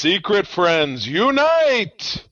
Secret 0.00 0.46
friends, 0.46 1.06
unite! 1.06 2.26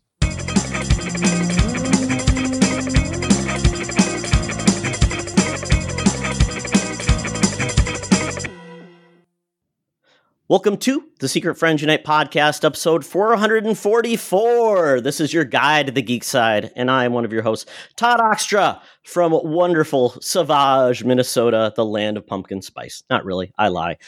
Welcome 10.48 10.78
to 10.78 11.04
the 11.20 11.28
Secret 11.28 11.56
Friends 11.56 11.82
Unite 11.82 12.06
podcast, 12.06 12.64
episode 12.64 13.04
444. 13.04 15.02
This 15.02 15.20
is 15.20 15.34
your 15.34 15.44
guide 15.44 15.88
to 15.88 15.92
the 15.92 16.00
geek 16.00 16.24
side, 16.24 16.72
and 16.74 16.90
I 16.90 17.04
am 17.04 17.12
one 17.12 17.26
of 17.26 17.34
your 17.34 17.42
hosts, 17.42 17.70
Todd 17.96 18.18
Oxtra 18.18 18.80
from 19.02 19.38
wonderful 19.44 20.18
Savage, 20.22 21.04
Minnesota, 21.04 21.74
the 21.76 21.84
land 21.84 22.16
of 22.16 22.26
pumpkin 22.26 22.62
spice. 22.62 23.02
Not 23.10 23.26
really, 23.26 23.52
I 23.58 23.68
lie. 23.68 23.98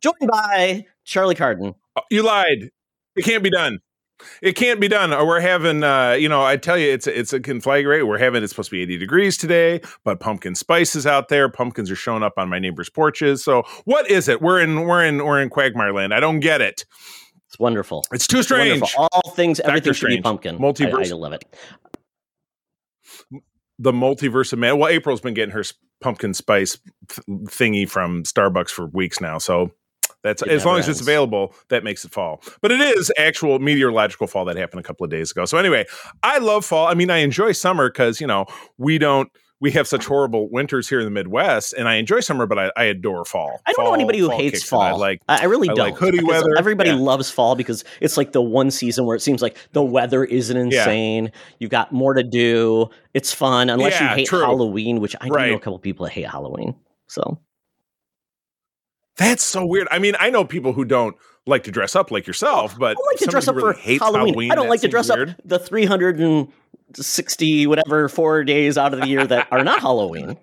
Joined 0.00 0.28
by 0.28 0.86
Charlie 1.04 1.36
Carden. 1.36 1.76
Oh, 1.94 2.02
you 2.10 2.24
lied. 2.24 2.72
It 3.16 3.24
can't 3.24 3.42
be 3.42 3.50
done. 3.50 3.78
It 4.42 4.52
can't 4.52 4.80
be 4.80 4.88
done. 4.88 5.10
We're 5.10 5.40
having, 5.40 5.82
uh, 5.82 6.12
you 6.12 6.28
know, 6.28 6.44
I 6.44 6.56
tell 6.56 6.78
you, 6.78 6.92
it's 6.92 7.06
a, 7.06 7.18
it's 7.18 7.32
a 7.32 7.40
conflagrate. 7.40 8.06
We're 8.06 8.18
having 8.18 8.42
it's 8.42 8.52
supposed 8.52 8.70
to 8.70 8.76
be 8.76 8.82
80 8.82 8.98
degrees 8.98 9.36
today, 9.36 9.80
but 10.04 10.20
pumpkin 10.20 10.54
spice 10.54 10.94
is 10.94 11.06
out 11.06 11.28
there. 11.28 11.48
Pumpkins 11.48 11.90
are 11.90 11.96
showing 11.96 12.22
up 12.22 12.34
on 12.36 12.48
my 12.48 12.58
neighbors' 12.58 12.88
porches. 12.88 13.42
So 13.42 13.64
what 13.84 14.08
is 14.08 14.28
it? 14.28 14.40
We're 14.40 14.60
in 14.60 14.82
we're 14.82 15.04
in 15.04 15.24
we're 15.24 15.40
in 15.42 15.50
Quagmire 15.50 15.92
land. 15.92 16.14
I 16.14 16.20
don't 16.20 16.40
get 16.40 16.60
it. 16.60 16.84
It's 17.48 17.58
wonderful. 17.58 18.04
It's 18.12 18.26
too 18.26 18.42
strange. 18.42 18.80
Wonderful. 18.80 19.08
All 19.12 19.30
things, 19.32 19.58
Doctor 19.58 19.70
everything 19.70 19.92
should 19.92 20.06
be 20.06 20.12
Strange. 20.12 20.24
pumpkin. 20.24 20.58
Multiverse. 20.58 21.06
I, 21.06 21.10
I 21.10 21.18
love 21.18 21.32
it. 21.32 21.44
The 23.78 23.92
multiverse 23.92 24.52
of 24.52 24.58
man. 24.60 24.78
Well, 24.78 24.88
April's 24.88 25.20
been 25.20 25.34
getting 25.34 25.52
her 25.54 25.64
pumpkin 26.00 26.34
spice 26.34 26.78
th- 27.08 27.26
thingy 27.48 27.88
from 27.88 28.22
Starbucks 28.22 28.70
for 28.70 28.86
weeks 28.86 29.20
now. 29.20 29.38
So 29.38 29.70
that's 30.22 30.42
It 30.42 30.48
as 30.48 30.64
long 30.64 30.76
never 30.76 30.80
as 30.84 30.88
it's 30.88 31.00
available, 31.00 31.54
that 31.68 31.84
makes 31.84 32.04
it 32.04 32.10
fall. 32.12 32.42
But 32.60 32.72
it 32.72 32.80
is 32.80 33.12
actual 33.18 33.58
meteorological 33.58 34.26
fall 34.26 34.44
that 34.46 34.56
happened 34.56 34.80
a 34.80 34.82
couple 34.82 35.04
of 35.04 35.10
days 35.10 35.30
ago. 35.30 35.44
So 35.44 35.58
anyway, 35.58 35.86
I 36.22 36.38
love 36.38 36.64
fall. 36.64 36.86
I 36.86 36.94
mean, 36.94 37.10
I 37.10 37.18
enjoy 37.18 37.52
summer 37.52 37.90
because 37.90 38.20
you 38.20 38.26
know 38.26 38.46
we 38.78 38.98
don't 38.98 39.30
we 39.60 39.70
have 39.70 39.86
such 39.86 40.04
horrible 40.04 40.50
winters 40.50 40.88
here 40.88 40.98
in 40.98 41.04
the 41.06 41.10
Midwest, 41.10 41.72
and 41.74 41.88
I 41.88 41.94
enjoy 41.94 42.20
summer, 42.20 42.44
but 42.46 42.58
I, 42.58 42.72
I 42.76 42.84
adore 42.84 43.24
fall. 43.24 43.60
I 43.66 43.72
don't 43.72 43.84
know 43.86 43.94
anybody 43.94 44.18
who 44.18 44.28
fall 44.28 44.36
hates 44.36 44.70
in. 44.70 44.78
I 44.78 44.90
fall. 44.90 44.98
like 44.98 45.22
I, 45.28 45.44
really 45.46 45.70
I 45.70 45.74
don't. 45.74 45.90
like 45.90 45.96
hoodie 45.96 46.22
weather. 46.22 46.56
Everybody 46.58 46.90
Yeah. 46.90 46.96
loves 46.96 47.30
fall 47.30 47.54
because 47.54 47.82
it's 48.00 48.16
like 48.18 48.32
the 48.32 48.42
one 48.42 48.70
season 48.70 49.06
where 49.06 49.16
it 49.16 49.20
seems 49.20 49.40
like 49.40 49.56
the 49.72 49.82
weather 49.82 50.24
isn't 50.24 50.56
insane. 50.56 51.32
You've 51.60 51.70
got 51.70 51.92
more 51.92 52.12
to 52.14 52.22
do. 52.22 52.90
It's 53.14 53.32
fun, 53.32 53.70
unless 53.70 53.92
Yeah, 53.94 54.10
you 54.10 54.16
hate 54.16 54.26
true. 54.26 54.40
Halloween, 54.40 55.00
which 55.00 55.16
I 55.20 55.28
do 55.28 55.34
know 55.34 55.54
a 55.54 55.60
couple 55.60 55.78
people 55.78 56.04
that 56.04 56.12
hate 56.12 56.26
Halloween. 56.28 56.74
So 57.06 57.38
that's 59.16 59.42
so 59.42 59.64
weird. 59.64 59.88
I 59.90 59.98
mean, 59.98 60.14
I 60.18 60.30
know 60.30 60.44
people 60.44 60.72
who 60.72 60.84
don't 60.84 61.16
like 61.46 61.64
to 61.64 61.70
dress 61.70 61.94
up 61.94 62.10
like 62.10 62.26
yourself, 62.26 62.76
but 62.78 62.92
I 62.92 62.94
don't 62.94 63.06
like 63.12 63.18
to 63.18 63.26
dress 63.26 63.48
up 63.48 63.54
who 63.54 63.60
for 63.60 63.68
really 63.68 63.80
hates 63.80 64.02
Halloween. 64.02 64.50
I 64.50 64.54
don't 64.54 64.68
like 64.68 64.80
to 64.80 64.88
dress 64.88 65.08
weird. 65.08 65.30
up 65.30 65.36
the 65.44 65.58
360 65.58 67.66
whatever 67.66 68.08
four 68.08 68.44
days 68.44 68.78
out 68.78 68.94
of 68.94 69.00
the 69.00 69.08
year 69.08 69.26
that 69.26 69.48
are 69.50 69.64
not 69.64 69.80
Halloween. 69.80 70.38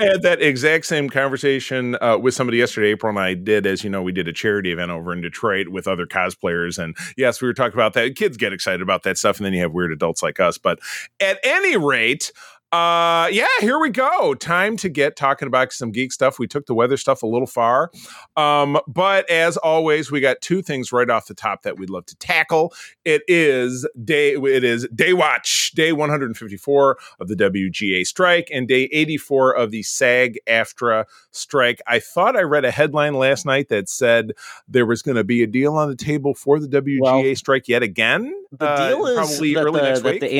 I 0.00 0.04
had 0.04 0.22
that 0.22 0.40
exact 0.40 0.86
same 0.86 1.10
conversation 1.10 1.96
uh, 2.00 2.18
with 2.18 2.32
somebody 2.32 2.58
yesterday. 2.58 2.88
April 2.88 3.10
and 3.10 3.18
I 3.18 3.34
did, 3.34 3.66
as 3.66 3.82
you 3.82 3.90
know, 3.90 4.00
we 4.00 4.12
did 4.12 4.28
a 4.28 4.32
charity 4.32 4.70
event 4.70 4.92
over 4.92 5.12
in 5.12 5.20
Detroit 5.20 5.68
with 5.68 5.88
other 5.88 6.06
cosplayers, 6.06 6.78
and 6.78 6.96
yes, 7.16 7.42
we 7.42 7.48
were 7.48 7.54
talking 7.54 7.74
about 7.74 7.94
that. 7.94 8.14
Kids 8.14 8.36
get 8.36 8.52
excited 8.52 8.80
about 8.80 9.02
that 9.02 9.18
stuff, 9.18 9.38
and 9.38 9.46
then 9.46 9.52
you 9.52 9.60
have 9.60 9.72
weird 9.72 9.90
adults 9.90 10.22
like 10.22 10.38
us. 10.38 10.56
But 10.56 10.78
at 11.18 11.40
any 11.42 11.76
rate, 11.76 12.30
uh, 12.70 13.28
yeah, 13.32 13.46
here 13.60 13.78
we 13.78 13.88
go. 13.88 14.34
Time 14.34 14.76
to 14.76 14.90
get 14.90 15.16
talking 15.16 15.48
about 15.48 15.72
some 15.72 15.90
geek 15.90 16.12
stuff. 16.12 16.38
We 16.38 16.46
took 16.46 16.66
the 16.66 16.74
weather 16.74 16.98
stuff 16.98 17.22
a 17.22 17.26
little 17.26 17.46
far, 17.46 17.90
um, 18.36 18.78
but 18.86 19.28
as 19.30 19.56
always, 19.56 20.10
we 20.10 20.20
got 20.20 20.42
two 20.42 20.60
things 20.60 20.92
right 20.92 21.08
off 21.08 21.28
the 21.28 21.34
top 21.34 21.62
that 21.62 21.78
we'd 21.78 21.88
love 21.88 22.04
to 22.06 22.16
tackle. 22.16 22.74
It 23.06 23.22
is 23.26 23.88
day. 24.04 24.34
It 24.34 24.64
is 24.64 24.86
day 24.94 25.14
watch, 25.14 25.72
day 25.72 25.92
154 25.92 26.98
of 27.20 27.28
the 27.28 27.36
WGA 27.36 28.06
strike, 28.06 28.48
and 28.52 28.68
day 28.68 28.84
84 28.92 29.56
of 29.56 29.70
the 29.70 29.82
SAG-AFTRA 29.82 31.06
strike. 31.30 31.80
I 31.86 32.00
thought 32.00 32.36
I 32.36 32.42
read 32.42 32.66
a 32.66 32.70
headline 32.70 33.14
last 33.14 33.46
night 33.46 33.70
that 33.70 33.88
said 33.88 34.32
there 34.68 34.84
was 34.84 35.00
going 35.00 35.16
to 35.16 35.24
be 35.24 35.42
a 35.42 35.46
deal 35.46 35.74
on 35.74 35.88
the 35.88 35.96
table 35.96 36.34
for 36.34 36.60
the 36.60 36.68
WGA 36.68 37.00
Well, 37.00 37.34
strike 37.34 37.66
yet 37.66 37.82
again. 37.82 38.34
The 38.52 38.68
uh, 38.68 38.88
deal 38.90 39.06
is 39.06 39.16
probably 39.16 39.56
early 39.56 39.80
the, 39.80 39.86
next 39.86 40.04
week. 40.04 40.20
the 40.20 40.30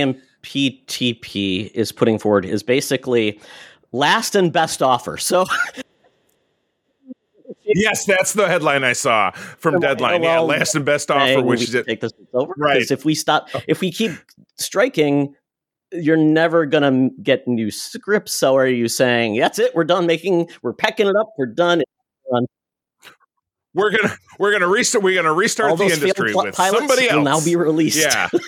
AMPTP 0.42 1.70
is 1.74 1.92
putting 1.92 2.18
forward 2.18 2.44
is 2.44 2.62
basically 2.62 3.40
last 3.92 4.34
and 4.34 4.52
best 4.52 4.82
offer. 4.82 5.16
So 5.16 5.44
yes, 7.64 8.04
that's 8.04 8.32
the 8.32 8.46
headline 8.46 8.84
I 8.84 8.92
saw 8.92 9.30
from 9.32 9.74
Right, 9.74 9.82
Deadline. 9.82 10.22
yeah, 10.22 10.38
last 10.40 10.74
and 10.74 10.84
best 10.84 11.10
offer, 11.10 11.42
which 11.42 11.62
is 11.62 11.74
it. 11.74 11.86
take 11.86 12.00
this 12.00 12.12
over 12.32 12.54
Right. 12.56 12.90
if 12.90 13.04
we 13.04 13.14
stop 13.14 13.48
if 13.66 13.80
we 13.80 13.90
keep 13.92 14.12
striking 14.56 15.34
you're 15.90 16.16
never 16.18 16.66
gonna 16.66 17.08
get 17.22 17.48
new 17.48 17.70
scripts 17.70 18.34
so 18.34 18.54
are 18.56 18.66
you 18.66 18.88
saying 18.88 19.38
that's 19.38 19.58
it 19.58 19.74
we're 19.74 19.84
done 19.84 20.04
making 20.06 20.46
we're 20.60 20.74
pecking 20.74 21.06
it 21.06 21.16
up 21.16 21.30
we're 21.38 21.46
done 21.46 21.82
We're 23.72 23.90
gonna 23.96 24.14
we're 24.38 24.52
gonna 24.52 24.66
restart. 24.68 25.02
We're 25.04 25.14
gonna 25.14 25.32
restart 25.32 25.70
all 25.70 25.76
the 25.76 25.84
industry 25.84 26.34
with 26.34 26.54
somebody 26.56 27.08
else. 27.08 27.16
will 27.16 27.22
now 27.22 27.40
be 27.42 27.54
released 27.56 27.98
Yeah. 28.02 28.28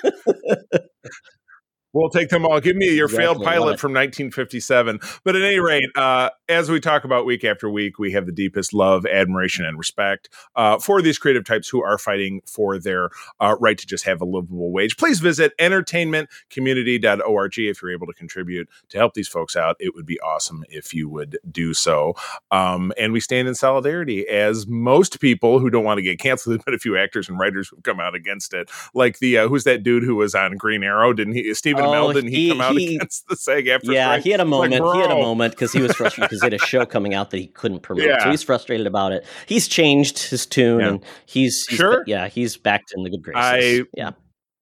We'll 1.93 2.11
take 2.11 2.29
them 2.29 2.47
all. 2.47 2.61
Give 2.61 2.77
me 2.77 2.95
your 2.95 3.09
failed 3.09 3.39
Exactly, 3.39 3.47
love 3.47 3.47
pilot 3.47 3.81
from 3.81 3.93
1957. 3.93 5.01
But 5.25 5.35
at 5.35 5.43
any 5.43 5.59
rate, 5.59 5.89
uh, 5.97 6.31
as 6.49 6.71
we 6.71 6.79
talk 6.79 7.05
about 7.05 7.27
week 7.27 7.45
after 7.45 7.69
week, 7.69 7.99
we 7.99 8.13
have 8.13 8.27
the 8.27 8.33
deepest 8.33 8.73
love, 8.73 9.05
admiration, 9.07 9.65
and 9.65 9.77
respect 9.77 10.29
uh, 10.55 10.79
for 10.79 11.03
these 11.03 11.19
creative 11.19 11.45
types 11.45 11.69
who 11.69 11.83
are 11.83 11.99
fighting 11.99 12.43
for 12.47 12.79
their 12.79 13.11
uh, 13.41 13.57
right 13.61 13.77
to 13.77 13.87
just 13.87 14.05
have 14.05 14.21
a 14.21 14.25
livable 14.25 14.71
wage. 14.71 14.97
Please 14.97 15.19
visit 15.19 15.53
entertainmentcommunity.org 15.59 17.59
if 17.59 17.83
you're 17.83 17.93
able 17.93 18.07
to 18.07 18.13
contribute 18.13 18.69
to 18.89 18.99
help 18.99 19.15
these 19.15 19.29
folks 19.29 19.57
out. 19.57 19.77
It 19.81 19.95
would 19.95 20.07
be 20.07 20.21
awesome 20.21 20.65
if 20.69 20.95
you 20.95 21.09
would 21.09 21.39
do 21.51 21.75
so. 21.75 22.15
Um, 22.53 22.93
and 22.99 23.13
we 23.13 23.19
stand 23.19 23.49
in 23.49 23.57
solidarity 23.57 24.29
as 24.29 24.69
most 24.69 25.21
people 25.21 25.59
who 25.59 25.71
don't 25.71 25.85
want 25.85 25.99
to 25.99 26.03
get 26.03 26.21
canceled. 26.21 26.65
Been 26.65 26.75
a 26.75 26.79
few 26.79 26.97
actors 26.97 27.29
and 27.29 27.39
writers 27.39 27.69
who've 27.69 27.83
come 27.83 27.99
out 27.99 28.15
against 28.15 28.55
it. 28.55 28.71
Like 28.95 29.19
the 29.19 29.39
uh, 29.39 29.49
who's 29.49 29.65
that 29.65 29.83
dude 29.83 30.05
who 30.05 30.17
was 30.17 30.35
on 30.35 30.57
Green 30.57 30.85
Arrow? 30.85 31.13
Didn't 31.13 31.35
he? 31.35 31.53
Oh? 31.85 32.13
Didn't 32.13 32.31
he, 32.31 32.37
he- 32.45 32.49
come 32.51 32.61
out 32.61 32.73
he- 32.77 32.97
against 32.97 33.29
the 33.29 33.37
SAG 33.37 33.67
after? 33.69 33.93
yeah 33.93 34.07
strike? 34.13 34.23
he 34.25 34.31
had 34.31 34.41
a 34.41 34.43
It's 34.45 34.51
like, 34.51 34.71
moment 34.71 34.95
he 34.97 35.01
had 35.03 35.11
a 35.11 35.15
moment 35.23 35.53
because 35.55 35.73
he 35.73 35.81
was 35.81 35.93
frustrated 35.93 36.29
because 36.31 36.41
he 36.43 36.47
had 36.47 36.55
a 36.55 36.59
show 36.59 36.85
coming 36.87 37.15
out 37.15 37.31
that 37.31 37.39
he 37.39 37.47
couldn't 37.49 37.81
promote 37.81 38.05
Yeah. 38.07 38.23
so 38.25 38.31
he's 38.31 38.43
frustrated 38.43 38.87
about 38.87 39.13
it 39.13 39.25
he's 39.47 39.69
changed 39.69 40.19
his 40.31 40.47
tune 40.47 40.81
Yeah. 40.81 40.89
and 40.89 41.05
he's, 41.27 41.67
he's 41.69 41.77
Sure. 41.79 42.05
yeah 42.07 42.29
he's 42.29 42.57
back 42.57 42.83
in 42.97 43.03
the 43.05 43.11
good 43.11 43.23
graces 43.23 43.81
I- 43.81 43.85
yeah 43.97 44.11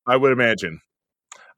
I 0.06 0.16
would 0.16 0.32
imagine. 0.32 0.80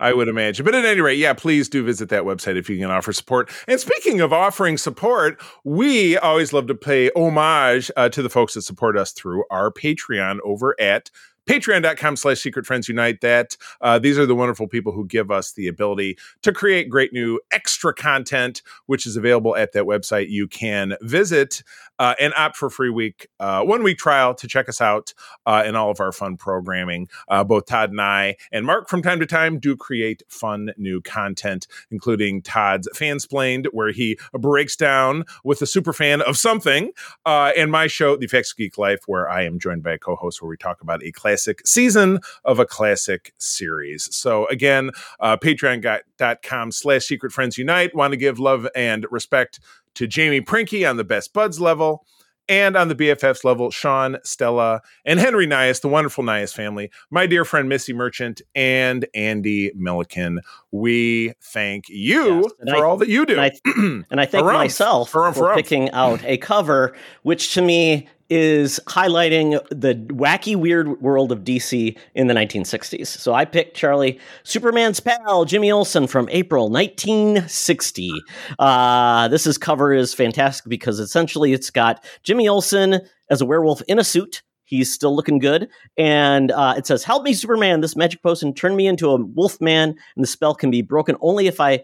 I 0.00 0.14
would 0.14 0.28
imagine. 0.28 0.64
But 0.64 0.74
at 0.74 0.84
any 0.86 1.02
rate, 1.02 1.18
yeah, 1.18 1.34
please 1.34 1.68
do 1.68 1.84
visit 1.84 2.08
that 2.08 2.22
website 2.22 2.56
if 2.56 2.70
you 2.70 2.78
can 2.78 2.90
offer 2.90 3.12
support. 3.12 3.50
And 3.68 3.78
speaking 3.78 4.22
of 4.22 4.32
offering 4.32 4.78
support, 4.78 5.38
we 5.62 6.16
always 6.16 6.54
love 6.54 6.66
to 6.68 6.74
pay 6.74 7.10
homage 7.14 7.90
uh, 7.98 8.08
to 8.08 8.22
the 8.22 8.30
folks 8.30 8.54
that 8.54 8.62
support 8.62 8.96
us 8.96 9.12
through 9.12 9.44
our 9.50 9.70
Patreon 9.70 10.38
over 10.42 10.74
at 10.80 11.10
patreon.com 11.46 12.16
slash 12.16 12.40
secret 12.40 12.66
friends 12.66 12.88
unite 12.88 13.20
that. 13.20 13.56
Uh, 13.80 13.98
these 13.98 14.18
are 14.18 14.26
the 14.26 14.34
wonderful 14.34 14.66
people 14.66 14.92
who 14.92 15.06
give 15.06 15.30
us 15.30 15.52
the 15.52 15.68
ability 15.68 16.18
to 16.42 16.52
create 16.52 16.88
great 16.88 17.12
new 17.12 17.40
extra 17.52 17.92
content 17.94 18.62
which 18.86 19.06
is 19.06 19.16
available 19.16 19.56
at 19.56 19.72
that 19.72 19.84
website 19.84 20.28
you 20.28 20.46
can 20.46 20.96
visit 21.02 21.62
uh, 21.98 22.14
and 22.18 22.32
opt 22.36 22.56
for 22.56 22.70
free 22.70 22.88
week 22.88 23.28
uh, 23.38 23.62
one 23.62 23.82
week 23.82 23.98
trial 23.98 24.34
to 24.34 24.48
check 24.48 24.68
us 24.68 24.80
out 24.80 25.12
uh, 25.46 25.62
and 25.64 25.76
all 25.76 25.90
of 25.90 26.00
our 26.00 26.12
fun 26.12 26.36
programming. 26.36 27.08
Uh, 27.28 27.44
both 27.44 27.66
Todd 27.66 27.90
and 27.90 28.00
I 28.00 28.36
and 28.50 28.64
Mark 28.64 28.88
from 28.88 29.02
time 29.02 29.20
to 29.20 29.26
time 29.26 29.58
do 29.58 29.76
create 29.76 30.22
fun 30.28 30.72
new 30.78 31.02
content, 31.02 31.66
including 31.90 32.40
Todd's 32.40 32.88
Fansplained, 32.94 33.66
where 33.72 33.92
he 33.92 34.18
breaks 34.32 34.76
down 34.76 35.24
with 35.44 35.60
a 35.60 35.66
super 35.66 35.92
fan 35.92 36.22
of 36.22 36.38
something, 36.38 36.90
uh, 37.26 37.52
and 37.56 37.70
my 37.70 37.86
show, 37.86 38.16
The 38.16 38.24
effects 38.24 38.52
Geek 38.54 38.78
Life, 38.78 39.00
where 39.06 39.28
I 39.28 39.44
am 39.44 39.58
joined 39.58 39.82
by 39.82 39.92
a 39.92 39.98
co-host 39.98 40.40
where 40.40 40.48
we 40.48 40.56
talk 40.56 40.80
about 40.80 41.02
a 41.02 41.12
classic 41.30 41.64
season 41.66 42.18
of 42.44 42.58
a 42.58 42.66
classic 42.66 43.32
series. 43.38 44.08
So 44.14 44.46
again, 44.48 44.90
uh, 45.20 45.36
patreon.com 45.36 46.72
slash 46.72 47.04
secret 47.04 47.30
friends 47.32 47.56
unite. 47.56 47.94
Want 47.94 48.12
to 48.12 48.16
give 48.16 48.38
love 48.40 48.66
and 48.74 49.06
respect 49.10 49.60
to 49.94 50.06
Jamie 50.08 50.40
Prinkey 50.40 50.88
on 50.88 50.96
the 50.96 51.04
Best 51.04 51.32
Buds 51.32 51.60
level. 51.60 52.04
And 52.48 52.74
on 52.76 52.88
the 52.88 52.96
BFFs 52.96 53.44
level, 53.44 53.70
Sean, 53.70 54.16
Stella, 54.24 54.80
and 55.04 55.20
Henry 55.20 55.46
Nyhus, 55.46 55.80
the 55.82 55.86
wonderful 55.88 56.24
Nyhus 56.24 56.52
family, 56.52 56.90
my 57.08 57.24
dear 57.28 57.44
friend 57.44 57.68
Missy 57.68 57.92
Merchant, 57.92 58.42
and 58.56 59.06
Andee 59.14 59.72
Milliken. 59.76 60.40
We 60.72 61.34
thank 61.40 61.88
you 61.88 62.50
Yes, 62.58 62.74
for 62.74 62.84
I- 62.84 62.88
all 62.88 62.96
that 62.96 63.08
you 63.08 63.24
do. 63.24 63.38
and 63.38 63.40
I- 63.42 64.02
And 64.10 64.20
I 64.20 64.26
thank 64.26 64.44
myself 64.46 65.12
Harumph, 65.12 65.34
for 65.36 65.44
harumph. 65.50 65.54
picking 65.54 65.92
out 65.92 66.24
a 66.24 66.38
cover, 66.38 66.92
which 67.22 67.54
to 67.54 67.62
me 67.62 68.08
is 68.30 68.80
highlighting 68.86 69.60
the 69.70 69.94
wacky, 70.14 70.54
weird 70.54 71.00
world 71.02 71.32
of 71.32 71.40
DC 71.40 71.98
in 72.14 72.28
the 72.28 72.34
1960s. 72.34 73.08
So 73.08 73.34
I 73.34 73.44
picked 73.44 73.76
Charlie, 73.76 74.20
Superman's 74.44 75.00
pal, 75.00 75.44
Jimmy 75.44 75.70
Olsen 75.70 76.06
from 76.06 76.28
April 76.30 76.70
1960. 76.70 78.12
Uh, 78.58 79.28
this 79.28 79.46
is 79.46 79.58
cover 79.58 79.92
is 79.92 80.14
fantastic 80.14 80.68
because 80.68 81.00
essentially 81.00 81.52
it's 81.52 81.70
got 81.70 82.04
Jimmy 82.22 82.48
Olsen 82.48 83.00
as 83.28 83.40
a 83.40 83.46
werewolf 83.46 83.82
in 83.82 83.98
a 83.98 84.04
suit. 84.04 84.42
He's 84.64 84.94
still 84.94 85.16
looking 85.16 85.40
good. 85.40 85.68
And 85.96 86.52
uh, 86.52 86.74
it 86.76 86.86
says, 86.86 87.02
Help 87.02 87.24
me, 87.24 87.34
Superman. 87.34 87.80
This 87.80 87.96
magic 87.96 88.22
potion 88.22 88.54
turned 88.54 88.76
me 88.76 88.86
into 88.86 89.10
a 89.10 89.16
wolf 89.20 89.60
man, 89.60 89.88
and 89.88 90.22
the 90.22 90.28
spell 90.28 90.54
can 90.54 90.70
be 90.70 90.80
broken 90.80 91.16
only 91.20 91.48
if 91.48 91.58
I 91.58 91.82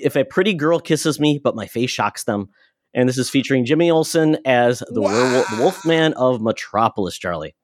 if 0.00 0.16
a 0.16 0.24
pretty 0.24 0.54
girl 0.54 0.80
kisses 0.80 1.20
me, 1.20 1.38
but 1.42 1.54
my 1.54 1.66
face 1.66 1.90
shocks 1.90 2.24
them. 2.24 2.48
And 2.94 3.08
this 3.08 3.18
is 3.18 3.30
featuring 3.30 3.64
Jimmy 3.64 3.90
Olsen 3.90 4.38
as 4.44 4.82
the, 4.90 5.00
Wow. 5.00 5.10
werewolf, 5.12 5.50
the 5.50 5.56
Wolfman 5.62 6.12
of 6.14 6.40
Metropolis, 6.42 7.16
Charlie. 7.18 7.54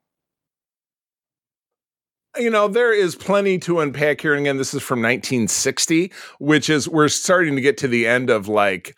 you 2.37 2.51
know 2.51 2.69
there 2.69 2.93
is 2.93 3.17
plenty 3.17 3.59
to 3.59 3.81
unpack 3.81 4.21
here 4.21 4.33
and 4.33 4.43
again 4.43 4.59
this 4.59 4.73
is 4.75 4.83
from 4.83 5.01
1960 5.01 6.13
which 6.39 6.71
is 6.71 6.89
we're 6.89 7.09
starting 7.09 7.57
to 7.57 7.61
get 7.61 7.77
to 7.79 7.89
the 7.89 8.07
end 8.07 8.31
of 8.31 8.47
like 8.47 8.95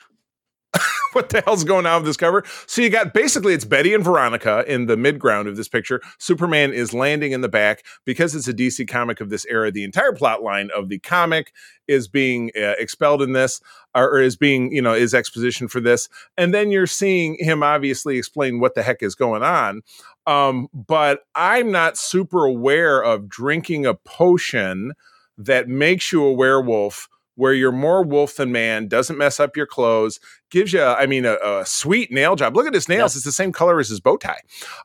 what 1.13 1.29
the 1.31 1.41
hell's 1.43 1.65
going 1.65 1.87
on 1.87 2.03
with 2.03 2.07
this 2.07 2.17
cover? 2.17 2.45
So 2.67 2.83
you 2.83 2.91
got 2.91 3.13
basically 3.13 3.55
it's 3.55 3.65
betty 3.65 3.95
and 3.95 4.05
veronica 4.05 4.65
in 4.67 4.87
the 4.87 4.97
midground 4.97 5.49
of 5.49 5.57
this 5.57 5.69
picture. 5.69 6.01
Superman 6.19 6.73
is 6.73 6.95
landing 6.95 7.33
in 7.33 7.41
the 7.41 7.49
back. 7.49 7.85
Because 8.05 8.35
it's 8.35 8.49
a 8.49 8.55
dc 8.55 8.89
comic 8.89 9.21
of 9.21 9.31
this 9.31 9.47
era 9.47 9.71
the 9.71 9.85
entire 9.85 10.13
plot 10.13 10.43
line 10.43 10.71
of 10.75 10.89
the 10.89 10.99
comic 10.99 11.53
is 11.89 12.09
being 12.09 12.51
uh, 12.57 12.75
expelled 12.79 13.23
in 13.23 13.33
this 13.33 13.61
or, 13.95 14.09
or 14.09 14.21
is 14.21 14.37
being 14.37 14.73
you 14.73 14.83
know 14.83 14.95
is 14.95 15.15
exposition 15.15 15.69
for 15.69 15.81
this. 15.81 16.09
And 16.37 16.55
then 16.55 16.71
you're 16.71 16.87
seeing 16.87 17.37
him 17.39 17.63
obviously 17.63 18.19
explain 18.19 18.61
what 18.61 18.75
the 18.75 18.83
heck 18.83 19.03
is 19.03 19.15
going 19.15 19.43
on. 19.43 19.83
Um, 20.27 20.69
but 20.73 21.23
I'm 21.35 21.71
not 21.71 21.97
super 21.97 22.45
aware 22.45 23.03
of 23.03 23.29
drinking 23.29 23.87
a 23.87 23.95
potion 23.95 24.93
that 25.39 25.69
makes 25.69 26.13
you 26.13 26.23
a 26.25 26.33
werewolf 26.33 27.09
where 27.41 27.55
you're 27.55 27.73
more 27.73 28.05
wolf 28.05 28.37
than 28.37 28.53
man, 28.53 28.87
doesn't 28.87 29.17
mess 29.17 29.41
up 29.41 29.57
your 29.57 29.67
clothes, 29.67 30.21
gives 30.51 30.73
you, 30.73 30.83
I 30.83 31.07
mean, 31.07 31.25
a, 31.25 31.37
a 31.43 31.65
sweet 31.67 32.13
nail 32.13 32.37
job. 32.37 32.55
Look 32.55 32.67
at 32.67 32.75
his 32.75 32.89
nails; 32.89 33.13
Yes. 33.13 33.17
it's 33.17 33.25
the 33.25 33.33
same 33.33 33.51
color 33.51 33.81
as 33.81 33.89
his 33.89 33.99
bow 33.99 34.17
tie. 34.19 34.41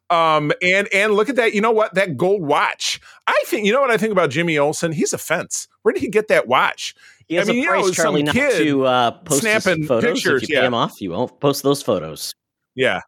Um, 0.09 0.51
and 0.61 0.87
and 0.93 1.13
look 1.13 1.29
at 1.29 1.35
that. 1.35 1.53
You 1.53 1.61
know 1.61 1.71
what? 1.71 1.93
That 1.95 2.15
gold 2.17 2.41
watch. 2.41 2.99
I 3.27 3.43
think 3.45 3.65
you 3.65 3.73
know 3.73 3.81
what 3.81 3.91
I 3.91 3.97
think 3.97 4.11
about 4.13 4.29
Jimmy 4.29 4.57
Olsen. 4.57 4.93
He's 4.93 5.13
a 5.13 5.17
fence. 5.17 5.67
Where 5.81 5.93
did 5.93 6.01
he 6.01 6.07
get 6.09 6.29
that 6.29 6.47
watch? 6.47 6.95
He 7.27 7.35
has 7.35 7.49
I 7.49 7.51
mean, 7.51 7.59
a 7.59 7.61
you 7.63 7.67
know, 7.73 7.81
price, 7.83 7.95
Charlie, 7.95 8.23
not 8.23 8.35
kid 8.35 8.63
to 8.63 8.85
uh, 8.85 9.11
post 9.11 9.41
snapping 9.41 9.85
photos. 9.85 10.13
pictures, 10.13 10.43
if 10.43 10.49
you 10.49 10.55
pay 10.57 10.65
him 10.65 10.73
off, 10.73 11.01
you 11.01 11.11
won't 11.11 11.39
post 11.39 11.63
those 11.63 11.81
photos. 11.81 12.33
Yeah. 12.75 13.01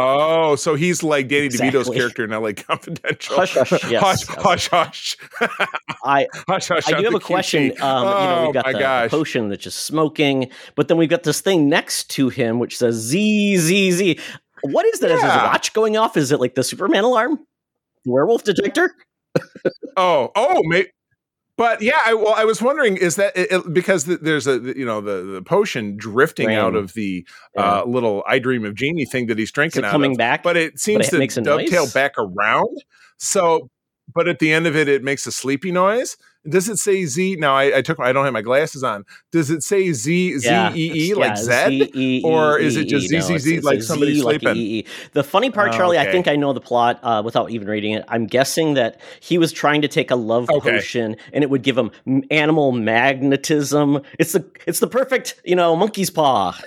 Oh, 0.00 0.54
so 0.54 0.76
he's 0.76 1.02
like 1.02 1.26
Danny 1.26 1.48
DeVito's 1.48 1.88
Exactly. 1.88 1.96
character 1.96 2.24
in 2.24 2.30
LA 2.30 2.52
Confidential. 2.56 3.34
Hush, 3.34 3.54
hush, 3.54 3.90
yes, 3.90 4.26
hush, 4.28 4.68
hush, 4.68 5.16
hush. 5.40 5.68
I, 6.04 6.28
hush, 6.48 6.68
hush. 6.68 6.92
I 6.92 6.98
do 6.98 7.04
have 7.04 7.14
a 7.14 7.20
question. 7.20 7.72
Um, 7.80 8.04
you 8.04 8.10
know, 8.12 8.36
oh 8.38 8.44
we've 8.44 8.54
got 8.54 8.66
my 8.66 8.72
the, 8.72 8.78
the 8.78 9.08
potion 9.10 9.48
that's 9.48 9.64
just 9.64 9.84
smoking, 9.84 10.50
but 10.76 10.86
then 10.86 10.98
we've 10.98 11.08
got 11.08 11.24
this 11.24 11.40
thing 11.40 11.68
next 11.68 12.10
to 12.12 12.28
him 12.28 12.60
which 12.60 12.78
says 12.78 12.94
Z 12.94 13.56
Z 13.56 13.90
Z. 13.90 14.18
What 14.62 14.86
is 14.86 15.00
that? 15.00 15.10
Is 15.10 15.20
his 15.20 15.30
watch 15.30 15.72
going 15.72 15.96
off? 15.96 16.16
Is 16.16 16.30
it 16.30 16.38
like 16.38 16.54
the 16.54 16.62
Superman 16.62 17.02
alarm? 17.04 17.40
The 18.04 18.12
werewolf 18.12 18.44
detector? 18.44 18.94
Oh, 19.96 20.30
oh, 20.36 20.62
may, 20.64 20.86
but 21.58 21.82
yeah. 21.82 21.98
I, 22.06 22.14
well, 22.14 22.32
I 22.34 22.44
was 22.44 22.62
wondering, 22.62 22.96
is 22.96 23.16
that 23.16 23.36
it, 23.36 23.52
it- 23.52 23.74
because 23.74 24.04
th- 24.04 24.20
there's 24.22 24.46
a 24.46 24.58
you 24.74 24.86
know 24.86 25.02
the 25.02 25.22
the 25.24 25.42
potion 25.42 25.96
drifting 25.98 26.54
out 26.54 26.74
of 26.74 26.94
the 26.94 27.26
Yeah. 27.54 27.80
uh, 27.80 27.84
little 27.84 28.24
I 28.26 28.38
Dream 28.38 28.64
of 28.64 28.74
Genie 28.74 29.04
thing 29.04 29.26
that 29.26 29.36
he's 29.38 29.52
drinking 29.52 29.84
out 29.84 29.90
coming 29.90 30.12
of, 30.12 30.16
back? 30.18 30.42
but 30.42 30.56
it 30.56 30.78
seems 30.80 31.12
it 31.12 31.28
to 31.30 31.40
dovetail 31.42 31.82
noise? 31.82 31.92
back 31.92 32.12
around. 32.16 32.74
So, 33.18 33.68
but 34.14 34.26
at 34.28 34.38
the 34.38 34.52
end 34.52 34.66
of 34.66 34.74
it, 34.76 34.88
it 34.88 35.02
makes 35.04 35.26
a 35.26 35.32
sleepy 35.32 35.70
noise. 35.72 36.16
Does 36.48 36.68
it 36.68 36.76
say 36.78 37.04
Z? 37.04 37.36
Now 37.38 37.54
I, 37.54 37.78
I 37.78 37.82
took 37.82 37.98
I 38.00 38.12
don't 38.12 38.24
have 38.24 38.32
my 38.32 38.42
glasses 38.42 38.82
on. 38.84 39.04
Does 39.32 39.50
it 39.50 39.62
say 39.62 39.92
Z 39.92 40.38
Z 40.38 40.48
E 40.74 41.10
E 41.10 41.14
like 41.14 41.30
yeah, 41.30 41.34
Z? 41.36 41.90
Z-E-E-E-E. 41.90 42.22
Or 42.24 42.58
is 42.58 42.76
it 42.76 42.84
just 42.88 43.08
Z 43.08 43.20
Z 43.20 43.56
it's 43.56 43.64
like 43.64 43.82
somebody 43.82 44.14
Z 44.14 44.22
like 44.22 44.40
sleeping? 44.40 44.56
EE. 44.56 44.86
The 45.12 45.24
funny 45.24 45.50
part, 45.50 45.72
Oh, 45.72 45.76
Charlie, 45.76 45.98
I 45.98 46.10
think 46.10 46.28
I 46.28 46.36
know 46.36 46.52
the 46.52 46.60
plot 46.60 47.00
uh, 47.02 47.22
without 47.24 47.50
even 47.50 47.68
reading 47.68 47.92
it. 47.92 48.04
I'm 48.08 48.26
guessing 48.26 48.74
that 48.74 49.00
he 49.20 49.36
was 49.38 49.52
trying 49.52 49.82
to 49.82 49.88
take 49.88 50.10
a 50.10 50.16
love 50.16 50.48
Okay. 50.50 50.70
potion, 50.70 51.16
and 51.32 51.42
it 51.44 51.50
would 51.50 51.62
give 51.62 51.76
him 51.76 51.90
animal 52.30 52.72
magnetism. 52.72 54.00
It's 54.18 54.32
the 54.32 54.48
it's 54.66 54.80
the 54.80 54.86
perfect, 54.86 55.40
you 55.44 55.56
know, 55.56 55.74
monkey's 55.76 56.10
paw. 56.10 56.58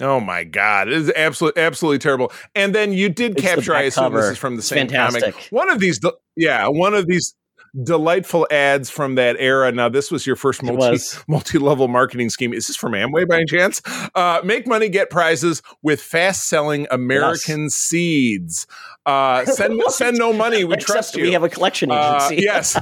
Oh 0.00 0.20
my 0.20 0.44
god, 0.44 0.88
it 0.88 0.94
is 0.94 1.12
absolutely 1.16 1.62
absolutely 1.62 1.98
terrible. 1.98 2.30
And 2.54 2.74
then 2.74 2.92
you 2.92 3.08
did 3.08 3.32
It's 3.32 3.42
capture. 3.42 3.74
I 3.74 3.82
assume 3.82 4.12
this 4.12 4.32
is 4.32 4.38
from 4.38 4.56
the 4.56 4.62
same 4.62 4.88
comic. 4.88 5.34
One 5.50 5.70
of 5.70 5.80
these, 5.80 5.98
yeah, 6.36 6.68
one 6.68 6.94
of 6.94 7.06
these 7.06 7.34
delightful 7.82 8.46
ads 8.50 8.88
from 8.88 9.16
that 9.16 9.36
era. 9.38 9.70
Now, 9.70 9.88
this 9.90 10.10
was 10.10 10.26
your 10.26 10.36
first 10.36 10.62
multi 10.62 10.98
multi 11.28 11.58
level 11.58 11.88
marketing 11.88 12.30
scheme. 12.30 12.54
Is 12.54 12.66
this 12.68 12.76
from 12.76 12.92
Amway 12.92 13.28
by 13.28 13.36
any 13.36 13.44
chance? 13.46 13.82
Uh, 14.14 14.40
make 14.44 14.66
money, 14.66 14.88
get 14.88 15.10
prizes 15.10 15.62
with 15.82 16.00
fast 16.00 16.48
selling 16.48 16.86
American 16.90 17.68
seeds. 17.70 18.66
Uh, 19.04 19.44
send 19.44 19.80
send 19.88 20.16
no 20.16 20.32
money. 20.32 20.64
We 20.64 20.74
Except 20.74 20.86
trust 20.92 21.16
you. 21.16 21.22
We 21.24 21.32
have 21.32 21.42
a 21.44 21.48
collection 21.48 21.90
Uh, 21.90 22.16
agency. 22.28 22.36
yes. 22.44 22.78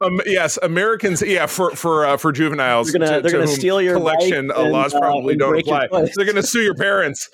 Um, 0.00 0.20
yes, 0.26 0.58
Americans. 0.62 1.22
Yeah, 1.22 1.46
for 1.46 1.72
for 1.72 2.06
uh, 2.06 2.16
for 2.18 2.30
juveniles, 2.30 2.92
They're 2.92 3.00
gonna- 3.00 3.16
to- 3.16 3.22
they're 3.22 3.32
to 3.40 3.46
gonna 3.46 3.56
steal 3.56 3.82
your 3.82 3.96
collection 3.96 4.52
uh, 4.52 4.62
and, 4.62 4.72
laws 4.72 4.94
uh, 4.94 5.00
probably 5.00 5.34
don't 5.36 5.58
apply. 5.58 5.88
They're 5.90 6.24
going 6.24 6.36
to 6.36 6.42
sue 6.44 6.62
your 6.62 6.76
parents. 6.76 7.28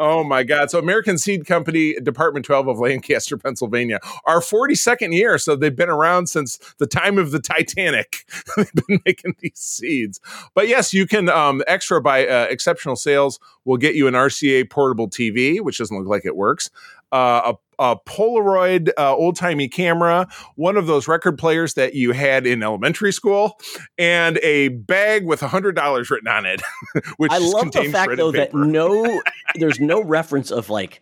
Oh 0.00 0.24
my 0.24 0.42
God! 0.42 0.70
So 0.70 0.78
American 0.78 1.18
Seed 1.18 1.46
Company, 1.46 1.94
Department 1.94 2.44
Twelve 2.44 2.66
of 2.66 2.80
Lancaster, 2.80 3.36
Pennsylvania, 3.38 4.00
our 4.24 4.40
forty 4.40 4.74
second 4.74 5.12
year. 5.12 5.38
So 5.38 5.54
they've 5.54 5.74
been 5.74 5.90
around 5.90 6.26
since 6.26 6.58
the 6.78 6.86
time 6.86 7.18
of 7.18 7.30
the 7.30 7.38
Titanic. 7.38 8.24
they've 8.56 8.72
been 8.72 9.00
making 9.06 9.36
these 9.40 9.58
seeds. 9.58 10.20
But 10.54 10.66
yes, 10.66 10.92
you 10.92 11.06
can 11.06 11.28
um, 11.28 11.62
extra 11.68 12.00
by 12.00 12.26
uh, 12.26 12.46
exceptional 12.50 12.96
sales 12.96 13.38
will 13.64 13.76
get 13.76 13.94
you 13.94 14.08
an 14.08 14.14
RCA 14.14 14.68
portable 14.70 15.08
TV, 15.08 15.60
which 15.60 15.78
doesn't 15.78 15.96
look 15.96 16.08
like 16.08 16.24
it 16.24 16.34
works. 16.34 16.70
Uh, 17.12 17.52
a, 17.54 17.54
a 17.80 17.96
Polaroid 17.96 18.90
uh, 18.96 19.16
old 19.16 19.34
timey 19.34 19.66
camera, 19.66 20.28
one 20.54 20.76
of 20.76 20.86
those 20.86 21.08
record 21.08 21.38
players 21.38 21.74
that 21.74 21.94
you 21.94 22.12
had 22.12 22.46
in 22.46 22.62
elementary 22.62 23.12
school, 23.12 23.58
and 23.98 24.38
a 24.42 24.68
bag 24.68 25.24
with 25.26 25.42
a 25.42 25.48
hundred 25.48 25.74
dollars 25.74 26.10
written 26.10 26.28
on 26.28 26.46
it, 26.46 26.62
which 27.16 27.32
I 27.32 27.38
love 27.38 27.72
the 27.72 27.84
fact 27.90 28.12
though 28.16 28.30
that 28.32 28.54
no, 28.54 29.20
there's 29.56 29.80
no 29.80 30.00
reference 30.04 30.50
of 30.52 30.70
like 30.70 31.00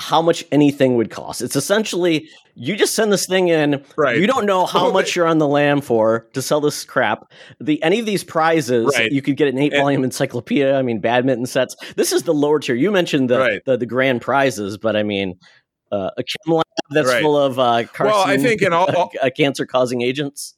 how 0.00 0.20
much 0.22 0.44
anything 0.50 0.96
would 0.96 1.10
cost. 1.10 1.40
It's 1.42 1.54
essentially 1.56 2.28
you 2.56 2.76
just 2.76 2.94
send 2.94 3.12
this 3.12 3.26
thing 3.26 3.48
in. 3.48 3.84
Right. 3.96 4.18
You 4.18 4.26
don't 4.26 4.46
know 4.46 4.66
how 4.66 4.84
Well, 4.84 4.92
much 4.92 5.14
you're 5.16 5.26
on 5.26 5.38
the 5.38 5.46
lam 5.48 5.80
for 5.80 6.26
to 6.32 6.42
sell 6.42 6.60
this 6.60 6.84
crap. 6.84 7.30
The 7.60 7.80
any 7.82 8.00
of 8.00 8.06
these 8.06 8.22
prizes 8.24 8.92
Right. 8.96 9.10
you 9.12 9.22
could 9.22 9.36
get 9.36 9.48
an 9.48 9.58
eight 9.58 9.72
And- 9.72 9.82
volume 9.82 10.02
encyclopedia. 10.04 10.76
I 10.76 10.82
mean, 10.82 11.00
badminton 11.00 11.46
sets. 11.46 11.76
This 11.96 12.12
is 12.12 12.22
the 12.24 12.34
lower 12.34 12.58
tier. 12.60 12.74
You 12.76 12.90
mentioned 12.90 13.30
the 13.30 13.38
Right. 13.38 13.64
the, 13.64 13.76
the 13.76 13.86
grand 13.86 14.20
prizes, 14.20 14.78
but 14.78 14.96
I 14.96 15.02
mean. 15.02 15.34
Uh, 15.92 16.10
a 16.16 16.22
chem 16.22 16.54
lab 16.54 16.64
that's 16.90 17.08
Right. 17.08 17.22
full 17.22 17.36
of 17.38 17.58
uh, 17.58 17.84
Well, 18.00 18.24
I 18.26 18.36
think 18.36 18.62
in 18.62 18.72
all- 18.72 18.92
all- 18.96 19.12
uh, 19.22 19.30
cancer-causing 19.36 20.02
agents. 20.02 20.54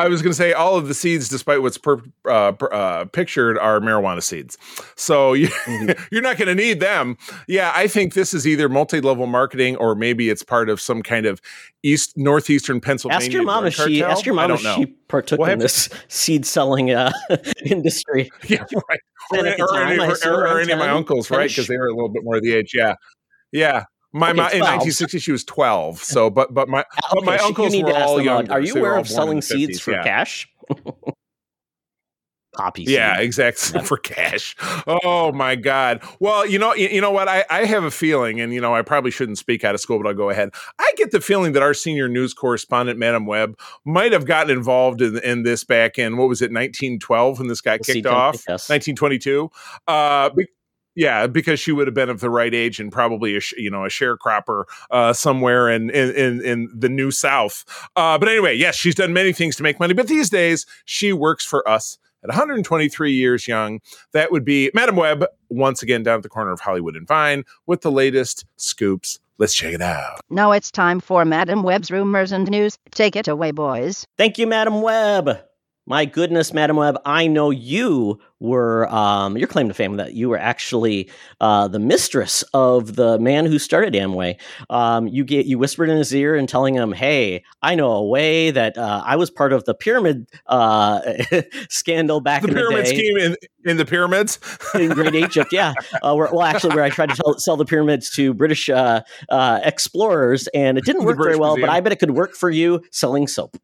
I 0.00 0.08
was 0.08 0.22
going 0.22 0.30
to 0.32 0.36
say 0.36 0.52
all 0.52 0.76
of 0.76 0.88
the 0.88 0.94
seeds, 0.94 1.28
despite 1.28 1.60
what's 1.62 1.76
per, 1.78 2.00
uh, 2.28 2.52
per- 2.52 2.72
uh, 2.72 3.04
pictured, 3.06 3.58
are 3.58 3.80
marijuana 3.80 4.22
seeds. 4.22 4.56
So 4.96 5.32
you, 5.40 5.48
Mhm. 5.48 5.98
you're 6.10 6.22
not 6.22 6.38
going 6.38 6.48
to 6.48 6.54
need 6.54 6.80
them. 6.80 7.16
Yeah, 7.46 7.72
I 7.74 7.86
think 7.86 8.14
this 8.14 8.32
is 8.32 8.46
either 8.46 8.68
multi-level 8.68 9.26
marketing 9.26 9.76
or 9.76 9.94
maybe 9.94 10.30
it's 10.30 10.42
part 10.42 10.68
of 10.70 10.80
some 10.80 11.02
kind 11.02 11.26
of 11.26 11.40
east 11.82 12.16
northeastern 12.16 12.80
Pennsylvania. 12.80 13.24
Ask 13.26 13.32
your 13.32 13.42
mom 13.44 13.66
if 13.66 13.74
she 13.74 14.00
cartel. 14.00 14.16
ask 14.16 14.26
your 14.26 14.38
I 14.38 14.46
mom 14.46 14.52
if 14.52 14.60
she 14.60 14.86
partook 15.08 15.38
Well, 15.38 15.50
in 15.50 15.58
this 15.58 15.88
seed 16.08 16.46
selling 16.46 16.90
uh, 16.92 17.12
industry. 17.64 18.30
Yeah, 18.48 18.64
right. 18.88 19.00
And 19.32 19.42
or, 19.42 19.46
at 19.46 19.56
the 19.58 19.62
or 19.62 19.68
time, 19.68 20.00
any, 20.00 20.12
of 20.12 20.18
or 20.24 20.60
any 20.60 20.72
of 20.72 20.78
my 20.78 20.88
uncles, 20.88 21.30
right? 21.30 21.48
Because 21.48 21.66
they 21.68 21.76
were 21.76 21.86
a 21.86 21.94
little 21.94 22.08
bit 22.08 22.24
more 22.24 22.36
of 22.36 22.42
the 22.42 22.52
age. 22.54 22.72
Yeah, 22.74 22.94
yeah. 23.52 23.84
My 24.12 24.30
Okay, 24.30 24.36
mom 24.36 24.50
in 24.52 24.60
1960 24.60 25.18
she 25.18 25.32
was 25.32 25.44
12. 25.44 25.98
So, 26.02 26.30
but 26.30 26.52
but 26.52 26.68
my 26.68 26.80
Uh, 26.80 26.84
but 27.14 27.24
my 27.24 27.36
you 27.36 27.44
uncles 27.44 27.72
need 27.72 27.84
were 27.84 27.94
all 27.96 28.28
uh. 28.28 28.44
Are 28.50 28.60
you 28.60 28.74
aware 28.74 28.96
of 28.96 29.08
selling 29.08 29.40
seeds 29.40 29.78
50s, 29.78 29.82
for 29.82 29.92
yeah. 29.92 30.02
cash? 30.02 30.48
Poppy 32.52 32.84
seed. 32.84 32.94
Yeah, 32.96 33.20
exactly 33.20 33.80
for 33.82 33.96
cash. 33.96 34.56
Oh 34.86 35.30
my 35.32 35.54
God. 35.54 36.02
Well, 36.18 36.44
you 36.44 36.58
know, 36.58 36.74
you, 36.74 36.88
you 36.88 37.00
know 37.00 37.12
what? 37.12 37.28
I, 37.28 37.44
I 37.48 37.64
have 37.64 37.84
a 37.84 37.90
feeling, 37.92 38.40
and 38.40 38.52
you 38.52 38.60
know, 38.60 38.74
I 38.74 38.82
probably 38.82 39.12
shouldn't 39.12 39.38
speak 39.38 39.62
out 39.62 39.74
of 39.76 39.80
school, 39.80 39.98
but 40.02 40.08
I'll 40.08 40.14
go 40.14 40.30
ahead. 40.30 40.50
I 40.80 40.92
get 40.96 41.12
the 41.12 41.20
feeling 41.20 41.52
that 41.52 41.62
our 41.62 41.74
senior 41.74 42.08
news 42.08 42.34
correspondent, 42.34 42.98
Madame 42.98 43.26
Webb, 43.26 43.56
might 43.84 44.12
have 44.12 44.24
gotten 44.26 44.50
involved 44.56 45.00
in, 45.00 45.18
in 45.18 45.44
this 45.44 45.62
back 45.62 45.96
in 45.98 46.16
what 46.16 46.28
was 46.28 46.42
it, 46.42 46.46
1912, 46.50 47.38
when 47.38 47.46
this 47.48 47.60
got 47.60 47.84
seed 47.84 47.96
kicked 47.96 48.06
off, 48.06 48.34
yes. 48.48 48.68
1922. 48.68 49.48
Uh, 49.86 50.30
be- 50.30 50.48
yeah, 50.94 51.26
because 51.26 51.60
she 51.60 51.72
would 51.72 51.86
have 51.86 51.94
been 51.94 52.10
of 52.10 52.20
the 52.20 52.30
right 52.30 52.54
age 52.54 52.80
and 52.80 52.90
probably 52.92 53.36
a 53.36 53.40
sh- 53.40 53.54
you 53.56 53.70
know 53.70 53.84
a 53.84 53.88
sharecropper 53.88 54.64
uh, 54.90 55.12
somewhere 55.12 55.68
in, 55.68 55.90
in 55.90 56.10
in 56.14 56.44
in 56.44 56.68
the 56.74 56.88
New 56.88 57.10
South. 57.10 57.64
Uh, 57.96 58.18
but 58.18 58.28
anyway, 58.28 58.54
yes, 58.54 58.76
she's 58.76 58.94
done 58.94 59.12
many 59.12 59.32
things 59.32 59.56
to 59.56 59.62
make 59.62 59.78
money, 59.80 59.94
but 59.94 60.08
these 60.08 60.30
days 60.30 60.66
she 60.84 61.12
works 61.12 61.44
for 61.44 61.66
us 61.68 61.98
at 62.22 62.28
123 62.28 63.12
years 63.12 63.48
young. 63.48 63.80
That 64.12 64.30
would 64.32 64.44
be 64.44 64.70
Madame 64.74 64.96
Webb 64.96 65.24
once 65.48 65.82
again 65.82 66.02
down 66.02 66.16
at 66.16 66.22
the 66.22 66.28
corner 66.28 66.52
of 66.52 66.60
Hollywood 66.60 66.96
and 66.96 67.06
Vine 67.06 67.44
with 67.66 67.82
the 67.82 67.92
latest 67.92 68.44
scoops. 68.56 69.18
Let's 69.38 69.54
check 69.54 69.72
it 69.72 69.80
out. 69.80 70.20
Now 70.28 70.52
it's 70.52 70.70
time 70.70 71.00
for 71.00 71.24
Madame 71.24 71.62
Webb's 71.62 71.90
rumors 71.90 72.30
and 72.30 72.48
news. 72.50 72.76
Take 72.90 73.16
it 73.16 73.26
away, 73.26 73.52
boys. 73.52 74.04
Thank 74.18 74.36
you, 74.36 74.46
Madame 74.46 74.82
Webb. 74.82 75.40
My 75.90 76.04
goodness, 76.04 76.54
Madame 76.54 76.76
Webb, 76.76 76.98
I 77.04 77.26
know 77.26 77.50
you 77.50 78.20
were 78.38 78.88
um, 78.94 79.36
your 79.36 79.48
claim 79.48 79.66
to 79.66 79.74
fame 79.74 79.96
that 79.96 80.14
you 80.14 80.28
were 80.28 80.38
actually 80.38 81.10
uh, 81.40 81.66
the 81.66 81.80
mistress 81.80 82.44
of 82.54 82.94
the 82.94 83.18
man 83.18 83.44
who 83.44 83.58
started 83.58 83.92
Amway. 83.94 84.40
Um, 84.70 85.08
you 85.08 85.24
get 85.24 85.46
you 85.46 85.58
whispered 85.58 85.88
in 85.88 85.96
his 85.96 86.14
ear 86.14 86.36
and 86.36 86.48
telling 86.48 86.76
him, 86.76 86.92
"Hey, 86.92 87.42
I 87.60 87.74
know 87.74 87.90
a 87.90 88.06
way 88.06 88.52
that 88.52 88.78
uh, 88.78 89.02
I 89.04 89.16
was 89.16 89.32
part 89.32 89.52
of 89.52 89.64
the 89.64 89.74
pyramid 89.74 90.28
uh, 90.46 91.00
scandal 91.68 92.20
back 92.20 92.42
the 92.42 92.48
in 92.50 92.54
pyramid 92.54 92.86
the 92.86 92.90
day 92.92 92.96
scheme 92.96 93.16
in, 93.16 93.36
in 93.64 93.76
the 93.76 93.84
pyramids. 93.84 94.38
in 94.76 94.90
Great 94.90 95.14
Egypt." 95.16 95.52
Yeah, 95.52 95.74
uh, 96.04 96.14
where, 96.14 96.28
well, 96.30 96.42
actually, 96.42 96.76
where 96.76 96.84
I 96.84 96.90
tried 96.90 97.10
to 97.10 97.16
tell, 97.16 97.36
sell 97.40 97.56
the 97.56 97.64
pyramids 97.64 98.10
to 98.10 98.32
British 98.32 98.68
uh, 98.68 99.00
uh, 99.28 99.58
explorers, 99.64 100.46
and 100.54 100.78
it 100.78 100.84
didn't 100.84 101.02
work 101.02 101.18
very 101.18 101.36
well. 101.36 101.58
But 101.58 101.68
I 101.68 101.80
bet 101.80 101.90
it 101.90 101.98
could 101.98 102.12
work 102.12 102.36
for 102.36 102.48
you 102.48 102.84
selling 102.92 103.26
soap. 103.26 103.56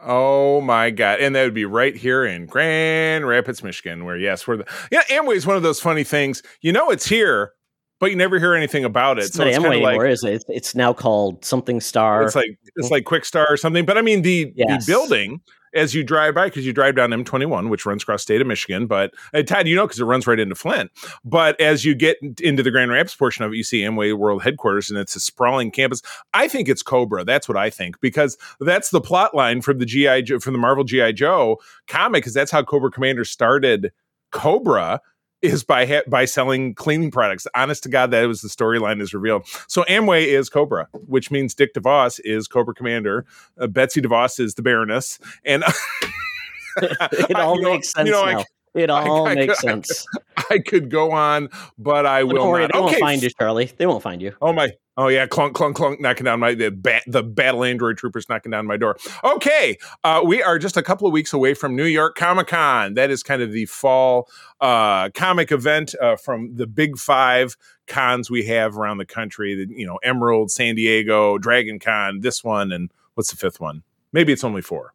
Oh 0.00 0.60
my 0.60 0.90
god! 0.90 1.20
And 1.20 1.34
that 1.34 1.42
would 1.42 1.54
be 1.54 1.64
right 1.64 1.96
here 1.96 2.24
in 2.24 2.46
Grand 2.46 3.26
Rapids, 3.26 3.62
Michigan, 3.64 4.04
where 4.04 4.16
yes, 4.16 4.46
we're 4.46 4.58
the 4.58 4.66
yeah. 4.92 5.02
Amway 5.04 5.34
is 5.34 5.46
one 5.46 5.56
of 5.56 5.62
those 5.62 5.80
funny 5.80 6.04
things. 6.04 6.42
You 6.60 6.72
know, 6.72 6.90
it's 6.90 7.06
here, 7.06 7.52
but 7.98 8.10
you 8.10 8.16
never 8.16 8.38
hear 8.38 8.54
anything 8.54 8.84
about 8.84 9.18
it. 9.18 9.24
It's 9.24 9.34
so 9.34 9.44
not 9.44 9.48
it's 9.48 9.58
Amway 9.58 9.82
like 9.82 9.94
anymore, 9.94 10.06
is 10.06 10.22
it? 10.22 10.34
It's, 10.34 10.44
it's 10.48 10.74
now 10.76 10.92
called 10.92 11.44
something 11.44 11.80
Star. 11.80 12.22
it's 12.22 12.36
like 12.36 12.58
it's 12.76 12.90
like 12.90 13.04
Quixtar 13.04 13.46
or 13.50 13.56
something. 13.56 13.84
But 13.84 13.98
I 13.98 14.02
mean, 14.02 14.22
the 14.22 14.52
Yes. 14.54 14.86
the 14.86 14.92
building 14.92 15.40
as 15.74 15.94
you 15.94 16.04
drive 16.04 16.34
by 16.34 16.46
because 16.46 16.66
you 16.66 16.72
drive 16.72 16.96
down 16.96 17.10
M21, 17.10 17.68
which 17.68 17.86
runs 17.86 18.02
across 18.02 18.22
state 18.22 18.40
of 18.40 18.46
Michigan. 18.46 18.86
But 18.86 19.14
uh, 19.34 19.42
Todd, 19.42 19.66
you 19.66 19.76
know, 19.76 19.86
because 19.86 20.00
it 20.00 20.04
runs 20.04 20.26
right 20.26 20.38
into 20.38 20.54
Flint. 20.54 20.90
But 21.24 21.60
as 21.60 21.84
you 21.84 21.94
get 21.94 22.18
into 22.40 22.62
the 22.62 22.70
Grand 22.70 22.90
Rapids 22.90 23.14
portion 23.14 23.44
of 23.44 23.52
it, 23.52 23.56
you 23.56 23.64
see 23.64 23.82
Amway 23.82 24.16
World 24.16 24.42
Headquarters, 24.42 24.90
and 24.90 24.98
it's 24.98 25.16
a 25.16 25.20
sprawling 25.20 25.70
campus. 25.70 26.02
I 26.34 26.48
think 26.48 26.68
it's 26.68 26.82
Cobra. 26.82 27.24
That's 27.24 27.48
what 27.48 27.56
I 27.56 27.70
think 27.70 28.00
because 28.00 28.36
that's 28.60 28.90
the 28.90 29.00
plot 29.00 29.34
line 29.34 29.60
from 29.60 29.78
the 29.78 29.86
GI 29.86 30.38
from 30.38 30.52
the 30.52 30.58
Marvel 30.58 30.84
GI 30.84 31.14
Joe 31.14 31.58
comic, 31.86 32.22
because 32.22 32.34
that's 32.34 32.50
how 32.50 32.62
Cobra 32.62 32.90
Commander 32.90 33.24
started. 33.24 33.92
Cobra 34.30 35.00
is 35.42 35.62
by 35.64 35.86
ha- 35.86 36.02
by 36.08 36.24
selling 36.24 36.74
cleaning 36.74 37.10
products. 37.10 37.46
Honest 37.54 37.82
to 37.84 37.88
God, 37.88 38.10
that 38.10 38.24
was 38.26 38.40
the 38.40 38.48
storyline 38.48 39.00
is 39.00 39.14
revealed. 39.14 39.46
So 39.68 39.84
Amway 39.84 40.26
is 40.26 40.48
Cobra, 40.48 40.88
which 41.06 41.30
means 41.30 41.54
Dick 41.54 41.74
DeVos 41.74 42.20
is 42.24 42.48
Cobra 42.48 42.74
Commander. 42.74 43.24
Uh, 43.58 43.66
Betsy 43.68 44.00
DeVos 44.02 44.40
is 44.40 44.54
the 44.54 44.62
Baroness, 44.62 45.18
and 45.44 45.62
it 46.82 47.36
all 47.36 47.60
know- 47.60 47.72
makes 47.72 47.92
sense 47.92 48.06
you 48.06 48.12
know, 48.12 48.22
I 48.24 48.32
now. 48.34 48.44
it 48.74 48.90
all 48.90 49.26
I- 49.26 49.32
I 49.32 49.34
makes 49.34 49.60
sense. 49.60 50.06
I 50.50 50.58
could 50.58 50.90
go 50.90 51.12
on, 51.12 51.48
but 51.78 52.06
I 52.06 52.24
will 52.24 52.34
don't 52.34 52.48
worry, 52.48 52.62
not. 52.62 52.72
they 52.72 52.80
won't 52.80 52.96
find 52.98 53.22
you, 53.22 53.30
Charlie. 53.30 53.72
They 53.76 53.86
won't 53.86 54.02
find 54.02 54.22
you. 54.22 54.34
Oh 54.40 54.52
my! 54.52 54.72
Oh 54.96 55.06
yeah, 55.06 55.26
clunk, 55.26 55.54
clunk, 55.54 55.76
clunk, 55.76 56.00
knocking 56.00 56.24
down 56.24 56.40
my 56.40 56.54
the 56.54 56.70
bat, 56.70 57.04
the 57.06 57.22
battle 57.22 57.62
android 57.62 57.98
troopers 57.98 58.28
knocking 58.28 58.50
down 58.50 58.66
my 58.66 58.76
door. 58.76 58.96
Okay, 59.22 59.78
uh, 60.02 60.22
we 60.24 60.42
are 60.42 60.58
just 60.58 60.76
a 60.76 60.82
couple 60.82 61.06
of 61.06 61.12
weeks 61.12 61.32
away 61.32 61.54
from 61.54 61.76
New 61.76 61.84
York 61.84 62.16
Comic 62.16 62.48
Con. 62.48 62.94
That 62.94 63.10
is 63.10 63.22
kind 63.22 63.40
of 63.40 63.52
the 63.52 63.66
fall 63.66 64.28
uh, 64.60 65.10
comic 65.10 65.52
event 65.52 65.94
uh, 66.00 66.16
from 66.16 66.56
the 66.56 66.66
big 66.66 66.98
five 66.98 67.56
cons 67.86 68.30
we 68.30 68.44
have 68.46 68.76
around 68.76 68.98
the 68.98 69.06
country. 69.06 69.54
The, 69.54 69.72
you 69.72 69.86
know, 69.86 69.98
Emerald, 70.02 70.50
San 70.50 70.74
Diego, 70.74 71.38
Dragon 71.38 71.78
Con, 71.78 72.20
this 72.20 72.42
one, 72.42 72.72
and 72.72 72.90
what's 73.14 73.30
the 73.30 73.36
fifth 73.36 73.60
one? 73.60 73.84
Maybe 74.12 74.32
it's 74.32 74.44
only 74.44 74.62
four. 74.62 74.94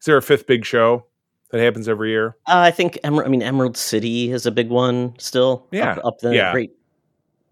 Is 0.00 0.06
there 0.06 0.16
a 0.16 0.22
fifth 0.22 0.46
big 0.46 0.64
show 0.64 1.06
that 1.52 1.60
happens 1.60 1.88
every 1.88 2.10
year? 2.10 2.36
Uh, 2.46 2.58
I 2.58 2.70
think 2.70 2.98
Emer- 3.04 3.24
I 3.24 3.28
mean 3.28 3.42
Emerald 3.42 3.76
City 3.76 4.32
is 4.32 4.44
a 4.46 4.50
big 4.50 4.68
one 4.68 5.14
still. 5.18 5.66
Yeah, 5.70 5.92
up, 5.92 6.04
up 6.04 6.18
the 6.18 6.34
yeah. 6.34 6.52
great 6.52 6.72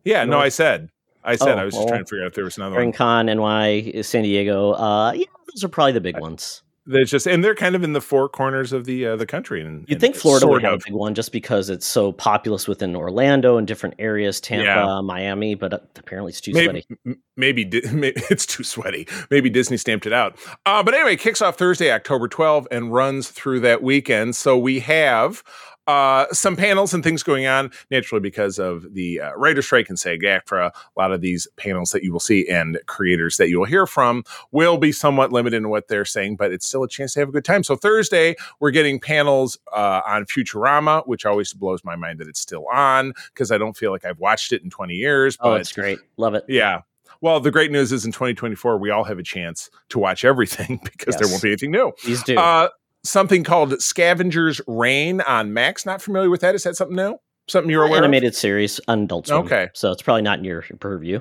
Yeah, 0.05 0.25
no, 0.25 0.39
I 0.39 0.49
said, 0.49 0.91
I 1.23 1.37
said, 1.37 1.59
Oh, 1.59 1.61
I 1.61 1.65
was 1.65 1.75
just 1.75 1.87
trying 1.87 2.05
to 2.05 2.09
figure 2.09 2.25
out 2.25 2.29
if 2.29 2.35
there 2.35 2.45
was 2.45 2.57
another 2.57 2.75
one. 2.75 2.91
Dragon 2.91 2.93
Con, 2.93 3.27
NY, 3.27 4.01
San 4.03 4.25
Diego. 4.25 4.73
Uh, 4.73 5.13
yeah, 5.13 5.27
those 5.53 5.63
are 5.63 5.69
probably 5.69 5.93
the 5.93 6.01
big 6.01 6.19
ones. 6.19 6.63
There's 6.91 7.11
just 7.11 7.27
and 7.27 7.45
they're 7.45 7.55
kind 7.55 7.75
of 7.75 7.83
in 7.85 7.93
the 7.93 8.01
four 8.01 8.29
corners 8.29 8.73
of 8.73 8.85
the 8.85 9.07
uh, 9.07 9.17
the 9.17 9.27
country. 9.27 9.61
And 9.63 9.81
You'd 9.89 9.93
and 9.97 10.01
think 10.01 10.17
Florida 10.17 10.47
would 10.49 10.63
have 10.63 10.75
a 10.75 10.79
big 10.85 10.93
one 10.95 11.15
just 11.15 11.31
because 11.33 11.71
it's 11.71 11.87
so 11.87 12.13
populous 12.13 12.67
within 12.67 12.97
Orlando 12.97 13.57
and 13.59 13.67
different 13.67 13.95
areas, 13.99 14.41
Tampa, 14.41 14.65
Yeah. 14.65 15.01
Miami, 15.03 15.55
but 15.55 15.73
uh, 15.73 15.79
apparently 15.97 16.31
it's 16.31 16.41
too 16.41 16.53
Maybe, 16.53 16.83
sweaty. 16.83 16.87
m- 17.07 17.23
maybe, 17.37 17.63
it's 17.73 18.45
too 18.47 18.65
sweaty. 18.65 19.07
Maybe 19.31 19.49
Disney 19.51 19.77
stamped 19.77 20.07
it 20.07 20.13
out. 20.13 20.39
Uh, 20.67 20.83
but 20.83 20.95
anyway, 20.95 21.15
it 21.15 21.21
kicks 21.21 21.41
off 21.41 21.57
Thursday, 21.57 21.93
October 21.93 22.29
12th, 22.29 22.67
and 22.71 22.93
runs 22.93 23.29
through 23.31 23.61
that 23.61 23.83
weekend. 23.83 24.35
So 24.37 24.59
we 24.59 24.81
have 24.81 25.43
uh, 25.91 26.27
some 26.33 26.55
panels 26.55 26.95
and 26.95 27.03
things 27.03 27.23
going 27.23 27.47
on, 27.47 27.71
naturally, 27.91 28.21
because 28.21 28.59
of 28.59 28.95
the 28.95 29.21
uh, 29.21 29.33
writer 29.35 29.61
strike 29.61 29.89
and 29.89 29.99
SAG 29.99 30.23
AFTRA. 30.23 30.71
A 30.71 31.01
lot 31.01 31.11
of 31.11 31.21
these 31.21 31.49
panels 31.57 31.91
that 31.91 32.05
you 32.05 32.13
will 32.13 32.21
see 32.21 32.49
and 32.49 32.79
creators 32.87 33.39
that 33.39 33.49
you 33.49 33.59
will 33.59 33.67
hear 33.67 33.87
from 33.87 34.23
will 34.53 34.79
be 34.79 34.93
somewhat 34.93 35.33
limited 35.33 35.57
in 35.57 35.69
what 35.69 35.89
they're 35.89 36.05
saying, 36.05 36.37
but 36.37 36.53
it's 36.53 36.67
still 36.67 36.85
a 36.85 36.89
chance 36.89 37.15
to 37.15 37.21
have 37.21 37.29
a 37.29 37.33
good 37.33 37.45
time. 37.45 37.65
So 37.65 37.75
Thursday, 37.75 38.37
we're 38.61 38.71
getting 38.71 39.01
panels 39.01 39.59
uh, 39.73 40.03
on 40.07 40.27
Futurama, 40.27 41.07
which 41.09 41.27
always 41.27 41.53
blows 41.53 41.83
my 41.83 41.97
mind 41.97 42.21
that 42.21 42.29
it's 42.29 42.41
still 42.41 42.67
on 42.73 43.13
because 43.35 43.51
I 43.51 43.59
don't 43.59 43.77
feel 43.77 43.91
like 43.91 44.05
I've 44.05 44.21
watched 44.21 44.53
it 44.53 44.63
in 44.63 44.71
20 44.71 44.95
years. 44.95 45.37
Oh, 45.41 45.51
but 45.51 45.61
it's 45.63 45.73
great. 45.73 45.99
Love 46.17 46.35
it. 46.35 46.45
yeah. 46.49 46.83
Well, 47.23 47.41
the 47.41 47.51
great 47.51 47.71
news 47.71 47.93
is 47.93 48.07
in 48.07 48.13
2024, 48.13 48.79
we 48.79 48.91
all 48.91 49.05
have 49.05 49.19
a 49.19 49.23
chance 49.23 49.69
to 49.91 49.99
watch 49.99 50.25
everything 50.25 50.81
because 50.85 51.17
there 51.17 51.29
won't 51.29 51.43
be 51.43 51.49
anything 51.49 51.71
new. 51.73 51.93
Please 52.03 52.23
do. 52.23 52.39
Uh, 52.39 52.69
something 53.05 53.45
called 53.45 53.81
Scavenger's 53.81 54.61
Reign 54.67 55.21
on 55.23 55.53
Max. 55.53 55.87
Not 55.87 56.03
familiar 56.03 56.31
with 56.31 56.41
that. 56.43 56.55
Is 56.55 56.65
that 56.65 56.77
something 56.77 56.97
new? 56.97 57.17
Something 57.49 57.71
you're 57.71 57.85
aware 57.85 57.99
of? 57.99 58.05
Animated 58.05 58.35
series 58.35 58.81
on 58.89 59.05
Adult 59.05 59.27
Swim. 59.27 59.41
Okay. 59.41 59.69
So 59.75 59.91
it's 59.91 60.03
probably 60.03 60.23
not 60.23 60.39
in 60.39 60.45
your 60.45 60.63
purview. 60.79 61.21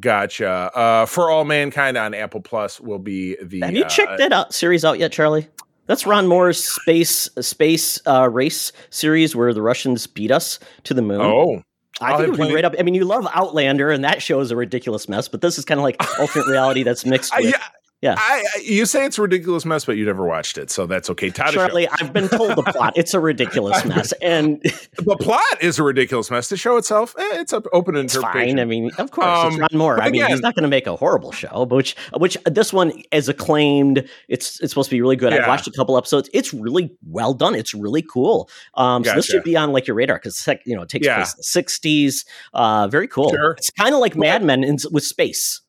Gotcha. 0.00 0.48
Uh, 0.48 1.06
For 1.06 1.30
All 1.30 1.44
Mankind 1.44 1.96
on 1.96 2.14
Apple 2.14 2.40
Plus 2.40 2.80
will 2.80 2.98
be 2.98 3.36
the. 3.42 3.60
Have 3.60 3.74
you 3.74 3.84
uh, 3.84 3.88
checked 3.88 4.18
that 4.18 4.32
out 4.32 4.52
series 4.54 4.84
out 4.84 4.98
yet, 4.98 5.12
Charlie? 5.12 5.48
That's 5.86 6.06
Ron 6.06 6.26
Moore's 6.26 6.62
space 6.64 7.28
space 7.40 8.00
uh, 8.06 8.28
race 8.28 8.72
series 8.90 9.36
where 9.36 9.54
the 9.54 9.62
Russians 9.62 10.06
beat 10.06 10.32
us 10.32 10.58
to 10.84 10.94
the 10.94 11.02
moon. 11.02 11.20
Oh, 11.20 11.62
I 12.00 12.12
I'll 12.12 12.18
think 12.18 12.28
it 12.34 12.38
would 12.40 12.48
be 12.48 12.54
right 12.54 12.64
up. 12.64 12.74
I 12.78 12.82
mean, 12.82 12.94
you 12.94 13.04
love 13.04 13.26
Outlander, 13.32 13.90
and 13.90 14.02
that 14.02 14.20
show 14.20 14.40
is 14.40 14.50
a 14.50 14.56
ridiculous 14.56 15.08
mess. 15.08 15.28
But 15.28 15.42
this 15.42 15.58
is 15.58 15.64
kind 15.64 15.78
of 15.78 15.84
like 15.84 15.96
alternate 16.18 16.48
reality 16.48 16.82
that's 16.82 17.06
mixed 17.06 17.32
with. 17.36 17.46
yeah. 17.50 17.62
Yeah. 18.02 18.14
I, 18.18 18.44
I- 18.56 18.60
you 18.60 18.84
say 18.84 19.06
it's 19.06 19.18
a 19.18 19.22
ridiculous 19.22 19.64
mess, 19.64 19.84
but 19.86 19.96
you 19.96 20.04
never 20.04 20.26
watched 20.26 20.58
it, 20.58 20.70
so 20.70 20.86
that's 20.86 21.08
okay. 21.10 21.30
Todd, 21.30 21.54
Charlie, 21.54 21.88
I've 21.88 22.12
been 22.12 22.28
told 22.28 22.50
the 22.54 22.62
plot. 22.62 22.92
It's 22.94 23.14
a 23.14 23.20
ridiculous 23.20 23.84
mess, 23.86 24.12
and 24.20 24.60
the 24.98 25.16
plot 25.18 25.40
is 25.62 25.78
a 25.78 25.82
ridiculous 25.82 26.30
mess. 26.30 26.48
The 26.50 26.58
show 26.58 26.76
itself, 26.76 27.14
eh, 27.18 27.40
it's 27.40 27.54
an 27.54 27.62
open 27.72 27.96
it's 27.96 28.14
interpretation. 28.14 28.56
fine. 28.58 28.60
I 28.60 28.64
mean, 28.66 28.90
of 28.98 29.10
course, 29.10 29.26
Um, 29.26 29.46
it's 29.48 29.58
Ron 29.60 29.68
Moore. 29.78 29.96
but 29.96 30.04
I 30.04 30.10
mean, 30.10 30.26
he's 30.26 30.40
not 30.40 30.54
going 30.54 30.62
to 30.64 30.68
make 30.68 30.86
a 30.86 30.94
horrible 30.94 31.32
show, 31.32 31.64
but 31.64 31.76
which, 31.76 31.96
which 32.18 32.36
this 32.44 32.70
one 32.72 32.92
is 33.12 33.28
acclaimed. 33.30 34.06
It's 34.28 34.60
it's 34.60 34.72
supposed 34.72 34.90
to 34.90 34.94
be 34.96 35.00
really 35.00 35.16
good. 35.16 35.32
I've 35.32 35.48
watched 35.48 35.66
a 35.66 35.72
couple 35.72 35.96
episodes. 35.96 36.28
It's 36.34 36.52
really 36.52 36.94
well 37.08 37.32
done. 37.32 37.54
It's 37.54 37.72
really 37.72 38.02
cool. 38.02 38.50
Um, 38.74 39.04
so 39.04 39.14
this 39.14 39.24
should 39.26 39.42
be 39.42 39.56
on 39.56 39.72
like 39.72 39.86
your 39.86 39.96
radar 39.96 40.16
because 40.18 40.46
you 40.66 40.76
know 40.76 40.82
it 40.82 40.90
takes 40.90 41.06
Yeah. 41.06 41.16
place 41.16 41.32
in 41.34 41.38
the 41.38 41.62
'60s. 41.62 42.26
Uh, 42.52 42.88
very 42.88 43.08
cool. 43.08 43.30
Sure. 43.30 43.52
It's 43.52 43.70
kind 43.70 43.94
of 43.94 44.00
like 44.00 44.16
Mad 44.16 44.44
Men 44.44 44.62
in, 44.64 44.76
with 44.92 45.04
space. 45.04 45.62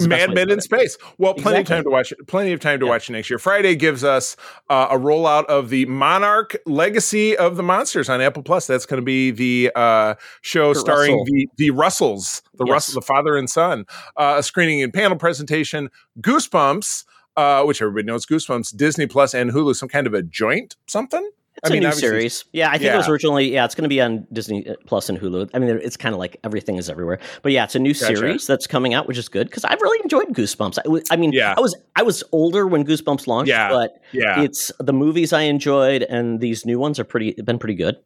Mad 0.00 0.34
Men 0.34 0.50
in 0.50 0.58
it. 0.58 0.62
space. 0.62 0.96
Well, 1.18 1.34
plenty 1.34 1.60
Exactly. 1.60 1.60
of 1.60 1.66
time 1.66 1.84
to 1.84 1.90
watch. 1.90 2.12
Plenty 2.26 2.52
of 2.52 2.60
time 2.60 2.80
to 2.80 2.86
Yeah. 2.86 2.90
watch 2.92 3.10
next 3.10 3.28
year. 3.28 3.38
Friday 3.38 3.74
gives 3.76 4.02
us 4.04 4.36
uh, 4.70 4.88
a 4.90 4.98
rollout 4.98 5.44
of 5.46 5.68
the 5.68 5.84
Monarch 5.86 6.56
Legacy 6.66 7.36
of 7.36 7.56
the 7.56 7.62
Monsters 7.62 8.08
on 8.08 8.20
Apple 8.20 8.42
Plus. 8.42 8.66
That's 8.66 8.86
going 8.86 9.00
to 9.00 9.04
be 9.04 9.30
the 9.30 9.70
uh, 9.74 10.14
show 10.40 10.72
starring 10.72 11.12
Russell. 11.18 11.24
the 11.26 11.48
the 11.58 11.70
Russells, 11.70 12.42
the 12.54 12.64
Yes. 12.64 12.72
Russell, 12.72 13.00
the 13.00 13.06
father 13.06 13.36
and 13.36 13.50
son. 13.50 13.84
Uh, 14.16 14.36
a 14.38 14.42
screening 14.42 14.82
and 14.82 14.92
panel 14.94 15.16
presentation. 15.18 15.90
Goosebumps. 16.20 17.04
Uh, 17.34 17.62
which 17.64 17.80
everybody 17.80 18.04
knows, 18.04 18.26
Goosebumps, 18.26 18.76
Disney 18.76 19.06
Plus, 19.06 19.32
and 19.32 19.52
Hulu, 19.52 19.74
some 19.74 19.88
kind 19.88 20.06
of 20.06 20.12
a 20.12 20.22
joint 20.22 20.76
something. 20.86 21.30
It's 21.62 21.70
I 21.70 21.74
mean, 21.74 21.84
a 21.84 21.90
new 21.90 21.92
series. 21.94 22.44
Yeah, 22.52 22.70
I 22.70 22.78
think 22.78 22.92
it 22.92 22.96
was 22.96 23.08
originally. 23.08 23.52
Yeah, 23.52 23.64
it's 23.64 23.76
going 23.76 23.84
to 23.84 23.88
be 23.88 24.00
on 24.00 24.26
Disney 24.32 24.68
uh, 24.68 24.74
Plus 24.84 25.08
and 25.08 25.16
Hulu. 25.16 25.48
I 25.54 25.60
mean, 25.60 25.70
it's 25.80 25.96
kind 25.96 26.12
of 26.12 26.18
like 26.18 26.36
everything 26.42 26.76
is 26.76 26.90
everywhere. 26.90 27.20
But 27.42 27.52
yeah, 27.52 27.62
it's 27.62 27.76
a 27.76 27.78
new 27.78 27.94
Gotcha. 27.94 28.16
series 28.16 28.46
that's 28.48 28.66
coming 28.66 28.94
out, 28.94 29.06
which 29.06 29.16
is 29.16 29.28
good 29.28 29.46
because 29.48 29.64
I've 29.64 29.80
really 29.80 30.00
enjoyed 30.02 30.26
Goosebumps. 30.34 31.04
I 31.12 31.16
mean, 31.16 31.30
Yeah. 31.32 31.54
I 31.56 31.60
was 31.60 31.76
I 31.94 32.02
was 32.02 32.24
older 32.32 32.66
when 32.66 32.84
Goosebumps 32.84 33.28
launched, 33.28 33.48
Yeah. 33.48 33.68
but 33.70 33.94
Yeah, 34.10 34.42
it's 34.42 34.72
the 34.80 34.92
movies 34.92 35.32
I 35.32 35.42
enjoyed, 35.42 36.02
and 36.02 36.40
these 36.40 36.66
new 36.66 36.80
ones 36.80 36.98
are 36.98 37.04
pretty 37.04 37.32
been 37.40 37.60
pretty 37.60 37.76
good. 37.76 37.96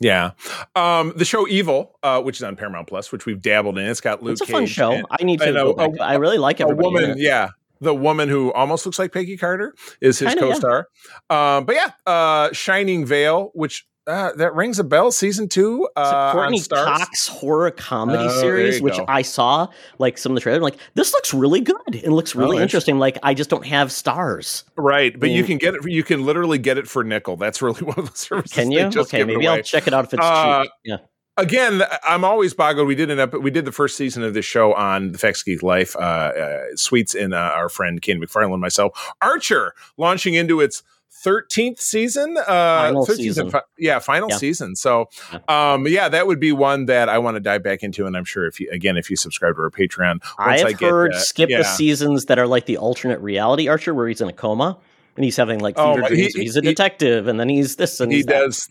yeah. 0.00 0.32
Um, 0.74 1.12
the 1.14 1.24
show 1.24 1.46
Evil, 1.46 1.96
uh, 2.02 2.20
which 2.20 2.38
is 2.38 2.42
on 2.42 2.56
Paramount 2.56 2.88
Plus, 2.88 3.12
which 3.12 3.26
we've 3.26 3.40
dabbled 3.40 3.78
in. 3.78 3.86
It's 3.86 4.00
got 4.00 4.24
Luke. 4.24 4.32
it's 4.32 4.40
a 4.40 4.46
fun 4.46 4.62
Cage 4.62 4.70
show. 4.74 4.90
and- 4.90 5.06
I 5.08 5.22
need 5.22 5.38
to 5.38 5.46
I 5.46 5.50
know, 5.52 5.72
go 5.72 5.88
back. 5.88 6.18
really 6.18 6.38
like 6.38 6.58
it. 6.58 6.68
a 6.68 6.74
woman, 6.74 7.10
it. 7.10 7.18
yeah. 7.18 7.50
The 7.84 7.94
woman 7.94 8.28
who 8.28 8.52
almost 8.52 8.84
looks 8.86 8.98
like 8.98 9.12
Peggy 9.12 9.36
Carter 9.36 9.74
is 10.00 10.18
his 10.18 10.34
Kinda, 10.34 10.40
co-star. 10.54 10.88
Um, 11.30 11.64
but 11.66 11.74
yeah, 11.76 11.90
uh, 12.06 12.52
Shining 12.52 13.06
Veil, 13.06 13.50
which 13.54 13.86
uh, 14.06 14.32
that 14.34 14.54
rings 14.54 14.78
a 14.78 14.84
bell. 14.84 15.10
Season 15.10 15.48
two 15.48 15.88
uh, 15.96 16.32
Courteney. 16.32 16.60
Cox 16.60 17.26
horror 17.26 17.70
comedy 17.70 18.24
Oh, 18.26 18.40
series, 18.40 18.82
which 18.82 18.96
go. 18.98 19.04
I 19.08 19.22
saw 19.22 19.68
like 19.98 20.18
some 20.18 20.32
of 20.32 20.34
the 20.34 20.40
trailer. 20.42 20.58
I'm 20.58 20.62
like, 20.62 20.76
this 20.94 21.12
looks 21.14 21.32
really 21.32 21.60
good. 21.62 21.76
It 21.94 22.10
looks 22.10 22.34
really 22.34 22.58
Oh, 22.58 22.60
interesting. 22.60 22.98
Like 22.98 23.16
I 23.22 23.32
just 23.32 23.48
don't 23.48 23.64
have 23.66 23.90
stars. 23.92 24.64
Right, 24.76 25.18
but 25.18 25.30
you 25.30 25.42
can 25.44 25.56
get 25.58 25.74
it. 25.74 25.90
You 25.90 26.02
can 26.02 26.26
literally 26.26 26.58
get 26.58 26.76
it 26.76 26.86
for 26.86 27.02
nickel. 27.02 27.36
That's 27.36 27.62
really 27.62 27.80
one 27.82 27.98
of 27.98 28.10
the 28.10 28.16
services. 28.18 28.52
Can 28.52 28.70
you? 28.70 28.90
Okay, 28.94 29.24
maybe. 29.24 29.46
I'll 29.48 29.62
check 29.62 29.86
it 29.86 29.94
out 29.94 30.04
if 30.04 30.12
it's 30.14 30.22
Uh, 30.22 30.64
cheap. 30.64 30.72
Yeah. 30.84 30.96
Again, 31.36 31.82
I'm 32.06 32.24
always 32.24 32.54
boggled. 32.54 32.86
We 32.88 32.94
did 32.94 33.10
an 33.10 33.18
ep- 33.20 33.34
we 33.34 33.50
did 33.50 33.64
the 33.64 33.72
first 33.72 33.96
season 33.96 34.22
of 34.22 34.34
this 34.34 34.44
show 34.44 34.72
on 34.74 35.12
the 35.12 35.18
Facts 35.18 35.42
Geek 35.42 35.62
Life. 35.62 35.96
Uh, 35.96 35.98
uh, 36.00 36.62
Sweets 36.76 37.14
and 37.14 37.34
uh, 37.34 37.36
our 37.54 37.68
friend 37.68 38.00
Ken 38.02 38.20
McFarland 38.20 38.52
and 38.52 38.60
myself. 38.60 39.12
Archer 39.20 39.74
launching 39.96 40.34
into 40.34 40.60
its 40.60 40.82
13th 41.24 41.78
season 41.80 42.36
uh 42.36 42.42
Final 42.44 43.06
13th 43.06 43.16
season. 43.16 43.50
fi- 43.50 43.62
yeah 43.78 43.98
final 43.98 44.28
Yeah. 44.28 44.36
season 44.36 44.76
so 44.76 45.08
um 45.48 45.86
yeah 45.88 46.06
that 46.10 46.26
would 46.26 46.38
be 46.38 46.52
one 46.52 46.84
that 46.86 47.08
i 47.08 47.16
want 47.18 47.36
to 47.36 47.40
dive 47.40 47.62
back 47.62 47.82
into 47.82 48.04
and 48.06 48.14
i'm 48.14 48.26
sure 48.26 48.46
if 48.46 48.60
you 48.60 48.68
again 48.70 48.98
if 48.98 49.08
you 49.08 49.16
subscribe 49.16 49.54
to 49.54 49.62
our 49.62 49.70
patreon 49.70 50.18
I 50.38 50.58
have 50.58 50.66
I 50.66 50.72
get 50.72 50.90
heard 50.90 51.12
that- 51.14 51.20
skip 51.22 51.48
yeah. 51.48 51.58
the 51.58 51.64
seasons 51.64 52.26
that 52.26 52.38
are 52.38 52.46
like 52.46 52.66
the 52.66 52.76
alternate 52.76 53.20
reality 53.20 53.68
Archer, 53.68 53.94
where 53.94 54.06
he's 54.06 54.20
in 54.20 54.28
a 54.28 54.34
coma 54.34 54.76
and 55.16 55.24
he's 55.24 55.36
having 55.36 55.60
like 55.60 55.76
Oh, 55.78 55.94
fever 55.94 56.08
he- 56.08 56.14
dreams. 56.16 56.34
he's 56.34 56.56
a 56.56 56.60
he- 56.60 56.66
detective, 56.66 57.26
and 57.26 57.40
then 57.40 57.48
he's 57.48 57.76
this 57.76 58.00
and 58.00 58.12
he 58.12 58.22
does 58.22 58.68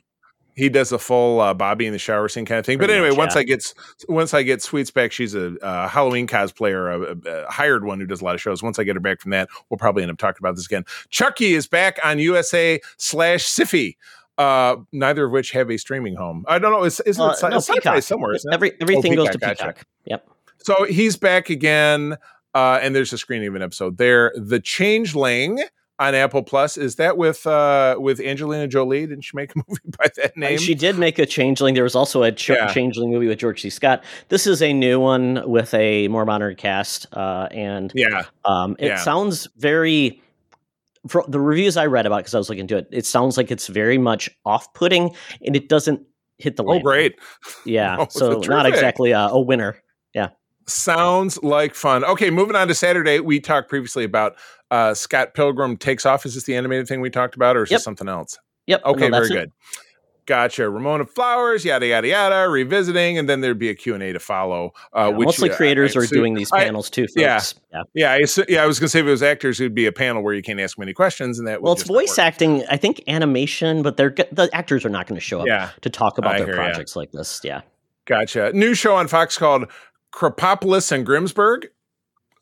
he 0.55 0.69
does 0.69 0.91
a 0.91 0.99
full 0.99 1.39
uh, 1.41 1.53
Bobby 1.53 1.85
in 1.85 1.93
the 1.93 1.99
shower 1.99 2.27
scene 2.27 2.45
kind 2.45 2.59
of 2.59 2.65
thing. 2.65 2.77
But 2.77 2.89
anyway, 2.89 3.09
much, 3.09 3.17
once 3.17 3.35
yeah. 3.35 3.41
I 3.41 3.43
get 3.43 3.73
once 4.07 4.33
I 4.33 4.43
get 4.43 4.61
Sweets 4.61 4.91
back, 4.91 5.11
she's 5.11 5.33
a, 5.35 5.57
uh 5.59 5.87
Halloween 5.87 6.27
cosplayer, 6.27 6.93
a, 7.25 7.29
a, 7.29 7.43
a 7.45 7.51
hired 7.51 7.83
one 7.85 7.99
who 7.99 8.05
does 8.05 8.21
a 8.21 8.25
lot 8.25 8.35
of 8.35 8.41
shows. 8.41 8.61
Once 8.61 8.77
I 8.79 8.83
get 8.83 8.95
her 8.95 8.99
back 8.99 9.19
from 9.21 9.31
that, 9.31 9.49
we'll 9.69 9.77
probably 9.77 10.03
end 10.03 10.11
up 10.11 10.17
talking 10.17 10.37
about 10.39 10.55
this 10.55 10.65
again. 10.65 10.85
Chucky 11.09 11.53
is 11.53 11.67
back 11.67 11.99
on 12.03 12.19
USA 12.19 12.79
slash 12.97 13.45
Syfy. 13.45 13.95
Uh, 14.37 14.77
neither 14.91 15.25
of 15.25 15.31
which 15.31 15.51
have 15.51 15.69
a 15.69 15.77
streaming 15.77 16.15
home. 16.15 16.43
I 16.47 16.57
don't 16.57 16.71
know. 16.71 16.83
Is, 16.83 16.99
isn't 17.01 17.21
Uh, 17.23 17.31
it, 17.31 17.49
no, 17.51 17.57
it's 17.57 17.69
Peacock. 17.69 18.01
somewhere? 18.01 18.33
Isn't? 18.33 18.51
Every 18.51 18.73
everything 18.81 19.13
goes 19.15 19.29
to 19.29 19.37
Peacock, 19.37 19.57
gotcha. 19.57 19.73
Peacock. 19.73 19.87
Yep. 20.05 20.27
So 20.57 20.83
he's 20.85 21.17
back 21.17 21.49
again, 21.51 22.17
uh, 22.55 22.79
and 22.81 22.95
there's 22.95 23.13
a 23.13 23.17
screening 23.17 23.49
of 23.49 23.55
an 23.55 23.61
episode 23.61 23.97
there. 23.97 24.33
The 24.35 24.59
Changeling 24.59 25.59
on 26.07 26.15
Apple 26.15 26.43
Plus 26.43 26.77
is 26.77 26.95
that 26.95 27.17
with 27.17 27.45
uh, 27.47 27.95
with 27.99 28.19
Angelina 28.19 28.67
Jolie? 28.67 29.05
Didn't 29.07 29.23
she 29.23 29.35
make 29.35 29.51
a 29.55 29.59
movie 29.67 29.81
by 29.97 30.07
that 30.17 30.35
name? 30.37 30.57
She 30.59 30.75
did 30.75 30.97
make 30.97 31.19
a 31.19 31.25
changeling. 31.25 31.73
There 31.73 31.83
was 31.83 31.95
also 31.95 32.23
a 32.23 32.31
ch- 32.31 32.49
Yeah. 32.49 32.71
changeling 32.73 33.11
movie 33.11 33.27
with 33.27 33.39
George 33.39 33.61
C. 33.61 33.69
Scott. 33.69 34.03
This 34.29 34.45
is 34.47 34.61
a 34.61 34.73
new 34.73 34.99
one 34.99 35.41
with 35.49 35.73
a 35.73 36.07
more 36.09 36.25
modern 36.25 36.55
cast, 36.55 37.07
uh, 37.13 37.47
and 37.51 37.91
yeah, 37.95 38.23
um, 38.45 38.75
it 38.79 38.87
Yeah. 38.87 38.97
sounds 38.97 39.47
very. 39.57 40.21
For 41.09 41.25
the 41.27 41.39
reviews 41.39 41.75
I 41.75 41.87
read 41.87 42.05
about, 42.05 42.19
because 42.19 42.33
I 42.33 42.37
was 42.37 42.47
looking 42.47 42.61
into 42.61 42.77
it, 42.77 42.87
it 42.89 43.05
sounds 43.05 43.35
like 43.35 43.51
it's 43.51 43.67
very 43.67 43.97
much 43.97 44.29
off-putting, 44.45 45.13
and 45.45 45.53
it 45.53 45.67
doesn't 45.67 46.01
hit 46.37 46.55
the. 46.55 46.63
oh 46.63 46.79
great. 46.79 47.15
Yeah, 47.65 47.97
Oh, 47.99 48.07
so 48.09 48.39
not 48.47 48.65
exactly 48.65 49.11
a, 49.11 49.19
a 49.19 49.41
winner. 49.41 49.75
Sounds 50.65 51.41
like 51.43 51.75
fun. 51.75 52.03
Okay, 52.05 52.29
moving 52.29 52.55
on 52.55 52.67
to 52.67 52.75
Saturday. 52.75 53.19
We 53.19 53.39
talked 53.39 53.69
previously 53.69 54.03
about 54.03 54.35
uh, 54.71 54.93
Scott 54.93 55.33
Pilgrim 55.33 55.77
takes 55.77 56.05
off. 56.05 56.25
Is 56.25 56.35
this 56.35 56.43
the 56.45 56.55
animated 56.55 56.87
thing 56.87 57.01
we 57.01 57.09
talked 57.09 57.35
about, 57.35 57.55
or 57.57 57.63
is 57.63 57.71
Yep. 57.71 57.77
this 57.79 57.83
something 57.83 58.07
else? 58.07 58.37
Yep. 58.67 58.81
Okay, 58.85 59.09
no, 59.09 59.17
very 59.19 59.27
it. 59.27 59.33
good. 59.33 59.51
Gotcha. 60.25 60.69
Ramona 60.69 61.05
Flowers, 61.05 61.65
yada 61.65 61.85
yada 61.85 62.07
yada, 62.07 62.49
revisiting, 62.49 63.17
and 63.17 63.27
then 63.27 63.41
there'd 63.41 63.59
be 63.59 63.67
a 63.69 63.75
Q 63.75 63.93
and 63.93 64.01
A 64.01 64.13
to 64.13 64.21
follow. 64.21 64.71
Uh, 64.95 65.09
Yeah, 65.11 65.17
which 65.17 65.25
mostly 65.25 65.51
uh, 65.51 65.55
creators 65.57 65.97
I 65.97 65.99
are 65.99 66.03
assume- 66.03 66.17
doing 66.17 66.33
these 66.35 66.49
I- 66.53 66.63
panels 66.63 66.89
too. 66.89 67.01
Folks. 67.03 67.13
yeah. 67.17 67.41
yeah. 67.73 67.83
Yeah, 67.93 68.11
I 68.13 68.43
yeah. 68.47 68.63
I 68.63 68.65
was 68.65 68.79
gonna 68.79 68.87
say 68.87 69.01
if 69.01 69.05
it 69.05 69.09
was 69.09 69.21
actors, 69.21 69.59
it'd 69.59 69.75
be 69.75 69.85
a 69.85 69.91
panel 69.91 70.23
where 70.23 70.33
you 70.33 70.41
can't 70.41 70.61
ask 70.61 70.79
many 70.79 70.93
questions, 70.93 71.39
and 71.39 71.47
that 71.49 71.61
would 71.61 71.65
Well, 71.65 71.73
it's 71.73 71.83
voice 71.83 72.17
acting. 72.17 72.63
I 72.71 72.77
think 72.77 73.03
animation, 73.09 73.83
but 73.83 73.97
they're 73.97 74.15
the 74.31 74.49
actors 74.53 74.85
are 74.85 74.89
not 74.89 75.07
going 75.07 75.19
to 75.19 75.25
show 75.25 75.41
up 75.41 75.47
Yeah, 75.47 75.71
to 75.81 75.89
talk 75.89 76.17
about 76.17 76.35
I 76.35 76.43
their 76.45 76.53
projects 76.55 76.95
like 76.95 77.11
this. 77.11 77.41
Yeah. 77.43 77.59
Gotcha. 78.05 78.53
New 78.53 78.75
show 78.75 78.95
on 78.95 79.09
Fox 79.09 79.37
called 79.37 79.65
Krapopolis 80.13 80.91
and 80.91 81.05
Grimsburg. 81.05 81.65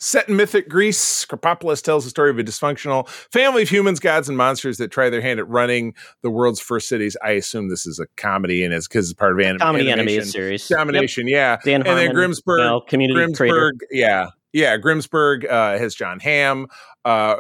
Set 0.03 0.27
in 0.27 0.35
mythic 0.35 0.67
Greece, 0.67 1.27
Krapopolis 1.27 1.83
tells 1.83 2.05
the 2.05 2.09
story 2.09 2.31
of 2.31 2.39
a 2.39 2.43
dysfunctional 2.43 3.07
family 3.07 3.61
of 3.61 3.69
humans, 3.69 3.99
gods, 3.99 4.27
and 4.27 4.35
monsters 4.35 4.79
that 4.79 4.89
try 4.89 5.11
their 5.11 5.21
hand 5.21 5.39
at 5.39 5.47
running 5.47 5.93
the 6.23 6.31
world's 6.31 6.59
first 6.59 6.87
cities. 6.87 7.15
I 7.23 7.31
assume 7.31 7.69
this 7.69 7.85
is 7.85 7.99
a 7.99 8.07
comedy 8.17 8.63
and 8.63 8.73
it's 8.73 8.87
because 8.87 9.11
it's 9.11 9.19
part 9.19 9.33
of 9.33 9.39
anim- 9.39 9.59
Comedy 9.59 9.91
animation. 9.91 10.21
animated 10.21 10.31
series. 10.31 10.67
Domination, 10.67 11.27
yeah. 11.27 11.57
Dan 11.63 11.85
and 11.85 11.99
then 11.99 12.15
Grimsburg, 12.15 12.87
community 12.87 13.31
creator. 13.33 13.73
Yeah, 13.91 14.29
yeah. 14.53 14.75
Grimsburg 14.77 15.47
uh, 15.47 15.77
has 15.77 15.93
John 15.93 16.19
Hamm, 16.19 16.65
uh, 17.05 17.35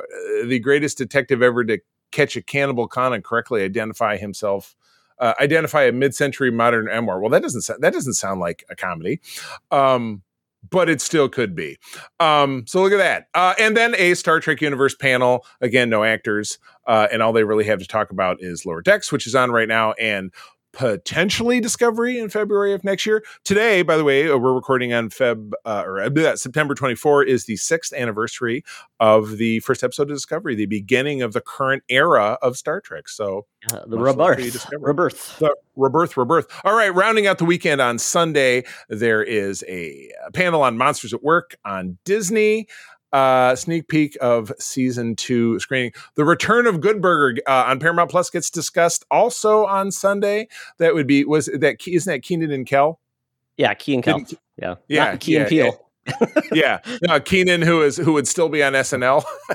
the 0.45 0.59
greatest 0.59 0.99
detective 0.99 1.41
ever 1.41 1.63
to 1.63 1.79
catch 2.11 2.35
a 2.35 2.43
cannibal 2.43 2.87
con 2.87 3.11
and 3.11 3.23
correctly 3.23 3.63
identify 3.63 4.17
himself. 4.17 4.75
Uh, 5.21 5.35
identify 5.39 5.83
a 5.83 5.91
mid-century 5.91 6.51
modern 6.51 6.85
memoir. 6.85 7.21
Well, 7.21 7.29
that 7.29 7.43
doesn't 7.43 7.79
that 7.79 7.93
doesn't 7.93 8.15
sound 8.15 8.39
like 8.39 8.65
a 8.71 8.75
comedy, 8.75 9.21
um, 9.69 10.23
but 10.69 10.89
it 10.89 10.99
still 10.99 11.29
could 11.29 11.55
be. 11.55 11.77
Um, 12.19 12.65
so 12.67 12.81
look 12.81 12.91
at 12.91 12.97
that. 12.97 13.27
Uh, 13.35 13.53
and 13.59 13.77
then 13.77 13.93
a 13.99 14.15
Star 14.15 14.39
Trek 14.39 14.61
Universe 14.61 14.95
panel. 14.95 15.45
Again, 15.61 15.91
no 15.91 16.03
actors, 16.03 16.57
uh, 16.87 17.07
and 17.11 17.21
all 17.21 17.33
they 17.33 17.43
really 17.43 17.65
have 17.65 17.79
to 17.79 17.87
talk 17.87 18.09
about 18.09 18.37
is 18.41 18.65
Lower 18.65 18.81
Decks, 18.81 19.11
which 19.11 19.27
is 19.27 19.35
on 19.35 19.51
right 19.51 19.67
now, 19.67 19.93
and 19.93 20.33
potentially 20.73 21.59
Discovery 21.59 22.19
in 22.19 22.29
February 22.29 22.73
of 22.73 22.83
next 22.83 23.05
year. 23.05 23.23
Today, 23.43 23.81
by 23.81 23.97
the 23.97 24.03
way, 24.03 24.29
uh, 24.29 24.37
we're 24.37 24.53
recording 24.53 24.93
on 24.93 25.09
Feb 25.09 25.51
uh, 25.65 25.83
or 25.85 26.01
uh, 26.01 26.35
September 26.35 26.75
24 26.75 27.23
is 27.23 27.45
the 27.45 27.55
sixth 27.57 27.93
anniversary 27.93 28.63
of 28.99 29.37
the 29.37 29.59
first 29.61 29.83
episode 29.83 30.03
of 30.03 30.15
Discovery, 30.15 30.55
the 30.55 30.65
beginning 30.65 31.21
of 31.21 31.33
the 31.33 31.41
current 31.41 31.83
era 31.89 32.37
of 32.41 32.57
Star 32.57 32.81
Trek. 32.81 33.09
So 33.09 33.45
Uh, 33.71 33.85
the 33.85 33.97
Much 33.97 34.15
love 34.15 34.37
to 34.37 34.43
you, 34.43 34.51
rebirth. 34.51 34.71
Rebirth. 34.81 35.39
the 35.39 35.55
rebirth, 35.75 36.17
rebirth. 36.17 36.47
All 36.63 36.75
right, 36.75 36.93
rounding 36.93 37.27
out 37.27 37.37
the 37.37 37.45
weekend 37.45 37.81
on 37.81 37.99
Sunday, 37.99 38.63
there 38.89 39.23
is 39.23 39.63
a 39.67 40.09
panel 40.33 40.63
on 40.63 40.77
Monsters 40.77 41.13
at 41.13 41.23
Work 41.23 41.55
on 41.65 41.97
Disney. 42.05 42.67
Uh, 43.13 43.55
sneak 43.57 43.89
peek 43.89 44.17
of 44.21 44.53
season 44.57 45.15
two 45.17 45.59
screening. 45.59 45.91
The 46.15 46.23
return 46.23 46.65
of 46.65 46.79
Good 46.79 47.01
Burger 47.01 47.41
uh, 47.45 47.65
on 47.67 47.79
Paramount 47.79 48.09
Plus 48.09 48.29
gets 48.29 48.49
discussed 48.49 49.03
also 49.11 49.65
on 49.65 49.91
Sunday. 49.91 50.47
That 50.77 50.93
would 50.93 51.07
be 51.07 51.25
was 51.25 51.47
that 51.47 51.85
isn't 51.85 52.09
that 52.09 52.21
Kenan 52.23 52.51
and 52.51 52.65
Kel? 52.65 52.99
Yeah, 53.57 53.73
Key 53.73 53.95
and 53.95 54.03
Kel. 54.03 54.17
Didn't- 54.19 54.39
Yeah. 54.57 54.75
Yeah, 54.87 55.05
Not 55.11 55.19
Key 55.19 55.35
and 55.35 55.51
yeah, 55.51 55.63
Peele. 55.71 55.85
Yeah, 56.51 56.79
no, 57.03 57.19
Kenan, 57.19 57.61
who 57.61 57.81
is 57.83 57.95
who 57.97 58.13
would 58.13 58.27
still 58.27 58.49
be 58.49 58.63
on 58.63 58.73
SNL. 58.73 59.23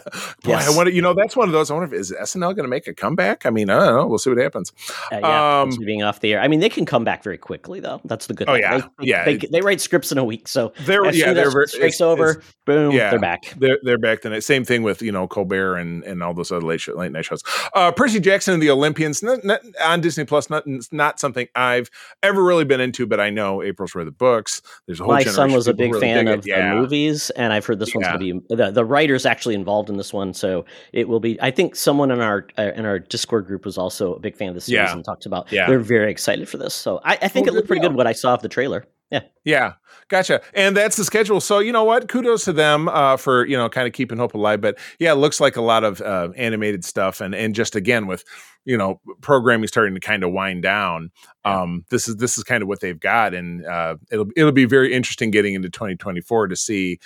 Boy, 0.42 0.50
Yes. 0.52 0.68
I 0.72 0.76
wonder. 0.76 0.92
You 0.92 1.02
know, 1.02 1.12
that's 1.14 1.36
one 1.36 1.48
of 1.48 1.52
those. 1.52 1.70
I 1.70 1.74
wonder 1.74 1.94
if 1.94 2.00
is 2.00 2.12
SNL 2.12 2.54
going 2.54 2.64
to 2.64 2.68
make 2.68 2.86
a 2.86 2.94
comeback. 2.94 3.44
I 3.46 3.50
mean, 3.50 3.68
I 3.68 3.78
don't 3.84 3.96
know. 3.96 4.06
We'll 4.06 4.18
see 4.18 4.30
what 4.30 4.38
happens. 4.38 4.72
Uh, 5.12 5.18
yeah, 5.20 5.60
Um, 5.62 5.70
being 5.84 6.02
off 6.02 6.20
the 6.20 6.32
air. 6.34 6.40
I 6.40 6.48
mean, 6.48 6.60
they 6.60 6.68
can 6.68 6.86
come 6.86 7.04
back 7.04 7.22
very 7.22 7.38
quickly, 7.38 7.80
though. 7.80 8.00
That's 8.04 8.26
the 8.26 8.34
good 8.34 8.48
Oh, 8.48 8.54
thing. 8.54 8.62
yeah. 8.62 8.78
They, 8.78 9.06
Yeah. 9.06 9.24
They, 9.24 9.36
they 9.36 9.60
write 9.60 9.80
scripts 9.80 10.12
in 10.12 10.18
a 10.18 10.24
week, 10.24 10.48
so 10.48 10.72
They're 10.84 11.04
yeah, 11.12 11.32
they're 11.32 11.48
it's- 11.62 12.00
over, 12.00 12.42
boom, 12.64 12.92
yeah. 12.92 13.10
they're 13.10 13.18
back. 13.18 13.54
They're 13.58 13.78
they're 13.82 13.98
back 13.98 14.22
then. 14.22 14.40
Same 14.40 14.64
thing 14.64 14.82
with 14.82 15.02
you 15.02 15.12
know 15.12 15.26
Colbert 15.26 15.76
and 15.76 16.04
and 16.04 16.22
all 16.22 16.34
those 16.34 16.52
other 16.52 16.64
late, 16.66 16.80
show, 16.80 16.94
late 16.94 17.12
night 17.12 17.24
shows. 17.24 17.42
Uh, 17.74 17.90
Percy 17.92 18.20
Jackson 18.20 18.54
and 18.54 18.62
the 18.62 18.70
Olympians 18.70 19.22
not, 19.22 19.44
not, 19.44 19.60
on 19.82 20.00
Disney 20.00 20.24
Plus. 20.24 20.48
Not 20.50 20.64
not 20.92 21.18
something 21.20 21.48
I've 21.54 21.90
ever 22.22 22.42
really 22.42 22.64
been 22.64 22.80
into, 22.80 23.06
but 23.06 23.20
I 23.20 23.30
know 23.30 23.62
April's 23.62 23.94
read 23.94 24.06
the 24.06 24.12
books. 24.12 24.62
There's 24.86 25.00
a 25.00 25.04
whole 25.04 25.12
My 25.12 25.24
son 25.24 25.52
was 25.52 25.66
a 25.68 25.74
big 25.74 25.92
really 25.92 26.00
fan 26.00 26.28
it. 26.28 26.35
Of 26.38 26.46
yeah. 26.46 26.70
the 26.74 26.80
movies, 26.80 27.30
and 27.30 27.52
I've 27.52 27.64
heard 27.66 27.78
this 27.78 27.94
one's 27.94 28.06
going 28.06 28.18
to 28.20 28.40
be 28.40 28.54
the, 28.54 28.70
the 28.70 28.84
writer's 28.84 29.26
actually 29.26 29.54
involved 29.54 29.90
in 29.90 29.96
this 29.96 30.12
one, 30.12 30.34
so 30.34 30.64
it 30.92 31.08
will 31.08 31.20
be. 31.20 31.40
I 31.40 31.50
think 31.50 31.76
someone 31.76 32.10
in 32.10 32.20
our 32.20 32.46
uh, 32.58 32.72
in 32.74 32.84
our 32.84 32.98
Discord 32.98 33.46
group 33.46 33.64
was 33.64 33.78
also 33.78 34.14
a 34.14 34.20
big 34.20 34.36
fan 34.36 34.48
of 34.48 34.54
the 34.54 34.60
series 34.60 34.88
Yeah. 34.88 34.92
and 34.92 35.04
talked 35.04 35.26
about. 35.26 35.50
Yeah. 35.52 35.66
they're 35.66 35.78
very 35.78 36.10
excited 36.10 36.48
for 36.48 36.58
this. 36.58 36.74
So 36.74 37.00
I, 37.04 37.18
I 37.22 37.28
think 37.28 37.46
it 37.46 37.54
looked 37.54 37.68
pretty 37.68 37.82
good 37.82 37.94
what 37.94 38.06
I 38.06 38.12
saw 38.12 38.34
of 38.34 38.42
the 38.42 38.48
trailer. 38.48 38.84
Yeah, 39.10 39.20
Yeah, 39.44 39.72
gotcha. 40.08 40.40
And 40.52 40.76
that's 40.76 40.96
the 40.96 41.04
schedule. 41.04 41.40
So 41.40 41.60
you 41.60 41.70
know 41.70 41.84
what? 41.84 42.08
Kudos 42.08 42.44
to 42.46 42.52
them 42.52 42.88
uh, 42.88 43.16
for 43.16 43.46
you 43.46 43.56
know 43.56 43.68
kind 43.68 43.86
of 43.86 43.92
keeping 43.92 44.18
hope 44.18 44.34
alive. 44.34 44.60
But 44.60 44.78
yeah, 44.98 45.12
it 45.12 45.16
looks 45.16 45.40
like 45.40 45.56
a 45.56 45.60
lot 45.62 45.84
of 45.84 46.00
uh, 46.00 46.30
animated 46.36 46.84
stuff, 46.84 47.20
and 47.20 47.34
and 47.34 47.54
just 47.54 47.76
again 47.76 48.06
with 48.08 48.24
you 48.64 48.76
know 48.76 49.00
programming 49.20 49.68
starting 49.68 49.94
to 49.94 50.00
kind 50.00 50.24
of 50.24 50.32
wind 50.32 50.62
down. 50.62 51.10
Um, 51.44 51.84
this 51.90 52.08
is 52.08 52.16
this 52.16 52.36
is 52.36 52.42
kind 52.42 52.62
of 52.62 52.68
what 52.68 52.80
they've 52.80 52.98
got, 52.98 53.32
and 53.32 53.64
uh, 53.64 53.96
it'll 54.10 54.26
it'll 54.36 54.52
be 54.52 54.64
very 54.64 54.92
interesting 54.92 55.30
getting 55.30 55.54
into 55.54 55.70
2024 55.70 56.48
to 56.48 56.56
see 56.56 56.98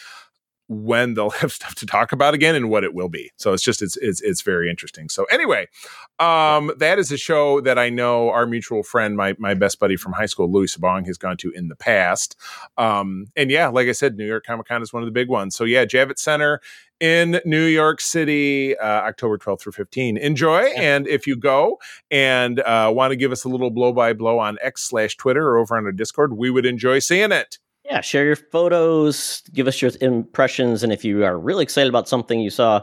when 0.70 1.14
they'll 1.14 1.30
have 1.42 1.52
stuff 1.52 1.74
to 1.74 1.85
talk 1.85 2.12
about 2.12 2.33
again 2.33 2.54
and 2.54 2.70
what 2.70 2.85
it 2.85 2.94
will 2.94 3.09
be. 3.09 3.30
So 3.37 3.52
it's 3.52 3.62
just 3.62 3.83
it's 3.83 3.96
it's 3.98 4.22
it's 4.22 4.40
very 4.40 4.70
interesting. 4.70 5.09
So 5.09 5.24
anyway, 5.24 5.66
um, 6.18 6.72
that 6.78 6.98
is 6.98 7.11
a 7.11 7.18
show 7.18 7.61
that 7.62 7.78
I 7.78 7.90
know 7.90 8.30
our 8.30 8.46
mutual 8.46 8.83
friend, 8.83 9.16
my 9.16 9.35
my 9.38 9.52
best 9.54 9.80
buddy 9.80 9.96
from 9.96 10.12
high 10.12 10.26
school, 10.26 10.50
Louis 10.50 10.74
Sabong, 10.74 11.06
has 11.06 11.18
gone 11.18 11.37
to 11.38 11.50
in 11.50 11.68
the 11.68 11.76
past. 11.76 12.37
Um, 12.78 13.26
and 13.37 13.50
yeah, 13.50 13.68
like 13.68 13.88
I 13.88 13.92
said, 13.92 14.16
New 14.16 14.26
York 14.26 14.46
Comic 14.46 14.68
Con 14.68 14.80
is 14.80 14.92
one 14.92 15.02
of 15.02 15.06
the 15.06 15.12
big 15.12 15.28
ones. 15.28 15.56
So 15.56 15.64
yeah, 15.64 15.85
Javits 15.85 16.20
Center 16.20 16.61
in 17.00 17.40
New 17.44 17.64
York 17.64 18.00
City, 18.00 18.76
uh, 18.76 18.85
October 18.85 19.38
12th 19.38 19.62
through 19.62 19.72
15. 19.72 20.18
Enjoy. 20.18 20.64
And 20.76 21.09
if 21.09 21.26
you 21.26 21.35
go 21.35 21.78
and 22.11 22.61
uh, 22.61 22.92
want 22.94 23.11
to 23.11 23.16
give 23.16 23.33
us 23.33 23.44
a 23.44 23.48
little 23.48 23.70
blow 23.70 23.92
by 23.92 24.12
blow 24.12 24.38
on 24.38 24.59
X 24.61 24.83
slash 24.83 25.16
Twitter 25.16 25.48
or 25.48 25.56
over 25.56 25.76
on 25.76 25.87
our 25.87 25.92
Discord, 25.92 26.37
we 26.37 26.50
would 26.50 26.66
enjoy 26.66 26.98
seeing 26.98 27.33
it. 27.33 27.59
Yeah. 27.90 28.00
Share 28.00 28.24
your 28.24 28.37
photos, 28.37 29.42
give 29.53 29.66
us 29.66 29.83
your 29.83 29.90
impressions, 30.00 30.83
and 30.83 30.92
if 30.92 31.05
you 31.05 31.24
are 31.24 31.38
really 31.38 31.62
excited 31.62 31.88
about 31.88 32.09
something 32.09 32.40
you 32.40 32.50
saw, 32.50 32.83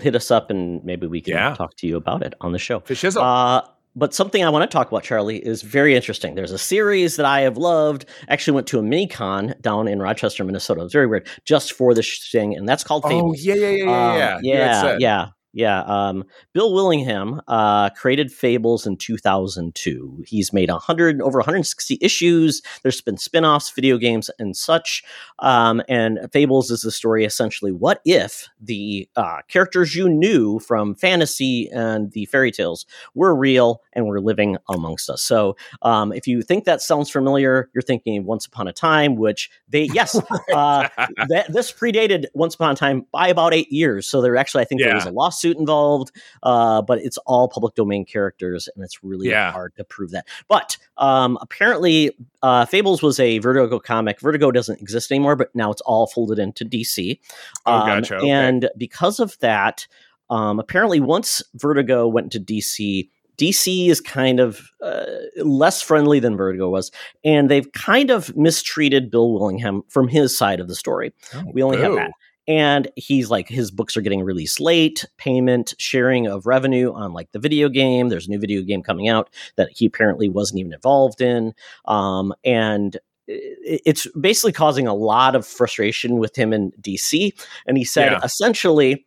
hit 0.00 0.14
us 0.16 0.30
up, 0.30 0.50
and 0.50 0.82
maybe 0.84 1.06
we 1.06 1.20
can 1.20 1.34
Yeah. 1.34 1.54
talk 1.54 1.76
to 1.76 1.86
you 1.86 1.96
about 1.96 2.22
it 2.22 2.34
on 2.40 2.52
the 2.52 2.58
show. 2.58 2.80
Uh, 3.22 3.60
but 3.98 4.12
something 4.12 4.44
I 4.44 4.50
want 4.50 4.68
to 4.70 4.74
talk 4.74 4.88
about, 4.88 5.02
Charlie, 5.04 5.38
is 5.38 5.62
very 5.62 5.94
interesting. 5.94 6.34
There's 6.34 6.52
a 6.52 6.58
series 6.58 7.16
that 7.16 7.24
I 7.26 7.40
have 7.40 7.56
loved. 7.56 8.04
Actually, 8.28 8.54
went 8.56 8.66
to 8.68 8.78
a 8.78 8.82
mini 8.82 9.06
con 9.06 9.54
down 9.62 9.88
in 9.88 10.00
Rochester, 10.02 10.44
Minnesota. 10.44 10.80
It 10.80 10.84
was 10.84 10.92
very 10.92 11.06
weird, 11.06 11.26
just 11.44 11.72
for 11.72 11.94
this 11.94 12.28
thing, 12.30 12.54
and 12.54 12.68
that's 12.68 12.84
called 12.84 13.04
Oh 13.06 13.08
Fables. 13.08 13.42
yeah, 13.42 13.54
yeah, 13.54 13.70
yeah, 13.70 13.84
yeah, 13.84 14.12
Um, 14.12 14.18
yeah. 14.18 14.38
Yeah, 14.42 14.96
yeah, 14.98 15.26
Yeah. 15.56 15.80
Um, 15.84 16.24
Bill 16.52 16.74
Willingham 16.74 17.40
uh, 17.48 17.88
created 17.88 18.30
Fables 18.30 18.86
in 18.86 18.98
2002. 18.98 20.24
He's 20.26 20.52
made 20.52 20.68
100 20.68 21.22
over 21.22 21.38
160 21.38 21.96
issues. 22.02 22.60
There's 22.82 23.00
been 23.00 23.16
spin-offs, 23.16 23.70
video 23.70 23.96
games, 23.96 24.28
and 24.38 24.54
such. 24.54 25.02
Um, 25.40 25.82
and 25.88 26.18
Fables 26.32 26.70
is 26.70 26.80
the 26.82 26.90
story 26.90 27.24
essentially. 27.24 27.72
What 27.72 28.00
if 28.04 28.48
the 28.60 29.08
uh, 29.16 29.42
characters 29.48 29.94
you 29.94 30.08
knew 30.08 30.58
from 30.60 30.94
fantasy 30.94 31.68
and 31.72 32.10
the 32.12 32.24
fairy 32.26 32.50
tales 32.50 32.86
were 33.14 33.34
real 33.34 33.82
and 33.92 34.06
were 34.06 34.20
living 34.20 34.56
amongst 34.68 35.10
us? 35.10 35.22
So, 35.22 35.56
um, 35.82 36.12
if 36.12 36.26
you 36.26 36.42
think 36.42 36.64
that 36.64 36.80
sounds 36.80 37.10
familiar, 37.10 37.68
you're 37.74 37.82
thinking 37.82 38.24
Once 38.24 38.46
Upon 38.46 38.68
a 38.68 38.72
Time, 38.72 39.16
which 39.16 39.50
they 39.68 39.82
yes, 39.92 40.14
uh, 40.54 40.88
that, 41.28 41.46
this 41.48 41.72
predated 41.72 42.26
Once 42.34 42.54
Upon 42.54 42.70
a 42.72 42.74
Time 42.76 43.06
by 43.12 43.28
about 43.28 43.52
eight 43.54 43.70
years. 43.72 44.06
So 44.06 44.20
there 44.22 44.36
actually, 44.36 44.62
I 44.62 44.64
think, 44.66 44.80
there 44.80 44.94
was 44.94 45.06
a 45.06 45.10
lawsuit 45.10 45.56
involved, 45.56 46.12
uh, 46.42 46.82
but 46.82 46.98
it's 47.00 47.18
all 47.26 47.48
public 47.48 47.74
domain 47.74 48.04
characters, 48.04 48.68
and 48.74 48.84
it's 48.84 49.02
really 49.02 49.28
Yeah. 49.28 49.50
hard 49.52 49.74
to 49.76 49.84
prove 49.84 50.10
that. 50.12 50.26
But 50.48 50.76
um, 50.98 51.36
apparently, 51.40 52.16
uh, 52.42 52.64
Fables 52.66 53.02
was 53.02 53.18
a 53.18 53.38
Vertigo 53.38 53.78
comic. 53.80 54.20
Vertigo 54.20 54.50
doesn't 54.50 54.80
exist 54.80 55.10
anymore, 55.10 55.25
but 55.34 55.48
now 55.54 55.72
it's 55.72 55.80
all 55.80 56.06
folded 56.06 56.38
into 56.38 56.64
DC. 56.64 57.18
Oh, 57.64 57.72
Um, 57.72 57.86
gotcha. 57.88 58.16
Okay. 58.18 58.30
And 58.30 58.68
because 58.76 59.18
of 59.18 59.36
that, 59.40 59.86
um, 60.30 60.60
apparently, 60.60 61.00
once 61.00 61.42
Vertigo 61.54 62.06
went 62.06 62.30
to 62.32 62.40
DC, 62.40 63.08
DC 63.38 63.88
is 63.88 64.00
kind 64.00 64.40
of 64.40 64.70
uh, 64.82 65.04
less 65.38 65.82
friendly 65.82 66.20
than 66.20 66.36
Vertigo 66.36 66.68
was, 66.70 66.90
and 67.24 67.50
they've 67.50 67.70
kind 67.72 68.10
of 68.10 68.34
mistreated 68.36 69.10
Bill 69.10 69.32
Willingham 69.32 69.82
from 69.88 70.08
his 70.08 70.36
side 70.36 70.60
of 70.60 70.68
the 70.68 70.74
story. 70.74 71.12
Oh, 71.34 71.42
We 71.52 71.62
only 71.62 71.78
have 71.78 71.94
that. 71.96 72.10
And 72.48 72.88
he's 72.94 73.28
like, 73.28 73.48
his 73.48 73.72
books 73.72 73.96
are 73.96 74.00
getting 74.00 74.22
released 74.22 74.60
late, 74.60 75.04
payment, 75.16 75.74
sharing 75.78 76.28
of 76.28 76.46
revenue 76.46 76.92
on 76.92 77.12
like 77.12 77.32
the 77.32 77.40
video 77.40 77.68
game. 77.68 78.08
There's 78.08 78.28
a 78.28 78.30
new 78.30 78.38
video 78.38 78.62
game 78.62 78.82
coming 78.84 79.08
out 79.08 79.30
that 79.56 79.70
he 79.74 79.86
apparently 79.86 80.28
wasn't 80.28 80.60
even 80.60 80.72
involved 80.72 81.20
in. 81.20 81.54
Um, 81.86 82.32
and 82.44 82.96
it's 83.28 84.06
basically 84.18 84.52
causing 84.52 84.86
a 84.86 84.94
lot 84.94 85.34
of 85.34 85.46
frustration 85.46 86.18
with 86.18 86.36
him 86.36 86.52
in 86.52 86.72
DC. 86.80 87.32
And 87.66 87.76
he 87.76 87.84
said, 87.84 88.12
Yeah. 88.12 88.20
essentially, 88.22 89.06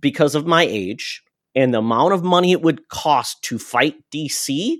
because 0.00 0.34
of 0.34 0.46
my 0.46 0.62
age 0.62 1.22
and 1.54 1.74
the 1.74 1.78
amount 1.78 2.14
of 2.14 2.22
money 2.22 2.52
it 2.52 2.62
would 2.62 2.88
cost 2.88 3.42
to 3.42 3.58
fight 3.58 3.96
DC, 4.12 4.78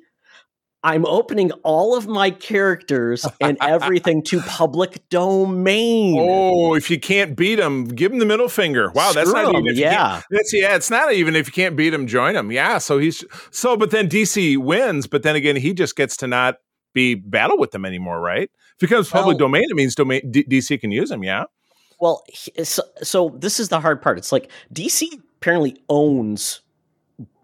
I'm 0.82 1.04
opening 1.04 1.52
all 1.62 1.94
of 1.94 2.06
my 2.06 2.30
characters 2.30 3.26
and 3.40 3.58
everything 3.60 4.22
to 4.24 4.40
public 4.40 5.06
domain. 5.10 6.16
Oh, 6.18 6.74
if 6.74 6.90
you 6.90 6.98
can't 6.98 7.36
beat 7.36 7.56
them, 7.56 7.84
give 7.84 8.12
them 8.12 8.18
the 8.18 8.24
middle 8.24 8.48
finger. 8.48 8.90
Wow, 8.94 9.12
that's 9.12 9.28
Screw 9.28 9.42
not 9.42 9.54
'em, 9.54 9.60
even. 9.60 9.72
if 9.72 9.76
you 9.76 9.84
can't- 9.84 9.92
yeah. 9.94 10.22
That's 10.30 10.52
yeah. 10.54 10.74
It's 10.76 10.90
not 10.90 11.12
even 11.12 11.36
if 11.36 11.48
you 11.48 11.52
can't 11.52 11.76
beat 11.76 11.90
them, 11.90 12.06
join 12.06 12.32
them. 12.32 12.50
Yeah. 12.50 12.78
So 12.78 12.96
he's 12.96 13.22
so, 13.50 13.76
but 13.76 13.90
then 13.90 14.08
DC 14.08 14.56
wins, 14.56 15.06
but 15.06 15.22
then 15.22 15.36
again, 15.36 15.56
he 15.56 15.74
just 15.74 15.96
gets 15.96 16.16
to 16.18 16.26
not 16.26 16.56
be 16.94 17.14
battle 17.14 17.58
with 17.58 17.72
them 17.72 17.84
anymore, 17.84 18.18
right? 18.20 18.50
Becomes 18.80 19.08
public 19.10 19.34
Well- 19.38 19.46
domain, 19.48 19.64
it 19.70 19.76
means 19.76 19.94
domain 19.94 20.30
D- 20.30 20.44
DC 20.44 20.80
can 20.80 20.90
use 20.90 21.10
them. 21.10 21.22
Yeah. 21.22 21.44
Well, 22.00 22.24
so, 22.64 22.82
so 23.02 23.36
this 23.38 23.60
is 23.60 23.68
the 23.68 23.78
hard 23.78 24.00
part. 24.02 24.16
It's 24.18 24.32
like 24.32 24.50
DC 24.72 25.06
apparently 25.36 25.76
owns 25.90 26.60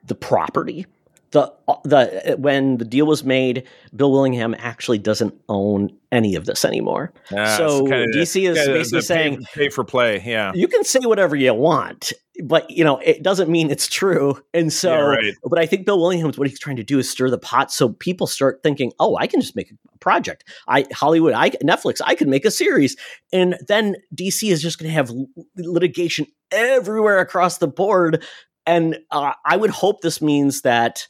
the 0.06 0.14
property. 0.14 0.86
The 1.32 1.52
uh, 1.68 1.74
the 1.84 2.32
uh, 2.32 2.36
when 2.36 2.78
the 2.78 2.84
deal 2.86 3.04
was 3.06 3.22
made, 3.24 3.64
Bill 3.94 4.10
Willingham 4.12 4.54
actually 4.58 4.98
doesn't 4.98 5.34
own 5.50 5.90
any 6.10 6.36
of 6.36 6.46
this 6.46 6.64
anymore. 6.64 7.12
Yeah, 7.30 7.56
so 7.58 7.80
kinda 7.80 8.06
the- 8.12 8.18
DC 8.20 8.48
is 8.48 8.56
kinda 8.56 8.72
the 8.72 8.78
basically 8.78 8.98
pay- 9.00 9.04
saying 9.04 9.44
pay 9.52 9.68
for 9.68 9.84
play. 9.84 10.22
Yeah. 10.24 10.52
you 10.54 10.68
can 10.68 10.84
say 10.84 11.00
whatever 11.02 11.36
you 11.36 11.52
want, 11.52 12.12
but 12.44 12.70
you 12.70 12.84
know 12.84 12.98
it 12.98 13.22
doesn't 13.22 13.48
mean 13.50 13.70
it's 13.70 13.86
true. 13.88 14.40
And 14.54 14.72
so, 14.72 14.90
Yeah, 14.92 15.00
right. 15.00 15.34
but 15.44 15.58
I 15.58 15.66
think 15.66 15.86
Bill 15.86 15.98
Williams, 16.00 16.38
what 16.38 16.48
he's 16.48 16.58
trying 16.58 16.76
to 16.76 16.84
do 16.84 16.98
is 16.98 17.08
stir 17.10 17.30
the 17.30 17.38
pot, 17.38 17.70
so 17.72 17.90
people 17.90 18.26
start 18.26 18.60
thinking, 18.62 18.92
"Oh, 18.98 19.16
I 19.16 19.26
can 19.26 19.40
just 19.40 19.56
make 19.56 19.70
a 19.70 19.98
project. 19.98 20.44
I 20.68 20.86
Hollywood, 20.92 21.32
I 21.34 21.50
Netflix, 21.50 22.00
I 22.04 22.14
can 22.14 22.30
make 22.30 22.44
a 22.44 22.50
series." 22.50 22.96
And 23.32 23.56
then 23.68 23.96
DC 24.14 24.50
is 24.50 24.62
just 24.62 24.78
going 24.78 24.88
to 24.88 24.94
have 24.94 25.10
litigation 25.56 26.26
everywhere 26.50 27.18
across 27.18 27.58
the 27.58 27.68
board. 27.68 28.24
And 28.66 28.98
uh, 29.10 29.32
I 29.44 29.56
would 29.56 29.70
hope 29.70 30.00
this 30.00 30.20
means 30.20 30.62
that 30.62 31.06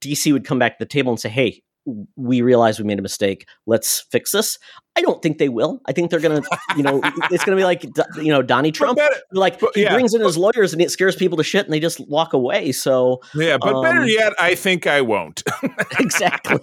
DC 0.00 0.32
would 0.32 0.44
come 0.44 0.58
back 0.58 0.78
to 0.78 0.84
the 0.84 0.88
table 0.88 1.12
and 1.12 1.20
say, 1.20 1.28
"Hey." 1.28 1.62
We 2.16 2.42
realize 2.42 2.78
we 2.78 2.84
made 2.84 2.98
a 2.98 3.02
mistake. 3.02 3.48
Let's 3.66 4.00
fix 4.10 4.32
this. 4.32 4.58
I 4.96 5.00
don't 5.00 5.22
think 5.22 5.38
they 5.38 5.48
will. 5.48 5.80
I 5.86 5.92
think 5.92 6.10
they're 6.10 6.20
gonna, 6.20 6.42
you 6.76 6.82
know, 6.82 7.00
it's 7.30 7.44
gonna 7.44 7.56
be 7.56 7.64
like, 7.64 7.84
you 8.16 8.32
know, 8.32 8.42
Donnie 8.42 8.72
Trump 8.72 8.98
better- 8.98 9.14
like 9.32 9.60
But- 9.60 9.70
he 9.74 9.82
yeah, 9.82 9.92
brings 9.94 10.14
in 10.14 10.20
his 10.20 10.36
lawyers 10.36 10.72
and 10.72 10.82
it 10.82 10.90
scares 10.90 11.16
people 11.16 11.36
to 11.38 11.44
shit 11.44 11.64
and 11.64 11.72
they 11.72 11.80
just 11.80 12.00
walk 12.08 12.32
away 12.32 12.72
so 12.72 13.20
yeah, 13.34 13.58
but 13.58 13.80
better 13.82 14.00
Um, 14.02 14.08
yet, 14.08 14.32
I 14.38 14.54
think 14.54 14.86
I 14.86 15.00
won't. 15.00 15.42
exactly 16.00 16.58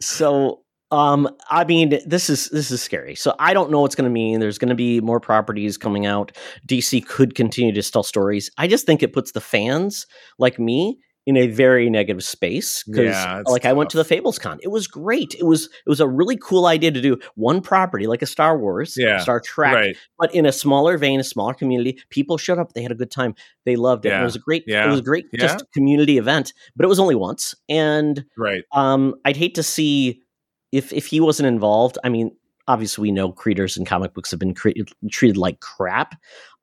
so 0.00 0.62
um 0.90 1.28
i 1.50 1.64
mean 1.64 1.98
this 2.06 2.28
is 2.28 2.48
this 2.50 2.70
is 2.70 2.82
scary 2.82 3.14
so 3.14 3.34
i 3.38 3.54
don't 3.54 3.70
know 3.70 3.80
what's 3.80 3.94
going 3.94 4.04
to 4.08 4.10
mean 4.12 4.40
there's 4.40 4.58
going 4.58 4.68
to 4.68 4.74
be 4.74 5.00
more 5.00 5.20
properties 5.20 5.76
coming 5.78 6.06
out 6.06 6.32
dc 6.66 7.06
could 7.06 7.34
continue 7.34 7.72
to 7.72 7.82
tell 7.90 8.02
stories 8.02 8.50
i 8.58 8.66
just 8.66 8.84
think 8.86 9.02
it 9.02 9.12
puts 9.12 9.32
the 9.32 9.40
fans 9.40 10.06
like 10.38 10.58
me 10.58 10.98
in 11.24 11.36
a 11.36 11.46
very 11.46 11.88
negative 11.88 12.24
space 12.24 12.82
because 12.82 13.14
Yeah, 13.14 13.42
like 13.46 13.64
i 13.64 13.72
went 13.72 13.90
to 13.90 13.96
the 13.96 14.04
fables 14.04 14.40
con 14.40 14.58
it 14.60 14.68
was 14.68 14.88
great 14.88 15.34
it 15.38 15.44
was 15.44 15.66
it 15.66 15.88
was 15.88 16.00
a 16.00 16.08
really 16.08 16.36
cool 16.36 16.66
idea 16.66 16.90
to 16.90 17.00
do 17.00 17.16
one 17.36 17.60
property 17.60 18.08
like 18.08 18.22
a 18.22 18.26
star 18.26 18.58
wars 18.58 18.96
Yeah, 18.98 19.18
star 19.20 19.38
trek 19.38 19.74
right. 19.74 19.96
but 20.18 20.34
in 20.34 20.46
a 20.46 20.52
smaller 20.52 20.98
vein, 20.98 21.20
a 21.20 21.24
smaller 21.24 21.54
community, 21.54 22.00
people 22.10 22.38
showed 22.38 22.58
up. 22.58 22.72
They 22.72 22.82
had 22.82 22.90
a 22.92 22.96
good 22.96 23.10
time. 23.10 23.34
They 23.64 23.76
loved 23.76 24.04
it. 24.04 24.08
Yeah. 24.08 24.20
It 24.22 24.24
was 24.24 24.36
a 24.36 24.40
great. 24.40 24.64
Yeah. 24.66 24.84
It 24.86 24.90
was 24.90 24.98
a 25.00 25.02
great 25.02 25.26
Yeah. 25.32 25.40
just 25.46 25.64
community 25.72 26.18
event. 26.18 26.52
But 26.74 26.84
it 26.84 26.88
was 26.88 26.98
only 26.98 27.14
once, 27.14 27.54
and 27.68 28.24
Right. 28.36 28.64
um, 28.72 29.14
I'd 29.24 29.36
hate 29.36 29.54
to 29.56 29.62
see 29.62 30.22
if 30.72 30.92
if 30.92 31.06
he 31.06 31.20
wasn't 31.20 31.46
involved. 31.48 31.98
I 32.04 32.08
mean, 32.08 32.32
obviously, 32.68 33.02
we 33.02 33.12
know 33.12 33.32
creators 33.32 33.76
and 33.76 33.86
comic 33.86 34.14
books 34.14 34.30
have 34.30 34.40
been 34.40 34.54
cre- 34.54 34.70
treated 35.10 35.36
like 35.36 35.60
crap. 35.60 36.14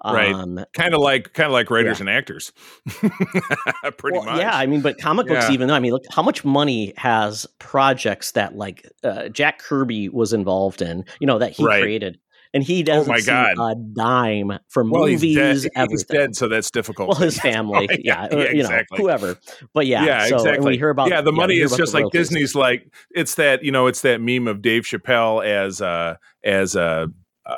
Right. 0.03 0.33
Um, 0.33 0.63
Kind 0.73 0.93
of 0.93 1.01
like 1.01 1.33
kind 1.33 1.47
of 1.47 1.51
like 1.51 1.69
writers 1.69 1.99
and 1.99 2.09
actors. 2.09 2.53
Pretty 2.87 4.17
well, 4.17 4.23
much. 4.25 4.39
Yeah, 4.39 4.55
I 4.55 4.65
mean, 4.65 4.81
but 4.81 4.97
comic 4.97 5.27
books, 5.27 5.47
Yeah. 5.49 5.53
even 5.53 5.67
though 5.67 5.73
I 5.75 5.79
mean, 5.79 5.91
look 5.91 6.05
how 6.09 6.21
much 6.21 6.45
money 6.45 6.93
has 6.95 7.45
projects 7.59 8.31
that 8.31 8.55
like 8.55 8.89
uh, 9.03 9.27
Jack 9.29 9.59
Kirby 9.59 10.07
was 10.09 10.31
involved 10.33 10.81
in, 10.81 11.03
you 11.19 11.27
know, 11.27 11.37
that 11.39 11.51
he 11.51 11.65
Right. 11.65 11.81
created, 11.81 12.17
and 12.53 12.63
he 12.63 12.83
doesn't 12.83 13.11
my 13.11 13.19
see 13.19 13.27
God. 13.27 13.57
a 13.59 13.75
dime 13.75 14.59
from 14.69 14.89
well, 14.89 15.03
movies, 15.05 15.21
he's 15.21 15.35
dead. 15.35 15.87
He's 15.89 16.03
dead, 16.03 16.35
so 16.35 16.47
that's 16.47 16.71
difficult. 16.71 17.09
well, 17.09 17.17
his 17.17 17.39
family, 17.41 17.87
yeah, 18.03 18.27
yeah, 18.31 18.37
yeah, 18.37 18.37
you 18.37 18.43
know, 18.43 18.69
exactly. 18.69 18.97
whoever. 18.97 19.37
But 19.73 19.85
yeah, 19.85 20.03
yeah, 20.03 20.27
so, 20.27 20.35
exactly. 20.37 20.71
We 20.71 20.77
hear 20.77 20.89
about 20.89 21.09
yeah, 21.09 21.21
the 21.21 21.31
money 21.31 21.55
hear 21.55 21.65
is 21.65 21.75
just 21.75 21.93
like. 21.93 22.05
Disney's. 22.11 22.55
Like 22.55 22.91
it's 23.11 23.35
that 23.35 23.63
you 23.63 23.71
know, 23.71 23.87
it's 23.87 24.01
that 24.01 24.19
meme 24.21 24.47
of 24.47 24.61
Dave 24.61 24.83
Chappelle 24.83 25.45
as 25.45 25.81
uh 25.81 26.15
as 26.43 26.75
a 26.75 27.07
uh, 27.45 27.55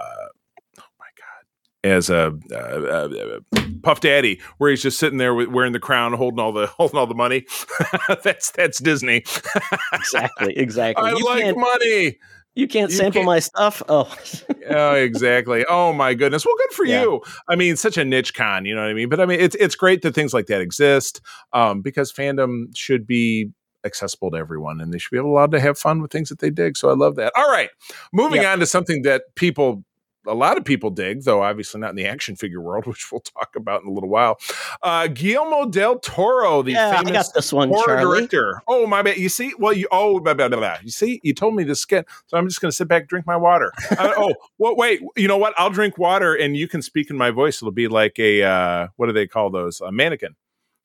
oh 0.79 0.83
my 0.99 1.07
god, 1.17 1.89
as 1.89 2.09
a 2.09 2.37
uh, 2.51 2.55
uh, 2.55 3.39
uh, 3.57 3.59
Puff 3.81 4.01
Daddy, 4.01 4.41
where 4.57 4.69
he's 4.69 4.81
just 4.81 4.99
sitting 4.99 5.17
there 5.17 5.33
with, 5.33 5.47
wearing 5.47 5.71
the 5.71 5.79
crown, 5.79 6.13
holding 6.13 6.39
all 6.39 6.51
the 6.51 6.67
holding 6.77 6.97
all 6.97 7.07
the 7.07 7.15
money. 7.15 7.45
that's 8.23 8.51
that's 8.51 8.79
Disney. 8.79 9.23
Exactly, 9.93 10.57
exactly. 10.57 11.09
I 11.09 11.13
you 11.13 11.25
like 11.25 11.55
money. 11.55 12.17
You 12.55 12.67
can't 12.67 12.91
you 12.91 12.97
sample 12.97 13.19
can't- 13.21 13.25
my 13.25 13.39
stuff. 13.39 13.81
Oh, 13.87 14.13
oh, 14.69 14.93
exactly. 14.95 15.65
Oh 15.69 15.93
my 15.93 16.13
goodness. 16.13 16.45
Well, 16.45 16.55
good 16.57 16.73
for 16.73 16.85
Yeah. 16.85 17.01
you. 17.03 17.21
I 17.47 17.55
mean, 17.55 17.75
such 17.77 17.97
a 17.97 18.03
niche 18.05 18.33
con, 18.33 18.65
you 18.65 18.75
know 18.75 18.81
what 18.81 18.89
I 18.89 18.93
mean? 18.93 19.09
But 19.09 19.19
I 19.21 19.25
mean, 19.25 19.39
it's 19.39 19.55
it's 19.55 19.75
great 19.75 20.01
that 20.01 20.13
things 20.15 20.33
like 20.33 20.47
that 20.47 20.61
exist 20.61 21.21
um, 21.53 21.81
because 21.81 22.11
fandom 22.11 22.65
should 22.75 23.07
be 23.07 23.51
accessible 23.83 24.29
to 24.31 24.37
everyone 24.37 24.79
and 24.79 24.93
they 24.93 24.97
should 24.99 25.11
be 25.11 25.17
allowed 25.17 25.51
to 25.51 25.59
have 25.59 25.77
fun 25.77 26.01
with 26.01 26.11
things 26.11 26.29
that 26.29 26.39
they 26.39 26.49
dig. 26.51 26.77
So 26.77 26.89
I 26.89 26.93
love 26.93 27.15
that. 27.15 27.33
All 27.35 27.49
right, 27.49 27.69
moving 28.13 28.41
Yep. 28.43 28.53
on 28.53 28.59
to 28.59 28.65
something 28.65 29.01
that 29.03 29.23
people. 29.35 29.83
A 30.27 30.33
lot 30.33 30.57
of 30.57 30.65
people 30.65 30.89
dig, 30.89 31.23
though 31.23 31.41
obviously 31.41 31.81
not 31.81 31.91
in 31.91 31.95
the 31.95 32.05
action 32.05 32.35
figure 32.35 32.61
world, 32.61 32.85
which 32.87 33.11
we'll 33.11 33.21
talk 33.21 33.55
about 33.55 33.81
in 33.83 33.89
a 33.89 33.91
little 33.91 34.09
while. 34.09 34.39
Uh, 34.81 35.07
Guillermo 35.07 35.69
del 35.69 35.99
Toro, 35.99 36.61
the 36.61 36.73
yeah, 36.73 37.01
I 37.05 37.09
got 37.09 37.33
this 37.33 37.51
one, 37.51 37.69
horror 37.69 37.97
Charlie. 37.97 38.19
director. 38.19 38.61
Oh 38.67 38.85
my 38.87 39.01
bad. 39.01 39.17
You 39.17 39.29
see, 39.29 39.53
well, 39.57 39.73
you 39.73 39.87
oh 39.91 40.19
blah, 40.19 40.33
blah, 40.33 40.47
blah, 40.47 40.59
blah. 40.59 40.77
You 40.83 40.91
see, 40.91 41.19
you 41.23 41.33
told 41.33 41.55
me 41.55 41.63
to 41.65 41.75
skip, 41.75 42.09
so 42.27 42.37
I'm 42.37 42.47
just 42.47 42.61
going 42.61 42.71
to 42.71 42.75
sit 42.75 42.87
back, 42.87 43.07
drink 43.07 43.25
my 43.25 43.37
water. 43.37 43.71
Uh, 43.91 44.13
oh, 44.17 44.33
well, 44.57 44.75
wait. 44.75 45.01
You 45.17 45.27
know 45.27 45.37
what? 45.37 45.53
I'll 45.57 45.69
drink 45.69 45.97
water, 45.97 46.33
and 46.35 46.55
you 46.55 46.67
can 46.67 46.81
speak 46.81 47.09
in 47.09 47.17
my 47.17 47.31
voice. 47.31 47.61
It'll 47.61 47.71
be 47.71 47.87
like 47.87 48.19
a 48.19 48.43
uh, 48.43 48.87
what 48.97 49.07
do 49.07 49.13
they 49.13 49.27
call 49.27 49.49
those? 49.49 49.81
A 49.81 49.91
mannequin. 49.91 50.35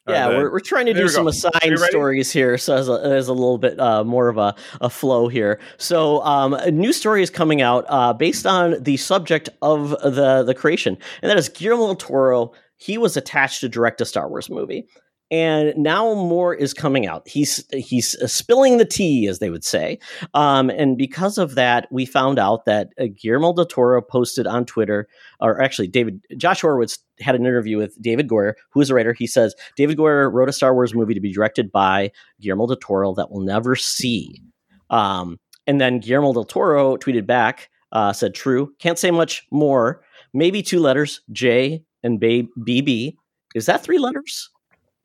Yeah, 0.08 0.28
we're, 0.28 0.52
we're 0.52 0.60
trying 0.60 0.86
to 0.86 0.94
there 0.94 1.04
do 1.04 1.08
some 1.08 1.24
go. 1.24 1.30
assigned 1.30 1.78
stories 1.80 2.30
here, 2.30 2.58
so 2.58 2.76
as 2.76 2.88
a, 2.88 2.92
as 2.92 3.28
a 3.28 3.32
little 3.32 3.58
bit 3.58 3.78
uh, 3.80 4.04
more 4.04 4.28
of 4.28 4.38
a, 4.38 4.54
a 4.80 4.88
flow 4.88 5.26
here. 5.28 5.58
So, 5.78 6.22
um, 6.22 6.54
a 6.54 6.70
new 6.70 6.92
story 6.92 7.22
is 7.22 7.30
coming 7.30 7.60
out 7.60 7.84
uh, 7.88 8.12
based 8.12 8.46
on 8.46 8.82
the 8.82 8.96
subject 8.98 9.48
of 9.62 9.90
the 9.90 10.44
the 10.44 10.54
creation, 10.54 10.96
and 11.22 11.30
that 11.30 11.38
is 11.38 11.48
Guillermo 11.48 11.86
del 11.86 11.96
Toro. 11.96 12.52
He 12.76 12.98
was 12.98 13.16
attached 13.16 13.60
to 13.62 13.68
direct 13.68 14.00
a 14.00 14.04
Star 14.04 14.28
Wars 14.28 14.48
movie, 14.48 14.86
and 15.30 15.74
now 15.76 16.14
more 16.14 16.54
is 16.54 16.72
coming 16.72 17.06
out. 17.06 17.26
He's 17.26 17.64
he's 17.72 18.14
uh, 18.16 18.28
spilling 18.28 18.78
the 18.78 18.84
tea, 18.84 19.26
as 19.26 19.40
they 19.40 19.50
would 19.50 19.64
say, 19.64 19.98
um, 20.34 20.70
and 20.70 20.96
because 20.96 21.36
of 21.36 21.56
that, 21.56 21.88
we 21.90 22.06
found 22.06 22.38
out 22.38 22.64
that 22.66 22.90
uh, 23.00 23.06
Guillermo 23.20 23.54
del 23.54 23.66
Toro 23.66 24.00
posted 24.02 24.46
on 24.46 24.66
Twitter, 24.66 25.08
or 25.40 25.60
actually, 25.60 25.88
David 25.88 26.20
Josh 26.36 26.60
Horowitz 26.60 26.98
had 27.20 27.34
an 27.34 27.46
interview 27.46 27.78
with 27.78 28.00
David 28.00 28.28
Goyer, 28.28 28.54
who 28.70 28.80
is 28.80 28.90
a 28.90 28.94
writer. 28.94 29.12
He 29.12 29.26
says 29.26 29.54
David 29.76 29.98
Goyer 29.98 30.32
wrote 30.32 30.48
a 30.48 30.52
Star 30.52 30.74
Wars 30.74 30.94
movie 30.94 31.14
to 31.14 31.20
be 31.20 31.32
directed 31.32 31.72
by 31.72 32.10
Guillermo 32.40 32.66
del 32.66 32.76
Toro 32.76 33.14
that 33.14 33.30
we'll 33.30 33.44
never 33.44 33.76
see. 33.76 34.42
Um, 34.90 35.38
and 35.66 35.80
then 35.80 36.00
Guillermo 36.00 36.32
del 36.32 36.44
Toro 36.44 36.96
tweeted 36.96 37.26
back, 37.26 37.70
uh, 37.92 38.12
said, 38.12 38.34
"True, 38.34 38.72
can't 38.78 38.98
say 38.98 39.10
much 39.10 39.46
more. 39.50 40.02
Maybe 40.34 40.62
two 40.62 40.80
letters, 40.80 41.20
J 41.32 41.82
and 42.02 42.20
B- 42.20 42.48
BB. 42.58 43.16
Is 43.54 43.66
that 43.66 43.82
three 43.82 43.98
letters?" 43.98 44.50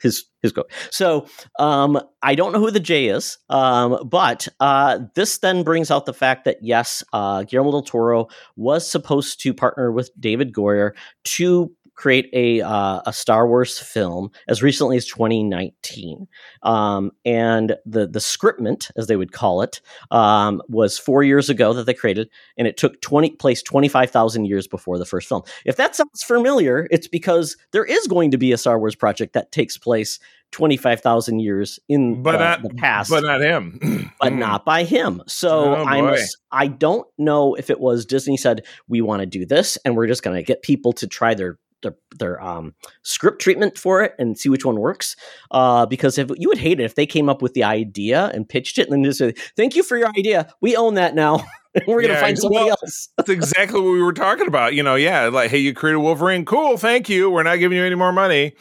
his 0.02 0.26
his 0.41 0.52
quote. 0.52 0.71
So 0.89 1.28
um, 1.60 2.02
I 2.21 2.36
don't 2.36 2.52
know 2.52 2.60
who 2.60 2.71
the 2.71 2.80
J 2.80 3.08
is, 3.08 3.38
um, 3.50 4.08
but 4.10 4.47
uh, 4.60 5.00
this 5.15 5.38
then 5.38 5.63
brings 5.63 5.91
out 5.91 6.06
the 6.06 6.13
fact 6.13 6.45
that 6.45 6.58
yes, 6.62 7.04
uh, 7.13 7.43
Guillermo 7.43 7.71
del 7.71 7.84
Toro 7.84 8.28
was 8.56 8.89
supposed 8.89 9.41
to 9.41 9.54
partner 9.54 9.91
with 9.91 10.12
David 10.19 10.54
Goyer 10.54 10.91
to 11.26 11.71
create 11.95 12.30
a 12.34 12.62
uh, 12.62 13.01
a 13.06 13.13
Star 13.13 13.47
Wars 13.47 13.77
film 13.77 14.32
as 14.47 14.63
recently 14.63 14.97
as 14.97 15.06
2019, 15.06 16.27
um, 16.63 17.12
and 17.25 17.75
the 17.86 18.08
the 18.08 18.19
scriptment, 18.19 18.91
as 18.97 19.08
they 19.08 19.15
would 19.15 19.32
call 19.32 19.62
it, 19.62 19.82
um, 20.10 20.62
was 20.67 20.97
four 20.97 21.23
years 21.23 21.49
ago 21.49 21.73
that 21.73 21.86
they 21.86 21.93
created, 21.93 22.30
and 22.58 22.67
it 22.67 22.77
took 22.77 23.01
20 23.01 23.32
place 23.32 23.62
25,000 23.62 24.45
years 24.45 24.67
before 24.67 24.97
the 24.97 25.06
first 25.06 25.27
film. 25.27 25.43
If 25.65 25.75
that 25.77 25.95
sounds 25.95 26.23
familiar, 26.23 26.88
it's 26.91 27.08
because 27.08 27.58
there 27.71 27.86
is 27.86 28.08
going 28.08 28.32
to 28.32 28.38
be 28.38 28.51
a 28.51 28.58
Star 28.58 28.80
Wars 28.80 28.95
project 28.95 29.34
that 29.34 29.51
takes 29.51 29.77
place 29.77 30.19
25,000 30.51 31.39
years 31.39 31.80
in 31.88 32.21
but 32.21 32.36
uh, 32.36 32.39
not, 32.39 32.63
the 32.63 32.69
past. 32.75 33.10
but 33.10 33.23
not 33.23 33.41
him. 33.41 34.12
but 34.19 34.34
not 34.34 34.65
by 34.65 34.84
him. 34.84 35.21
So 35.27 35.75
Oh, 35.75 35.86
I'm. 35.86 36.15
I 36.51 36.67
don't 36.67 37.08
know 37.17 37.56
if 37.56 37.69
it 37.69 37.80
was 37.80 38.06
Disney 38.06 38.38
said 38.38 38.65
we 38.88 39.01
want 39.01 39.21
to 39.21 39.25
do 39.25 39.45
this 39.45 39.77
and 39.86 39.95
we're 39.95 40.08
just 40.08 40.23
going 40.23 40.36
to 40.36 40.43
get 40.43 40.62
people 40.62 40.91
to 40.93 41.08
try 41.08 41.34
their 41.34 41.58
their, 41.82 41.96
their 42.17 42.41
um, 42.41 42.74
script 43.04 43.41
treatment 43.41 43.78
for 43.78 44.02
it 44.04 44.13
and 44.20 44.38
see 44.38 44.50
which 44.50 44.65
one 44.65 44.80
works. 44.80 45.15
Uh, 45.52 45.86
because 45.86 46.17
if 46.17 46.30
you 46.38 46.48
would 46.50 46.58
hate 46.58 46.80
it 46.80 46.84
if 46.84 46.96
they 46.96 47.06
came 47.06 47.30
up 47.30 47.41
with 47.41 47.54
the 47.54 47.63
idea 47.63 48.32
and 48.34 48.48
pitched 48.48 48.78
it 48.78 48.84
and 48.88 48.94
then 48.94 49.04
just 49.04 49.20
said, 49.20 49.38
"Thank 49.56 49.76
you 49.76 49.84
for 49.84 49.98
your 49.98 50.10
idea. 50.10 50.52
We 50.62 50.76
own 50.76 50.96
that 50.96 51.15
now. 51.15 51.44
we're 51.88 52.02
going 52.02 52.08
to 52.08 52.13
Yeah, 52.13 52.22
find 52.22 52.38
somebody 52.38 52.65
well, 52.65 52.78
else." 52.82 53.10
That's 53.17 53.30
exactly 53.30 53.80
what 53.80 53.91
we 53.91 54.02
were 54.02 54.13
talking 54.13 54.48
about. 54.48 54.74
You 54.74 54.84
know, 54.84 54.96
yeah, 54.96 55.28
like, 55.28 55.50
hey, 55.52 55.60
you 55.60 55.74
created 55.74 56.00
Wolverine. 56.00 56.46
Cool, 56.46 56.78
thank 56.78 57.10
you. 57.10 57.30
We're 57.30 57.44
not 57.44 57.58
giving 57.58 57.78
you 57.78 57.84
any 57.84 57.96
more 57.96 58.12
money. 58.12 58.54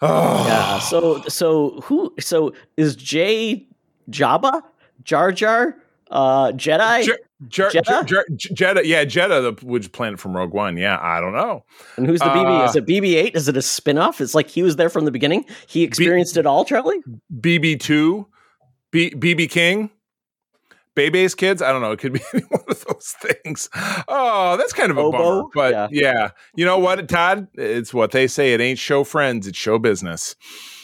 Oh, 0.00 0.44
Yeah. 0.46 0.78
So 0.80 1.22
so 1.28 1.80
who 1.84 2.14
so 2.20 2.52
is 2.76 2.96
Jay 2.96 3.66
Jabba 4.10 4.62
Jar 5.02 5.32
Jar 5.32 5.76
uh, 6.10 6.52
Jedi? 6.52 7.04
Jar- 7.04 7.18
Jedha? 7.48 7.84
Jar- 7.84 8.04
Jar- 8.04 8.24
Jedha, 8.30 8.82
yeah, 8.84 9.04
Jedha, 9.04 9.56
the 9.58 9.66
which 9.66 9.90
planet 9.92 10.18
from 10.20 10.36
Rogue 10.36 10.52
One. 10.52 10.76
Yeah, 10.76 10.98
I 11.00 11.20
don't 11.20 11.32
know. 11.32 11.64
And 11.96 12.06
who's 12.06 12.20
the 12.20 12.26
BB? 12.26 12.60
Uh, 12.62 12.64
Is 12.64 12.76
it 12.76 12.86
BB-8? 12.86 13.34
Is 13.36 13.48
it 13.48 13.56
a 13.56 13.62
spin-off? 13.62 14.20
It's 14.20 14.34
like 14.34 14.48
he 14.48 14.62
was 14.62 14.76
there 14.76 14.88
from 14.90 15.04
the 15.04 15.10
beginning. 15.10 15.44
He 15.66 15.82
experienced 15.82 16.36
it 16.36 16.46
all, 16.46 16.64
Charlie. 16.64 16.98
BB 17.40 17.80
two, 17.80 18.26
B- 18.90 19.10
BB 19.10 19.50
King, 19.50 19.90
Bebe's 20.94 21.34
kids. 21.34 21.60
I 21.60 21.72
don't 21.72 21.82
know. 21.82 21.90
It 21.92 21.98
could 21.98 22.12
be 22.12 22.20
any 22.34 22.44
one 22.44 22.62
of 22.68 22.84
those 22.84 23.14
things. 23.20 23.68
Oh, 24.06 24.56
that's 24.56 24.72
kind 24.72 24.90
of 24.92 24.96
a 24.96 25.00
Obo? 25.00 25.18
bummer. 25.18 25.42
But 25.52 25.72
Yeah. 25.72 25.88
yeah. 25.90 26.28
you 26.54 26.64
know 26.64 26.78
what, 26.78 27.08
Todd? 27.08 27.48
It's 27.54 27.92
what 27.92 28.12
they 28.12 28.26
say. 28.28 28.52
It 28.54 28.60
ain't 28.60 28.78
show 28.78 29.02
friends. 29.02 29.46
It's 29.48 29.58
show 29.58 29.78
business. 29.78 30.36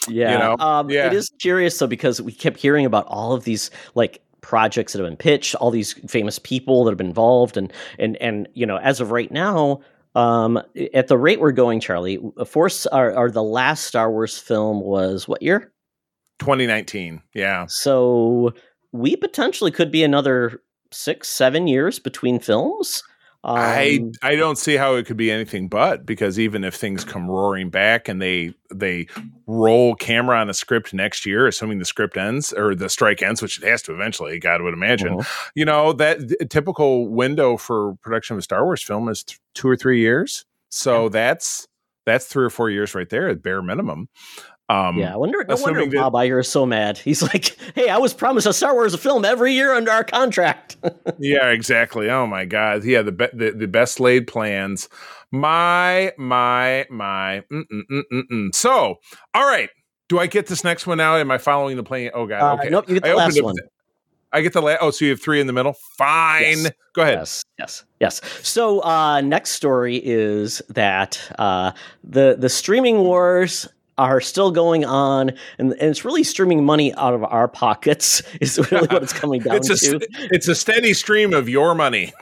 Yeah. 0.09 0.33
You 0.33 0.38
know? 0.38 0.57
Um, 0.59 0.90
Yeah. 0.90 1.07
It 1.07 1.12
is 1.12 1.31
curious 1.40 1.79
though 1.79 1.87
because 1.87 2.20
we 2.20 2.33
kept 2.33 2.59
hearing 2.59 2.87
about 2.87 3.07
all 3.07 3.33
of 3.35 3.44
these 3.44 3.70
like 3.94 4.20
projects 4.50 4.92
that 4.92 4.98
have 4.98 5.06
been 5.06 5.16
pitched, 5.16 5.54
all 5.54 5.70
these 5.70 5.92
famous 6.10 6.40
people 6.40 6.82
that 6.82 6.90
have 6.90 6.98
been 6.98 7.06
involved, 7.06 7.56
and 7.56 7.72
and 8.00 8.16
and 8.16 8.48
you 8.52 8.66
know, 8.66 8.78
as 8.78 9.00
of 9.00 9.12
right 9.12 9.30
now. 9.30 9.80
Um, 10.16 10.60
at 10.92 11.06
the 11.06 11.16
rate 11.16 11.38
we're 11.38 11.52
going, 11.52 11.78
Charlie, 11.78 12.18
Force, 12.44 12.84
or, 12.86 13.16
or 13.16 13.30
the 13.30 13.44
last 13.44 13.84
Star 13.84 14.10
Wars 14.10 14.36
film 14.36 14.80
was 14.80 15.28
what 15.28 15.40
year? 15.40 15.72
2019. 16.40 17.22
Yeah. 17.32 17.66
So 17.68 18.52
we 18.90 19.14
potentially 19.14 19.70
could 19.70 19.92
be 19.92 20.02
another 20.02 20.60
six, 20.90 21.28
seven 21.28 21.68
years 21.68 22.00
between 22.00 22.40
films. 22.40 23.04
I 23.42 24.00
Um, 24.03 24.12
I 24.22 24.37
don't 24.37 24.59
see 24.59 24.76
how 24.76 24.96
it 24.96 25.07
could 25.07 25.16
be 25.16 25.31
anything 25.31 25.68
but 25.68 26.05
because 26.05 26.38
even 26.38 26.62
if 26.62 26.74
things 26.74 27.05
come 27.05 27.31
roaring 27.31 27.70
back 27.70 28.09
and 28.09 28.20
they 28.20 28.53
they 28.74 29.07
roll 29.46 29.94
camera 29.94 30.38
on 30.38 30.50
a 30.50 30.55
script 30.55 30.92
next 30.92 31.24
year, 31.24 31.46
assuming 31.46 31.79
the 31.79 31.85
script 31.85 32.16
ends 32.16 32.53
or 32.53 32.74
the 32.74 32.88
strike 32.88 33.22
ends, 33.22 33.40
which 33.40 33.62
it 33.62 33.66
has 33.66 33.83
to 33.83 33.94
eventually, 33.94 34.38
God 34.38 34.61
would 34.62 34.74
imagine. 34.74 35.20
uh-huh. 35.20 35.50
You 35.55 35.64
know 35.64 35.92
that 35.94 36.18
th- 36.18 36.50
typical 36.50 37.09
window 37.09 37.57
for 37.57 37.94
production 38.03 38.35
of 38.35 38.40
a 38.40 38.42
Star 38.42 38.64
Wars 38.64 38.83
film 38.83 39.09
is 39.09 39.24
th- 39.24 39.40
two 39.55 39.68
or 39.68 39.76
three 39.76 40.00
years. 40.00 40.44
So 40.68 41.09
that's 41.09 41.66
that's 42.05 42.26
three 42.26 42.44
or 42.44 42.50
four 42.50 42.70
years 42.70 42.94
right 42.94 43.09
there 43.09 43.29
at 43.29 43.42
bare 43.42 43.62
minimum. 43.62 44.09
Um, 44.70 44.96
Yeah, 44.98 45.12
I 45.12 45.16
wonder. 45.16 45.44
No 45.48 45.56
wonder 45.56 45.85
that- 45.85 45.92
Bob 45.92 46.12
Iger 46.12 46.40
is 46.40 46.48
so 46.48 46.64
mad. 46.64 46.96
He's 47.04 47.22
like, 47.22 47.56
"Hey, 47.74 47.88
I 47.88 47.98
was 47.98 48.14
promised 48.14 48.46
a 48.46 48.52
Star 48.52 48.72
Wars 48.74 48.94
film 48.96 49.24
every 49.24 49.52
year 49.52 49.74
under 49.74 49.90
our 49.90 50.04
contract." 50.04 50.76
yeah, 51.18 51.48
exactly. 51.48 52.09
Oh 52.09 52.26
my 52.26 52.44
God. 52.44 52.85
Yeah, 52.85 53.02
the 53.02 53.12
be- 53.12 53.28
the, 53.33 53.50
the 53.50 53.66
best 53.68 53.98
laid 54.00 54.26
plans. 54.26 54.88
My 55.33 56.12
my 56.18 56.87
my. 56.90 57.42
Mm-mm-mm-mm-mm. 57.52 58.54
So, 58.54 58.96
all 59.35 59.46
right. 59.46 59.70
Do 60.09 60.18
I 60.18 60.26
get 60.26 60.46
this 60.48 60.64
next 60.64 60.87
one 60.88 60.98
now? 60.98 61.16
Am 61.16 61.30
I 61.30 61.38
following 61.38 61.76
the 61.76 61.85
plan? 61.85 62.11
Oh 62.14 62.26
God. 62.26 62.40
Uh, 62.42 62.54
Okay. 62.61 62.68
Nope, 62.70 62.88
you 62.88 62.94
get 62.94 63.04
I 63.04 63.09
the 63.09 63.14
opened 63.14 63.26
last 63.26 63.37
it- 63.38 63.44
one. 63.44 63.56
I 64.33 64.42
get 64.42 64.52
the 64.52 64.62
last. 64.62 64.78
Oh, 64.80 64.92
so 64.92 65.04
you 65.04 65.11
have 65.11 65.20
three 65.20 65.40
in 65.40 65.48
the 65.48 65.52
middle. 65.52 65.74
Fine. 65.98 66.42
Yes. 66.42 66.70
Go 66.94 67.02
ahead. 67.02 67.18
Yes, 67.18 67.44
yes, 67.59 67.85
yes. 67.98 68.20
So, 68.46 68.78
uh, 68.85 69.20
next 69.22 69.50
story 69.50 69.96
is 70.04 70.62
that 70.68 71.20
uh, 71.37 71.72
the 72.04 72.37
the 72.38 72.48
streaming 72.48 72.98
wars 73.00 73.66
are 74.08 74.20
still 74.20 74.50
going 74.50 74.84
on, 74.84 75.30
and, 75.58 75.72
and 75.72 75.82
it's 75.82 76.04
really 76.04 76.24
streaming 76.24 76.64
money 76.64 76.94
out 76.94 77.14
of 77.14 77.22
our 77.24 77.48
pockets. 77.48 78.22
Is 78.40 78.58
really 78.70 78.86
what 78.88 79.02
it's 79.02 79.12
coming 79.12 79.40
down 79.44 79.56
It's 79.56 79.70
a 79.70 79.76
to. 79.98 80.06
it's 80.30 80.48
a 80.48 80.54
steady 80.54 80.94
stream 80.94 81.32
of 81.32 81.48
your 81.48 81.74
money. 81.74 82.12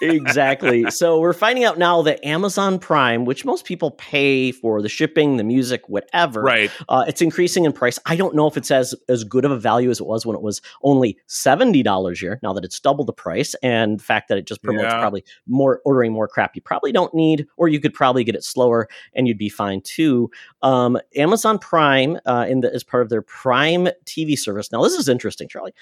Exactly. 0.00 0.90
So 0.90 1.20
we're 1.20 1.32
finding 1.32 1.64
out 1.64 1.78
now 1.78 2.02
that 2.02 2.24
Amazon 2.24 2.78
Prime, 2.78 3.24
which 3.24 3.44
most 3.44 3.64
people 3.64 3.92
pay 3.92 4.52
for 4.52 4.82
the 4.82 4.88
shipping, 4.88 5.36
the 5.36 5.44
music, 5.44 5.88
whatever, 5.88 6.42
Right. 6.42 6.70
uh, 6.88 7.04
it's 7.06 7.22
increasing 7.22 7.64
in 7.64 7.72
price. 7.72 7.98
I 8.06 8.16
don't 8.16 8.34
know 8.34 8.46
if 8.46 8.56
it's 8.56 8.70
as 8.70 8.94
as 9.08 9.24
good 9.24 9.44
of 9.44 9.50
a 9.50 9.58
value 9.58 9.90
as 9.90 10.00
it 10.00 10.06
was 10.06 10.24
when 10.26 10.36
it 10.36 10.42
was 10.42 10.60
only 10.82 11.18
seventy 11.26 11.82
dollars 11.82 12.20
a 12.20 12.24
year. 12.24 12.40
Now 12.42 12.52
that 12.52 12.64
it's 12.64 12.78
double 12.80 13.04
the 13.04 13.12
price, 13.12 13.54
and 13.62 13.98
the 13.98 14.04
fact 14.04 14.28
that 14.28 14.38
it 14.38 14.46
just 14.46 14.62
promotes 14.62 14.84
Yeah. 14.84 15.00
probably 15.00 15.24
more 15.46 15.80
ordering 15.84 16.12
more 16.12 16.28
crap 16.28 16.54
you 16.56 16.62
probably 16.62 16.92
don't 16.92 17.14
need, 17.14 17.46
or 17.56 17.68
you 17.68 17.80
could 17.80 17.94
probably 17.94 18.24
get 18.24 18.34
it 18.34 18.44
slower 18.44 18.88
and 19.14 19.26
you'd 19.28 19.38
be 19.38 19.48
fine 19.48 19.80
too. 19.82 20.30
Um, 20.62 20.98
Amazon 21.16 21.58
Prime, 21.58 22.18
uh, 22.26 22.46
in 22.48 22.60
the, 22.60 22.72
as 22.74 22.82
part 22.84 23.02
of 23.02 23.08
their 23.08 23.22
Prime 23.22 23.88
TV 24.04 24.36
service. 24.38 24.70
Now 24.72 24.82
this 24.82 24.94
is 24.94 25.08
interesting, 25.08 25.48
Charlie. 25.48 25.72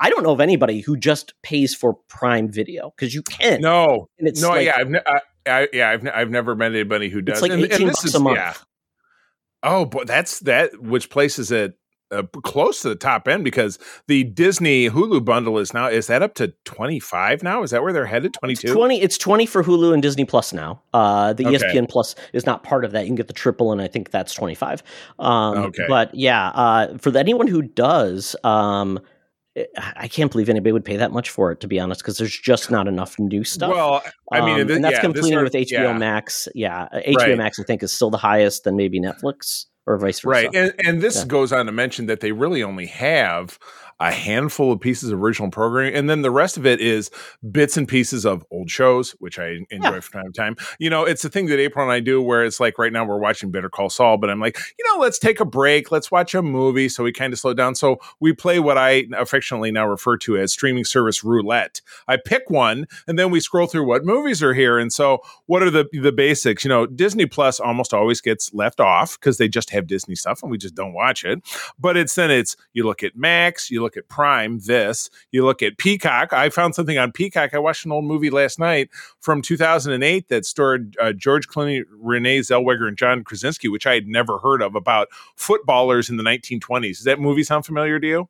I 0.00 0.10
don't 0.10 0.22
know 0.22 0.32
of 0.32 0.40
anybody 0.40 0.80
who 0.80 0.96
just 0.96 1.34
pays 1.42 1.74
for 1.74 1.94
Prime 2.08 2.50
Video 2.50 2.92
because 2.96 3.14
you 3.14 3.22
can. 3.22 3.60
No. 3.60 4.08
and 4.18 4.28
it's 4.28 4.42
no. 4.42 4.50
like, 4.50 4.66
yeah. 4.66 4.74
I've 4.76 4.90
ne- 4.90 5.00
I, 5.06 5.20
I, 5.46 5.68
yeah. 5.72 5.90
I've 5.90 6.02
ne- 6.02 6.10
I've 6.10 6.30
never 6.30 6.54
met 6.56 6.72
anybody 6.72 7.08
who 7.08 7.20
does. 7.22 7.40
like 7.42 7.52
And- 7.52 7.62
and 7.62 7.72
18 7.72 7.86
this 7.86 7.96
bucks 7.96 8.04
is- 8.06 8.14
a 8.14 8.20
month. 8.20 8.36
Yeah. 8.36 8.54
Oh, 9.62 9.84
but 9.86 10.06
that's 10.06 10.40
that. 10.40 10.78
Which 10.82 11.08
places 11.08 11.50
it 11.50 11.78
uh, 12.10 12.22
close 12.42 12.82
to 12.82 12.90
the 12.90 12.94
top 12.96 13.26
end 13.26 13.44
because 13.44 13.78
the 14.08 14.24
Disney 14.24 14.90
Hulu 14.90 15.24
bundle 15.24 15.58
is 15.58 15.72
now 15.72 15.86
is 15.86 16.06
that 16.08 16.20
up 16.22 16.34
to 16.34 16.52
twenty 16.66 17.00
five 17.00 17.42
now? 17.42 17.62
Is 17.62 17.70
that 17.70 17.82
where 17.82 17.92
they're 17.92 18.04
headed? 18.04 18.34
Twenty 18.34 18.54
two. 18.56 18.74
20 18.74 19.00
it's 19.00 19.16
20 19.16 19.46
for 19.46 19.64
hulu 19.64 19.94
and 19.94 20.02
disney 20.02 20.24
plus 20.26 20.52
now 20.52 20.82
uh 20.92 21.32
the 21.32 21.46
Okay. 21.46 21.56
espn 21.56 21.88
plus 21.88 22.14
is 22.34 22.44
not 22.44 22.62
part 22.62 22.84
of 22.84 22.92
that 22.92 23.00
you 23.02 23.06
can 23.06 23.14
get 23.16 23.26
the 23.26 23.32
triple 23.32 23.72
and 23.72 23.80
i 23.80 23.88
think 23.88 24.10
that's 24.10 24.34
25 24.34 24.82
um 25.18 25.56
Okay. 25.58 25.86
but 25.88 26.14
yeah 26.14 26.48
uh 26.48 26.98
for 26.98 27.10
the, 27.10 27.18
anyone 27.18 27.46
who 27.46 27.62
does 27.62 28.36
um 28.44 29.00
I- 29.56 29.92
I 29.96 30.08
can't 30.08 30.30
believe 30.32 30.48
anybody 30.48 30.72
would 30.72 30.84
pay 30.84 30.96
that 30.96 31.12
much 31.12 31.30
for 31.30 31.52
it, 31.52 31.60
to 31.60 31.68
be 31.68 31.78
honest, 31.78 32.00
because 32.00 32.18
there's 32.18 32.36
just 32.36 32.70
not 32.70 32.88
enough 32.88 33.18
new 33.18 33.44
stuff. 33.44 33.70
Well, 33.70 34.02
I 34.32 34.40
mean, 34.40 34.60
Um, 34.62 34.70
and 34.70 34.84
that's 34.84 34.96
yeah, 34.96 35.00
completed 35.00 35.42
with 35.42 35.54
HBO 35.54 35.70
yeah. 35.92 35.98
Max. 35.98 36.48
Yeah, 36.54 36.82
uh, 36.92 37.00
HBO 37.06 37.16
Right. 37.16 37.38
Max, 37.38 37.60
I 37.60 37.62
think, 37.62 37.82
is 37.82 37.92
still 37.92 38.10
the 38.10 38.18
highest, 38.18 38.64
then 38.64 38.76
maybe 38.76 39.00
Netflix 39.00 39.66
or 39.86 39.98
vice 39.98 40.20
versa. 40.20 40.28
Right. 40.28 40.54
And, 40.54 40.74
and 40.84 41.00
this 41.02 41.16
Yeah. 41.18 41.26
goes 41.26 41.52
on 41.52 41.66
to 41.66 41.72
mention 41.72 42.06
that 42.06 42.20
they 42.20 42.32
really 42.32 42.62
only 42.62 42.86
have 42.86 43.58
a 44.00 44.10
handful 44.12 44.72
of 44.72 44.80
pieces 44.80 45.10
of 45.10 45.22
original 45.22 45.50
programming. 45.50 45.94
And 45.94 46.10
then 46.10 46.22
the 46.22 46.30
rest 46.30 46.56
of 46.56 46.66
it 46.66 46.80
is 46.80 47.10
bits 47.50 47.76
and 47.76 47.86
pieces 47.86 48.24
of 48.26 48.44
old 48.50 48.70
shows, 48.70 49.12
which 49.20 49.38
I 49.38 49.58
enjoy 49.70 49.94
Yeah. 49.94 50.00
from 50.00 50.22
time 50.22 50.32
to 50.32 50.40
time. 50.40 50.56
You 50.78 50.90
know, 50.90 51.04
it's 51.04 51.22
the 51.22 51.28
thing 51.28 51.46
that 51.46 51.58
April 51.60 51.84
and 51.84 51.92
I 51.92 52.00
do 52.00 52.20
where 52.20 52.44
it's 52.44 52.58
like 52.60 52.78
right 52.78 52.92
now 52.92 53.04
we're 53.04 53.18
watching 53.18 53.50
Better 53.50 53.68
Call 53.68 53.88
Saul, 53.90 54.16
but 54.18 54.30
I'm 54.30 54.40
like, 54.40 54.58
you 54.78 54.84
know, 54.92 55.00
let's 55.00 55.18
take 55.18 55.40
a 55.40 55.44
break. 55.44 55.92
Let's 55.92 56.10
watch 56.10 56.34
a 56.34 56.42
movie. 56.42 56.88
So 56.88 57.04
we 57.04 57.12
kind 57.12 57.32
of 57.32 57.38
slow 57.38 57.54
down. 57.54 57.74
So 57.74 57.98
we 58.20 58.32
play 58.32 58.58
what 58.58 58.76
I 58.78 59.04
affectionately 59.16 59.70
now 59.70 59.86
refer 59.86 60.16
to 60.18 60.36
as 60.38 60.52
streaming 60.52 60.84
service 60.84 61.22
roulette. 61.22 61.80
I 62.08 62.16
pick 62.16 62.50
one 62.50 62.86
and 63.06 63.18
then 63.18 63.30
we 63.30 63.40
scroll 63.40 63.66
through 63.66 63.86
what 63.86 64.04
movies 64.04 64.42
are 64.42 64.54
here. 64.54 64.78
And 64.78 64.92
so 64.92 65.18
what 65.46 65.62
are 65.62 65.70
the 65.70 65.86
the 65.92 66.12
basics? 66.12 66.64
You 66.64 66.68
know, 66.68 66.86
Disney 66.86 67.26
Plus 67.26 67.60
almost 67.60 67.94
always 67.94 68.20
gets 68.20 68.52
left 68.52 68.80
off 68.80 69.18
because 69.18 69.38
they 69.38 69.48
just 69.48 69.70
have 69.70 69.86
Disney 69.86 70.14
stuff 70.16 70.42
and 70.42 70.50
we 70.50 70.58
just 70.58 70.74
don't 70.74 70.92
watch 70.94 71.24
it. 71.24 71.42
But 71.78 71.96
it's 71.96 72.14
then 72.14 72.30
it's 72.30 72.56
you 72.72 72.84
look 72.84 73.02
at 73.02 73.16
Max, 73.16 73.70
you 73.70 73.82
look 73.84 73.96
at 73.96 74.08
Prime, 74.08 74.58
this. 74.60 75.08
You 75.30 75.44
look 75.44 75.62
at 75.62 75.78
Peacock. 75.78 76.32
I 76.32 76.48
found 76.50 76.74
something 76.74 76.98
on 76.98 77.12
Peacock. 77.12 77.54
I 77.54 77.58
watched 77.58 77.84
an 77.84 77.92
old 77.92 78.04
movie 78.04 78.30
last 78.30 78.58
night 78.58 78.90
from 79.20 79.40
2008 79.42 80.28
that 80.28 80.44
starred 80.44 80.96
uh, 81.00 81.12
George 81.12 81.46
Clooney, 81.48 81.84
Renee 81.90 82.40
Zellweger, 82.40 82.88
and 82.88 82.96
John 82.98 83.22
Krasinski, 83.22 83.68
which 83.68 83.86
I 83.86 83.94
had 83.94 84.06
never 84.08 84.38
heard 84.38 84.62
of 84.62 84.74
about 84.74 85.08
footballers 85.36 86.08
in 86.10 86.16
the 86.16 86.24
1920s. 86.24 86.96
Does 86.96 87.04
that 87.04 87.20
movie 87.20 87.44
sound 87.44 87.64
familiar 87.64 88.00
to 88.00 88.06
you? 88.06 88.28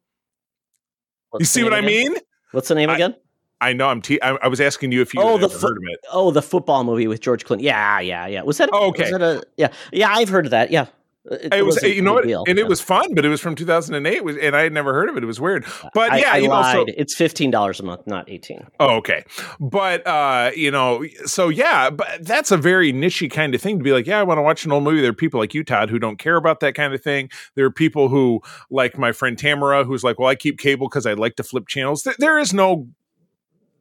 What's 1.31 1.43
you 1.43 1.47
see 1.47 1.65
what 1.65 1.73
I 1.75 1.81
mean? 1.81 2.15
What's 2.53 2.69
the 2.69 2.75
name 2.75 2.91
I- 2.91 2.95
again? 2.97 3.15
I 3.61 3.73
know. 3.73 3.89
I'm. 3.89 4.03
Te- 4.03 4.21
I, 4.21 4.33
I 4.43 4.49
was 4.49 4.61
asking 4.61 4.93
you 4.93 5.01
if 5.01 5.15
you 5.15 5.23
Oh, 5.23 5.39
had 5.39 5.43
the 5.43 5.49
fo- 5.49 5.69
heard 5.69 5.77
of 5.79 5.83
it. 5.87 6.01
Oh, 6.13 6.31
the 6.33 6.43
football 6.43 6.85
movie 6.85 7.07
with 7.07 7.21
George 7.23 7.47
Clooney. 7.47 7.63
Yeah, 7.63 7.99
yeah, 8.01 8.27
yeah. 8.27 8.43
Was 8.43 8.59
that? 8.59 8.69
Oh, 8.73 8.89
okay. 8.89 9.05
Was 9.05 9.13
that 9.13 9.23
a, 9.23 9.43
yeah, 9.57 9.69
yeah. 9.91 10.11
I've 10.13 10.29
heard 10.29 10.45
of 10.45 10.51
that. 10.51 10.71
Yeah. 10.71 10.87
It, 11.31 11.55
It 11.55 11.65
was, 11.65 11.83
you 11.83 12.03
know 12.03 12.13
what, 12.13 12.27
deal. 12.27 12.45
and 12.47 12.59
it 12.59 12.67
was 12.69 12.83
fun, 12.83 13.15
but 13.15 13.25
it 13.25 13.31
was 13.31 13.41
from 13.41 13.55
2008, 13.55 14.23
was- 14.25 14.37
and 14.37 14.55
I 14.55 14.63
had 14.63 14.73
never 14.75 14.93
heard 14.93 15.09
of 15.09 15.17
it. 15.17 15.23
It 15.23 15.27
was 15.27 15.41
weird, 15.41 15.65
but 15.95 16.13
I, 16.13 16.19
yeah, 16.19 16.33
I 16.33 16.37
you 16.37 16.49
know, 16.49 16.63
so 16.71 16.85
it's 16.89 17.15
fifteen 17.15 17.51
dollars 17.51 17.81
a 17.81 17.83
month, 17.83 18.07
not 18.07 18.29
eighteen. 18.29 18.67
Oh, 18.79 18.97
okay. 18.97 19.25
But 19.59 20.07
uh, 20.07 20.51
you 20.55 20.71
know, 20.71 21.03
so 21.25 21.49
yeah, 21.49 21.89
but 21.89 22.07
that's 22.21 22.51
a 22.51 22.59
very 22.59 22.93
nichey 22.93 23.31
kind 23.31 23.55
of 23.55 23.63
thing 23.63 23.79
to 23.79 23.85
be 23.85 23.93
like, 23.93 24.07
yeah, 24.07 24.21
I 24.21 24.23
want 24.23 24.37
to 24.39 24.43
watch 24.43 24.67
an 24.67 24.73
old 24.73 24.85
movie. 24.85 25.01
There 25.01 25.11
are 25.11 25.15
people 25.15 25.41
like 25.41 25.55
you, 25.55 25.65
Todd, 25.65 25.89
who 25.89 25.99
don't 25.99 26.19
care 26.19 26.37
about 26.37 26.61
that 26.61 26.75
kind 26.75 26.93
of 26.93 27.03
thing. 27.03 27.31
There 27.55 27.65
are 27.65 27.71
people 27.71 28.09
who, 28.09 28.43
like 28.71 28.99
my 28.99 29.13
friend 29.13 29.39
Tamara, 29.39 29.85
who's 29.85 30.05
like, 30.05 30.19
well, 30.19 30.29
I 30.29 30.35
keep 30.35 30.59
cable 30.59 30.89
because 30.89 31.07
I 31.07 31.15
like 31.15 31.37
to 31.37 31.43
flip 31.43 31.69
channels. 31.69 32.03
There, 32.03 32.15
there 32.19 32.39
is 32.39 32.53
no 32.53 32.87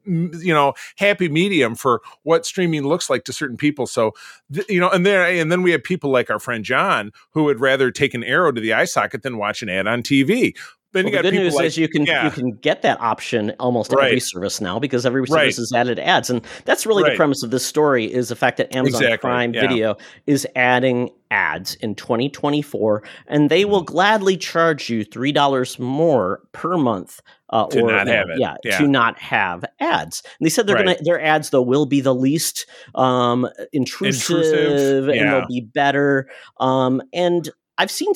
you 0.06 0.52
know 0.52 0.74
happy 0.96 1.28
medium 1.28 1.74
for 1.74 2.00
what 2.22 2.44
streaming 2.46 2.86
looks 2.86 3.08
like 3.08 3.24
to 3.24 3.32
certain 3.32 3.56
people 3.56 3.86
so 3.86 4.12
th- 4.52 4.68
you 4.68 4.80
know 4.80 4.90
and 4.90 5.04
then 5.06 5.38
and 5.38 5.50
then 5.50 5.62
we 5.62 5.70
have 5.70 5.82
people 5.82 6.10
like 6.10 6.30
our 6.30 6.38
friend 6.38 6.64
john 6.64 7.10
who 7.30 7.44
would 7.44 7.60
rather 7.60 7.90
take 7.90 8.14
an 8.14 8.24
arrow 8.24 8.52
to 8.52 8.60
the 8.60 8.72
eye 8.72 8.84
socket 8.84 9.22
than 9.22 9.38
watch 9.38 9.62
an 9.62 9.68
ad 9.68 9.86
on 9.86 10.02
tv 10.02 10.54
then 10.92 11.06
Well, 11.06 11.12
you 11.12 11.18
the 11.18 11.22
got 11.24 11.30
good 11.30 11.34
news 11.38 11.54
like 11.54 11.64
is 11.66 11.76
you 11.76 11.88
can 11.88 12.06
yeah. 12.06 12.24
you 12.26 12.30
can 12.30 12.52
get 12.52 12.82
that 12.82 13.00
option 13.00 13.50
almost 13.58 13.92
every 13.92 14.20
service 14.20 14.60
now 14.60 14.78
because 14.78 15.04
every 15.04 15.22
Right. 15.22 15.28
service 15.52 15.56
has 15.56 15.72
added 15.74 15.98
ads, 15.98 16.30
and 16.30 16.40
that's 16.66 16.86
really 16.86 17.02
the 17.02 17.16
premise 17.16 17.42
of 17.42 17.50
this 17.50 17.66
story 17.66 18.04
is 18.04 18.28
the 18.28 18.36
fact 18.36 18.58
that 18.58 18.72
Amazon 18.72 19.02
Exactly, 19.02 19.28
Prime 19.28 19.54
yeah. 19.54 19.60
Video 19.60 19.96
is 20.28 20.46
adding 20.54 21.10
ads 21.32 21.74
in 21.76 21.96
2024, 21.96 23.02
and 23.26 23.50
they 23.50 23.64
will 23.64 23.82
gladly 23.82 24.36
charge 24.36 24.88
you 24.88 25.02
three 25.02 25.32
dollars 25.32 25.80
more 25.80 26.42
per 26.52 26.76
month. 26.76 27.20
Uh, 27.50 27.66
To 27.66 27.82
or, 27.82 27.90
not 27.90 28.06
have 28.06 28.30
it, 28.30 28.38
yeah, 28.40 28.56
yeah. 28.64 28.78
to 28.78 28.88
not 28.88 29.18
have 29.20 29.64
ads. 29.78 30.22
And 30.40 30.46
they 30.46 30.50
said 30.50 30.66
they're 30.66 30.76
Right. 30.76 30.86
gonna 30.86 30.98
their 31.02 31.20
ads 31.22 31.50
though 31.50 31.62
will 31.62 31.84
be 31.86 32.00
the 32.00 32.14
least 32.14 32.66
um, 32.94 33.46
intrusive, 33.72 34.38
Intrusive, 34.38 35.08
and 35.08 35.16
yeah. 35.16 35.30
they'll 35.30 35.46
be 35.48 35.60
better. 35.60 36.28
Um, 36.58 37.02
and 37.12 37.48
I've 37.76 37.90
seen, 37.90 38.12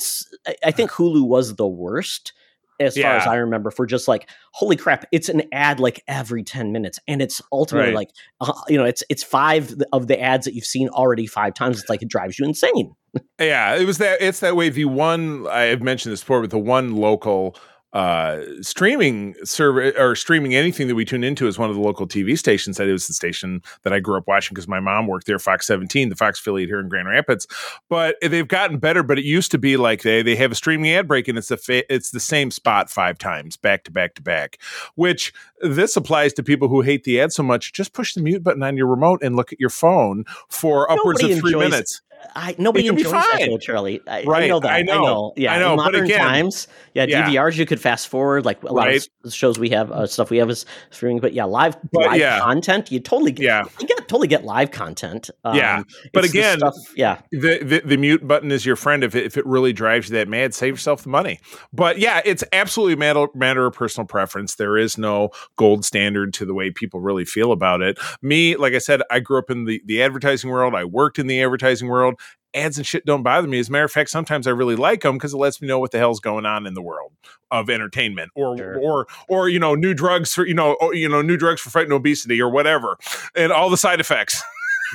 I 0.65 0.71
think 0.71 0.89
Hulu 0.97 1.27
was 1.27 1.55
the 1.55 1.67
worst 1.67 2.33
as 2.79 2.97
far 2.97 3.11
as 3.17 3.27
I 3.27 3.35
remember 3.35 3.71
for 3.71 3.85
just 3.85 4.07
like, 4.07 4.29
holy 4.53 4.77
crap, 4.77 5.05
it's 5.11 5.27
an 5.27 5.43
ad 5.51 5.81
like 5.81 6.01
every 6.07 6.43
10 6.43 6.71
minutes. 6.71 6.97
And 7.09 7.21
it's 7.21 7.41
ultimately 7.51 7.89
Right. 7.89 7.95
like, 7.95 8.09
uh, 8.39 8.53
you 8.69 8.77
know, 8.77 8.85
it's, 8.85 9.03
it's 9.09 9.21
five 9.21 9.73
of 9.91 10.07
the 10.07 10.17
ads 10.19 10.45
that 10.45 10.53
you've 10.53 10.63
seen 10.63 10.87
already 10.87 11.27
five 11.27 11.53
times. 11.53 11.81
It's 11.81 11.89
like, 11.89 12.01
it 12.01 12.07
drives 12.07 12.39
you 12.39 12.45
insane. 12.45 12.93
Yeah, 13.37 13.75
it 13.75 13.85
was 13.85 13.97
that. 13.97 14.21
It's 14.21 14.39
that 14.39 14.55
way. 14.55 14.69
The 14.69 14.85
one 14.85 15.45
I 15.47 15.63
have 15.63 15.81
mentioned 15.83 16.13
this 16.13 16.21
before, 16.21 16.39
but 16.41 16.51
the 16.51 16.57
one 16.57 16.95
local 16.95 17.57
uh 17.93 18.41
streaming 18.61 19.33
server 19.43 19.91
or 19.97 20.15
streaming 20.15 20.55
anything 20.55 20.87
that 20.87 20.95
we 20.95 21.05
tune 21.05 21.23
into 21.23 21.47
is 21.47 21.57
one 21.57 21.69
of 21.69 21.75
the 21.75 21.81
local 21.81 22.07
TV 22.07 22.37
stations. 22.37 22.77
That 22.77 22.87
is 22.87 23.07
the 23.07 23.13
station 23.13 23.61
that 23.83 23.93
I 23.93 23.99
grew 23.99 24.17
up 24.17 24.27
watching 24.27 24.53
because 24.53 24.67
my 24.67 24.79
mom 24.79 25.07
worked 25.07 25.25
there, 25.25 25.39
Fox 25.39 25.65
17, 25.67 26.09
the 26.09 26.15
Fox 26.15 26.39
affiliate 26.39 26.69
here 26.69 26.79
in 26.79 26.87
Grand 26.87 27.07
Rapids. 27.07 27.47
But 27.89 28.15
they've 28.21 28.47
gotten 28.47 28.77
better. 28.77 29.01
But 29.01 29.17
it 29.17 29.25
used 29.25 29.51
to 29.51 29.57
be 29.57 29.77
like 29.77 30.03
they 30.03 30.21
they 30.21 30.35
have 30.35 30.51
a 30.51 30.55
streaming 30.55 30.91
ad 30.91 31.07
break 31.07 31.27
and 31.27 31.37
it's 31.37 31.47
the 31.47 31.57
fa- 31.57 31.91
it's 31.93 32.11
the 32.11 32.19
same 32.19 32.51
spot 32.51 32.89
five 32.89 33.17
times 33.17 33.57
back 33.57 33.83
to 33.85 33.91
back 33.91 34.15
to 34.15 34.21
back. 34.21 34.59
Which 34.95 35.33
this 35.61 35.97
applies 35.97 36.33
to 36.33 36.43
people 36.43 36.67
who 36.67 36.81
hate 36.81 37.03
the 37.03 37.19
ad 37.19 37.33
so 37.33 37.43
much. 37.43 37.73
Just 37.73 37.93
push 37.93 38.13
the 38.13 38.21
mute 38.21 38.43
button 38.43 38.63
on 38.63 38.77
your 38.77 38.87
remote 38.87 39.21
and 39.23 39.35
look 39.35 39.51
at 39.51 39.59
your 39.59 39.69
phone 39.69 40.25
for 40.49 40.89
upwards 40.91 41.21
Nobody 41.21 41.33
of 41.33 41.39
three 41.39 41.55
minutes. 41.55 42.01
I, 42.35 42.55
nobody 42.57 42.85
can 42.85 42.95
be 42.95 43.01
enjoys 43.01 43.13
that 43.13 43.59
Charlie. 43.61 44.01
I, 44.07 44.21
I 44.21 44.23
Right, 44.23 44.49
know 44.49 44.59
that. 44.59 44.71
I 44.71 44.81
know. 44.83 45.33
Yeah. 45.35 45.53
I 45.53 45.59
know, 45.59 45.71
In 45.71 45.77
but 45.77 45.83
modern 45.83 46.05
again- 46.05 46.19
times, 46.19 46.67
yeah, 46.93 47.05
Yeah. 47.07 47.27
DVRs 47.29 47.57
you 47.57 47.65
could 47.65 47.79
fast 47.81 48.07
forward. 48.07 48.45
Like 48.45 48.61
a 48.63 48.67
lot 48.73 48.87
Right. 48.87 48.97
of 48.97 49.07
shows 49.33 49.59
we 49.59 49.69
have, 49.69 49.91
uh, 49.91 50.07
stuff 50.07 50.29
we 50.29 50.37
have 50.37 50.49
is 50.49 50.65
streaming. 50.89 51.19
But 51.19 51.33
yeah, 51.33 51.45
live 51.45 51.77
But 51.91 52.07
live 52.07 52.19
yeah. 52.19 52.39
content. 52.39 52.91
You 52.91 52.99
totally 52.99 53.31
get. 53.31 53.43
Yeah. 53.43 53.63
You 53.79 53.87
get 53.87 54.07
totally 54.07 54.27
get 54.27 54.43
live 54.43 54.71
content. 54.71 55.29
Yeah, 55.45 55.83
but 56.13 56.23
the 56.23 56.29
again, 56.29 56.59
stuff, 56.59 56.75
yeah. 56.95 57.21
the, 57.31 57.59
the 57.63 57.81
the 57.85 57.97
mute 57.97 58.27
button 58.27 58.51
is 58.51 58.65
your 58.65 58.75
friend 58.75 59.03
if 59.03 59.15
it, 59.15 59.25
if 59.25 59.37
it 59.37 59.45
really 59.45 59.73
drives 59.73 60.09
you 60.09 60.15
that 60.15 60.27
mad 60.27 60.53
save 60.53 60.73
yourself 60.73 61.03
the 61.03 61.09
money 61.09 61.39
but 61.73 61.99
yeah 61.99 62.21
it's 62.25 62.43
absolutely 62.53 62.93
a 62.93 62.97
matter, 62.97 63.27
matter 63.35 63.65
of 63.65 63.73
personal 63.73 64.05
preference 64.05 64.55
there 64.55 64.77
is 64.77 64.97
no 64.97 65.29
gold 65.57 65.83
standard 65.83 66.33
to 66.33 66.45
the 66.45 66.53
way 66.53 66.71
people 66.71 66.99
really 66.99 67.25
feel 67.25 67.51
about 67.51 67.81
it 67.81 67.97
me 68.21 68.55
like 68.55 68.73
i 68.73 68.77
said 68.77 69.01
i 69.11 69.19
grew 69.19 69.37
up 69.37 69.49
in 69.49 69.65
the 69.65 69.81
the 69.85 70.01
advertising 70.01 70.49
world 70.49 70.75
i 70.75 70.83
worked 70.83 71.19
in 71.19 71.27
the 71.27 71.41
advertising 71.41 71.87
world 71.87 72.19
ads 72.53 72.77
and 72.77 72.87
shit 72.87 73.05
don't 73.05 73.21
bother 73.23 73.47
me 73.47 73.59
as 73.59 73.69
a 73.69 73.71
matter 73.71 73.85
of 73.85 73.91
fact 73.91 74.09
sometimes 74.09 74.47
i 74.47 74.49
really 74.51 74.75
like 74.75 75.01
them 75.01 75.15
because 75.17 75.33
it 75.33 75.37
lets 75.37 75.61
me 75.61 75.67
know 75.67 75.77
what 75.79 75.91
the 75.91 75.97
hell's 75.99 76.19
going 76.19 76.45
on 76.45 76.65
in 76.65 76.73
the 76.73 76.81
world 76.81 77.11
of 77.51 77.69
entertainment 77.69 78.31
or 78.35 78.57
Sure. 78.57 78.79
or 78.79 79.07
or 79.27 79.49
you 79.49 79.59
know 79.59 79.75
new 79.75 79.93
drugs 79.93 80.33
for 80.33 80.45
you 80.47 80.53
know 80.55 80.73
or, 80.81 80.93
you 80.95 81.07
know 81.07 81.21
new 81.21 81.37
drugs 81.37 81.61
for 81.61 81.69
fighting 81.69 81.91
obesity 81.91 82.41
or 82.41 82.49
whatever 82.49 82.97
and 83.35 83.51
all 83.51 83.69
the 83.69 83.77
side 83.77 83.99
effects 83.99 84.41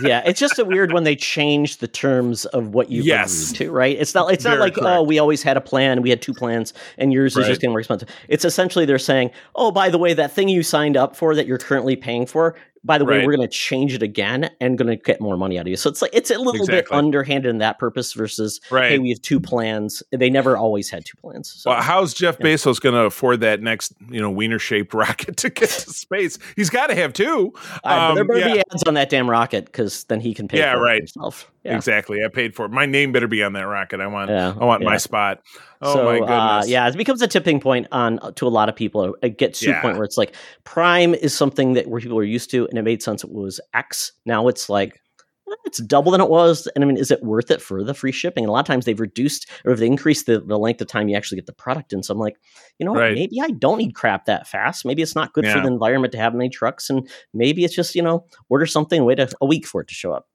yeah, 0.03 0.23
it's 0.27 0.41
just 0.41 0.59
a 0.59 0.65
weird 0.65 0.93
when 0.93 1.05
they 1.05 1.15
change 1.35 1.77
the 1.77 1.87
terms 1.87 2.47
of 2.47 2.75
what 2.75 2.91
you've 2.91 3.07
Yes. 3.07 3.53
to, 3.53 3.71
right? 3.71 3.97
It's 3.97 4.13
not 4.13 4.33
it's 4.33 4.43
not 4.43 4.51
Very 4.55 4.61
like 4.61 4.79
oh, 4.79 4.81
correct. 4.81 4.97
oh 4.99 5.03
we 5.05 5.21
always 5.21 5.41
had 5.45 5.57
a 5.57 5.61
plan, 5.61 6.03
we 6.03 6.11
had 6.11 6.21
two 6.21 6.35
plans, 6.35 6.75
and 6.99 7.13
yours 7.13 7.35
is 7.35 7.43
Right. 7.43 7.47
just 7.47 7.61
getting 7.61 7.71
more 7.71 7.79
expensive. 7.79 8.09
It's 8.27 8.45
essentially 8.45 8.87
they're 8.87 8.99
saying, 8.99 9.31
oh 9.55 9.71
by 9.71 9.91
the 9.91 9.99
way, 9.99 10.13
that 10.13 10.33
thing 10.33 10.49
you 10.49 10.65
signed 10.65 10.97
up 10.97 11.15
for 11.15 11.37
that 11.37 11.47
you're 11.47 11.59
currently 11.59 11.95
paying 11.95 12.27
for, 12.27 12.57
by 12.85 12.99
the 12.99 13.05
way, 13.05 13.17
Right. 13.19 13.27
we're 13.27 13.35
going 13.37 13.49
to 13.49 13.53
change 13.53 13.95
it 13.95 14.03
again 14.03 14.51
and 14.61 14.77
going 14.77 14.89
to 14.89 14.97
get 14.97 15.21
more 15.21 15.37
money 15.37 15.59
out 15.59 15.63
of 15.63 15.69
you. 15.69 15.77
So 15.77 15.89
it's 15.91 16.03
like 16.03 16.11
it's 16.15 16.31
a 16.31 16.39
little 16.39 16.67
bit 16.67 16.87
underhanded 16.93 17.49
in 17.51 17.59
that 17.59 17.79
purpose 17.79 18.13
versus 18.13 18.61
right 18.71 18.91
hey 18.93 18.99
we 18.99 19.09
have 19.11 19.23
two 19.23 19.41
plans. 19.41 20.03
They 20.11 20.31
never 20.31 20.57
always 20.57 20.91
had 20.91 21.05
two 21.05 21.17
plans. 21.17 21.51
So. 21.51 21.71
Well, 21.71 21.83
how's 21.83 22.13
Jeff 22.15 22.37
yeah. 22.41 22.47
Bezos 22.47 22.81
going 22.81 22.95
to 22.95 23.03
afford 23.03 23.41
that 23.41 23.61
next, 23.63 23.95
you 24.11 24.21
know, 24.21 24.31
wiener 24.31 24.59
shaped 24.59 24.93
rocket 24.95 25.37
to 25.39 25.51
get 25.51 25.69
to 25.71 25.91
space? 25.91 26.39
He's 26.57 26.71
got 26.71 26.89
to 26.89 26.95
have 26.95 27.13
two. 27.13 27.53
But 27.83 28.15
there 28.15 28.23
um, 28.23 28.27
better 28.27 28.39
yeah. 28.41 28.53
be 28.55 28.59
ads 28.73 28.83
on 28.85 28.95
that 28.95 29.09
damn 29.11 29.29
rocket 29.31 29.67
because 29.67 30.05
then 30.05 30.21
he 30.21 30.35
can 30.35 30.49
pay 30.49 30.59
Yeah, 30.59 30.75
for 30.75 30.83
right. 30.83 30.99
himself. 30.99 31.51
Yeah. 31.65 31.77
Exactly. 31.77 32.19
I 32.23 32.29
paid 32.29 32.55
for 32.55 32.67
it. 32.67 32.71
My 32.73 32.85
name 32.85 33.13
better 33.13 33.27
be 33.27 33.43
on 33.43 33.55
that 33.55 33.63
rocket. 33.63 34.01
I 34.01 34.07
want. 34.07 34.31
I 34.31 34.53
want 34.53 34.83
my 34.83 34.99
spot. 34.99 35.41
Oh 35.85 35.93
so, 35.93 36.05
my 36.05 36.19
goodness. 36.19 36.31
Uh, 36.31 36.63
yeah, 36.67 36.89
it 36.89 36.97
becomes 36.97 37.21
a 37.21 37.29
tipping 37.29 37.61
point 37.61 37.87
on 37.93 38.19
to 38.37 38.47
a 38.47 38.49
lot 38.49 38.71
of 38.71 38.75
people. 38.75 39.15
It 39.23 39.37
gets 39.37 39.61
to 39.61 39.79
a 39.79 39.81
point 39.83 39.97
where 39.97 40.05
it's 40.05 40.17
like 40.17 40.35
Prime 40.65 41.15
is 41.15 41.35
something 41.35 41.75
that 41.75 41.87
where 41.87 42.01
people 42.01 42.19
are 42.19 42.25
used 42.25 42.51
to, 42.53 42.67
and 42.69 42.79
it 42.79 42.83
made 42.83 43.03
sense. 43.03 43.23
It 43.23 43.31
was 43.31 43.61
X. 43.75 44.13
Now 44.25 44.49
it's 44.49 44.71
like 44.71 45.03
eh, 45.51 45.55
it's 45.67 45.83
double 45.83 46.13
than 46.13 46.23
it 46.23 46.31
was. 46.31 46.67
And 46.75 46.83
I 46.83 46.87
mean, 46.87 46.97
is 46.97 47.11
it 47.11 47.23
worth 47.23 47.51
it 47.51 47.61
for 47.61 47.85
the 47.85 47.93
free 47.93 48.13
shipping? 48.13 48.45
And 48.45 48.49
a 48.49 48.53
lot 48.53 48.61
of 48.61 48.67
times 48.67 48.87
they've 48.87 48.99
reduced 48.99 49.47
or 49.67 49.75
they've 49.75 49.87
increased 49.87 50.25
the, 50.25 50.41
the 50.41 50.59
length 50.59 50.81
of 50.81 50.89
time 50.89 51.09
you 51.09 51.17
actually 51.17 51.37
get 51.37 51.47
the 51.47 51.53
product 51.53 51.93
in. 51.93 52.03
So 52.03 52.15
I'm 52.15 52.19
like, 52.19 52.37
you 52.79 52.87
know 52.87 52.93
what? 52.93 53.01
Right. 53.01 53.15
Maybe 53.15 53.41
I 53.43 53.51
don't 53.51 53.77
need 53.77 53.95
crap 53.95 54.25
that 54.25 54.49
fast. 54.49 54.87
Maybe 54.87 55.03
it's 55.03 55.15
not 55.15 55.35
good 55.35 55.47
for 55.47 55.61
the 55.61 55.67
environment 55.67 56.13
to 56.13 56.19
have 56.19 56.35
many 56.35 56.49
trucks, 56.49 56.89
and 56.89 57.07
maybe 57.35 57.63
it's 57.63 57.75
just 57.75 57.95
you 57.95 58.03
know 58.03 58.25
order 58.49 58.65
something, 58.65 59.05
wait 59.05 59.21
a, 59.21 59.29
a 59.43 59.47
week 59.47 59.67
for 59.67 59.83
it 59.83 59.89
to 59.89 59.95
show 59.95 60.13
up. 60.13 60.27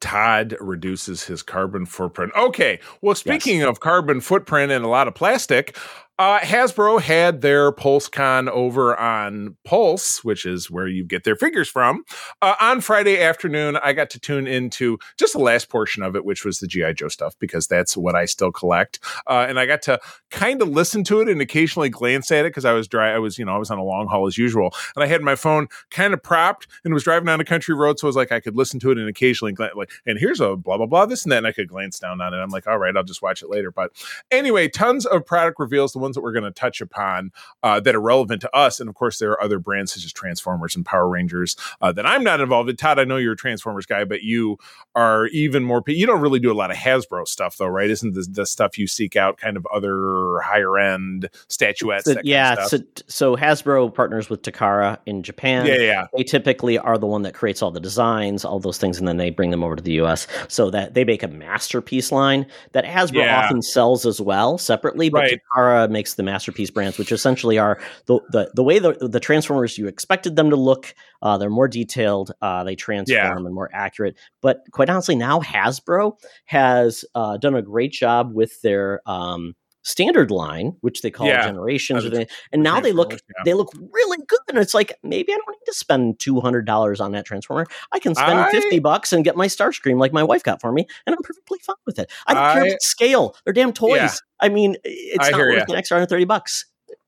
Todd 0.00 0.56
reduces 0.60 1.24
his 1.24 1.42
carbon 1.42 1.86
footprint. 1.86 2.32
Okay. 2.36 2.80
Well, 3.00 3.14
speaking 3.14 3.62
of 3.62 3.80
carbon 3.80 4.20
footprint 4.20 4.70
and 4.72 4.84
a 4.84 4.88
lot 4.88 5.08
of 5.08 5.14
plastic, 5.14 5.76
uh, 6.18 6.38
Hasbro 6.40 7.00
had 7.00 7.42
their 7.42 7.72
PulseCon 7.72 8.48
over 8.48 8.98
on 8.98 9.56
Pulse, 9.64 10.24
which 10.24 10.46
is 10.46 10.70
where 10.70 10.86
you 10.86 11.04
get 11.04 11.24
their 11.24 11.36
figures 11.36 11.68
from. 11.68 12.04
Uh, 12.40 12.54
on 12.60 12.80
Friday 12.80 13.20
afternoon, 13.20 13.76
I 13.82 13.92
got 13.92 14.08
to 14.10 14.20
tune 14.20 14.46
into 14.46 14.98
just 15.18 15.34
the 15.34 15.40
last 15.40 15.68
portion 15.68 16.02
of 16.02 16.16
it, 16.16 16.24
which 16.24 16.44
was 16.44 16.58
the 16.58 16.66
GI 16.66 16.94
Joe 16.94 17.08
stuff, 17.08 17.34
because 17.38 17.66
that's 17.66 17.96
what 17.96 18.14
I 18.14 18.24
still 18.24 18.50
collect. 18.50 18.98
Uh, 19.26 19.44
and 19.46 19.60
I 19.60 19.66
got 19.66 19.82
to 19.82 20.00
kind 20.30 20.62
of 20.62 20.68
listen 20.68 21.04
to 21.04 21.20
it 21.20 21.28
and 21.28 21.40
occasionally 21.42 21.90
glance 21.90 22.30
at 22.30 22.46
it 22.46 22.50
because 22.50 22.64
I 22.64 22.72
was 22.72 22.88
dry. 22.88 23.12
I 23.12 23.18
was, 23.18 23.38
you 23.38 23.44
know, 23.44 23.54
I 23.54 23.58
was 23.58 23.70
on 23.70 23.78
a 23.78 23.84
long 23.84 24.06
haul 24.06 24.26
as 24.26 24.38
usual, 24.38 24.74
and 24.94 25.04
I 25.04 25.06
had 25.06 25.20
my 25.20 25.34
phone 25.34 25.68
kind 25.90 26.14
of 26.14 26.22
propped 26.22 26.66
and 26.84 26.94
was 26.94 27.04
driving 27.04 27.26
down 27.26 27.40
a 27.40 27.44
country 27.44 27.74
road, 27.74 27.98
so 27.98 28.06
I 28.06 28.08
was 28.08 28.16
like, 28.16 28.32
I 28.32 28.40
could 28.40 28.56
listen 28.56 28.80
to 28.80 28.90
it 28.90 28.98
and 28.98 29.08
occasionally 29.08 29.52
gla- 29.52 29.70
like, 29.74 29.90
and 30.06 30.18
here's 30.18 30.40
a 30.40 30.56
blah 30.56 30.78
blah 30.78 30.86
blah 30.86 31.04
this 31.04 31.24
and 31.24 31.32
that, 31.32 31.38
and 31.38 31.46
I 31.46 31.52
could 31.52 31.68
glance 31.68 31.98
down 31.98 32.22
on 32.22 32.32
it. 32.32 32.38
I'm 32.38 32.50
like, 32.50 32.66
all 32.66 32.78
right, 32.78 32.96
I'll 32.96 33.04
just 33.04 33.22
watch 33.22 33.42
it 33.42 33.50
later. 33.50 33.70
But 33.70 33.92
anyway, 34.30 34.68
tons 34.68 35.04
of 35.04 35.26
product 35.26 35.60
reveals. 35.60 35.92
The 35.92 36.05
ones 36.06 36.14
that 36.14 36.22
we're 36.22 36.32
going 36.32 36.44
to 36.44 36.50
touch 36.50 36.80
upon 36.80 37.32
uh, 37.62 37.80
that 37.80 37.94
are 37.94 38.00
relevant 38.00 38.40
to 38.42 38.56
us, 38.56 38.80
and 38.80 38.88
of 38.88 38.94
course, 38.94 39.18
there 39.18 39.32
are 39.32 39.42
other 39.42 39.58
brands 39.58 39.92
such 39.92 40.04
as 40.04 40.12
Transformers 40.12 40.76
and 40.76 40.86
Power 40.86 41.08
Rangers 41.08 41.56
uh, 41.80 41.92
that 41.92 42.06
I'm 42.06 42.24
not 42.24 42.40
involved 42.40 42.70
in. 42.70 42.76
Todd, 42.76 42.98
I 42.98 43.04
know 43.04 43.16
you're 43.16 43.32
a 43.32 43.36
Transformers 43.36 43.86
guy, 43.86 44.04
but 44.04 44.22
you 44.22 44.58
are 44.94 45.26
even 45.28 45.64
more. 45.64 45.82
You 45.86 46.06
don't 46.06 46.20
really 46.20 46.40
do 46.40 46.50
a 46.50 46.54
lot 46.54 46.70
of 46.70 46.76
Hasbro 46.76 47.26
stuff, 47.26 47.56
though, 47.58 47.66
right? 47.66 47.90
Isn't 47.90 48.14
the, 48.14 48.26
the 48.30 48.46
stuff 48.46 48.78
you 48.78 48.86
seek 48.86 49.16
out 49.16 49.38
kind 49.38 49.56
of 49.56 49.66
other 49.72 50.40
higher 50.40 50.78
end 50.78 51.28
statuettes? 51.48 52.04
So, 52.04 52.10
that 52.10 52.16
kind 52.16 52.26
of 52.26 52.30
yeah, 52.30 52.66
so, 52.66 52.78
so 53.06 53.36
Hasbro 53.36 53.94
partners 53.94 54.30
with 54.30 54.42
Takara 54.42 54.98
in 55.06 55.22
Japan. 55.22 55.66
yeah, 55.66 55.74
yeah, 55.74 56.06
they 56.16 56.22
typically 56.24 56.78
are 56.78 56.98
the 56.98 57.06
one 57.06 57.22
that 57.22 57.34
creates 57.34 57.62
all 57.62 57.70
the 57.70 57.80
designs, 57.80 58.44
all 58.44 58.58
those 58.60 58.78
things, 58.78 58.98
and 58.98 59.06
then 59.08 59.16
they 59.16 59.30
bring 59.30 59.50
them 59.50 59.64
over 59.64 59.76
to 59.76 59.82
the 59.82 59.92
US 60.02 60.26
so 60.48 60.70
that 60.70 60.94
they 60.94 61.04
make 61.04 61.22
a 61.22 61.28
masterpiece 61.28 62.12
line 62.12 62.46
that 62.72 62.84
Hasbro 62.84 63.24
Yeah. 63.24 63.38
often 63.44 63.62
sells 63.62 64.06
as 64.06 64.20
well 64.20 64.58
separately, 64.58 65.08
but 65.08 65.18
Right. 65.18 65.40
Takara 65.56 65.90
makes 65.96 66.14
the 66.14 66.22
masterpiece 66.22 66.70
brands, 66.70 66.98
which 66.98 67.10
essentially 67.10 67.58
are 67.58 67.78
the 68.04 68.20
the, 68.30 68.50
the 68.54 68.62
way 68.62 68.78
the, 68.78 68.92
the 69.00 69.20
Transformers 69.20 69.78
you 69.78 69.86
expected 69.86 70.36
them 70.36 70.50
to 70.50 70.56
look. 70.56 70.94
Uh, 71.22 71.38
they're 71.38 71.48
more 71.50 71.68
detailed. 71.68 72.32
Uh, 72.42 72.62
they 72.64 72.76
transform 72.76 73.18
Yeah. 73.18 73.46
and 73.46 73.54
more 73.54 73.70
accurate. 73.72 74.14
But 74.42 74.58
quite 74.72 74.90
honestly, 74.90 75.16
now 75.16 75.40
Hasbro 75.40 76.12
has 76.44 77.04
uh, 77.14 77.38
done 77.38 77.54
a 77.54 77.62
great 77.62 77.92
job 77.92 78.34
with 78.34 78.60
their 78.60 79.00
um, 79.06 79.54
standard 79.86 80.32
line, 80.32 80.76
which 80.80 81.00
they 81.02 81.10
call 81.10 81.28
Yeah. 81.28 81.46
generations, 81.46 82.10
they, 82.10 82.26
and 82.52 82.62
now 82.62 82.80
they 82.80 82.92
look 82.92 83.12
yeah. 83.12 83.18
they 83.44 83.54
look 83.54 83.72
really 83.92 84.18
good. 84.26 84.40
And 84.48 84.58
it's 84.58 84.74
like 84.74 84.98
maybe 85.02 85.32
I 85.32 85.36
don't 85.36 85.48
need 85.48 85.64
to 85.66 85.74
spend 85.74 86.18
two 86.18 86.40
hundred 86.40 86.66
dollars 86.66 87.00
on 87.00 87.12
that 87.12 87.24
transformer. 87.24 87.66
I 87.92 88.00
can 88.00 88.14
spend 88.14 88.38
I- 88.38 88.50
fifty 88.50 88.80
bucks 88.80 89.12
and 89.12 89.24
get 89.24 89.36
my 89.36 89.46
Starscream 89.46 89.98
like 89.98 90.12
my 90.12 90.24
wife 90.24 90.42
got 90.42 90.60
for 90.60 90.72
me, 90.72 90.86
and 91.06 91.14
I'm 91.14 91.22
perfectly 91.22 91.58
fine 91.62 91.76
with 91.86 91.98
it. 91.98 92.10
I 92.26 92.34
don't 92.34 92.52
care 92.52 92.66
about 92.66 92.82
scale; 92.82 93.36
they're 93.44 93.54
damn 93.54 93.72
toys. 93.72 93.96
Yeah. 93.96 94.14
I 94.40 94.48
mean, 94.48 94.76
it's 94.84 95.28
I 95.28 95.30
not 95.30 95.38
worth 95.40 95.56
ya. 95.56 95.64
an 95.68 95.76
extra 95.76 95.96
hundred 95.96 96.08
thirty 96.08 96.24
bucks. 96.24 96.66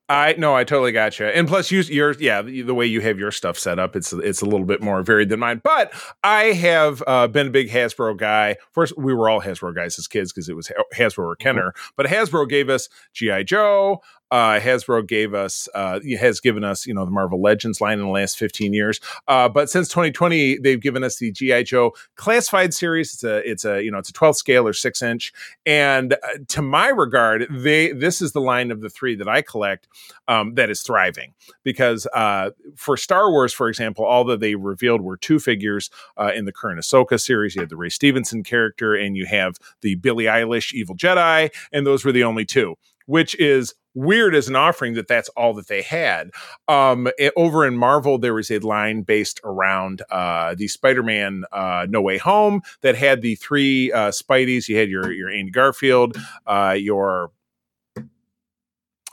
I 0.09 0.33
no, 0.39 0.55
I 0.55 0.63
totally 0.63 0.91
got 0.91 1.19
you. 1.19 1.27
And 1.27 1.47
plus, 1.47 1.69
you, 1.69 1.81
you're 1.81 2.13
yeah, 2.13 2.41
the, 2.41 2.63
the 2.63 2.73
way 2.73 2.87
you 2.87 2.99
have 3.01 3.19
your 3.19 3.29
stuff 3.29 3.59
set 3.59 3.77
up, 3.77 3.95
it's 3.95 4.11
it's 4.11 4.41
a 4.41 4.45
little 4.45 4.65
bit 4.65 4.81
more 4.81 5.03
varied 5.03 5.29
than 5.29 5.39
mine. 5.39 5.61
But 5.63 5.93
I 6.23 6.45
have 6.45 7.03
uh, 7.05 7.27
been 7.27 7.47
a 7.47 7.51
big 7.51 7.69
Hasbro 7.69 8.17
guy. 8.17 8.57
First, 8.71 8.97
we 8.97 9.13
were 9.13 9.29
all 9.29 9.39
Hasbro 9.39 9.75
guys 9.75 9.99
as 9.99 10.07
kids 10.07 10.33
because 10.33 10.49
it 10.49 10.55
was 10.55 10.71
Hasbro 10.95 11.19
or 11.19 11.35
Kenner. 11.35 11.73
But 11.95 12.07
Hasbro 12.07 12.49
gave 12.49 12.69
us 12.69 12.89
GI 13.13 13.43
Joe. 13.43 14.01
Uh, 14.31 14.59
Hasbro 14.59 15.07
gave 15.07 15.33
us 15.33 15.67
uh, 15.73 15.99
has 16.19 16.39
given 16.39 16.63
us 16.63 16.85
you 16.85 16.93
know 16.93 17.05
the 17.05 17.11
Marvel 17.11 17.41
Legends 17.41 17.81
line 17.81 17.99
in 17.99 18.05
the 18.05 18.11
last 18.11 18.37
15 18.37 18.73
years. 18.73 18.99
Uh, 19.27 19.49
but 19.49 19.69
since 19.69 19.87
2020, 19.89 20.59
they've 20.59 20.81
given 20.81 21.03
us 21.03 21.17
the 21.17 21.31
GI 21.31 21.63
Joe 21.63 21.93
classified 22.15 22.73
series. 22.73 23.13
It's 23.13 23.23
a 23.23 23.49
it's 23.49 23.65
a 23.65 23.83
you 23.83 23.91
know 23.91 23.97
it's 23.97 24.09
a 24.09 24.13
12 24.13 24.37
scale 24.37 24.67
or 24.67 24.73
six 24.73 25.01
inch. 25.01 25.33
And 25.65 26.13
uh, 26.13 26.17
to 26.49 26.61
my 26.61 26.89
regard, 26.89 27.47
they 27.49 27.91
this 27.91 28.21
is 28.21 28.31
the 28.31 28.41
line 28.41 28.71
of 28.71 28.81
the 28.81 28.89
three 28.89 29.15
that 29.15 29.27
I 29.27 29.41
collect 29.41 29.87
um, 30.27 30.55
that 30.55 30.69
is 30.69 30.81
thriving 30.81 31.33
because 31.63 32.07
uh, 32.13 32.51
for 32.75 32.97
Star 32.97 33.31
Wars, 33.31 33.53
for 33.53 33.69
example, 33.69 34.05
all 34.05 34.23
that 34.25 34.39
they 34.39 34.55
revealed 34.55 35.01
were 35.01 35.17
two 35.17 35.39
figures 35.39 35.89
uh, 36.17 36.31
in 36.35 36.45
the 36.45 36.51
current 36.51 36.79
Ahsoka 36.79 37.19
series. 37.19 37.55
You 37.55 37.61
had 37.61 37.69
the 37.69 37.77
Ray 37.77 37.89
Stevenson 37.89 38.43
character, 38.43 38.95
and 38.95 39.15
you 39.15 39.25
have 39.25 39.57
the 39.81 39.95
Billie 39.95 40.25
Eilish 40.25 40.73
Evil 40.73 40.95
Jedi, 40.95 41.49
and 41.71 41.85
those 41.85 42.05
were 42.05 42.11
the 42.11 42.23
only 42.23 42.45
two, 42.45 42.75
which 43.05 43.35
is 43.39 43.73
weird 43.99 44.33
as 44.33 44.47
an 44.47 44.55
offering 44.55 44.93
that 44.93 45.07
that's 45.07 45.29
all 45.29 45.53
that 45.53 45.67
they 45.67 45.81
had. 45.81 46.31
Um, 46.67 47.07
it- 47.17 47.33
over 47.35 47.65
in 47.65 47.75
Marvel, 47.77 48.17
there 48.17 48.33
was 48.33 48.49
a 48.49 48.59
line 48.59 49.01
based 49.01 49.39
around 49.43 50.01
uh, 50.09 50.55
the 50.55 50.67
Spider-Man 50.67 51.43
uh, 51.51 51.85
No 51.89 52.01
Way 52.01 52.17
Home 52.17 52.61
that 52.81 52.95
had 52.95 53.21
the 53.21 53.35
three 53.35 53.91
uh, 53.91 54.09
Spideys. 54.11 54.67
You 54.67 54.77
had 54.77 54.89
your 54.89 55.11
your 55.11 55.29
Andy 55.29 55.51
Garfield, 55.51 56.17
uh, 56.47 56.75
your 56.77 57.31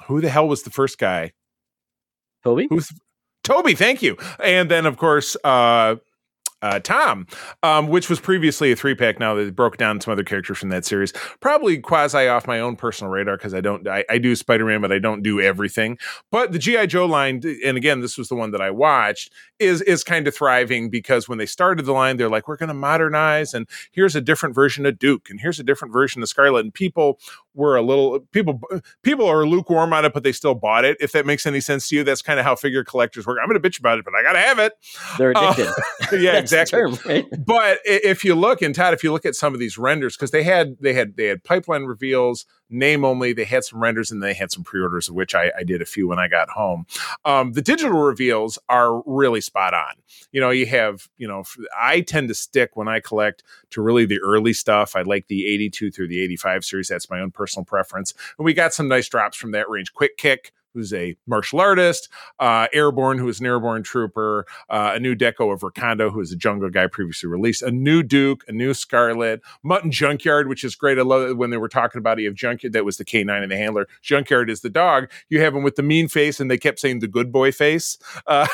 who 0.07 0.21
the 0.21 0.29
hell 0.29 0.47
was 0.49 0.63
the 0.63 0.71
first 0.71 0.99
guy? 0.99 1.33
Toby, 2.45 2.69
Who's 2.71 2.93
Toby? 3.43 3.75
Thank 3.75 4.03
you. 4.03 4.17
And 4.43 4.71
then, 4.71 4.87
of 4.87 4.97
course, 4.97 5.37
uh, 5.43 5.97
uh, 6.63 6.81
Tom, 6.81 7.27
um, 7.63 7.89
which 7.89 8.09
was 8.09 8.19
previously 8.19 8.73
a 8.73 8.77
three 8.77 8.95
pack. 8.95 9.21
Now 9.21 9.35
they 9.35 9.51
broke 9.51 9.77
down 9.77 10.01
some 10.01 10.13
other 10.13 10.25
characters 10.25 10.59
from 10.59 10.71
that 10.71 10.85
series. 10.85 11.13
Probably 11.41 11.79
quasi 11.79 12.27
off 12.27 12.47
my 12.47 12.61
own 12.61 12.77
personal 12.77 13.11
radar 13.11 13.37
because 13.37 13.55
I 13.55 13.61
don't. 13.61 13.87
I, 13.87 14.05
I 14.09 14.19
do 14.19 14.35
Spider 14.35 14.65
Man, 14.65 14.81
but 14.81 14.93
I 14.93 14.99
don't 14.99 15.23
do 15.23 15.41
everything. 15.41 15.99
But 16.33 16.53
the 16.53 16.59
GI 16.59 16.87
Joe 16.89 17.07
line, 17.07 17.43
and 17.65 17.77
again, 17.77 18.01
this 18.01 18.17
was 18.17 18.29
the 18.29 18.35
one 18.35 18.51
that 18.53 18.61
I 18.61 18.71
watched, 18.71 19.33
is 19.59 19.83
is 19.83 20.03
kind 20.03 20.27
of 20.27 20.35
thriving 20.35 20.89
because 20.89 21.29
when 21.29 21.39
they 21.39 21.47
started 21.47 21.85
the 21.85 21.93
line, 21.93 22.17
they're 22.17 22.31
like, 22.31 22.49
we're 22.49 22.57
going 22.57 22.69
to 22.69 22.75
modernize, 22.75 23.53
and 23.55 23.69
here's 23.93 24.17
a 24.17 24.21
different 24.21 24.55
version 24.55 24.87
of 24.87 24.99
Duke, 24.99 25.29
and 25.31 25.41
here's 25.41 25.61
a 25.61 25.65
different 25.65 25.93
version 25.93 26.23
of 26.23 26.29
Scarlett, 26.29 26.65
and 26.65 26.75
people 26.75 27.19
were 27.57 27.75
a 27.75 27.83
little 27.83 28.21
people 28.33 28.61
people 29.03 29.27
are 29.27 29.45
lukewarm 29.47 29.93
on 29.93 30.05
it, 30.05 30.13
but 30.13 30.23
they 30.23 30.33
still 30.33 30.55
bought 30.55 30.85
it. 30.85 30.97
If 31.01 31.13
that 31.13 31.27
makes 31.27 31.47
any 31.47 31.61
sense 31.61 31.89
to 31.89 31.97
you, 31.97 32.05
that's 32.05 32.23
kind 32.23 32.39
of 32.39 32.45
how 32.45 32.55
figure 32.55 32.85
collectors 32.85 33.27
work. 33.27 33.39
I'm 33.43 33.49
going 33.49 33.61
to 33.61 33.69
bitch 33.69 33.81
about 33.81 33.99
it, 33.99 34.05
but 34.05 34.15
I 34.15 34.23
got 34.23 34.35
to 34.35 34.39
have 34.39 34.59
it. 34.59 34.75
they're 35.19 35.37
Uh, 35.37 35.53
addicted. 35.53 35.75
yeah, 36.21 36.33
exactly. 36.39 36.79
term, 36.79 36.99
right? 37.07 37.25
But 37.45 37.81
if 37.85 38.25
you 38.25 38.35
look, 38.35 38.63
and 38.63 38.75
Todd, 38.75 38.95
if 38.95 39.03
you 39.03 39.11
look 39.11 39.27
at 39.27 39.35
some 39.35 39.55
of 39.55 39.61
these 39.61 39.79
renders, 39.79 40.17
because 40.17 40.31
they 40.31 40.43
had 40.43 40.77
they 40.81 40.93
had 40.93 41.17
they 41.17 41.27
had 41.27 41.43
pipeline 41.43 41.85
reveals, 41.85 42.45
name 42.71 43.05
only. 43.05 43.33
They 43.33 43.45
had 43.45 43.65
some 43.65 43.81
renders 43.81 44.11
and 44.11 44.23
they 44.23 44.35
had 44.35 44.51
some 44.51 44.65
pre-orders, 44.65 45.09
of 45.09 45.15
which 45.15 45.35
I, 45.35 45.53
I 45.59 45.63
did 45.65 45.83
a 45.83 45.87
few 45.87 46.09
when 46.09 46.19
I 46.19 46.29
got 46.29 46.51
home. 46.51 46.87
Um, 47.25 47.53
the 47.53 47.63
digital 47.63 47.99
reveals 47.99 48.59
are 48.69 49.03
really 49.07 49.41
spot 49.41 49.75
on. 49.75 49.95
You 50.33 50.41
know, 50.41 50.51
you 50.51 50.67
have 50.67 51.09
you 51.17 51.29
know, 51.29 51.45
I 51.79 52.01
tend 52.01 52.29
to 52.29 52.35
stick 52.35 52.77
when 52.77 52.89
I 52.89 53.01
collect 53.01 53.43
to 53.71 53.83
really 53.83 54.07
the 54.07 54.21
early 54.21 54.53
stuff. 54.53 54.97
I 54.97 55.03
like 55.03 55.29
the 55.29 55.47
82 55.47 55.91
through 55.91 56.09
the 56.09 56.21
85 56.23 56.65
series. 56.65 56.89
That's 56.89 57.11
my 57.11 57.21
own 57.21 57.31
personal 57.31 57.65
preference. 57.65 58.15
And 58.39 58.45
we 58.45 58.55
got 58.55 58.75
some 58.75 58.89
nice 58.89 59.09
drops 59.09 59.37
from 59.37 59.53
that 59.53 59.69
range. 59.69 59.93
Quick 59.93 60.17
Kick. 60.17 60.53
Who's 60.77 60.93
a 60.93 61.17
martial 61.27 61.59
artist? 61.59 62.11
Uh, 62.39 62.67
Airborne, 62.75 63.17
who 63.17 63.29
is 63.29 63.41
an 63.41 63.47
airborne 63.47 63.83
trooper. 63.83 64.45
Uh, 64.69 64.93
a 64.95 65.01
new 65.01 65.15
deco 65.15 65.51
of 65.51 65.61
Recondo, 65.61 66.13
who 66.13 66.21
is 66.21 66.31
a 66.31 66.37
jungle 66.37 66.69
guy 66.69 66.87
previously 66.87 67.31
released. 67.31 67.63
A 67.63 67.71
new 67.71 68.03
Duke, 68.03 68.45
a 68.47 68.53
new 68.53 68.75
Scarlett. 68.75 69.41
Mutton 69.63 69.91
Junkyard, 69.91 70.49
which 70.49 70.65
is 70.65 70.75
great. 70.75 70.99
I 70.99 71.03
love 71.03 71.31
it 71.31 71.39
when 71.39 71.49
they 71.49 71.57
were 71.57 71.71
talking 71.71 71.99
about 71.99 72.19
it. 72.19 72.23
You 72.23 72.29
have 72.29 72.37
Junkyard, 72.37 72.75
that 72.75 72.85
was 72.85 72.99
the 72.99 73.07
K9 73.07 73.43
and 73.43 73.51
the 73.51 73.57
handler. 73.57 73.89
Junkyard 74.03 74.51
is 74.51 74.61
the 74.61 74.69
dog. 74.69 75.11
You 75.31 75.41
have 75.41 75.55
him 75.55 75.63
with 75.63 75.77
the 75.77 75.83
mean 75.83 76.09
face, 76.09 76.41
and 76.41 76.51
they 76.51 76.59
kept 76.59 76.79
saying 76.79 76.99
the 76.99 77.09
good 77.09 77.33
boy 77.33 77.53
face. 77.53 77.97
Uh, 78.27 78.47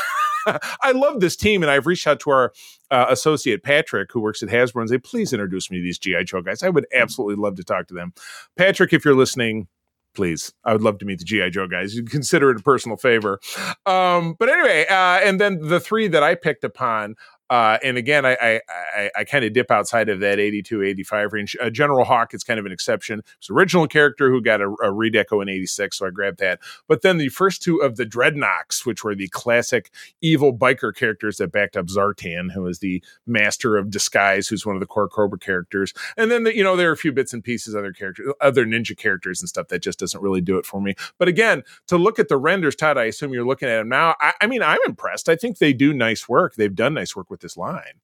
I 0.47 0.93
love 0.93 1.19
this 1.19 1.35
team, 1.35 1.63
and 1.63 1.71
I've 1.71 1.87
reached 1.87 2.07
out 2.07 2.21
to 2.21 2.31
our 2.31 2.53
uh, 2.93 3.07
associate 3.09 3.63
Patrick, 3.63 4.13
who 4.13 4.21
works 4.21 4.43
at 4.43 4.49
Hasbro, 4.49 4.81
and 4.81 4.91
say, 4.91 4.99
please 4.99 5.33
introduce 5.33 5.71
me 5.71 5.79
to 5.79 5.83
these 5.83 5.99
GI 5.99 6.25
Joe 6.25 6.43
guys. 6.43 6.63
I 6.63 6.69
would 6.69 6.87
absolutely 6.95 7.43
love 7.43 7.57
to 7.57 7.65
talk 7.65 7.89
to 7.89 7.95
them. 7.95 8.13
Patrick, 8.57 8.93
if 8.93 9.05
you're 9.05 9.17
listening, 9.17 9.67
please, 10.15 10.53
I 10.65 10.73
would 10.73 10.83
love 10.83 10.99
to 10.99 11.05
meet 11.05 11.19
the 11.19 11.25
GI 11.25 11.51
Joe 11.51 11.67
guys. 11.67 11.95
You 11.95 12.05
consider 12.05 12.51
it 12.51 12.61
a 12.61 12.63
personal 12.63 12.97
favor. 12.97 13.41
Um, 13.87 14.35
but 14.39 14.49
anyway, 14.49 14.87
uh, 14.89 15.21
and 15.25 15.41
then 15.41 15.61
the 15.61 15.81
three 15.81 16.09
that 16.09 16.23
I 16.23 16.35
picked 16.35 16.65
upon. 16.65 17.17
Uh, 17.53 17.77
and 17.85 17.99
again, 17.99 18.25
I 18.25 18.35
I, 18.41 18.61
I, 18.97 19.11
I 19.19 19.25
kind 19.25 19.45
of 19.45 19.53
dip 19.53 19.71
outside 19.71 20.09
of 20.09 20.21
that 20.21 20.41
82, 20.41 20.83
85 20.83 21.33
range. 21.35 21.55
Uh, 21.61 21.69
General 21.69 22.07
Hawk 22.07 22.33
is 22.33 22.43
kind 22.43 22.59
of 22.59 22.65
an 22.65 22.73
exception. 22.73 23.21
It's 23.37 23.51
original 23.51 23.87
character 23.87 24.31
who 24.31 24.41
got 24.41 24.63
a, 24.63 24.69
a 24.69 24.91
redeco 24.91 25.43
in 25.43 25.51
86, 25.51 25.99
so 25.99 26.07
I 26.07 26.11
grabbed 26.11 26.39
that. 26.39 26.61
But 26.89 27.03
then 27.03 27.19
the 27.19 27.29
first 27.29 27.63
two 27.63 27.77
of 27.77 27.97
the 27.97 28.07
Dreadnoks, 28.07 28.87
which 28.87 29.05
were 29.05 29.15
the 29.15 29.29
classic 29.29 29.91
evil 30.23 30.57
biker 30.57 30.97
characters 30.97 31.37
that 31.37 31.53
backed 31.53 31.77
up 31.77 31.89
Zartan, 31.89 32.53
who 32.53 32.67
is 32.67 32.79
the 32.79 33.05
master 33.27 33.77
of 33.77 33.91
disguise, 33.91 34.49
who's 34.49 34.65
one 34.65 34.75
of 34.75 34.81
the 34.81 34.87
core 34.87 35.11
Cobra 35.11 35.39
characters. 35.39 35.93
And 36.17 36.31
then, 36.31 36.45
the, 36.45 36.57
you 36.57 36.65
know, 36.65 36.75
there 36.75 36.89
are 36.89 36.95
a 36.95 36.97
few 36.97 37.13
bits 37.13 37.35
and 37.35 37.45
pieces, 37.45 37.77
other 37.77 37.93
characters, 37.93 38.33
other 38.41 38.65
ninja 38.65 38.97
characters 38.97 39.43
and 39.43 39.49
stuff 39.51 39.69
that 39.69 39.83
just 39.83 39.99
doesn't 39.99 40.23
really 40.23 40.41
do 40.41 40.57
it 40.57 40.65
for 40.65 40.81
me. 40.81 40.95
But 41.19 41.29
again, 41.29 41.65
to 41.89 41.99
look 41.99 42.19
at 42.19 42.29
the 42.29 42.39
renders, 42.39 42.77
Todd, 42.77 42.97
I 42.97 43.05
assume 43.05 43.35
you're 43.35 43.45
looking 43.45 43.69
at 43.69 43.77
them 43.77 43.91
now. 43.91 44.15
I, 44.21 44.33
I 44.41 44.47
mean, 44.47 44.63
I'm 44.63 44.81
impressed. 44.87 45.29
I 45.29 45.37
think 45.37 45.59
they 45.59 45.75
do 45.75 45.93
nice 45.93 46.31
work. 46.31 46.55
They've 46.55 46.75
done 46.75 46.95
nice 46.95 47.15
work 47.15 47.29
with 47.29 47.42
this 47.43 47.57
line. 47.57 48.01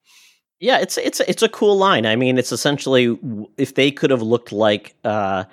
Yeah, 0.61 0.79
it's 0.79 0.99
it's 0.99 1.21
it's 1.21 1.43
a 1.43 1.49
cool 1.49 1.77
line. 1.77 2.05
I 2.05 2.17
mean, 2.17 2.37
it's 2.37 2.53
essentially 2.53 3.17
if 3.57 3.75
they 3.75 3.91
could 3.91 4.11
have 4.11 4.23
looked 4.23 4.51
like 4.53 4.97
uh 5.05 5.45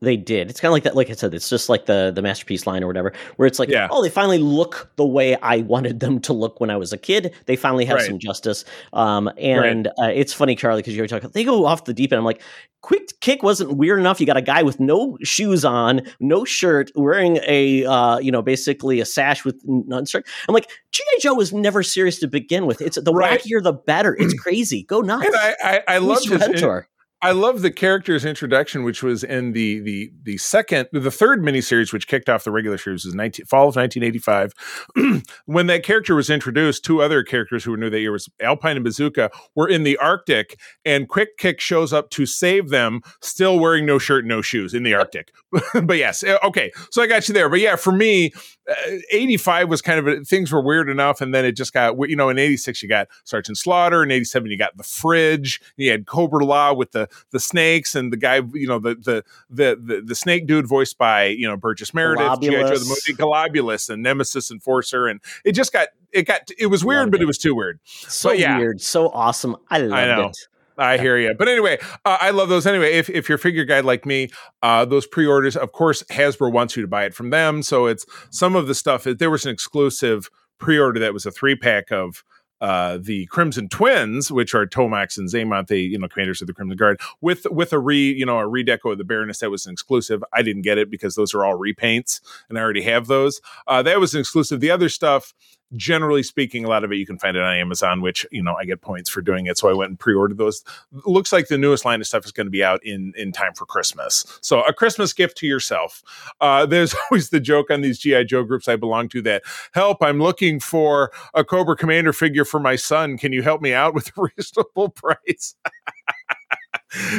they 0.00 0.16
did. 0.16 0.48
It's 0.50 0.60
kind 0.60 0.70
of 0.70 0.72
like 0.72 0.84
that. 0.84 0.96
Like 0.96 1.10
I 1.10 1.12
said, 1.12 1.34
it's 1.34 1.48
just 1.50 1.68
like 1.68 1.86
the 1.86 2.10
the 2.14 2.22
masterpiece 2.22 2.66
line 2.66 2.82
or 2.82 2.86
whatever, 2.86 3.12
where 3.36 3.46
it's 3.46 3.58
like, 3.58 3.68
Yeah. 3.68 3.88
oh, 3.90 4.02
they 4.02 4.08
finally 4.08 4.38
look 4.38 4.90
the 4.96 5.04
way 5.06 5.36
I 5.36 5.58
wanted 5.58 6.00
them 6.00 6.20
to 6.20 6.32
look 6.32 6.58
when 6.60 6.70
I 6.70 6.76
was 6.76 6.92
a 6.92 6.98
kid. 6.98 7.34
They 7.46 7.56
finally 7.56 7.84
have 7.84 7.96
Right. 7.98 8.06
some 8.06 8.18
justice. 8.18 8.64
Um, 8.92 9.30
and 9.38 9.88
uh, 9.88 10.06
it's 10.12 10.32
funny, 10.32 10.54
Charlie, 10.56 10.80
because 10.82 10.96
you're 10.96 11.06
talking. 11.06 11.30
They 11.32 11.44
go 11.44 11.66
off 11.66 11.84
the 11.84 11.92
deep 11.94 12.12
end. 12.12 12.18
I'm 12.18 12.24
like, 12.24 12.40
quick 12.82 13.10
kick 13.20 13.42
wasn't 13.42 13.76
weird 13.76 13.98
enough. 13.98 14.20
You 14.20 14.26
got 14.26 14.38
a 14.38 14.42
guy 14.42 14.62
with 14.62 14.80
no 14.80 15.18
shoes 15.22 15.64
on, 15.66 16.00
no 16.18 16.44
shirt, 16.46 16.90
wearing 16.94 17.38
a 17.46 17.84
uh, 17.84 18.18
you 18.18 18.32
know, 18.32 18.40
basically 18.42 19.00
a 19.00 19.04
sash 19.04 19.44
with 19.44 19.60
none 19.64 20.06
shirt. 20.06 20.26
I'm 20.48 20.54
like, 20.54 20.70
GI 20.92 21.02
Joe 21.20 21.34
was 21.34 21.52
never 21.52 21.82
serious 21.82 22.18
to 22.20 22.26
begin 22.26 22.64
with. 22.66 22.80
It's 22.80 22.98
the 23.00 23.12
Right. 23.12 23.38
wackier 23.40 23.62
the 23.62 23.74
better. 23.74 24.16
It's 24.18 24.32
crazy. 24.42 24.84
Go 24.84 25.02
nuts. 25.02 25.26
And 25.26 25.36
I, 25.36 25.54
I, 25.62 25.82
I 25.88 25.98
love 25.98 26.22
his, 26.24 26.40
Rentor? 26.40 26.86
I 27.22 27.32
love 27.32 27.60
the 27.60 27.70
character's 27.70 28.24
introduction, 28.24 28.82
which 28.82 29.02
was 29.02 29.22
in 29.22 29.52
the 29.52 29.80
the 29.80 30.10
the 30.22 30.38
second, 30.38 30.88
the 30.90 31.10
third 31.10 31.42
miniseries, 31.42 31.92
which 31.92 32.08
kicked 32.08 32.30
off 32.30 32.44
the 32.44 32.50
regular 32.50 32.78
series, 32.78 33.04
was 33.04 33.14
19, 33.14 33.44
fall 33.44 33.68
of 33.68 33.76
1985. 33.76 35.22
when 35.44 35.66
that 35.66 35.82
character 35.82 36.14
was 36.14 36.30
introduced, 36.30 36.82
two 36.82 37.02
other 37.02 37.22
characters 37.22 37.62
who 37.62 37.72
were 37.72 37.76
new 37.76 37.90
that 37.90 38.00
year 38.00 38.12
was 38.12 38.30
Alpine 38.40 38.76
and 38.76 38.84
Bazooka 38.84 39.30
were 39.54 39.68
in 39.68 39.82
the 39.82 39.98
Arctic, 39.98 40.58
and 40.84 41.08
Quick 41.08 41.36
Kick 41.36 41.60
shows 41.60 41.92
up 41.92 42.08
to 42.10 42.24
save 42.24 42.70
them, 42.70 43.02
still 43.20 43.58
wearing 43.58 43.84
no 43.84 43.98
shirt, 43.98 44.24
no 44.24 44.40
shoes 44.40 44.72
in 44.72 44.82
the 44.82 44.94
Arctic. 44.94 45.30
but 45.82 45.98
yes, 45.98 46.22
eh, 46.22 46.38
okay, 46.42 46.72
so 46.90 47.02
I 47.02 47.06
got 47.06 47.28
you 47.28 47.34
there. 47.34 47.50
But 47.50 47.60
yeah, 47.60 47.76
for 47.76 47.92
me, 47.92 48.32
Uh, 48.70 48.98
85 49.10 49.68
was 49.68 49.82
kind 49.82 49.98
of 49.98 50.06
a, 50.06 50.24
things 50.24 50.52
were 50.52 50.60
weird 50.60 50.88
enough, 50.88 51.20
and 51.20 51.34
then 51.34 51.44
it 51.44 51.52
just 51.52 51.72
got 51.72 51.96
you 52.08 52.16
know 52.16 52.28
in 52.28 52.38
86 52.38 52.82
you 52.82 52.88
got 52.88 53.08
Sergeant 53.24 53.58
Slaughter, 53.58 54.02
in 54.02 54.10
87 54.10 54.50
you 54.50 54.58
got 54.58 54.76
the 54.76 54.84
Fridge, 54.84 55.60
you 55.76 55.90
had 55.90 56.06
Cobra-La 56.06 56.72
with 56.72 56.92
the 56.92 57.08
the 57.30 57.40
snakes 57.40 57.94
and 57.94 58.12
the 58.12 58.16
guy 58.16 58.42
you 58.52 58.66
know 58.66 58.78
the 58.78 58.94
the 58.94 59.24
the 59.48 59.78
the, 59.82 60.02
the 60.02 60.14
snake 60.14 60.46
dude 60.46 60.66
voiced 60.66 60.98
by 60.98 61.26
you 61.26 61.48
know 61.48 61.56
Burgess 61.56 61.92
Meredith, 61.92 62.40
G.I. 62.40 62.50
Joe, 62.50 62.68
the 62.68 62.74
Golobulus. 62.74 62.88
movie 62.88 63.22
Golobulus 63.22 63.90
and 63.90 64.02
Nemesis 64.02 64.50
Enforcer, 64.50 65.06
and 65.06 65.20
it 65.44 65.52
just 65.52 65.72
got 65.72 65.88
it 66.12 66.26
got 66.26 66.48
it 66.58 66.66
was 66.66 66.84
weird, 66.84 67.10
but 67.10 67.20
it. 67.20 67.24
it 67.24 67.26
was 67.26 67.38
too 67.38 67.54
weird. 67.54 67.80
So 67.84 68.30
But 68.30 68.38
yeah. 68.38 68.58
weird, 68.58 68.80
so 68.80 69.08
awesome. 69.08 69.56
I 69.70 69.78
loved 69.78 70.36
it. 70.36 70.48
I 70.80 70.98
hear 70.98 71.18
you. 71.18 71.34
But 71.34 71.48
anyway, 71.48 71.78
uh, 72.04 72.18
I 72.20 72.30
love 72.30 72.48
those 72.48 72.66
anyway. 72.66 72.94
If, 72.94 73.10
if 73.10 73.28
you're 73.28 73.38
figure 73.38 73.64
guy 73.64 73.80
like 73.80 74.06
me, 74.06 74.30
uh, 74.62 74.84
those 74.84 75.06
pre-orders, 75.06 75.56
of 75.56 75.72
course, 75.72 76.02
Hasbro 76.04 76.50
wants 76.50 76.74
you 76.76 76.82
to 76.82 76.88
buy 76.88 77.04
it 77.04 77.14
from 77.14 77.30
them. 77.30 77.62
So 77.62 77.86
it's 77.86 78.06
some 78.30 78.56
of 78.56 78.66
the 78.66 78.74
stuff. 78.74 79.04
There 79.04 79.30
was 79.30 79.44
an 79.44 79.52
exclusive 79.52 80.30
pre-order 80.58 80.98
that 81.00 81.12
was 81.12 81.26
a 81.26 81.30
three 81.30 81.54
pack 81.54 81.92
of 81.92 82.24
uh, 82.60 82.98
the 83.00 83.26
Crimson 83.26 83.68
Twins, 83.68 84.30
which 84.30 84.54
are 84.54 84.66
Tomax 84.66 85.16
and 85.16 85.28
Xamot, 85.28 85.68
the 85.68 85.80
you 85.80 85.98
know 85.98 86.08
commanders 86.08 86.42
of 86.42 86.46
the 86.46 86.52
Crimson 86.52 86.76
Guard, 86.76 87.00
with 87.20 87.46
with 87.50 87.72
a 87.72 87.78
re 87.78 88.12
you 88.12 88.26
know 88.26 88.38
a 88.38 88.44
redeco 88.44 88.92
of 88.92 88.98
the 88.98 89.04
Baroness 89.04 89.38
that 89.38 89.50
was 89.50 89.66
an 89.66 89.72
exclusive. 89.72 90.22
I 90.32 90.42
didn't 90.42 90.62
get 90.62 90.76
it 90.76 90.90
because 90.90 91.14
those 91.14 91.34
are 91.34 91.44
all 91.44 91.58
repaints, 91.58 92.20
and 92.48 92.58
I 92.58 92.60
already 92.62 92.82
have 92.82 93.06
those. 93.06 93.40
Uh, 93.66 93.82
that 93.82 93.98
was 93.98 94.14
an 94.14 94.20
exclusive. 94.20 94.60
The 94.60 94.70
other 94.70 94.90
stuff, 94.90 95.32
generally 95.76 96.22
speaking, 96.22 96.64
a 96.64 96.68
lot 96.68 96.84
of 96.84 96.92
it 96.92 96.96
you 96.96 97.06
can 97.06 97.18
find 97.18 97.36
it 97.36 97.42
on 97.42 97.54
Amazon, 97.54 98.00
which 98.00 98.26
you 98.30 98.42
know 98.42 98.54
I 98.54 98.64
get 98.64 98.80
points 98.80 99.10
for 99.10 99.22
doing 99.22 99.46
it. 99.46 99.58
So 99.58 99.68
I 99.68 99.72
went 99.72 99.90
and 99.90 99.98
pre-ordered 99.98 100.38
those. 100.38 100.64
Looks 101.06 101.32
like 101.32 101.48
the 101.48 101.58
newest 101.58 101.84
line 101.84 102.00
of 102.00 102.06
stuff 102.06 102.24
is 102.24 102.32
going 102.32 102.46
to 102.46 102.50
be 102.50 102.64
out 102.64 102.84
in 102.84 103.12
in 103.16 103.32
time 103.32 103.54
for 103.54 103.66
Christmas. 103.66 104.24
So 104.40 104.62
a 104.62 104.72
Christmas 104.72 105.12
gift 105.12 105.36
to 105.38 105.46
yourself. 105.46 106.02
Uh, 106.40 106.66
there's 106.66 106.94
always 107.10 107.30
the 107.30 107.40
joke 107.40 107.70
on 107.70 107.80
these 107.80 107.98
GI 107.98 108.24
Joe 108.24 108.44
groups 108.44 108.68
I 108.68 108.76
belong 108.76 109.08
to 109.10 109.22
that 109.22 109.42
help. 109.72 110.02
I'm 110.02 110.20
looking 110.20 110.60
for 110.60 111.12
a 111.34 111.44
Cobra 111.44 111.76
Commander 111.76 112.12
figure 112.12 112.44
for 112.44 112.60
my 112.60 112.76
son. 112.76 113.18
Can 113.18 113.32
you 113.32 113.42
help 113.42 113.60
me 113.60 113.72
out 113.72 113.94
with 113.94 114.08
a 114.16 114.28
reasonable 114.36 114.90
price? 114.90 115.54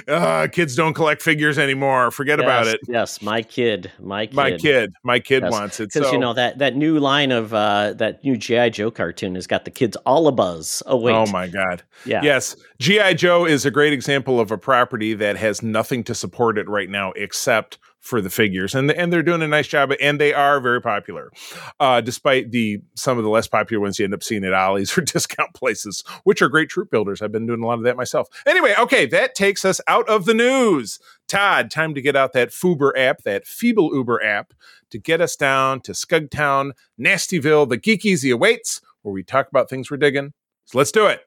uh, 0.07 0.47
kids 0.51 0.75
don't 0.75 0.93
collect 0.93 1.21
figures 1.21 1.57
anymore. 1.57 2.11
Forget 2.11 2.39
about 2.39 2.67
it. 2.67 2.79
Yes, 2.87 3.21
my 3.21 3.41
kid, 3.41 3.91
my 3.99 4.25
kid. 4.25 4.35
My 4.35 4.51
kid, 4.57 4.93
my 5.03 5.19
kid 5.19 5.43
Yes, 5.43 5.51
wants 5.51 5.79
it. 5.79 5.93
Because 5.93 6.07
So, 6.07 6.13
you 6.13 6.19
know 6.19 6.33
that 6.33 6.57
that 6.57 6.75
new 6.75 6.99
line 6.99 7.31
of 7.31 7.53
uh, 7.53 7.93
that 7.93 8.23
new 8.23 8.37
GI 8.37 8.71
Joe 8.71 8.91
cartoon 8.91 9.35
has 9.35 9.47
got 9.47 9.65
the 9.65 9.71
kids 9.71 9.95
all 10.05 10.27
a 10.27 10.31
buzz. 10.31 10.83
Oh 10.85 10.97
wait, 10.97 11.13
oh 11.13 11.25
my 11.27 11.47
god. 11.47 11.83
yeah, 12.05 12.21
Yes, 12.23 12.55
GI 12.79 13.15
Joe 13.15 13.45
is 13.45 13.65
a 13.65 13.71
great 13.71 13.93
example 13.93 14.39
of 14.39 14.51
a 14.51 14.57
property 14.57 15.13
that 15.13 15.37
has 15.37 15.61
nothing 15.61 16.03
to 16.05 16.15
support 16.15 16.57
it 16.57 16.67
right 16.67 16.89
now 16.89 17.11
except 17.13 17.77
for 18.01 18.19
the 18.19 18.29
figures, 18.29 18.75
and 18.75 18.91
and 18.91 19.13
they're 19.13 19.23
doing 19.23 19.43
a 19.43 19.47
nice 19.47 19.67
job, 19.67 19.93
and 20.01 20.19
they 20.19 20.33
are 20.33 20.59
very 20.59 20.81
popular, 20.81 21.31
uh, 21.79 22.01
despite 22.01 22.51
the 22.51 22.81
some 22.95 23.17
of 23.17 23.23
the 23.23 23.29
less 23.29 23.47
popular 23.47 23.79
ones 23.79 23.99
you 23.99 24.05
end 24.05 24.13
up 24.13 24.23
seeing 24.23 24.43
at 24.43 24.53
Ollie's 24.53 24.97
or 24.97 25.01
discount 25.01 25.53
places, 25.53 26.03
which 26.23 26.41
are 26.41 26.49
great 26.49 26.69
troop 26.69 26.89
builders. 26.89 27.21
I've 27.21 27.31
been 27.31 27.45
doing 27.45 27.61
a 27.61 27.65
lot 27.65 27.77
of 27.77 27.83
that 27.83 27.95
myself. 27.95 28.27
Anyway, 28.45 28.73
okay, 28.77 29.05
that 29.05 29.35
takes 29.35 29.63
us 29.63 29.79
out 29.87 30.09
of 30.09 30.25
the 30.25 30.33
news. 30.33 30.99
Todd, 31.27 31.71
time 31.71 31.93
to 31.93 32.01
get 32.01 32.15
out 32.15 32.33
that 32.33 32.49
Fuber 32.49 32.91
app, 32.97 33.21
that 33.21 33.45
Feeble 33.45 33.93
Uber 33.93 34.21
app, 34.21 34.53
to 34.89 34.97
get 34.97 35.21
us 35.21 35.35
down 35.35 35.79
to 35.81 35.93
Scugtown, 35.93 36.71
Nastyville. 36.99 37.69
The 37.69 37.77
Geek 37.77 38.05
Easy 38.05 38.31
awaits, 38.31 38.81
where 39.03 39.13
we 39.13 39.23
talk 39.23 39.47
about 39.47 39.69
things 39.69 39.89
we're 39.89 39.97
digging. 39.97 40.33
So 40.65 40.79
let's 40.79 40.91
do 40.91 41.05
it. 41.05 41.21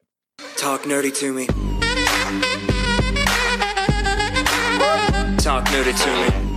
Talk 0.57 0.83
nerdy 0.83 1.15
to 1.17 1.33
me. 1.33 1.47
Talk 5.39 5.65
nerdy 5.67 6.03
to 6.03 6.49
me. 6.49 6.54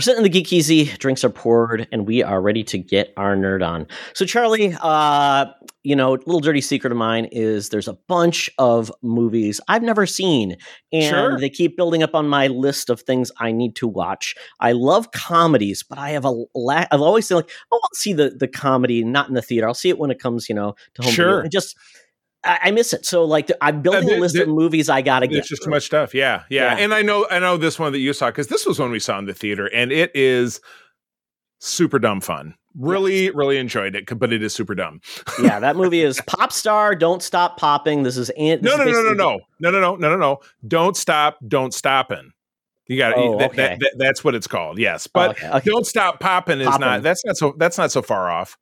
We're 0.00 0.04
sitting 0.04 0.20
in 0.20 0.22
the 0.22 0.30
Geek 0.30 0.50
Easy, 0.50 0.86
drinks 0.96 1.24
are 1.24 1.28
poured, 1.28 1.86
and 1.92 2.06
we 2.06 2.22
are 2.22 2.40
ready 2.40 2.64
to 2.64 2.78
get 2.78 3.12
our 3.18 3.36
nerd 3.36 3.62
on. 3.62 3.86
So, 4.14 4.24
Charlie, 4.24 4.74
uh, 4.80 5.44
you 5.82 5.94
know, 5.94 6.12
little 6.12 6.40
dirty 6.40 6.62
secret 6.62 6.90
of 6.90 6.96
mine 6.96 7.26
is 7.26 7.68
there's 7.68 7.86
a 7.86 7.98
bunch 8.08 8.48
of 8.56 8.90
movies 9.02 9.60
I've 9.68 9.82
never 9.82 10.06
seen, 10.06 10.56
and 10.90 11.04
Sure. 11.04 11.38
they 11.38 11.50
keep 11.50 11.76
building 11.76 12.02
up 12.02 12.14
on 12.14 12.26
my 12.28 12.46
list 12.46 12.88
of 12.88 13.02
things 13.02 13.30
I 13.40 13.52
need 13.52 13.76
to 13.76 13.86
watch. 13.86 14.34
I 14.58 14.72
love 14.72 15.12
comedies, 15.12 15.82
but 15.82 15.98
I 15.98 16.12
have 16.12 16.24
a 16.24 16.32
lack. 16.54 16.88
I've 16.90 17.02
always 17.02 17.26
said 17.28 17.34
like, 17.34 17.50
oh, 17.70 17.78
I'll 17.84 17.90
see 17.94 18.14
the 18.14 18.30
the 18.30 18.48
comedy 18.48 19.04
not 19.04 19.28
in 19.28 19.34
the 19.34 19.42
theater. 19.42 19.66
I'll 19.68 19.74
see 19.74 19.90
it 19.90 19.98
when 19.98 20.10
it 20.10 20.18
comes, 20.18 20.48
you 20.48 20.54
know, 20.54 20.76
to 20.94 21.02
home. 21.02 21.10
video. 21.10 21.24
Sure. 21.26 21.40
And 21.42 21.50
just 21.52 21.76
I, 22.42 22.70
miss 22.70 22.92
it. 22.92 23.04
So, 23.04 23.24
like, 23.24 23.50
I'm 23.60 23.78
uh, 23.78 23.80
building 23.80 24.06
there- 24.06 24.16
a 24.18 24.20
list 24.20 24.34
there- 24.34 24.44
of 24.44 24.48
movies 24.48 24.88
I 24.88 25.02
gotta 25.02 25.26
get. 25.26 25.38
It's 25.38 25.48
just 25.48 25.62
too 25.62 25.70
much 25.70 25.84
stuff. 25.84 26.14
Yeah, 26.14 26.44
yeah, 26.48 26.74
Yeah. 26.76 26.82
And 26.84 26.94
I 26.94 27.02
know, 27.02 27.26
I 27.30 27.38
know 27.38 27.56
this 27.56 27.78
one 27.78 27.92
that 27.92 27.98
you 27.98 28.12
saw 28.12 28.30
because 28.30 28.46
this 28.48 28.64
was 28.66 28.78
one 28.78 28.90
we 28.90 28.98
saw 28.98 29.18
in 29.18 29.26
the 29.26 29.34
theater, 29.34 29.66
and 29.66 29.92
it 29.92 30.10
is 30.14 30.60
super 31.58 31.98
dumb 31.98 32.20
fun. 32.20 32.54
Really, 32.78 33.30
really 33.30 33.56
enjoyed 33.58 33.96
it, 33.96 34.16
but 34.18 34.32
it 34.32 34.42
is 34.42 34.54
super 34.54 34.74
dumb. 34.76 35.00
yeah, 35.42 35.58
that 35.58 35.74
movie 35.76 36.02
is 36.02 36.20
Pop 36.26 36.52
Star. 36.52 36.94
Don't 36.94 37.22
stop 37.22 37.58
popping. 37.58 38.04
This 38.04 38.16
is 38.16 38.30
Ant. 38.30 38.62
No, 38.62 38.76
no, 38.76 38.84
no, 38.84 38.92
no, 38.92 39.12
no, 39.12 39.38
no, 39.58 39.70
no, 39.70 39.80
no, 39.80 39.96
no, 39.96 40.08
no, 40.10 40.16
no. 40.16 40.38
Don't 40.66 40.96
stop. 40.96 41.38
Don't 41.46 41.74
stopping. 41.74 42.30
You 42.86 42.96
got 42.96 43.14
Oh, 43.16 43.38
that, 43.38 43.50
okay. 43.50 43.56
that, 43.56 43.78
that, 43.80 43.92
That's 43.98 44.24
what 44.24 44.34
it's 44.34 44.46
called. 44.46 44.78
Yes, 44.78 45.06
but 45.08 45.30
okay, 45.32 45.48
okay. 45.50 45.70
don't 45.70 45.86
stop 45.86 46.20
popping 46.20 46.60
is 46.60 46.66
Poppin'. 46.66 46.80
not. 46.80 47.02
That's 47.02 47.24
not 47.24 47.36
so. 47.36 47.54
That's 47.58 47.76
not 47.76 47.90
so 47.92 48.02
far 48.02 48.30
off. 48.30 48.56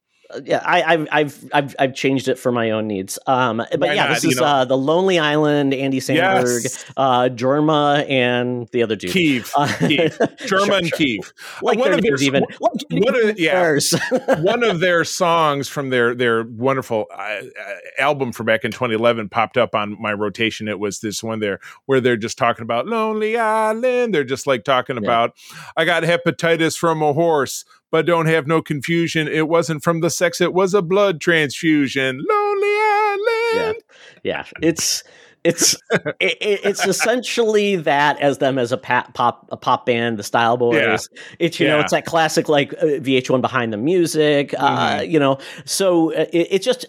Yeah, 0.45 0.63
I, 0.65 0.83
I've 0.83 1.09
I've 1.11 1.51
I've 1.55 1.77
I've 1.79 1.95
changed 1.95 2.29
it 2.29 2.39
for 2.39 2.53
my 2.53 2.71
own 2.71 2.87
needs. 2.87 3.19
Um, 3.27 3.59
but 3.71 3.81
Why 3.81 3.95
yeah, 3.95 4.05
not? 4.09 4.15
this 4.17 4.25
is 4.25 4.37
know- 4.37 4.45
uh, 4.45 4.65
the 4.67 4.77
Lonely 4.77 5.19
Island, 5.19 5.73
Andy 5.73 6.01
Samberg, 6.01 6.63
Yes, 6.65 6.85
uh, 6.99 7.31
Jorma, 7.31 8.07
and 8.11 8.69
the 8.73 8.83
other 8.83 8.95
dude. 8.95 9.11
Kiev, 9.13 9.51
Uh, 9.57 9.73
Kiev, 9.79 10.19
German 10.45 10.85
sure, 10.85 10.89
sure. 10.89 10.99
Kiev. 10.99 11.33
Like 11.63 11.79
One 11.79 11.95
of 11.95 12.03
their- 12.03 12.17
even. 12.17 12.45
Like 12.61 12.83
one 12.91 13.29
of 13.29 13.39
yeah. 13.39 13.79
one 14.41 14.63
of 14.65 14.81
their 14.81 15.03
songs 15.05 15.67
from 15.69 15.89
their 15.89 16.15
their 16.15 16.43
wonderful 16.45 17.07
uh, 17.11 17.17
uh, 17.19 17.43
album 17.99 18.33
from 18.33 18.45
back 18.47 18.65
in 18.65 18.71
2011 18.71 19.31
popped 19.31 19.57
up 19.57 19.75
on 19.75 19.97
my 20.01 20.13
rotation. 20.13 20.69
It 20.69 20.79
was 20.79 21.01
this 21.01 21.23
one 21.23 21.41
there 21.41 21.59
where 21.87 22.01
they're 22.03 22.17
just 22.19 22.37
talking 22.37 22.63
about 22.65 22.87
Lonely 22.87 23.39
Island. 23.39 24.15
They're 24.15 24.25
just 24.25 24.47
like 24.47 24.65
talking 24.65 24.97
Yeah. 24.97 25.03
about 25.05 25.35
I 25.77 25.87
got 25.87 26.03
hepatitis 26.03 26.77
from 26.77 27.03
a 27.03 27.15
horse, 27.15 27.65
but 27.91 28.07
don't 28.07 28.27
have 28.27 28.47
no 28.47 28.61
confusion. 28.63 29.29
It 29.29 29.49
wasn't 29.49 29.83
from 29.83 30.01
the 30.01 30.11
sex; 30.11 30.41
it 30.41 30.53
was 30.55 30.75
a 30.75 30.83
blood 30.83 31.21
transfusion. 31.21 32.23
Lonely 32.29 32.69
Island. 32.69 33.77
yeah. 34.23 34.45
It's 34.63 35.03
it's 35.45 35.75
it, 35.91 36.37
it- 36.41 36.61
it's 36.65 36.87
essentially 36.87 37.77
that 37.77 38.21
as 38.21 38.39
them 38.39 38.59
as 38.59 38.73
a 38.73 38.77
pop 38.77 39.15
pop 39.15 39.49
a 39.51 39.57
pop 39.57 39.87
band, 39.87 40.19
the 40.19 40.23
Style 40.23 40.59
Boyz. 40.59 41.09
Yeah. 41.13 41.21
It's 41.39 41.61
you 41.61 41.67
know 41.69 41.81
it's 41.81 41.93
that 41.93 42.05
classic 42.07 42.49
like 42.49 42.73
uh, 42.75 42.99
VH1 43.01 43.41
behind 43.41 43.73
the 43.73 43.77
music. 43.77 44.55
Uh, 44.59 44.99
Mhm. 44.99 45.11
you 45.11 45.19
know, 45.19 45.39
so 45.65 46.13
uh, 46.13 46.27
it, 46.33 46.49
it 46.51 46.63
just. 46.63 46.87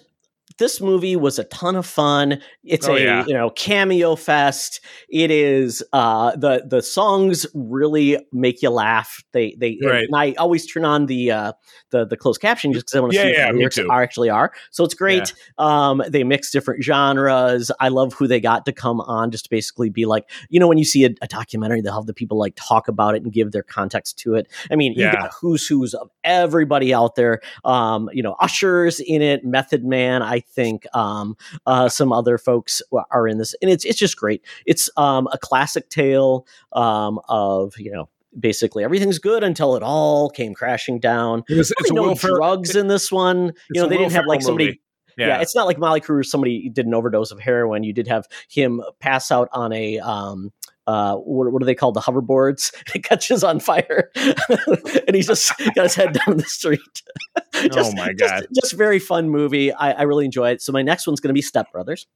This 0.59 0.81
movie 0.81 1.15
was 1.15 1.39
a 1.39 1.45
ton 1.45 1.75
of 1.75 1.85
fun. 1.85 2.41
It's 2.63 2.87
Oh, 2.87 2.95
a 2.95 3.03
yeah. 3.03 3.25
you 3.25 3.33
know 3.33 3.49
cameo 3.51 4.15
fest. 4.15 4.81
It 5.09 5.31
is 5.31 5.83
uh, 5.93 6.35
the 6.35 6.63
the 6.67 6.81
songs 6.81 7.45
really 7.53 8.17
make 8.31 8.61
you 8.61 8.69
laugh. 8.69 9.23
They 9.31 9.55
they 9.57 9.77
and 9.81 10.15
I 10.15 10.33
always 10.37 10.65
turn 10.71 10.85
on 10.85 11.05
the 11.07 11.31
uh, 11.31 11.53
the 11.91 12.05
the 12.05 12.17
closed 12.17 12.41
caption 12.41 12.73
just 12.73 12.85
because 12.87 12.95
I 12.97 12.99
want 12.99 13.13
to 13.13 13.17
Yeah, 13.17 13.23
see 13.23 13.31
yeah, 13.33 13.45
what 13.47 13.53
the 13.53 13.57
lyrics 13.59 13.75
too. 13.77 13.89
are 13.89 14.03
actually 14.03 14.29
are. 14.29 14.51
So 14.71 14.83
it's 14.83 14.93
great. 14.93 15.33
Um, 15.57 16.03
they 16.07 16.23
mix 16.23 16.51
different 16.51 16.83
genres. 16.83 17.71
I 17.79 17.87
love 17.89 18.13
who 18.13 18.27
they 18.27 18.39
got 18.39 18.65
to 18.65 18.71
come 18.73 19.01
on 19.01 19.31
just 19.31 19.45
to 19.45 19.49
basically 19.49 19.89
be 19.89 20.05
like, 20.05 20.29
you 20.49 20.59
know, 20.59 20.67
when 20.67 20.77
you 20.77 20.85
see 20.85 21.05
a, 21.05 21.09
a 21.21 21.27
documentary, 21.27 21.81
they'll 21.81 21.95
have 21.95 22.05
the 22.05 22.13
people 22.13 22.37
like 22.37 22.53
talk 22.55 22.87
about 22.87 23.15
it 23.15 23.23
and 23.23 23.31
give 23.31 23.51
their 23.51 23.63
context 23.63 24.19
to 24.19 24.35
it. 24.35 24.47
I 24.71 24.75
mean, 24.75 24.93
you 24.93 25.03
Yeah. 25.05 25.13
got 25.13 25.31
who's 25.39 25.65
who's 25.67 25.93
of 25.93 26.09
everybody 26.23 26.93
out 26.93 27.15
there. 27.15 27.39
Um, 27.63 28.09
you 28.13 28.21
know, 28.21 28.35
Usher's 28.39 28.99
in 28.99 29.21
it, 29.21 29.45
Method 29.45 29.83
Man, 29.85 30.21
I 30.21 30.41
think. 30.51 30.85
Um, 30.95 31.37
uh, 31.65 31.89
some 31.89 32.11
other 32.11 32.37
folks 32.37 32.81
are 33.11 33.27
in 33.27 33.37
this, 33.37 33.55
and 33.61 33.69
it's 33.71 33.85
it's 33.85 33.99
just 33.99 34.17
great. 34.17 34.45
It's 34.65 34.89
um 34.97 35.27
a 35.31 35.37
classic 35.37 35.89
tale 35.89 36.45
um 36.73 37.19
of 37.29 37.73
you 37.77 37.91
know. 37.91 38.09
Basically, 38.39 38.83
everything's 38.83 39.17
good 39.17 39.43
until 39.43 39.75
it 39.75 39.81
all 39.81 40.29
came 40.29 40.53
crashing 40.53 40.99
down. 40.99 41.43
It 41.49 41.55
was, 41.55 41.73
it's 41.79 41.89
a 41.89 41.93
no 41.95 42.13
drugs 42.13 42.75
in 42.75 42.87
this 42.87 43.11
one. 43.11 43.53
You 43.71 43.81
know, 43.81 43.87
they 43.87 43.97
didn't 43.97 44.11
have 44.11 44.27
like 44.27 44.43
somebody 44.43 44.65
movie. 44.65 44.81
yeah. 45.17 45.27
Yeah. 45.29 45.41
it's 45.41 45.55
not 45.55 45.65
like 45.65 45.77
Mötley 45.77 46.03
Crüe. 46.05 46.23
Somebody 46.23 46.69
did 46.69 46.85
an 46.85 46.93
overdose 46.93 47.31
of 47.31 47.39
heroin. 47.39 47.83
You 47.83 47.91
did 47.91 48.07
have 48.07 48.27
him 48.47 48.83
pass 48.99 49.31
out 49.31 49.49
on 49.51 49.73
a 49.73 49.97
um, 49.97 50.53
uh, 50.89 51.15
what, 51.17 51.51
what 51.51 51.61
are 51.61 51.65
they 51.65 51.75
called? 51.75 51.93
The 51.93 52.01
hoverboards. 52.01 52.73
It 52.95 53.03
catches 53.03 53.43
on 53.43 53.59
fire, 53.59 54.09
and 54.15 55.15
he's 55.15 55.27
just 55.27 55.53
got 55.75 55.83
his 55.83 55.93
head 55.95 56.13
down 56.13 56.37
the 56.37 56.43
street. 56.45 56.79
Just- 57.53 57.77
Oh 57.77 57.91
my 57.95 58.13
just- 58.13 58.33
God. 58.33 58.45
Just, 58.61 58.73
very 58.73 58.99
fun 58.99 59.29
movie. 59.29 59.71
I, 59.71 59.91
I 59.91 60.01
really 60.03 60.25
enjoy 60.25 60.49
it. 60.51 60.61
So 60.61 60.71
my 60.71 60.81
next 60.81 61.05
one's 61.05 61.19
going 61.19 61.29
to 61.29 61.33
be 61.33 61.41
Step 61.41 61.71
Brothers. 61.71 62.07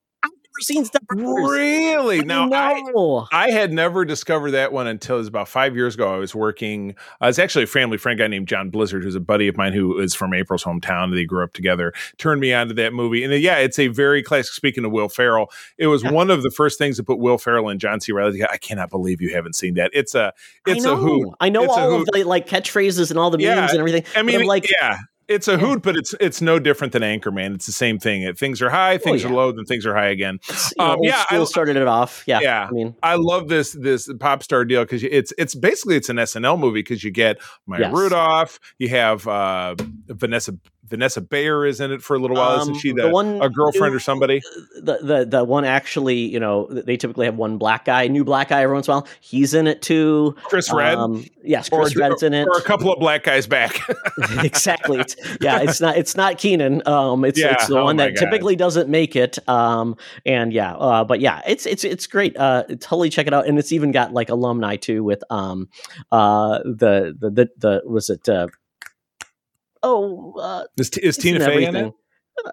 Seen 0.62 0.86
Step 0.86 1.01
Brothers. 1.08 1.26
Really? 1.49 2.24
Now 2.24 2.49
I, 2.54 2.82
no. 2.93 3.28
I 3.32 3.49
had 3.51 3.74
never 3.74 4.06
discovered 4.06 4.51
that 4.51 4.72
one 4.72 4.88
until 4.88 5.16
it 5.16 5.20
was 5.20 5.28
about 5.28 5.47
five 5.47 5.76
years 5.76 5.95
ago. 5.95 6.14
I 6.14 6.18
was 6.18 6.34
working. 6.36 6.95
Uh, 7.22 7.28
it's 7.28 7.39
actually 7.39 7.64
a 7.64 7.68
family 7.68 7.97
friend 7.97 8.18
guy 8.20 8.28
named 8.28 8.47
John 8.47 8.70
Blizzard, 8.70 9.04
who's 9.04 9.16
a 9.16 9.20
buddy 9.20 9.47
of 9.47 9.58
mine 9.58 9.74
who 9.74 9.99
is 9.99 10.14
from 10.16 10.34
April's 10.34 10.64
hometown. 10.64 11.14
They 11.14 11.26
grew 11.26 11.43
up 11.43 11.54
together. 11.54 11.93
Turned 12.18 12.39
me 12.39 12.54
on 12.54 12.68
to 12.70 12.74
that 12.76 12.93
movie, 12.93 13.24
and 13.24 13.34
uh, 13.34 13.38
yeah, 13.38 13.58
it's 13.58 13.80
a 13.80 13.88
very 13.88 14.22
classic. 14.24 14.54
Speaking 14.54 14.86
of 14.86 14.91
Will 14.91 15.10
Ferrell, 15.10 15.51
it 15.78 15.88
was 15.88 16.04
Yeah. 16.04 16.12
one 16.12 16.30
of 16.30 16.43
the 16.43 16.51
first 16.51 16.78
things 16.78 16.97
to 16.97 17.04
put 17.04 17.20
Will 17.20 17.38
Ferrell 17.38 17.70
and 17.70 17.80
John 17.80 17.99
C. 17.99 18.12
Reilly. 18.12 18.43
I 18.43 18.58
cannot 18.58 18.89
believe 18.89 19.22
you 19.22 19.34
haven't 19.34 19.56
seen 19.56 19.74
that. 19.76 19.91
It's 19.93 20.14
a 20.16 20.34
it's 20.68 20.86
I 20.86 20.89
know. 20.89 20.93
a 20.93 20.97
hoot. 20.97 21.30
I 21.39 21.49
know 21.49 21.64
It's 21.64 21.74
all 21.74 21.95
of 22.01 22.06
the 22.06 22.24
like 22.24 22.47
catchphrases 22.47 23.10
and 23.10 23.20
all 23.20 23.30
the 23.32 23.39
Yeah, 23.39 23.56
memes 23.56 23.72
and 23.72 23.80
everything. 23.80 24.04
I 24.16 24.22
mean, 24.22 24.41
I'm 24.41 24.47
like, 24.47 24.70
yeah. 24.70 24.97
It's 25.34 25.47
a 25.47 25.57
hoot, 25.57 25.81
but 25.81 25.95
it's 25.95 26.13
it's 26.19 26.41
no 26.41 26.59
different 26.59 26.93
than 26.93 27.01
Anchorman. 27.01 27.55
It's 27.55 27.65
the 27.65 27.71
same 27.71 27.99
thing. 27.99 28.21
It, 28.23 28.38
things 28.38 28.61
are 28.61 28.69
high, 28.69 28.97
things 28.97 29.23
Oh, 29.25 29.27
yeah. 29.27 29.34
are 29.34 29.36
low, 29.38 29.51
then 29.51 29.65
things 29.65 29.86
are 29.86 29.93
high 29.95 30.07
again. 30.09 30.39
you 30.49 30.55
know, 30.77 30.91
um, 30.93 30.99
yeah, 31.01 31.23
I- 31.29 31.43
started 31.45 31.75
it 31.75 31.88
off. 31.88 32.23
Yeah, 32.25 32.39
Yeah. 32.41 32.67
I 32.69 32.71
mean, 32.71 32.95
I 33.03 33.15
love 33.15 33.47
this 33.49 33.73
this 33.73 34.09
pop 34.19 34.43
star 34.43 34.65
deal 34.65 34.84
because 34.84 35.03
it's 35.03 35.34
it's 35.38 35.55
basically 35.55 35.95
it's 35.95 36.09
an 36.09 36.17
SNL 36.17 36.57
movie 36.59 36.79
because 36.81 37.03
you 37.03 37.11
get 37.11 37.38
Maya 37.67 37.81
Yes. 37.81 37.93
Rudolph, 37.93 38.59
you 38.79 38.89
have 38.89 39.27
uh, 39.27 39.75
Vanessa 40.07 40.53
Vanessa 40.93 41.21
Bayer 41.21 41.65
is 41.65 41.81
in 41.81 41.91
it 41.91 42.03
for 42.03 42.15
a 42.15 42.19
little 42.19 42.37
while. 42.37 42.51
Um, 42.51 42.61
Isn't 42.61 42.75
she 42.75 42.91
the 42.91 43.01
the, 43.03 43.09
one 43.09 43.41
a 43.41 43.49
girlfriend 43.49 43.95
or 43.95 43.99
somebody? 43.99 44.41
the, 44.75 44.99
the 45.01 45.25
the 45.27 45.43
one 45.43 45.65
actually, 45.65 46.17
you 46.17 46.39
know, 46.39 46.67
they 46.69 46.97
typically 46.97 47.25
have 47.25 47.35
one 47.35 47.57
black 47.57 47.85
guy, 47.85 48.07
new 48.07 48.23
black 48.23 48.49
guy 48.49 48.61
every 48.61 48.75
once 48.75 48.87
in 48.87 48.91
a 48.91 48.97
while. 48.97 49.07
He's 49.19 49.55
in 49.55 49.65
it 49.65 49.81
too. 49.81 50.35
Chris 50.43 50.71
Redd, 50.71 50.99
Um, 50.99 51.25
yes, 51.43 51.67
or, 51.71 51.79
Chris 51.81 51.95
Redd's 51.95 52.21
in 52.21 52.35
it. 52.35 52.47
or 52.47 52.59
a 52.59 52.61
couple 52.61 52.93
of 52.93 52.99
black 52.99 53.23
guys 53.23 53.47
back. 53.47 53.79
exactly. 54.43 54.99
It's, 54.99 55.15
yeah, 55.41 55.61
it's 55.61 55.81
not 55.81 55.97
it's 55.97 56.15
not 56.15 56.37
Kenan. 56.37 56.87
Um, 56.87 57.25
it's 57.25 57.39
Yeah, 57.39 57.53
it's 57.53 57.65
the 57.65 57.79
oh 57.79 57.85
one 57.85 57.97
that 57.97 58.13
God. 58.13 58.19
typically 58.25 58.55
doesn't 58.55 58.87
make 58.87 59.15
it. 59.15 59.39
Um, 59.49 59.97
and 60.27 60.53
yeah, 60.53 60.75
uh, 60.75 61.03
but 61.03 61.21
yeah, 61.21 61.41
it's 61.47 61.65
it's 61.65 61.83
it's 61.83 62.05
great. 62.05 62.37
Uh, 62.37 62.65
totally 62.79 63.09
check 63.09 63.25
it 63.25 63.33
out, 63.33 63.47
and 63.47 63.57
it's 63.57 63.71
even 63.71 63.91
got 63.91 64.13
like 64.13 64.29
alumni 64.29 64.75
too 64.75 65.03
with 65.03 65.23
um, 65.31 65.69
uh, 66.11 66.59
the 66.59 67.15
the 67.19 67.29
the, 67.31 67.49
the 67.57 67.81
was 67.85 68.11
it 68.11 68.29
uh, 68.29 68.47
oh 69.84 70.34
uh, 70.39 70.63
is, 70.77 70.89
T- 70.89 71.01
is 71.01 71.17
Tina 71.17 71.39
in 71.39 71.45
Fey 71.45 71.65
in 71.65 71.75
it? 71.75 71.93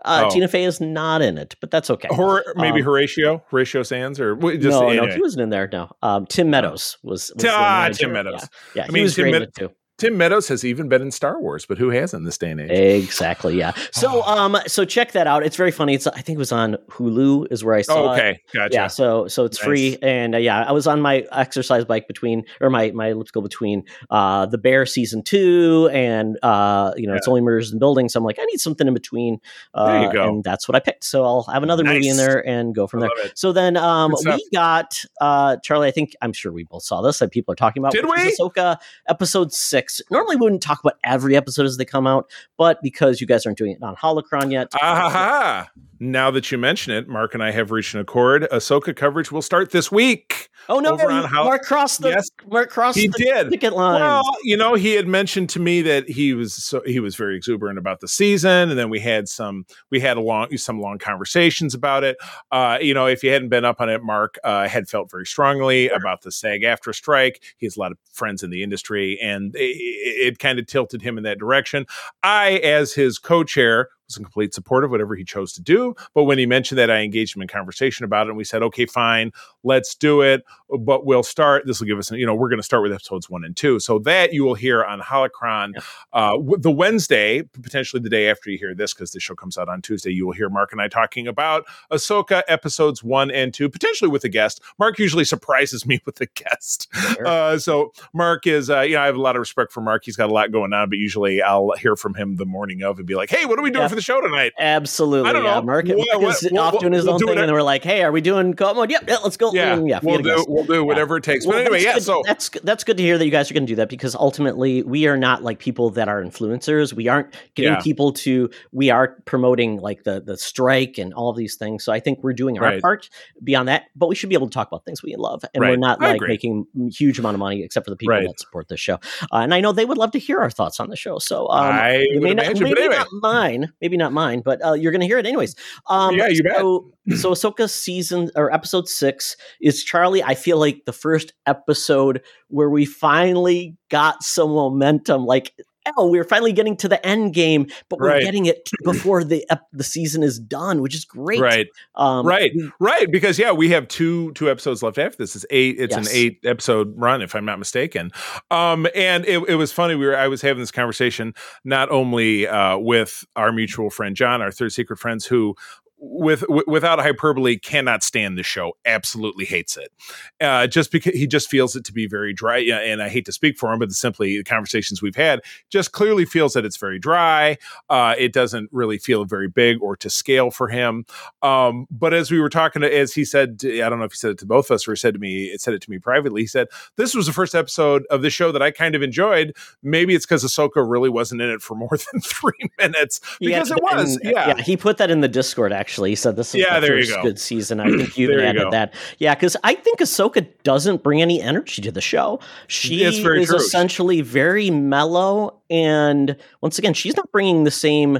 Uh, 0.04 0.24
Oh. 0.26 0.30
Tina 0.30 0.46
Fey 0.46 0.64
is 0.64 0.78
not 0.78 1.22
in 1.22 1.38
it, 1.38 1.54
but 1.62 1.70
that's 1.70 1.88
okay. 1.88 2.08
Or 2.10 2.44
maybe 2.54 2.80
Um, 2.80 2.84
Horatio, 2.84 3.42
Horatio 3.48 3.82
Sanz, 3.82 4.20
or 4.20 4.36
just 4.36 4.62
no, 4.64 4.92
no, 4.92 5.06
he 5.06 5.20
wasn't 5.20 5.40
in 5.42 5.48
there. 5.48 5.70
No, 5.72 5.90
um, 6.02 6.26
Tim 6.26 6.50
Meadows 6.50 6.98
was. 7.02 7.32
was 7.34 7.46
Ah. 7.48 7.88
Tim 7.90 8.12
Meadows. 8.12 8.40
Yeah, 8.42 8.48
yeah 8.74 8.82
I 8.82 8.86
he 8.86 8.92
mean, 8.92 9.02
was 9.04 9.14
Tim 9.14 9.22
great 9.22 9.34
in 9.36 9.40
Med- 9.40 9.48
it 9.48 9.54
too. 9.54 9.70
Tim 10.00 10.16
Meadows 10.16 10.48
has 10.48 10.64
even 10.64 10.88
been 10.88 11.02
in 11.02 11.10
Star 11.10 11.38
Wars, 11.40 11.66
but 11.66 11.76
who 11.78 11.90
hasn't 11.90 12.22
in 12.22 12.24
this 12.24 12.38
day 12.38 12.50
and 12.50 12.60
age? 12.60 13.04
Exactly. 13.04 13.56
Yeah. 13.58 13.72
So, 13.92 14.22
um, 14.26 14.56
so 14.66 14.84
check 14.84 15.12
that 15.12 15.26
out. 15.26 15.44
It's 15.44 15.56
very 15.56 15.70
funny. 15.70 15.94
It's 15.94 16.06
I 16.06 16.20
think 16.22 16.36
it 16.36 16.38
was 16.38 16.52
on 16.52 16.76
Hulu 16.88 17.52
is 17.52 17.62
where 17.62 17.74
I 17.74 17.82
saw. 17.82 17.94
oh, 18.08 18.12
it. 18.12 18.16
okay, 18.18 18.40
gotcha. 18.54 18.74
Yeah, 18.74 18.86
so 18.86 19.28
so 19.28 19.44
it's 19.44 19.58
Nice. 19.58 19.64
free, 19.66 19.98
and 20.02 20.34
uh, 20.34 20.38
yeah, 20.38 20.64
I 20.66 20.72
was 20.72 20.86
on 20.86 21.02
my 21.02 21.26
exercise 21.32 21.84
bike 21.84 22.08
between, 22.08 22.44
or 22.62 22.70
my 22.70 22.90
my 22.92 23.08
elliptical 23.08 23.42
between, 23.42 23.84
uh, 24.08 24.46
the 24.46 24.56
Bear 24.58 24.86
season 24.86 25.22
two, 25.22 25.90
and 25.92 26.38
uh, 26.42 26.92
you 26.96 27.06
know, 27.06 27.14
it's 27.14 27.28
only 27.28 27.42
murders 27.42 27.70
and 27.70 27.78
buildings. 27.78 28.14
So 28.14 28.18
I'm 28.20 28.24
like, 28.24 28.38
I 28.40 28.44
need 28.44 28.58
something 28.58 28.86
in 28.88 28.94
between. 28.94 29.38
Uh, 29.74 29.92
There 29.92 30.02
you 30.04 30.12
go. 30.14 30.28
and 30.28 30.42
that's 30.44 30.66
what 30.66 30.76
I 30.76 30.80
picked. 30.80 31.04
So 31.04 31.24
I'll 31.24 31.42
have 31.44 31.62
another 31.62 31.84
movie 31.84 32.08
in 32.08 32.16
there 32.16 32.46
and 32.46 32.74
go 32.74 32.86
from 32.86 33.00
there. 33.00 33.10
it. 33.24 33.38
So 33.38 33.52
then, 33.52 33.76
um, 33.76 34.14
we 34.24 34.48
got 34.52 35.04
uh, 35.20 35.58
Charlie. 35.58 35.88
I 35.88 35.90
think 35.90 36.14
I'm 36.22 36.32
sure 36.32 36.52
we 36.52 36.64
both 36.64 36.84
saw 36.84 37.02
this 37.02 37.18
that 37.18 37.30
people 37.32 37.52
are 37.52 37.56
talking 37.56 37.82
about. 37.82 37.92
Did 37.92 38.06
we? 38.06 38.12
Ahsoka 38.16 38.78
episode 39.06 39.52
six. 39.52 39.89
Normally, 40.10 40.36
we 40.36 40.42
wouldn't 40.42 40.62
talk 40.62 40.80
about 40.80 40.94
every 41.04 41.36
episode 41.36 41.66
as 41.66 41.76
they 41.76 41.84
come 41.84 42.06
out, 42.06 42.30
but 42.56 42.80
because 42.82 43.20
you 43.20 43.26
guys 43.26 43.46
aren't 43.46 43.58
doing 43.58 43.72
it 43.72 43.82
on 43.82 43.96
Holocron 43.96 44.50
yet, 44.52 44.68
Ah. 44.80 45.68
Now 46.02 46.30
that 46.30 46.50
you 46.50 46.56
mention 46.56 46.94
it, 46.94 47.08
Mark 47.08 47.34
and 47.34 47.42
I 47.42 47.50
have 47.50 47.70
reached 47.70 47.92
an 47.94 48.00
accord. 48.00 48.48
Ahsoka 48.50 48.96
coverage 48.96 49.30
will 49.30 49.42
start 49.42 49.70
this 49.70 49.92
week. 49.92 50.48
oh 50.70 50.78
no, 50.80 50.92
over 50.92 51.10
on 51.10 51.24
Hol- 51.24 51.44
Mark 51.44 51.62
crossed 51.62 52.00
the 52.00 52.08
Yes, 52.08 52.30
Mark 52.50 52.70
crossed 52.70 52.96
he 52.96 53.08
the 53.08 53.18
did. 53.18 53.50
ticket 53.50 53.74
line. 53.74 54.00
Well, 54.00 54.22
you 54.42 54.56
know, 54.56 54.74
he 54.74 54.94
had 54.94 55.06
mentioned 55.06 55.50
to 55.50 55.60
me 55.60 55.82
that 55.82 56.08
he 56.08 56.32
was 56.32 56.54
so 56.54 56.80
he 56.86 57.00
was 57.00 57.16
very 57.16 57.36
exuberant 57.36 57.78
about 57.78 58.00
the 58.00 58.08
season, 58.08 58.70
and 58.70 58.78
then 58.78 58.88
we 58.88 58.98
had 58.98 59.28
some 59.28 59.66
we 59.90 60.00
had 60.00 60.16
a 60.16 60.22
long 60.22 60.56
some 60.56 60.80
long 60.80 60.96
conversations 60.96 61.74
about 61.74 62.02
it. 62.02 62.16
Uh, 62.50 62.78
you 62.80 62.94
know, 62.94 63.04
if 63.04 63.22
you 63.22 63.30
hadn't 63.30 63.50
been 63.50 63.66
up 63.66 63.78
on 63.82 63.90
it, 63.90 64.02
Mark 64.02 64.38
uh, 64.42 64.68
had 64.68 64.88
felt 64.88 65.10
very 65.10 65.26
strongly 65.26 65.90
about 65.90 66.22
the 66.22 66.32
SAG-AFTRA 66.32 66.94
strike. 66.94 67.42
He 67.58 67.66
has 67.66 67.76
a 67.76 67.80
lot 67.80 67.92
of 67.92 67.98
friends 68.10 68.42
in 68.42 68.48
the 68.48 68.62
industry, 68.62 69.18
and 69.20 69.54
it, 69.80 70.34
it 70.34 70.38
kind 70.38 70.58
of 70.58 70.66
tilted 70.66 71.02
him 71.02 71.18
in 71.18 71.24
that 71.24 71.38
direction. 71.38 71.86
I, 72.22 72.52
as 72.58 72.94
his 72.94 73.18
co-chair, 73.18 73.88
was 74.10 74.16
in 74.18 74.24
complete 74.24 74.52
support 74.54 74.84
of 74.84 74.90
whatever 74.90 75.14
he 75.14 75.24
chose 75.24 75.52
to 75.54 75.62
do. 75.62 75.94
But 76.14 76.24
when 76.24 76.38
he 76.38 76.46
mentioned 76.46 76.78
that, 76.78 76.90
I 76.90 77.00
engaged 77.00 77.36
him 77.36 77.42
in 77.42 77.48
conversation 77.48 78.04
about 78.04 78.26
it, 78.26 78.30
and 78.30 78.36
we 78.36 78.44
said, 78.44 78.62
okay, 78.62 78.86
fine, 78.86 79.32
let's 79.62 79.94
do 79.94 80.20
it. 80.20 80.44
But 80.78 81.04
we'll 81.04 81.22
start. 81.22 81.66
This 81.66 81.80
will 81.80 81.86
give 81.86 81.98
us, 81.98 82.10
you 82.10 82.26
know, 82.26 82.34
we're 82.34 82.48
going 82.48 82.58
to 82.58 82.62
start 82.64 82.82
with 82.82 82.92
episodes 82.92 83.28
one 83.28 83.44
and 83.44 83.56
two. 83.56 83.80
So 83.80 83.98
that 84.00 84.32
you 84.32 84.44
will 84.44 84.54
hear 84.54 84.84
on 84.84 85.00
Holocron 85.00 85.72
uh, 86.12 86.36
the 86.58 86.70
Wednesday, 86.70 87.42
potentially 87.42 88.00
the 88.02 88.08
day 88.10 88.28
after 88.30 88.50
you 88.50 88.58
hear 88.58 88.74
this, 88.74 88.94
because 88.94 89.10
the 89.10 89.20
show 89.20 89.34
comes 89.34 89.58
out 89.58 89.68
on 89.68 89.82
Tuesday. 89.82 90.10
You 90.10 90.26
will 90.26 90.32
hear 90.32 90.48
Mark 90.48 90.72
and 90.72 90.80
I 90.80 90.88
talking 90.88 91.26
about 91.26 91.64
Ahsoka 91.90 92.42
episodes 92.48 93.02
one 93.02 93.30
and 93.30 93.52
two, 93.52 93.68
potentially 93.68 94.08
with 94.10 94.24
a 94.24 94.28
guest. 94.28 94.60
Mark 94.78 94.98
usually 94.98 95.24
surprises 95.24 95.86
me 95.90 96.00
with 96.06 96.20
a 96.20 96.26
guest. 96.26 96.88
Sure. 96.92 97.26
Uh, 97.26 97.58
so 97.58 97.92
Mark 98.14 98.46
is, 98.46 98.70
uh, 98.70 98.80
you 98.80 98.94
know, 98.94 99.02
I 99.02 99.06
have 99.06 99.16
a 99.16 99.20
lot 99.20 99.36
of 99.36 99.40
respect 99.40 99.72
for 99.72 99.80
Mark. 99.80 100.04
He's 100.04 100.16
got 100.16 100.30
a 100.30 100.32
lot 100.32 100.52
going 100.52 100.72
on, 100.72 100.88
but 100.88 100.98
usually 100.98 101.42
I'll 101.42 101.72
hear 101.72 101.96
from 101.96 102.14
him 102.14 102.36
the 102.36 102.46
morning 102.46 102.82
of 102.82 102.98
and 102.98 103.06
be 103.06 103.14
like, 103.14 103.30
"Hey, 103.30 103.44
what 103.44 103.58
are 103.58 103.62
we 103.62 103.70
doing 103.70 103.82
Yeah. 103.82 103.88
for 103.88 103.94
the 104.00 104.04
show 104.04 104.20
tonight?" 104.20 104.52
Absolutely. 104.58 105.28
I 105.28 105.32
don't 105.32 105.44
yeah. 105.44 105.54
know. 105.54 105.62
Mark, 105.62 105.86
What- 105.86 105.96
Mark 105.96 106.22
what- 106.22 106.42
is 106.42 106.48
we'll- 106.50 106.62
off 106.62 106.78
doing 106.78 106.92
his 106.92 107.06
own 107.06 107.18
do 107.18 107.26
thing, 107.26 107.38
it- 107.38 107.42
and 107.44 107.52
we're 107.52 107.62
like, 107.62 107.84
"Hey, 107.84 108.02
are 108.02 108.12
we 108.12 108.20
doing 108.20 108.54
co 108.54 108.74
mode? 108.74 108.90
Yep, 108.90 109.04
yeah, 109.08 109.16
let's 109.22 109.36
go." 109.36 109.52
Yeah, 109.52 109.76
Mm, 109.76 109.88
yeah, 109.88 110.00
we'll 110.02 110.18
do, 110.18 110.44
we'll 110.48 110.64
do 110.64 110.84
whatever 110.84 111.16
it 111.16 111.24
takes. 111.24 111.46
But 111.46 111.56
anyway, 111.56 111.82
yeah. 111.82 111.94
good. 111.94 112.02
So 112.02 112.22
that's 112.26 112.48
that's 112.64 112.84
good 112.84 112.96
to 112.96 113.02
hear 113.02 113.18
that 113.18 113.24
you 113.24 113.30
guys 113.30 113.50
are 113.50 113.54
going 113.54 113.66
to 113.66 113.70
do 113.70 113.76
that 113.76 113.88
because 113.88 114.14
ultimately 114.14 114.82
we 114.82 115.06
are 115.06 115.16
not 115.16 115.42
like 115.42 115.58
people 115.58 115.90
that 115.90 116.08
are 116.08 116.22
influencers. 116.22 116.92
We 116.92 117.08
aren't 117.08 117.34
getting 117.54 117.76
people 117.82 118.12
to. 118.12 118.50
We 118.72 118.90
are 118.90 119.16
promoting 119.24 119.78
like 119.80 120.04
the 120.04 120.20
the 120.20 120.36
strike 120.36 120.98
and 120.98 121.12
all 121.14 121.32
these 121.32 121.56
things. 121.56 121.84
So 121.84 121.92
I 121.92 122.00
think 122.00 122.22
we're 122.22 122.32
doing 122.32 122.58
our 122.58 122.64
Right. 122.64 122.82
part 122.82 123.08
beyond 123.42 123.68
that. 123.68 123.84
But 123.96 124.08
we 124.08 124.14
should 124.14 124.28
be 124.28 124.34
able 124.34 124.48
to 124.48 124.54
talk 124.54 124.68
about 124.68 124.84
things 124.84 125.02
we 125.02 125.14
love, 125.16 125.44
and 125.54 125.62
we're 125.64 125.76
not 125.76 126.00
like 126.00 126.20
making 126.20 126.66
huge 126.92 127.18
amount 127.18 127.34
of 127.34 127.38
money 127.40 127.62
except 127.62 127.84
for 127.86 127.90
the 127.90 127.96
people 127.96 128.14
Right. 128.14 128.26
that 128.26 128.40
support 128.40 128.68
this 128.68 128.80
show. 128.80 128.94
Uh, 129.32 129.38
and 129.38 129.52
I 129.54 129.60
know 129.60 129.72
they 129.72 129.84
would 129.84 129.98
love 129.98 130.12
to 130.12 130.18
hear 130.18 130.38
our 130.38 130.50
thoughts 130.50 130.80
on 130.80 130.88
the 130.90 130.96
show. 130.96 131.18
So 131.18 131.46
um, 131.48 131.64
I 131.64 132.06
may 132.14 132.34
not, 132.34 132.54
maybe 132.60 132.80
anyway. 132.82 132.96
not 132.96 133.06
mine, 133.22 133.72
maybe 133.90 133.96
not 133.96 134.12
mine, 134.12 134.40
but 134.44 134.64
uh, 134.64 134.74
you're 134.74 134.92
going 134.92 135.00
to 135.00 135.06
hear 135.06 135.18
it 135.18 135.26
anyways. 135.26 135.56
Um, 135.88 136.14
Yeah, 136.14 136.28
you 136.28 136.44
bet. 136.44 136.58
so, 136.58 136.92
so 137.16 137.32
Ahsoka 137.32 137.68
season 137.68 138.30
or 138.36 138.52
episode 138.52 138.88
six 138.88 139.36
is 139.60 139.82
Charlie. 139.82 140.22
I 140.22 140.36
feel 140.36 140.58
like 140.58 140.84
the 140.86 140.92
first 140.92 141.32
episode 141.46 142.22
where 142.48 142.70
we 142.70 142.84
finally 142.86 143.76
got 143.88 144.22
some 144.22 144.50
momentum. 144.50 145.26
Like, 145.26 145.52
oh, 145.96 146.08
we're 146.08 146.24
finally 146.24 146.52
getting 146.52 146.76
to 146.78 146.88
the 146.88 147.04
end 147.06 147.34
game, 147.34 147.66
but 147.88 147.98
we're 147.98 148.08
Right. 148.08 148.22
getting 148.22 148.46
it 148.46 148.70
before 148.84 149.24
the 149.24 149.44
ep- 149.50 149.66
the 149.72 149.84
season 149.84 150.22
is 150.22 150.38
done, 150.38 150.82
which 150.82 150.94
is 150.94 151.04
great. 151.04 151.40
right, 151.40 151.66
um, 151.94 152.26
right, 152.26 152.52
we- 152.54 152.70
right. 152.80 153.10
Because 153.10 153.38
yeah, 153.38 153.52
we 153.52 153.70
have 153.70 153.88
two 153.88 154.32
two 154.32 154.50
episodes 154.50 154.82
left 154.82 154.98
after 154.98 155.16
this. 155.18 155.34
It's 155.36 155.46
eight. 155.50 155.76
It's 155.78 155.96
Yes. 155.96 156.08
an 156.08 156.12
eight 156.16 156.40
episode 156.44 156.92
run, 156.96 157.22
if 157.22 157.34
I'm 157.34 157.44
not 157.44 157.58
mistaken. 157.58 158.10
Um, 158.50 158.86
and 158.94 159.24
it, 159.26 159.38
it 159.48 159.54
was 159.56 159.72
funny. 159.72 159.94
We 159.94 160.06
were 160.06 160.16
I 160.16 160.28
was 160.28 160.42
having 160.42 160.60
this 160.60 160.70
conversation 160.70 161.34
not 161.64 161.90
only 161.90 162.46
uh, 162.46 162.76
with 162.78 163.24
our 163.36 163.52
mutual 163.52 163.90
friend 163.90 164.14
John, 164.16 164.42
our 164.42 164.50
third 164.50 164.72
secret 164.72 164.98
friends, 164.98 165.24
who 165.26 165.54
with 166.02 166.40
w- 166.40 166.64
without 166.66 166.98
hyperbole 166.98 167.56
cannot 167.56 168.02
stand 168.02 168.38
the 168.38 168.42
show 168.42 168.72
absolutely 168.86 169.44
hates 169.44 169.76
it. 169.76 169.92
Uh 170.40 170.66
just 170.66 170.90
because 170.92 171.14
he 171.14 171.26
just 171.26 171.50
feels 171.50 171.76
it 171.76 171.84
to 171.84 171.92
be 171.92 172.06
very 172.06 172.32
dry 172.32 172.56
yeah, 172.56 172.78
and 172.78 173.02
i 173.02 173.08
hate 173.08 173.24
to 173.26 173.32
speak 173.32 173.58
for 173.58 173.72
him 173.72 173.78
but 173.78 173.92
simply 173.92 174.38
the 174.38 174.44
conversations 174.44 175.02
we've 175.02 175.16
had 175.16 175.40
just 175.68 175.92
clearly 175.92 176.24
feels 176.24 176.54
that 176.54 176.64
it's 176.64 176.76
very 176.78 176.98
dry 176.98 177.56
uh 177.90 178.14
it 178.18 178.32
doesn't 178.32 178.68
really 178.72 178.98
feel 178.98 179.24
very 179.24 179.48
big 179.48 179.80
or 179.82 179.96
to 179.96 180.08
scale 180.08 180.50
for 180.50 180.68
him. 180.68 181.04
Um 181.42 181.86
but 181.90 182.14
as 182.14 182.30
we 182.30 182.40
were 182.40 182.48
talking 182.48 182.82
to 182.82 182.94
as 182.96 183.12
he 183.14 183.24
said 183.24 183.58
to- 183.60 183.82
i 183.82 183.88
don't 183.88 183.98
know 183.98 184.04
if 184.06 184.12
he 184.12 184.16
said 184.16 184.30
it 184.30 184.38
to 184.38 184.46
both 184.46 184.70
of 184.70 184.74
us 184.76 184.88
or 184.88 184.92
he 184.92 184.96
said 184.96 185.14
to 185.14 185.20
me 185.20 185.44
it 185.46 185.60
said 185.60 185.74
it 185.74 185.82
to 185.82 185.90
me 185.90 185.98
privately 185.98 186.40
he 186.42 186.46
said 186.46 186.68
this 186.96 187.14
was 187.14 187.26
the 187.26 187.32
first 187.32 187.54
episode 187.54 188.04
of 188.10 188.22
the 188.22 188.30
show 188.30 188.50
that 188.52 188.62
i 188.62 188.70
kind 188.70 188.94
of 188.94 189.02
enjoyed. 189.02 189.54
Maybe 189.82 190.14
it's 190.14 190.24
because 190.24 190.44
ahsoka 190.44 190.76
really 190.88 191.08
wasn't 191.10 191.40
in 191.42 191.50
it 191.50 191.60
for 191.62 191.74
more 191.74 191.90
than 192.12 192.20
three 192.22 192.70
minutes. 192.78 193.20
Yeah, 193.40 193.58
because 193.58 193.70
it 193.72 193.82
was 193.82 194.16
and- 194.16 194.30
yeah. 194.32 194.60
He 194.62 194.76
put 194.76 194.96
that 194.98 195.10
in 195.10 195.20
the 195.20 195.28
Discord. 195.28 195.72
Actually, 195.72 195.89
he 196.10 196.14
said 196.16 196.36
this 196.36 196.54
is 196.54 196.60
Yeah, 196.62 196.80
the 196.80 196.86
first 196.86 197.10
go. 197.14 197.22
good 197.22 197.38
season. 197.38 197.80
I 197.80 197.88
think 197.96 198.16
you 198.16 198.28
even 198.30 198.40
you 198.40 198.44
added 198.46 198.70
that. 198.70 198.94
Yeah, 199.18 199.34
because 199.34 199.56
I 199.64 199.74
think 199.74 200.00
Ahsoka 200.00 200.46
doesn't 200.62 201.02
bring 201.02 201.20
any 201.22 201.40
energy 201.40 201.82
to 201.82 201.92
the 201.92 202.00
show. 202.00 202.40
She 202.68 203.02
is 203.04 203.20
true. 203.20 203.40
essentially 203.40 204.20
very 204.20 204.70
mellow, 204.70 205.60
and 205.70 206.36
once 206.60 206.78
again, 206.78 206.94
she's 206.94 207.16
not 207.16 207.30
bringing 207.32 207.64
the 207.64 207.70
same 207.70 208.18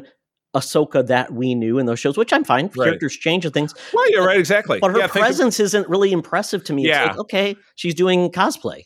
Ahsoka 0.55 1.07
that 1.07 1.33
we 1.33 1.55
knew 1.55 1.79
in 1.79 1.87
those 1.87 2.01
shows, 2.01 2.17
which 2.19 2.33
I'm 2.33 2.43
fine. 2.43 2.65
Right. 2.77 2.87
Characters 2.87 3.17
change 3.17 3.45
and 3.45 3.55
things, 3.55 3.73
well 3.95 4.11
you're 4.11 4.27
right 4.27 4.39
exactly 4.39 4.81
but 4.81 4.91
her 4.91 4.99
yeah, 4.99 5.05
of- 5.05 5.13
presence 5.13 5.61
isn't 5.61 5.89
really 5.89 6.11
impressive 6.13 6.65
to 6.65 6.73
me. 6.73 6.87
Yeah. 6.89 7.03
It's 7.05 7.11
like 7.11 7.19
okay, 7.21 7.57
she's 7.77 7.95
doing 7.95 8.31
cosplay. 8.31 8.83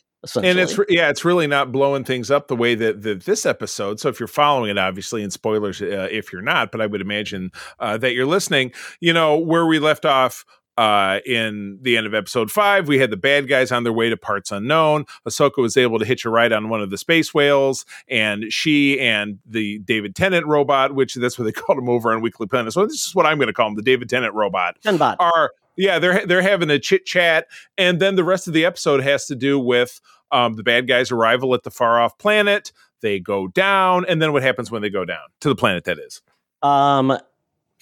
And 0.49 0.59
it's 0.59 0.77
yeah, 0.89 1.09
it's 1.09 1.25
really 1.25 1.47
not 1.47 1.71
blowing 1.71 2.03
things 2.03 2.31
up 2.31 2.47
the 2.47 2.55
way 2.55 2.75
that, 2.75 3.01
that 3.03 3.23
this 3.23 3.45
episode. 3.45 3.99
So 3.99 4.09
if 4.09 4.19
you're 4.19 4.27
following 4.27 4.71
it, 4.71 4.77
obviously, 4.77 5.23
and 5.23 5.31
spoilers 5.31 5.81
uh, 5.81 6.07
if 6.11 6.31
you're 6.31 6.41
not, 6.41 6.71
but 6.71 6.81
I 6.81 6.85
would 6.85 7.01
imagine 7.01 7.51
uh, 7.79 7.97
that 7.97 8.13
you're 8.13 8.25
listening. 8.25 8.71
You 8.99 9.13
know 9.13 9.37
where 9.37 9.65
we 9.65 9.79
left 9.79 10.05
off. 10.05 10.45
Uh, 10.77 11.21
in 11.25 11.79
the 11.83 11.95
end 11.95 12.05
of 12.05 12.13
episode 12.13 12.51
five, 12.51 12.89
we 12.89 12.99
had 12.99 13.09
the 13.09 13.15
bad 13.15 13.47
guys 13.47 13.71
on 13.71 13.85
their 13.85 13.93
way 13.93 14.09
to 14.09 14.17
parts 14.17 14.51
unknown. 14.51 15.05
Ahsoka 15.25 15.59
was 15.59 15.77
able 15.77 15.99
to 15.99 16.03
hitch 16.03 16.25
a 16.25 16.29
ride 16.29 16.51
on 16.51 16.67
one 16.67 16.81
of 16.81 16.89
the 16.89 16.97
space 16.97 17.33
whales, 17.33 17.85
and 18.09 18.51
she 18.51 18.99
and 18.99 19.39
the 19.45 19.79
David 19.79 20.17
Tennant 20.17 20.45
robot, 20.45 20.93
which 20.93 21.15
that's 21.15 21.39
what 21.39 21.45
they 21.45 21.51
called 21.53 21.79
him 21.79 21.87
over 21.87 22.11
on 22.11 22.19
Weekly 22.19 22.45
Planet. 22.45 22.73
So 22.73 22.85
this 22.85 23.07
is 23.07 23.15
what 23.15 23.25
I'm 23.25 23.37
going 23.37 23.47
to 23.47 23.53
call 23.53 23.69
him, 23.69 23.75
the 23.75 23.83
David 23.83 24.09
Tennant 24.09 24.33
robot 24.33 24.75
Tenbot. 24.83 25.15
are 25.17 25.51
yeah 25.77 25.99
they're 25.99 26.25
they're 26.25 26.41
having 26.41 26.69
a 26.69 26.79
chit 26.79 27.05
chat 27.05 27.47
and 27.77 27.99
then 27.99 28.15
the 28.15 28.23
rest 28.23 28.47
of 28.47 28.53
the 28.53 28.65
episode 28.65 29.01
has 29.01 29.25
to 29.25 29.35
do 29.35 29.59
with 29.59 29.99
um, 30.31 30.55
the 30.55 30.63
bad 30.63 30.87
guys 30.87 31.11
arrival 31.11 31.53
at 31.53 31.63
the 31.63 31.71
far 31.71 31.99
off 31.99 32.17
planet 32.17 32.71
they 33.01 33.19
go 33.19 33.47
down 33.47 34.05
and 34.07 34.21
then 34.21 34.33
what 34.33 34.43
happens 34.43 34.71
when 34.71 34.81
they 34.81 34.89
go 34.89 35.05
down 35.05 35.25
to 35.41 35.49
the 35.49 35.55
planet 35.55 35.83
that 35.83 35.99
is 35.99 36.21
Um, 36.61 37.17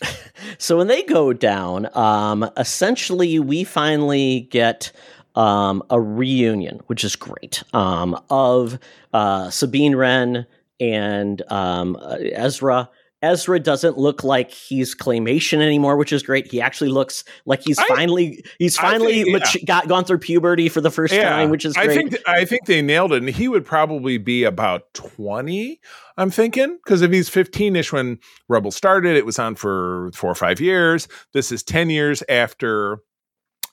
so 0.57 0.77
when 0.77 0.87
they 0.87 1.03
go 1.03 1.33
down, 1.33 1.89
um, 1.95 2.49
essentially 2.57 3.39
we 3.39 3.63
finally 3.63 4.41
get 4.51 4.91
um, 5.35 5.83
a 5.89 5.99
reunion, 5.99 6.81
which 6.87 7.03
is 7.03 7.15
great, 7.15 7.63
um, 7.73 8.19
of 8.29 8.77
uh, 9.13 9.49
Sabine 9.49 9.95
Wren 9.95 10.45
and 10.79 11.41
um, 11.49 11.97
uh, 11.99 12.17
Ezra. 12.33 12.89
Ezra 13.24 13.59
doesn't 13.59 13.97
look 13.97 14.24
like 14.24 14.51
he's 14.51 14.93
claymation 14.93 15.61
anymore, 15.61 15.97
which 15.97 16.11
is 16.11 16.21
great. 16.21 16.51
He 16.51 16.61
actually 16.61 16.89
looks 16.89 17.24
like 17.45 17.61
he's 17.63 17.80
I- 17.80 17.86
finally 17.88 18.43
he's 18.59 18.78
finally 18.78 19.24
think- 19.24 19.55
yeah. 19.55 19.61
got 19.65 19.88
gone 19.88 20.03
through 20.03 20.19
puberty 20.19 20.69
for 20.69 20.82
the 20.82 20.91
first 20.91 21.13
time, 21.15 21.49
which 21.49 21.65
is 21.65 21.74
great. 21.74 21.89
I 21.89 21.95
think 21.95 22.09
th- 22.11 22.24
I 22.28 22.45
think 22.45 22.65
they 22.65 22.82
nailed 22.82 23.13
it, 23.13 23.24
and 23.24 23.30
he 23.30 23.47
would 23.47 23.65
probably 23.65 24.17
be 24.17 24.43
about 24.43 24.93
twenty. 24.93 25.80
I'm 26.17 26.30
thinking 26.30 26.78
because 26.84 27.01
if 27.01 27.11
he's 27.11 27.30
15ish 27.30 27.91
when 27.91 28.19
Rebel 28.47 28.69
started, 28.69 29.15
it 29.17 29.26
was 29.26 29.39
on 29.39 29.55
for 29.55 30.11
four 30.13 30.30
or 30.30 30.36
five 30.36 30.61
years. 30.61 31.07
This 31.34 31.51
is 31.51 31.63
ten 31.63 31.89
years 31.89 32.21
after 32.30 32.99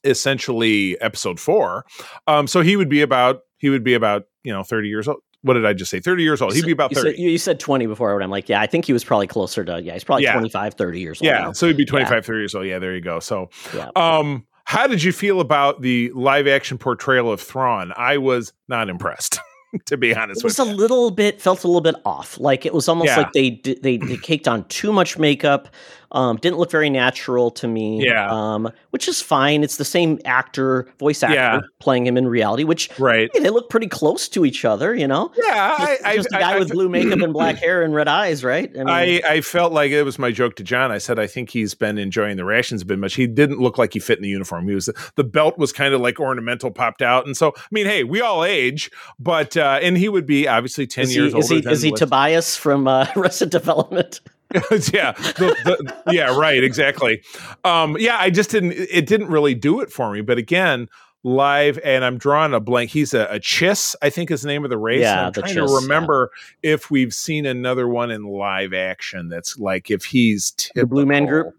essentially 0.05 0.99
episode 1.01 1.39
four. 1.39 1.85
Um, 2.27 2.47
so 2.47 2.63
he 2.63 2.77
would 2.77 2.89
be 2.89 3.03
about 3.03 3.41
he 3.59 3.69
would 3.69 3.85
be 3.85 3.95
about 3.95 4.25
you 4.43 4.53
know 4.53 4.63
30 4.63 4.89
years 4.89 5.09
old. 5.09 5.21
What 5.43 5.55
did 5.55 5.65
I 5.65 5.73
just 5.73 5.91
say? 5.91 6.01
30 6.01 6.23
years 6.23 6.43
old. 6.43 6.55
He'd 6.55 6.65
be 6.67 6.73
about 6.73 6.91
you 6.91 6.97
said, 6.97 7.05
30. 7.17 7.23
you 7.23 7.39
said 7.39 7.59
20 7.61 7.87
before, 7.87 8.15
but 8.17 8.23
I'm 8.23 8.31
like, 8.31 8.49
yeah, 8.49 8.61
I 8.61 8.67
think 8.67 8.85
he 8.85 8.93
was 8.93 9.05
probably 9.05 9.27
closer 9.27 9.65
to, 9.65 9.81
yeah, 9.83 9.95
he's 9.95 10.05
probably 10.05 10.25
Yeah. 10.25 10.33
25, 10.35 10.75
30 10.75 11.01
years 11.01 11.19
old. 11.21 11.27
Yeah, 11.27 11.39
now. 11.41 11.53
so 11.53 11.67
he'd 11.67 11.77
be 11.79 11.85
25, 11.87 12.27
30 12.27 12.39
years 12.39 12.55
old. 12.55 12.67
Yeah, 12.67 12.79
there 12.79 12.95
you 12.95 13.01
go. 13.01 13.21
So, 13.21 13.49
Yeah. 13.75 13.89
um, 13.97 14.47
how 14.65 14.87
did 14.87 15.03
you 15.03 15.13
feel 15.13 15.41
about 15.41 15.81
the 15.81 16.13
live 16.15 16.47
action 16.47 16.77
portrayal 16.79 17.33
of 17.33 17.41
Thrawn? 17.41 17.93
I 17.97 18.19
was 18.19 18.53
not 18.69 18.91
impressed, 18.91 19.39
to 19.87 19.97
be 19.97 20.15
honest 20.15 20.45
with 20.45 20.59
you. 20.59 20.63
It 20.63 20.67
was 20.67 20.69
a 20.69 20.71
you. 20.73 20.77
little 20.77 21.11
bit, 21.11 21.41
felt 21.41 21.65
a 21.65 21.67
little 21.67 21.81
bit 21.81 21.97
off. 22.05 22.39
Like 22.39 22.67
it 22.67 22.75
was 22.75 22.89
almost 22.89 23.07
Yeah. 23.09 23.17
like 23.17 23.33
they, 23.33 23.51
did- 23.51 23.83
they 23.83 23.97
they 23.97 24.17
caked 24.19 24.47
on 24.47 24.65
too 24.69 24.93
much 24.93 25.19
makeup. 25.19 25.69
Um, 26.13 26.37
didn't 26.39 26.59
look 26.59 26.71
very 26.71 26.91
natural 26.91 27.51
to 27.53 27.69
me. 27.69 28.05
Yeah. 28.05 28.29
Um, 28.31 28.71
which 28.91 29.07
is 29.07 29.21
fine. 29.21 29.63
It's 29.63 29.77
the 29.77 29.85
same 29.85 30.19
actor, 30.25 30.89
voice 30.99 31.23
actor, 31.23 31.35
Yeah. 31.35 31.61
playing 31.79 32.07
him 32.07 32.17
in 32.17 32.27
reality. 32.27 32.65
Which 32.65 32.91
Right. 32.99 33.31
hey, 33.33 33.41
they 33.41 33.51
look 33.51 33.71
pretty 33.71 33.87
close 33.87 34.29
to 34.31 34.45
each 34.45 34.65
other. 34.65 34.95
You 34.95 35.07
know, 35.07 35.31
Yeah, 35.37 35.77
I, 35.79 35.87
just, 35.87 36.05
I, 36.07 36.17
just 36.17 36.33
a 36.33 36.37
I- 36.37 36.41
guy 36.41 36.53
I- 36.55 36.59
with 36.59 36.71
blue 36.71 36.89
makeup 36.91 37.21
and 37.21 37.33
black 37.33 37.57
hair 37.57 37.83
and 37.83 37.95
red 37.95 38.09
eyes, 38.09 38.43
right? 38.43 38.71
I 38.75 38.79
mean, 38.79 38.89
I, 38.89 39.23
I 39.25 39.41
felt 39.41 39.73
like 39.73 39.93
it 39.93 40.03
was 40.03 40.19
my 40.19 40.31
joke 40.33 40.57
to 40.57 40.65
John. 40.65 40.91
I 40.91 40.99
said 40.99 41.19
I 41.19 41.27
think 41.29 41.51
he's 41.51 41.75
been 41.75 41.97
enjoying 41.99 42.37
the 42.37 42.45
rations 42.45 42.83
a 42.83 42.87
bit 42.87 42.99
much. 42.99 43.15
He 43.15 43.27
didn't 43.27 43.61
look 43.61 43.79
like 43.79 43.93
he 43.93 44.01
fit 44.01 44.19
in 44.19 44.23
the 44.23 44.29
uniform. 44.29 44.69
He 44.69 44.75
was 44.75 44.89
the 45.15 45.25
belt 45.25 45.59
was 45.59 45.73
kind 45.73 45.95
of 45.95 46.01
like 46.01 46.19
ornamental 46.19 46.71
popped 46.71 47.03
out, 47.03 47.27
and 47.27 47.37
so 47.37 47.53
I 47.57 47.61
mean, 47.71 47.87
hey, 47.87 48.03
we 48.05 48.21
all 48.21 48.45
age, 48.45 48.91
but 49.19 49.57
uh, 49.57 49.79
and 49.81 49.97
he 49.97 50.09
would 50.09 50.27
be 50.27 50.49
obviously 50.49 50.87
ten 50.89 51.05
is 51.05 51.15
years 51.15 51.33
he, 51.33 51.39
is 51.39 51.49
he, 51.49 51.57
is 51.59 51.83
he 51.83 51.93
Tobias 51.93 52.57
from 52.57 52.89
uh, 52.89 53.07
Arrested 53.17 53.51
Development? 53.51 54.21
yeah, 54.93 55.13
the, 55.13 55.57
the, 55.65 56.13
yeah, 56.13 56.37
right, 56.37 56.63
exactly. 56.63 57.23
Um, 57.65 57.97
yeah, 57.99 58.17
I 58.19 58.31
just 58.31 58.51
didn't. 58.51 58.73
It 58.73 59.07
didn't 59.07 59.29
really 59.29 59.55
do 59.55 59.81
it 59.81 59.93
for 59.93 60.13
me. 60.13 60.23
But 60.23 60.39
again, 60.39 60.89
live, 61.23 61.79
and 61.85 62.05
I'm 62.05 62.19
drawing 62.19 62.55
a 62.55 62.61
blank. 62.61 62.91
He's 62.91 63.15
a, 63.15 63.27
a 63.27 63.39
Chiss, 63.39 63.95
I 64.03 64.11
think, 64.11 64.31
is 64.31 64.43
the 64.43 64.49
name 64.49 64.65
of 64.65 64.71
the 64.71 64.79
race. 64.79 65.03
Yeah, 65.03 65.19
and 65.19 65.27
I'm 65.27 65.33
trying 65.33 65.55
Chiss, 65.55 65.67
to 65.67 65.73
yeah. 65.73 65.81
remember 65.83 66.31
if 66.63 66.91
we've 66.91 67.15
seen 67.15 67.47
another 67.47 67.87
one 67.87 68.11
in 68.11 68.25
live 68.25 68.73
action. 68.73 69.29
That's 69.29 69.59
like 69.59 69.91
if 69.91 70.05
he's 70.05 70.53
The 70.75 70.87
Blue 70.87 71.07
Man 71.07 71.27
Group? 71.27 71.55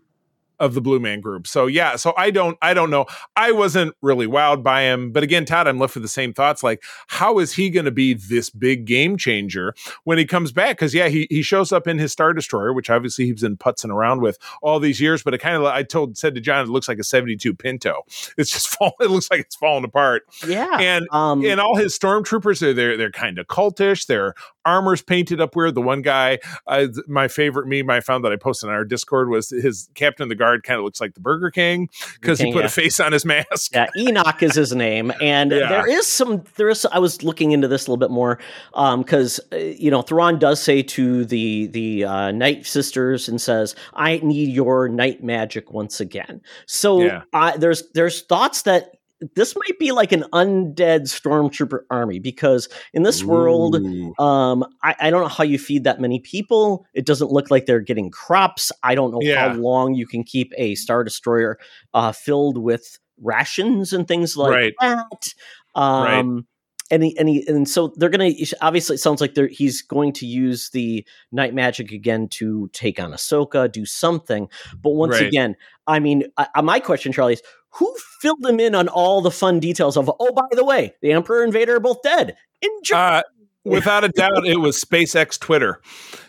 Of 0.62 0.76
the 0.76 0.82
Blue 0.82 1.00
Man 1.00 1.20
Group. 1.20 1.48
So 1.48 1.66
yeah, 1.66 1.96
so 1.96 2.14
I 2.16 2.30
don't, 2.30 2.58
I 2.62 2.74
don't 2.74 2.92
know. 2.92 3.08
I 3.36 3.52
wasn't 3.52 3.96
really 4.02 4.28
wowed 4.28 4.64
by 4.64 4.84
him, 4.84 5.12
but 5.12 5.24
again, 5.24 5.44
Todd, 5.44 5.68
I'm 5.68 5.80
left 5.80 5.96
with 5.96 6.04
the 6.04 6.08
same 6.08 6.34
thoughts. 6.34 6.62
Like, 6.64 6.84
how 7.08 7.40
is 7.40 7.54
he 7.54 7.72
going 7.72 7.86
to 7.86 7.92
be 7.92 8.14
this 8.14 8.52
big 8.52 8.86
game 8.86 9.18
changer 9.18 9.74
when 10.04 10.20
he 10.20 10.26
comes 10.26 10.52
back? 10.52 10.78
Because 10.78 10.94
yeah, 10.94 11.10
he 11.10 11.28
he 11.32 11.42
shows 11.42 11.72
up 11.72 11.88
in 11.88 11.98
his 11.98 12.12
Star 12.12 12.32
Destroyer, 12.32 12.74
which 12.74 12.92
obviously 12.92 13.26
he's 13.26 13.42
been 13.42 13.58
putzing 13.58 13.90
around 13.90 14.22
with 14.22 14.38
all 14.62 14.80
these 14.80 15.02
years. 15.02 15.24
But 15.24 15.34
it 15.34 15.40
kind 15.40 15.56
of, 15.56 15.64
I 15.66 15.82
told 15.82 16.16
said 16.16 16.36
to 16.36 16.42
John, 16.42 16.64
it 16.64 16.70
looks 16.70 16.88
like 16.88 17.00
a 17.00 17.04
'72 17.04 17.54
Pinto. 17.56 18.04
It's 18.38 18.52
just 18.52 18.70
falling. 18.70 18.94
It 19.02 19.10
looks 19.10 19.30
like 19.30 19.42
it's 19.42 19.56
falling 19.56 19.84
apart. 19.84 20.24
Yeah. 20.48 20.78
And 20.80 21.08
um, 21.12 21.44
and 21.44 21.60
all 21.60 21.76
his 21.76 21.98
stormtroopers 21.98 22.62
are 22.62 22.74
they're 22.74 22.98
they're 22.98 23.12
kind 23.12 23.40
of 23.40 23.48
cultish. 23.48 24.06
Their 24.06 24.36
armor's 24.66 25.02
painted 25.02 25.42
up 25.42 25.56
weird. 25.56 25.76
The 25.76 25.82
one 25.82 26.02
guy, 26.02 26.40
uh, 26.68 26.88
my 27.08 27.28
favorite 27.28 27.68
meme 27.68 27.90
I 27.90 28.00
found 28.00 28.24
that 28.26 28.32
I 28.32 28.36
posted 28.36 28.70
on 28.70 28.76
our 28.76 28.86
Discord 28.86 29.30
was 29.30 29.50
his 29.50 29.90
captain 29.96 30.24
of 30.24 30.30
the 30.30 30.36
guard 30.36 30.51
kind 30.60 30.78
of 30.78 30.84
looks 30.84 31.00
like 31.02 31.14
the 31.14 31.20
Burger 31.20 31.52
King 31.52 31.90
because 32.20 32.40
he 32.40 32.52
put 32.52 32.60
yeah. 32.60 32.66
a 32.66 32.70
face 32.70 33.00
on 33.00 33.12
his 33.12 33.26
mask. 33.26 33.74
Yeah, 33.74 33.88
Enoch 33.98 34.44
is 34.44 34.56
his 34.56 34.74
name, 34.74 35.12
and 35.22 35.52
Yeah. 35.52 35.70
there 35.70 35.90
is 35.90 36.08
some. 36.08 36.44
There 36.56 36.70
is. 36.70 36.86
I 36.92 37.00
was 37.00 37.24
looking 37.24 37.52
into 37.52 37.68
this 37.68 37.88
a 37.88 37.92
little 37.92 37.98
bit 37.98 38.12
more 38.12 38.40
because 38.74 39.40
uh, 39.54 39.58
you 39.58 39.92
know 39.92 40.02
Thrawn 40.02 40.40
does 40.40 40.62
say 40.62 40.84
to 40.84 41.26
the 41.26 41.68
the 41.68 42.06
uh, 42.06 42.32
Night 42.32 42.66
Sisters 42.66 43.28
and 43.30 43.40
says, 43.40 43.76
"I 43.94 44.20
need 44.24 44.50
your 44.50 44.90
night 44.90 45.24
magic 45.24 45.72
once 45.72 46.00
again." 46.00 46.42
So 46.66 47.02
Yeah. 47.02 47.22
I 47.34 47.58
there's 47.58 47.90
there's 47.94 48.22
thoughts 48.22 48.64
that 48.64 48.96
this 49.36 49.56
might 49.56 49.78
be 49.80 49.92
like 49.92 50.12
an 50.12 50.24
undead 50.34 51.02
stormtrooper 51.02 51.82
army 51.90 52.20
because 52.20 52.68
in 52.94 53.04
this 53.04 53.24
world 53.24 53.76
um, 54.20 54.66
I, 54.84 54.96
I 55.00 55.10
don't 55.10 55.22
know 55.22 55.28
how 55.28 55.44
you 55.44 55.60
feed 55.60 55.84
that 55.84 56.00
many 56.02 56.20
people. 56.20 56.86
It 56.94 57.06
doesn't 57.06 57.32
look 57.32 57.52
like 57.52 57.66
they're 57.66 57.80
getting 57.80 58.10
crops. 58.10 58.72
I 58.84 58.96
don't 58.96 59.12
know 59.12 59.20
Yeah. 59.22 59.50
how 59.54 59.60
long 59.60 59.94
you 59.94 60.08
can 60.08 60.24
keep 60.24 60.52
a 60.58 60.76
star 60.76 61.04
destroyer 61.04 61.58
uh, 61.94 62.12
filled 62.12 62.58
with 62.58 62.98
rations 63.22 63.94
and 63.94 64.08
things 64.08 64.36
like 64.36 64.52
Right. 64.52 64.74
that. 64.80 65.34
Um, 65.76 66.48
and 66.92 67.04
he, 67.04 67.18
and 67.18 67.28
he, 67.30 67.48
and 67.48 67.68
so 67.68 67.94
they're 67.96 68.10
gonna 68.10 68.32
obviously 68.62 68.96
it 68.96 69.00
sounds 69.00 69.22
like 69.22 69.34
they're 69.34 69.48
he's 69.48 69.82
going 69.82 70.14
to 70.14 70.26
use 70.28 70.70
the 70.72 71.06
night 71.32 71.54
magic 71.54 71.92
again 71.92 72.28
to 72.30 72.70
take 72.74 73.00
on 73.00 73.12
Ahsoka, 73.12 73.72
do 73.72 73.86
something. 73.86 74.48
But 74.82 74.92
once 74.92 75.14
Right. 75.14 75.28
again, 75.28 75.56
I 75.88 76.00
mean, 76.00 76.26
I, 76.38 76.48
I- 76.56 76.62
my 76.62 76.80
question, 76.80 77.12
Charlie, 77.12 77.34
is 77.34 77.42
who 77.70 77.92
filled 78.20 78.46
him 78.46 78.60
in 78.60 78.76
on 78.76 78.88
all 78.90 79.22
the 79.22 79.32
fun 79.32 79.60
details 79.60 79.96
of? 79.98 80.12
Oh, 80.20 80.34
by 80.34 80.48
the 80.52 80.66
way, 80.66 80.94
the 81.02 81.14
Emperor 81.14 81.44
and 81.44 81.54
Vader 81.54 81.78
are 81.78 81.80
both 81.80 82.02
dead. 82.04 82.36
Enjoy. 82.62 82.96
Uh, 82.98 83.22
without 83.64 84.04
a 84.04 84.10
doubt, 84.16 84.46
it 84.46 84.58
was 84.60 84.82
SpaceX 84.84 85.40
Twitter. 85.40 85.82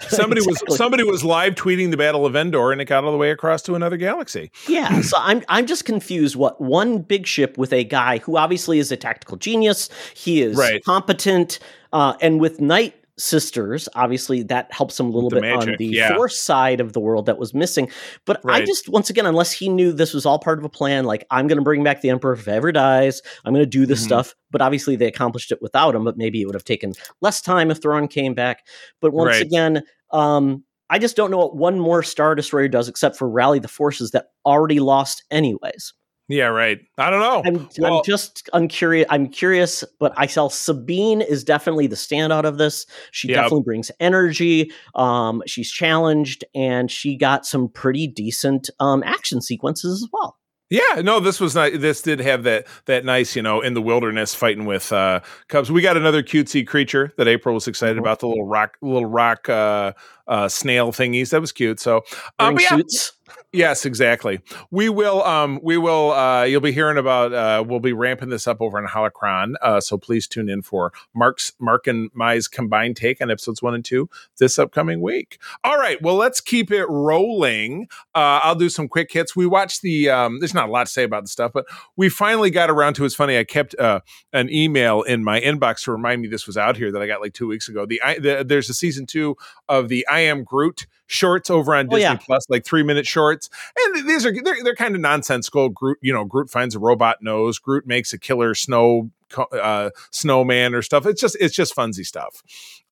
Somebody 0.09 0.41
Exactly. 0.41 0.67
was 0.69 0.77
somebody 0.79 1.03
was 1.05 1.25
live 1.25 1.55
tweeting 1.55 1.91
the 1.91 1.97
Battle 1.97 2.27
of 2.27 2.35
Endor, 2.37 2.73
and 2.73 2.81
it 2.81 2.87
got 2.87 3.05
all 3.05 3.13
the 3.13 3.19
way 3.19 3.31
across 3.31 3.63
to 3.63 3.75
another 3.75 3.97
galaxy. 3.97 4.51
Yeah, 4.69 5.01
so 5.03 5.17
I'm 5.21 5.43
I'm 5.49 5.67
just 5.67 5.85
confused. 5.85 6.37
What 6.37 6.61
one 6.61 6.99
big 6.99 7.27
ship 7.27 7.57
with 7.59 7.73
a 7.73 7.85
guy 7.85 8.19
who 8.19 8.37
obviously 8.37 8.79
is 8.79 8.91
a 8.93 8.97
tactical 8.97 9.37
genius. 9.37 9.89
He 10.15 10.43
is 10.43 10.57
Right. 10.57 10.85
competent, 10.85 11.59
uh, 11.93 12.15
and 12.21 12.41
with 12.41 12.61
Night 12.61 12.95
Sisters, 13.23 13.89
obviously 13.95 14.43
that 14.43 14.73
helps 14.73 14.99
him 14.99 15.07
a 15.07 15.11
little 15.11 15.31
The 15.31 15.41
bit 15.41 15.53
on 15.53 15.77
the 15.79 15.87
yeah. 15.87 16.17
Force 16.17 16.37
side 16.37 16.81
of 16.81 16.93
the 16.93 16.99
world 16.99 17.27
that 17.27 17.39
was 17.39 17.55
missing. 17.55 17.89
But 18.27 18.41
I 18.49 18.65
just 18.65 18.89
once 18.89 19.11
again, 19.11 19.27
unless 19.27 19.53
he 19.53 19.69
knew 19.69 19.93
this 19.93 20.13
was 20.13 20.27
all 20.27 20.41
part 20.41 20.59
of 20.59 20.65
a 20.65 20.69
plan, 20.69 21.05
like 21.05 21.25
I'm 21.31 21.47
going 21.47 21.59
to 21.59 21.63
bring 21.63 21.85
back 21.85 22.01
the 22.01 22.11
Emperor 22.11 22.33
if 22.33 22.47
he 22.47 22.51
ever 22.51 22.73
dies. 22.73 23.23
I'm 23.45 23.53
going 23.55 23.63
to 23.65 23.71
do 23.71 23.87
this 23.87 24.01
Mhm. 24.03 24.07
stuff. 24.07 24.35
But 24.51 24.61
obviously 24.61 24.97
they 24.97 25.07
accomplished 25.07 25.53
it 25.53 25.63
without 25.63 25.95
him. 25.95 26.03
But 26.05 26.17
maybe 26.17 26.43
it 26.43 26.47
would 26.47 26.57
have 26.57 26.65
taken 26.65 26.95
less 27.21 27.41
time 27.41 27.71
if 27.71 27.81
Thrawn 27.81 28.09
came 28.09 28.35
back. 28.35 28.67
But 29.01 29.13
once 29.13 29.29
Right. 29.37 29.43
again, 29.43 29.85
um, 30.11 30.65
I 30.91 30.99
just 30.99 31.15
don't 31.15 31.31
know 31.31 31.39
what 31.39 31.55
one 31.55 31.79
more 31.79 32.03
Star 32.03 32.35
Destroyer 32.35 32.67
does 32.67 32.89
except 32.89 33.17
for 33.17 33.29
rally 33.29 33.61
the 33.61 33.69
forces 33.69 34.11
that 34.11 34.31
already 34.45 34.81
lost 34.81 35.23
anyways. 35.31 35.95
Yeah, 36.33 36.47
right. 36.47 36.81
I 36.97 37.11
don't 37.11 37.21
know. 37.21 37.43
I'm, 37.45 37.69
Well- 37.79 37.99
I'm 37.99 38.05
just 38.05 38.49
uncurious. 38.55 39.07
I'm 39.11 39.29
curious, 39.29 39.85
but 40.01 40.15
I 40.17 40.27
tell 40.27 40.49
Sabine 40.49 41.21
is 41.21 41.45
definitely 41.45 41.87
the 41.89 41.97
standout 41.97 42.45
of 42.45 42.57
this. 42.57 42.87
She 43.11 43.29
definitely 43.29 43.63
brings 43.65 43.91
energy. 44.01 44.73
Um, 44.95 45.43
she's 45.47 45.71
challenged, 45.71 46.45
and 46.55 46.91
she 46.91 47.17
got 47.17 47.45
some 47.45 47.69
pretty 47.69 48.07
decent 48.07 48.71
um, 48.81 49.03
action 49.05 49.43
sequences 49.43 50.03
as 50.03 50.09
well. 50.13 50.39
Yeah, 50.71 51.03
no, 51.03 51.21
this 51.21 51.39
was 51.39 51.55
not. 51.55 51.73
This 51.75 52.01
did 52.01 52.19
have 52.21 52.45
that 52.45 52.67
that 52.87 53.05
nice, 53.05 53.37
you 53.37 53.43
know, 53.43 53.61
in 53.61 53.75
the 53.75 53.83
wilderness 53.83 54.35
fighting 54.35 54.65
with 54.65 54.91
uh 54.91 55.21
cubs. 55.49 55.71
We 55.71 55.83
got 55.83 55.99
another 55.99 56.23
cutesy 56.23 56.67
creature 56.67 57.13
that 57.19 57.29
April 57.29 57.55
was 57.55 57.69
excited 57.69 57.97
Mhm. 57.99 58.01
about. 58.01 58.21
The 58.21 58.29
little 58.29 58.47
rock, 58.47 58.79
little 58.81 59.05
rock 59.05 59.51
uh, 59.51 59.93
uh, 60.27 60.49
snail 60.49 60.93
thingies. 60.93 61.31
That 61.31 61.41
was 61.41 61.53
cute. 61.53 61.81
So, 61.81 62.03
um, 62.39 62.59
yeah, 62.59 62.69
suits. 62.69 63.13
yes, 63.53 63.85
exactly. 63.85 64.41
We 64.71 64.89
will. 64.89 65.23
Um, 65.23 65.61
we 65.63 65.77
will. 65.77 66.13
Uh, 66.13 66.45
you'll 66.45 66.61
be 66.61 66.73
hearing 66.73 66.99
about. 66.99 67.33
Uh, 67.33 67.65
we'll 67.67 67.81
be 67.81 67.93
ramping 67.93 68.29
this 68.29 68.47
up 68.47 68.61
over 68.61 68.79
in 68.79 68.87
Holocron. 68.87 69.55
Uh, 69.63 69.81
so 69.81 69.99
please 69.99 70.27
tune 70.27 70.49
in 70.49 70.63
for 70.63 70.93
Mark's 71.15 71.53
Mark 71.59 71.87
and 71.87 72.11
Mai's 72.15 72.49
combined 72.49 72.97
take 72.97 73.21
on 73.21 73.31
episodes 73.31 73.63
one 73.63 73.75
and 73.75 73.85
two 73.85 74.09
this 74.39 74.59
upcoming 74.59 75.01
week. 75.01 75.39
All 75.65 75.77
right. 75.77 76.01
Well, 76.03 76.17
let's 76.17 76.41
keep 76.41 76.71
it 76.71 76.87
rolling. 76.87 77.89
Uh, 78.15 78.41
I'll 78.43 78.55
do 78.55 78.69
some 78.69 78.89
quick 78.89 79.13
hits. 79.13 79.37
We 79.37 79.47
watched 79.47 79.83
the. 79.83 80.11
Um, 80.11 80.41
there's 80.41 80.55
not 80.55 80.69
a 80.69 80.73
lot 80.73 80.87
to 80.87 80.93
say 80.93 81.05
about 81.05 81.25
the 81.25 81.29
stuff, 81.29 81.53
but 81.53 81.67
we 81.97 82.09
finally 82.09 82.51
got 82.51 82.71
around 82.71 82.95
to. 82.95 83.05
It's 83.05 83.15
funny. 83.15 83.39
I 83.39 83.45
kept 83.45 83.75
uh, 83.79 84.01
an 84.33 84.51
email 84.51 85.03
in 85.03 85.25
my 85.25 85.41
inbox 85.41 85.85
to 85.85 85.93
remind 85.93 86.23
me 86.23 86.29
this 86.29 86.47
was 86.47 86.57
out 86.57 86.77
here 86.77 86.93
that 86.93 87.03
I 87.03 87.07
got 87.07 87.21
like 87.21 87.35
two 87.35 87.47
weeks 87.47 87.69
ago. 87.69 87.87
The, 87.87 88.01
I, 88.03 88.19
the 88.19 88.45
there's 88.47 88.69
a 88.71 88.75
season 88.75 89.07
two 89.07 89.37
of 89.69 89.89
the 89.89 90.07
I 90.13 90.21
Am 90.21 90.45
Groot 90.45 90.87
shorts 91.07 91.51
over 91.51 91.75
on 91.75 91.87
Oh, 91.87 91.91
Disney 91.91 92.03
yeah. 92.03 92.17
Plus, 92.17 92.49
like 92.49 92.65
three 92.65 92.83
minute 92.83 93.07
shorts, 93.07 93.49
and 93.77 94.09
these 94.09 94.25
are 94.27 94.33
they're, 94.33 94.63
they're 94.63 94.75
kind 94.75 94.95
of 94.95 95.01
nonsensical. 95.01 95.69
Groot, 95.69 95.99
you 96.01 96.13
know, 96.13 96.25
Groot 96.25 96.51
finds 96.51 96.75
a 96.75 96.79
robot 96.79 97.23
nose. 97.23 97.59
Groot 97.59 97.87
makes 97.87 98.13
a 98.13 98.19
killer 98.19 98.55
snow 98.55 99.11
uh, 99.53 99.91
snowman 100.11 100.75
or 100.75 100.83
stuff. 100.83 101.07
It's 101.07 101.21
just 101.21 101.37
it's 101.41 101.55
just 101.55 101.75
funsy 101.75 102.05
stuff 102.05 102.43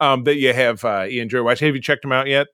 um, 0.00 0.24
that 0.24 0.36
you 0.36 0.52
have 0.52 0.84
uh, 0.84 1.02
you 1.02 1.22
enjoy 1.22 1.42
watching. 1.42 1.66
Have 1.66 1.74
you 1.74 1.82
checked 1.82 2.02
them 2.02 2.12
out 2.12 2.26
yet? 2.26 2.48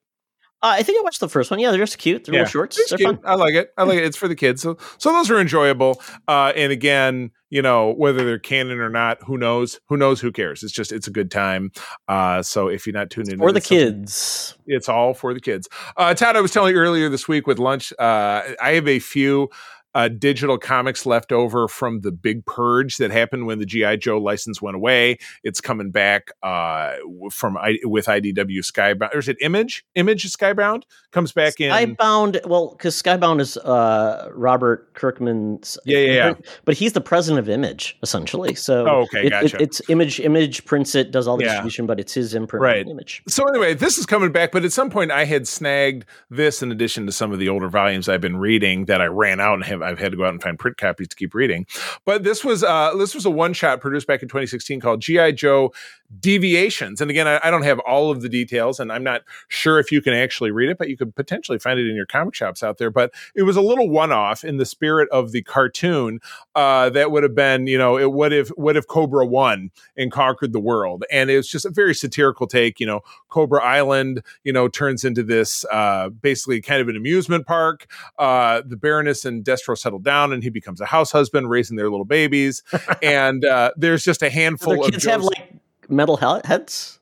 Uh, 0.62 0.74
I 0.78 0.82
think 0.82 0.98
I 0.98 1.02
watched 1.02 1.20
the 1.20 1.28
first 1.28 1.50
one. 1.50 1.60
Yeah, 1.60 1.70
they're 1.70 1.78
just 1.78 1.98
cute. 1.98 2.24
They're 2.24 2.34
Yeah, 2.34 2.40
little 2.40 2.50
shorts. 2.50 2.76
They're 2.88 2.96
cute. 2.98 3.08
fun. 3.08 3.18
I 3.24 3.34
like 3.34 3.54
it. 3.54 3.70
I 3.76 3.82
like 3.84 3.98
it. 3.98 4.04
It's 4.04 4.16
for 4.16 4.26
the 4.26 4.34
kids. 4.34 4.62
So, 4.62 4.78
so 4.98 5.12
those 5.12 5.30
are 5.30 5.38
enjoyable. 5.38 6.00
Uh, 6.26 6.52
and 6.56 6.72
again, 6.72 7.30
you 7.50 7.60
know, 7.62 7.92
whether 7.92 8.24
they're 8.24 8.38
canon 8.38 8.80
or 8.80 8.88
not, 8.90 9.18
who 9.22 9.36
knows? 9.36 9.78
Who 9.88 9.96
knows? 9.96 10.20
Who 10.20 10.32
cares? 10.32 10.62
It's 10.62 10.72
just, 10.72 10.92
it's 10.92 11.06
a 11.06 11.10
good 11.10 11.30
time. 11.30 11.72
Uh, 12.08 12.42
so 12.42 12.68
if 12.68 12.86
you're 12.86 12.94
not 12.94 13.10
tuned 13.10 13.28
in, 13.28 13.38
For 13.38 13.52
the 13.52 13.60
kids. 13.60 14.56
it's 14.66 14.88
all 14.88 15.12
for 15.14 15.34
the 15.34 15.40
kids. 15.40 15.68
Uh, 15.96 16.14
Todd, 16.14 16.36
I 16.36 16.40
was 16.40 16.52
telling 16.52 16.74
you 16.74 16.80
earlier 16.80 17.08
this 17.10 17.28
week 17.28 17.46
with 17.46 17.58
lunch, 17.58 17.92
uh, 17.98 18.42
I 18.60 18.70
have 18.72 18.88
a 18.88 18.98
few 18.98 19.50
uh, 19.96 20.08
digital 20.08 20.58
comics 20.58 21.06
left 21.06 21.32
over 21.32 21.66
from 21.68 22.00
the 22.02 22.12
big 22.12 22.44
purge 22.44 22.98
that 22.98 23.10
happened 23.10 23.46
when 23.46 23.58
the 23.58 23.64
GI 23.64 23.96
Joe 23.96 24.18
license 24.18 24.60
went 24.60 24.76
away. 24.76 25.16
It's 25.42 25.62
coming 25.62 25.90
back 25.90 26.32
uh, 26.42 26.96
from 27.32 27.56
I, 27.56 27.78
with 27.82 28.04
IDW 28.04 28.58
Skybound. 28.60 29.14
Or 29.14 29.18
is 29.18 29.28
it 29.28 29.38
Image? 29.40 29.86
Image 29.94 30.30
Skybound 30.30 30.82
comes 31.12 31.32
back 31.32 31.58
in. 31.60 31.70
Skybound, 31.72 32.46
well, 32.46 32.72
because 32.76 33.00
Skybound 33.02 33.40
is 33.40 33.56
uh, 33.56 34.28
Robert 34.34 34.92
Kirkman's. 34.92 35.78
Yeah, 35.86 35.98
yeah, 35.98 36.12
yeah. 36.12 36.34
But 36.66 36.74
he's 36.74 36.92
the 36.92 37.00
president 37.00 37.38
of 37.38 37.48
Image, 37.48 37.96
essentially. 38.02 38.54
So 38.54 38.86
Oh, 38.86 39.00
okay, 39.04 39.20
it- 39.20 39.26
it- 39.26 39.30
gotcha. 39.30 39.62
it's 39.62 39.80
Image. 39.88 40.20
Image 40.20 40.64
prints 40.66 40.94
it, 40.94 41.10
does 41.10 41.26
all 41.26 41.38
the 41.38 41.44
Yeah. 41.44 41.52
distribution, 41.52 41.86
but 41.86 41.98
it's 41.98 42.12
his 42.12 42.34
imprint 42.34 42.62
Right. 42.62 42.86
Image. 42.86 43.22
so 43.28 43.44
anyway, 43.48 43.72
this 43.72 43.96
is 43.96 44.04
coming 44.04 44.30
back, 44.30 44.52
but 44.52 44.62
at 44.62 44.72
some 44.72 44.90
point 44.90 45.10
I 45.10 45.24
had 45.24 45.48
snagged 45.48 46.04
this 46.28 46.62
in 46.62 46.70
addition 46.70 47.06
to 47.06 47.12
some 47.12 47.32
of 47.32 47.38
the 47.38 47.48
older 47.48 47.68
volumes 47.70 48.10
I've 48.10 48.20
been 48.20 48.36
reading 48.36 48.84
that 48.86 49.00
I 49.00 49.06
ran 49.06 49.40
out 49.40 49.54
and 49.54 49.64
have 49.64 49.85
I've 49.86 49.98
had 49.98 50.12
to 50.12 50.18
go 50.18 50.24
out 50.24 50.32
and 50.32 50.42
find 50.42 50.58
print 50.58 50.76
copies 50.76 51.08
to 51.08 51.16
keep 51.16 51.34
reading. 51.34 51.66
But 52.04 52.24
this 52.24 52.44
was 52.44 52.62
uh 52.62 52.94
this 52.96 53.14
was 53.14 53.24
a 53.24 53.30
one 53.30 53.52
shot 53.52 53.80
produced 53.80 54.06
back 54.06 54.22
in 54.22 54.28
2016 54.28 54.80
called 54.80 55.00
GI 55.00 55.32
Joe 55.32 55.72
Deviations. 56.20 57.00
And 57.00 57.10
again, 57.10 57.26
I, 57.26 57.40
I 57.42 57.50
don't 57.50 57.64
have 57.64 57.80
all 57.80 58.10
of 58.10 58.22
the 58.22 58.28
details, 58.28 58.78
and 58.78 58.92
I'm 58.92 59.02
not 59.02 59.22
sure 59.48 59.78
if 59.78 59.90
you 59.90 60.00
can 60.00 60.14
actually 60.14 60.50
read 60.50 60.70
it, 60.70 60.78
but 60.78 60.88
you 60.88 60.96
could 60.96 61.14
potentially 61.16 61.58
find 61.58 61.80
it 61.80 61.88
in 61.88 61.96
your 61.96 62.06
comic 62.06 62.34
shops 62.34 62.62
out 62.62 62.78
there. 62.78 62.90
But 62.90 63.12
it 63.34 63.42
was 63.42 63.56
a 63.56 63.60
little 63.60 63.90
one 63.90 64.12
off 64.12 64.44
in 64.44 64.56
the 64.56 64.64
spirit 64.64 65.08
of 65.10 65.32
the 65.32 65.42
cartoon 65.42 66.20
uh, 66.54 66.90
that 66.90 67.10
would 67.10 67.24
have 67.24 67.34
been, 67.34 67.66
you 67.66 67.76
know, 67.76 67.98
it 67.98 68.12
would 68.12 68.30
have 68.32 68.48
what 68.50 68.76
if 68.76 68.86
Cobra 68.86 69.26
won 69.26 69.70
and 69.96 70.12
conquered 70.12 70.52
the 70.52 70.60
world, 70.60 71.04
and 71.10 71.28
it 71.28 71.36
was 71.36 71.48
just 71.48 71.64
a 71.64 71.70
very 71.70 71.94
satirical 71.94 72.46
take. 72.46 72.78
You 72.78 72.86
know, 72.86 73.00
Cobra 73.28 73.62
Island, 73.62 74.22
you 74.44 74.52
know, 74.52 74.68
turns 74.68 75.04
into 75.04 75.24
this 75.24 75.64
uh, 75.72 76.08
basically 76.08 76.60
kind 76.60 76.80
of 76.80 76.88
an 76.88 76.96
amusement 76.96 77.46
park. 77.46 77.86
Uh, 78.16 78.62
the 78.64 78.76
Baroness 78.76 79.24
and 79.24 79.44
Destro 79.44 79.65
settle 79.74 79.98
down, 79.98 80.32
and 80.32 80.42
he 80.42 80.50
becomes 80.50 80.80
a 80.80 80.86
house 80.86 81.10
husband, 81.10 81.50
raising 81.50 81.76
their 81.76 81.90
little 81.90 82.04
babies. 82.04 82.62
and 83.02 83.44
uh, 83.44 83.72
there's 83.76 84.04
just 84.04 84.22
a 84.22 84.30
handful 84.30 84.84
of 84.84 84.92
kids 84.92 85.04
have 85.04 85.22
like 85.22 85.54
metal 85.88 86.16
he- 86.16 86.48
heads? 86.48 86.96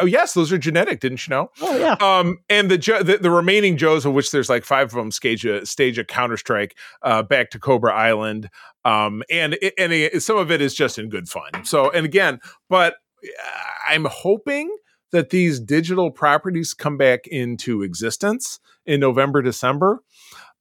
oh 0.00 0.06
yes, 0.06 0.34
those 0.34 0.52
are 0.52 0.58
genetic, 0.58 1.00
didn't 1.00 1.26
you 1.26 1.30
know? 1.30 1.50
Oh 1.60 1.76
yeah. 1.76 1.96
Um, 2.00 2.38
and 2.48 2.70
the, 2.70 2.76
the 2.76 3.18
the 3.20 3.30
remaining 3.30 3.76
Joes, 3.76 4.04
of 4.04 4.14
which 4.14 4.30
there's 4.30 4.48
like 4.48 4.64
five 4.64 4.86
of 4.86 4.92
them, 4.92 5.10
stage 5.10 5.44
a 5.44 5.64
stage 5.66 5.98
a 5.98 6.04
counter 6.04 6.36
strike 6.36 6.76
uh, 7.02 7.22
back 7.22 7.50
to 7.50 7.58
Cobra 7.58 7.94
Island. 7.94 8.50
Um, 8.84 9.22
and 9.30 9.54
it, 9.60 9.74
and 9.78 9.92
it, 9.92 10.22
some 10.22 10.36
of 10.36 10.50
it 10.50 10.60
is 10.60 10.74
just 10.74 10.98
in 10.98 11.08
good 11.08 11.28
fun. 11.28 11.64
So, 11.64 11.90
and 11.90 12.06
again, 12.06 12.40
but 12.68 12.94
uh, 13.24 13.68
I'm 13.88 14.06
hoping 14.06 14.74
that 15.10 15.30
these 15.30 15.58
digital 15.58 16.10
properties 16.10 16.74
come 16.74 16.96
back 16.96 17.26
into 17.26 17.82
existence 17.82 18.60
in 18.86 19.00
November, 19.00 19.42
December. 19.42 20.02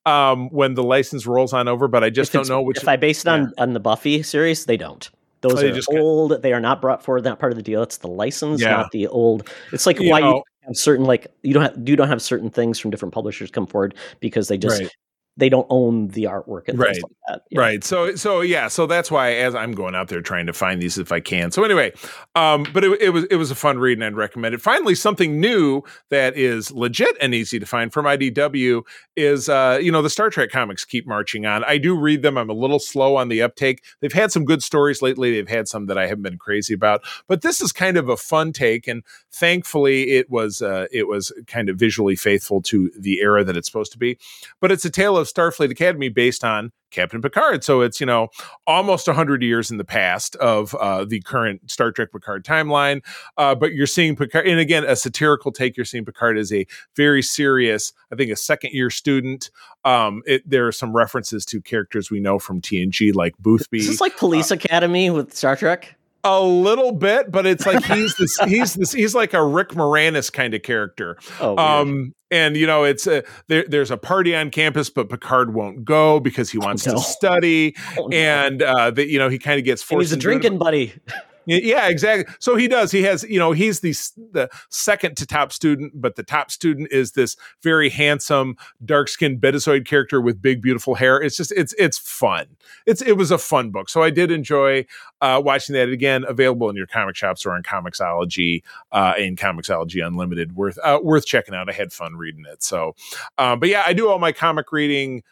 Um, 0.08 0.50
when 0.50 0.74
the 0.74 0.84
license 0.84 1.28
rolls 1.28 1.54
on 1.54 1.68
over, 1.68 1.88
but 1.88 2.04
I 2.04 2.10
just 2.10 2.32
don't 2.32 2.48
know 2.48 2.62
which. 2.62 2.78
If 2.78 2.88
I 2.88 2.96
base 2.96 3.22
it 3.22 3.28
on 3.28 3.54
on 3.58 3.74
the 3.74 3.80
Buffy 3.80 4.24
series, 4.24 4.66
they 4.66 4.78
don't. 4.78 5.10
Those 5.42 5.54
Oh, 5.54 5.56
they 5.58 5.72
are 5.72 6.00
old. 6.00 6.42
They 6.42 6.54
are 6.54 6.60
not 6.60 6.82
brought 6.82 7.04
forward. 7.04 7.22
That 7.26 7.38
part 7.40 7.52
of 7.52 7.58
the 7.58 7.62
deal. 7.64 7.84
It's 7.84 7.98
the 7.98 8.08
license, 8.08 8.62
Yeah. 8.62 8.72
not 8.72 8.92
the 8.92 9.08
old. 9.08 9.48
It's 9.72 9.86
like 9.86 10.00
You 10.00 10.10
why 10.10 10.22
know- 10.22 10.36
you 10.38 10.44
have 10.66 10.76
certain 10.76 11.06
like 11.06 11.28
you 11.44 11.54
don't 11.54 11.64
have 11.64 11.88
you 11.88 11.96
don't 11.96 12.08
have 12.08 12.22
certain 12.22 12.50
things 12.50 12.80
from 12.80 12.90
different 12.92 13.14
publishers 13.14 13.52
come 13.52 13.68
forward 13.68 13.94
because 14.20 14.48
they 14.48 14.58
just 14.58 14.82
Right. 14.82 14.92
They 15.38 15.50
don't 15.50 15.68
own 15.70 16.08
the 16.10 16.24
artwork 16.24 16.68
and 16.68 16.80
Right. 16.80 16.94
things 16.94 17.04
like 17.04 17.12
that. 17.28 17.42
Yeah. 17.52 17.60
Right. 17.60 17.84
So 17.84 18.16
so 18.16 18.42
yeah. 18.42 18.68
So 18.68 18.88
that's 18.88 19.12
why 19.12 19.34
as 19.34 19.54
I'm 19.56 19.72
going 19.74 19.96
out 19.96 20.08
there 20.08 20.22
trying 20.22 20.48
to 20.48 20.54
find 20.54 20.82
these 20.82 20.98
if 20.98 21.12
I 21.12 21.20
can. 21.20 21.52
So 21.52 21.64
anyway, 21.64 21.94
um, 22.36 22.66
but 22.74 22.84
it, 22.84 23.02
it 23.02 23.10
was 23.12 23.26
it 23.26 23.36
was 23.36 23.52
a 23.52 23.56
fun 23.56 23.78
read 23.80 23.98
and 23.98 24.04
I'd 24.04 24.16
recommend 24.16 24.56
it. 24.56 24.62
Finally, 24.62 24.96
something 24.96 25.40
new 25.40 25.84
that 26.10 26.36
is 26.36 26.72
legit 26.72 27.16
and 27.22 27.34
easy 27.36 27.60
to 27.60 27.66
find 27.66 27.94
from 27.94 28.06
IDW 28.06 28.82
is 29.16 29.48
uh, 29.48 29.80
you 29.82 29.92
know 29.92 30.02
the 30.02 30.10
Star 30.10 30.30
Trek 30.30 30.50
comics 30.50 30.84
keep 30.86 31.06
marching 31.08 31.46
on. 31.46 31.64
I 31.66 31.78
do 31.78 31.96
read 31.96 32.22
them. 32.24 32.38
I'm 32.38 32.50
a 32.50 32.54
little 32.54 32.80
slow 32.80 33.16
on 33.16 33.30
the 33.30 33.42
uptake. 33.42 33.84
They've 34.02 34.12
had 34.14 34.32
some 34.32 34.44
good 34.44 34.64
stories 34.64 35.02
lately. 35.02 35.32
They've 35.32 35.48
had 35.48 35.68
some 35.68 35.86
that 35.86 35.98
I 35.98 36.08
haven't 36.08 36.24
been 36.24 36.38
crazy 36.38 36.74
about, 36.74 37.02
but 37.28 37.42
this 37.44 37.62
is 37.62 37.72
kind 37.72 37.98
of 37.98 38.10
a 38.10 38.18
fun 38.18 38.54
take. 38.54 38.88
And 38.88 39.04
thankfully, 39.32 40.12
it 40.12 40.30
was 40.30 40.62
uh, 40.62 40.88
it 40.92 41.08
was 41.08 41.32
kind 41.46 41.70
of 41.70 41.78
visually 41.78 42.16
faithful 42.16 42.62
to 42.64 42.92
the 42.98 43.20
era 43.22 43.44
that 43.44 43.56
it's 43.56 43.68
supposed 43.68 43.92
to 43.92 43.98
be. 43.98 44.18
But 44.60 44.72
it's 44.72 44.86
a 44.86 44.90
tale 44.90 45.18
of 45.18 45.27
Starfleet 45.28 45.72
Academy 45.72 46.10
based 46.10 46.44
on 46.44 46.72
Captain 46.92 47.22
Picard. 47.22 47.64
So 47.64 47.82
it's, 47.82 48.00
you 48.00 48.06
know, 48.06 48.30
almost 48.66 49.08
100 49.08 49.44
years 49.44 49.70
in 49.70 49.78
the 49.78 49.86
past 49.86 50.36
of 50.38 50.74
uh, 50.76 51.06
the 51.06 51.22
current 51.22 51.70
Star 51.70 51.92
Trek 51.92 52.12
Picard 52.12 52.46
timeline. 52.46 53.04
Uh, 53.38 53.56
but 53.56 53.74
you're 53.74 53.88
seeing 53.88 54.16
Picard, 54.16 54.48
and 54.48 54.60
again, 54.60 54.84
a 54.86 54.96
satirical 54.96 55.52
take. 55.52 55.78
You're 55.78 55.86
seeing 55.86 56.06
Picard 56.06 56.38
as 56.38 56.52
a 56.54 56.66
very 56.96 57.22
serious, 57.22 57.94
I 58.12 58.16
think, 58.16 58.32
a 58.32 58.36
second 58.36 58.72
year 58.74 58.90
student. 58.90 59.52
Um, 59.86 60.22
it, 60.26 60.50
there 60.50 60.68
are 60.68 60.72
some 60.72 60.96
references 60.96 61.46
to 61.46 61.62
characters 61.62 62.10
we 62.10 62.20
know 62.20 62.40
from 62.40 62.62
TNG, 62.62 63.14
like 63.14 63.38
Boothby. 63.38 63.80
Is 63.80 63.88
this 63.88 64.02
like 64.02 64.18
Police 64.18 64.52
Academy 64.52 65.10
with 65.10 65.34
Star 65.36 65.56
Trek? 65.56 65.98
a 66.24 66.42
little 66.42 66.92
bit, 66.92 67.32
but 67.32 67.46
it's 67.46 67.66
like 67.66 67.84
he's 67.86 68.16
this, 68.16 68.38
he's 68.48 68.74
this, 68.74 68.92
he's 68.92 69.16
like 69.16 69.34
a 69.34 69.44
Rick 69.44 69.70
Moranis 69.70 70.32
kind 70.32 70.54
of 70.54 70.62
character. 70.62 71.18
Oh. 71.40 71.58
Um, 71.58 72.14
and 72.32 72.58
you 72.58 72.68
know, 72.68 72.84
it's 72.84 73.08
a, 73.08 73.24
there, 73.48 73.66
there's 73.68 73.92
a 73.92 73.98
party 73.98 74.36
on 74.36 74.50
campus, 74.50 74.90
but 74.90 75.10
Picard 75.10 75.54
won't 75.54 75.86
go 75.86 76.20
because 76.20 76.50
he 76.50 76.58
wants 76.58 76.86
no. 76.86 76.94
to 76.94 77.00
study. 77.00 77.76
Oh, 77.98 78.08
no. 78.08 78.18
And 78.18 78.62
uh, 78.62 78.92
that 78.92 79.08
you 79.08 79.20
know, 79.20 79.30
he 79.30 79.40
kind 79.40 79.60
of 79.60 79.66
gets 79.66 79.82
And 79.82 79.88
forced. 79.88 80.10
he's 80.10 80.14
a 80.14 80.18
drinking 80.18 80.58
buddy. 80.58 80.94
Yeah, 81.50 81.88
exactly. 81.88 82.34
So 82.40 82.58
he 82.58 82.68
does. 82.68 82.92
He 82.92 83.04
has, 83.04 83.24
you 83.24 83.40
know, 83.40 83.54
he's 83.54 83.80
the 83.80 83.94
the 84.34 84.50
second 84.70 85.16
to 85.16 85.26
top 85.26 85.54
student, 85.54 85.94
but 85.96 86.18
the 86.18 86.24
top 86.24 86.52
student 86.52 86.90
is 86.92 87.14
this 87.14 87.38
very 87.64 87.90
handsome, 87.90 88.58
dark 88.84 89.08
skinned 89.08 89.40
Betazoid 89.40 89.86
character 89.86 90.20
with 90.20 90.42
big, 90.42 90.62
beautiful 90.62 90.96
hair. 90.96 91.22
It's 91.22 91.38
just, 91.38 91.54
it's 91.54 91.74
it's 91.80 91.98
fun. 91.98 92.48
It's 92.86 93.02
it 93.02 93.14
was 93.14 93.32
a 93.32 93.38
fun 93.38 93.72
book, 93.72 93.88
so 93.88 94.04
I 94.04 94.10
did 94.10 94.30
enjoy 94.30 94.86
uh, 95.22 95.42
watching 95.44 95.74
that. 95.76 95.88
Again, 95.88 96.26
available 96.28 96.70
in 96.70 96.76
your 96.76 96.88
comic 96.88 97.16
shops 97.16 97.46
or 97.46 97.54
on 97.54 97.64
Comixology 97.64 98.62
uh, 98.92 99.14
and 99.18 99.38
Comixology 99.38 100.06
Unlimited. 100.06 100.54
Worth 100.54 100.78
uh, 100.84 101.00
worth 101.02 101.26
checking 101.26 101.56
out. 101.56 101.70
I 101.70 101.74
had 101.74 101.94
fun 101.94 102.18
reading 102.18 102.44
it. 102.52 102.62
So, 102.62 102.94
uh, 103.38 103.56
but 103.56 103.70
yeah, 103.70 103.84
I 103.88 103.94
do 103.94 104.10
all 104.10 104.20
my 104.20 104.34
comic 104.34 104.74
reading 104.74 105.24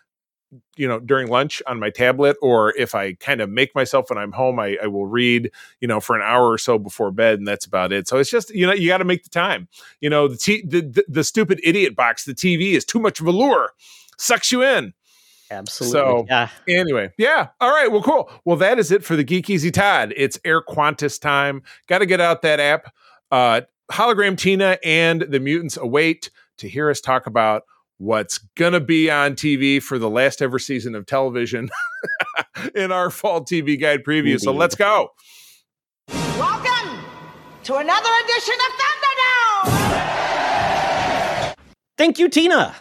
you 0.76 0.88
know 0.88 0.99
during 0.99 1.28
lunch 1.28 1.62
on 1.68 1.80
my 1.80 1.89
tablet 1.89 2.38
or 2.41 2.76
if 2.78 2.95
i 2.95 3.14
kind 3.14 3.41
of 3.41 3.49
make 3.49 3.74
myself 3.76 4.10
when 4.10 4.18
i'm 4.18 4.32
home 4.32 4.60
I, 4.60 4.78
I 4.82 4.88
will 4.88 5.06
read 5.06 5.51
you 5.80 5.88
know 5.88 5.99
for 5.99 6.16
an 6.16 6.22
hour 6.22 6.49
or 6.49 6.58
so 6.58 6.78
before 6.78 7.12
bed 7.12 7.39
and 7.39 7.47
that's 7.47 7.66
about 7.66 7.91
it 7.91 8.08
so 8.08 8.18
it's 8.18 8.30
just 8.30 8.49
you 8.49 8.66
know 8.68 8.74
you 8.74 8.88
got 8.88 8.97
to 8.97 9.06
make 9.06 9.24
the 9.24 9.30
time 9.30 9.68
you 10.01 10.10
know 10.10 10.28
the, 10.28 10.38
t- 10.38 10.66
the, 10.66 10.82
the 10.82 11.06
the 11.08 11.24
stupid 11.24 11.60
idiot 11.64 11.95
box 11.95 12.26
the 12.26 12.34
tv 12.34 12.74
is 12.74 12.86
too 12.86 12.99
much 12.99 13.20
of 13.20 13.28
a 13.28 13.32
lure 13.32 13.72
sucks 14.18 14.51
you 14.51 14.64
in 14.64 14.93
Absolutely. 15.51 15.91
So- 15.99 16.26
yeah. 16.28 16.49
Anyway, 16.68 17.12
yeah. 17.18 17.49
All 17.62 17.70
right. 17.70 17.91
Well, 17.91 18.01
cool. 18.01 18.32
Well, 18.45 18.58
that 18.58 18.80
is 18.80 18.91
it 18.91 19.03
for 19.03 19.16
the 19.16 19.24
Geek 19.24 19.47
Easy 19.47 19.70
Todd. 19.70 20.12
It's 20.18 20.39
Air 20.43 20.62
Qantas 20.62 21.22
time. 21.22 21.62
Got 21.88 21.99
to 21.99 22.08
get 22.08 22.20
out 22.20 22.41
that 22.41 22.60
app. 22.60 22.91
Uh, 23.32 23.62
Hologram 23.91 24.38
Tina 24.38 24.80
and 24.84 25.22
the 25.22 25.39
mutants 25.39 25.78
await 25.78 26.32
to 26.58 26.68
hear 26.68 26.89
us 26.89 27.01
talk 27.01 27.28
about 27.28 27.64
what's 27.97 28.37
gonna 28.55 28.79
be 28.79 29.09
on 29.09 29.33
TV 29.35 29.81
for 29.81 29.97
the 29.97 30.09
last 30.09 30.41
ever 30.41 30.59
season 30.59 30.95
of 30.95 31.05
television 31.05 31.69
in 32.75 32.91
our 32.91 33.09
fall 33.09 33.41
TV 33.41 33.79
guide 33.79 34.03
preview. 34.03 34.39
So 34.39 34.51
let's 34.51 34.75
go. 34.75 35.09
Welcome 36.09 36.99
to 37.63 37.75
another 37.75 38.09
edition 38.23 38.55
of 38.55 38.71
Thunderdome! 38.79 39.75
Thank 41.97 42.19
you, 42.19 42.29
Tina. 42.29 42.75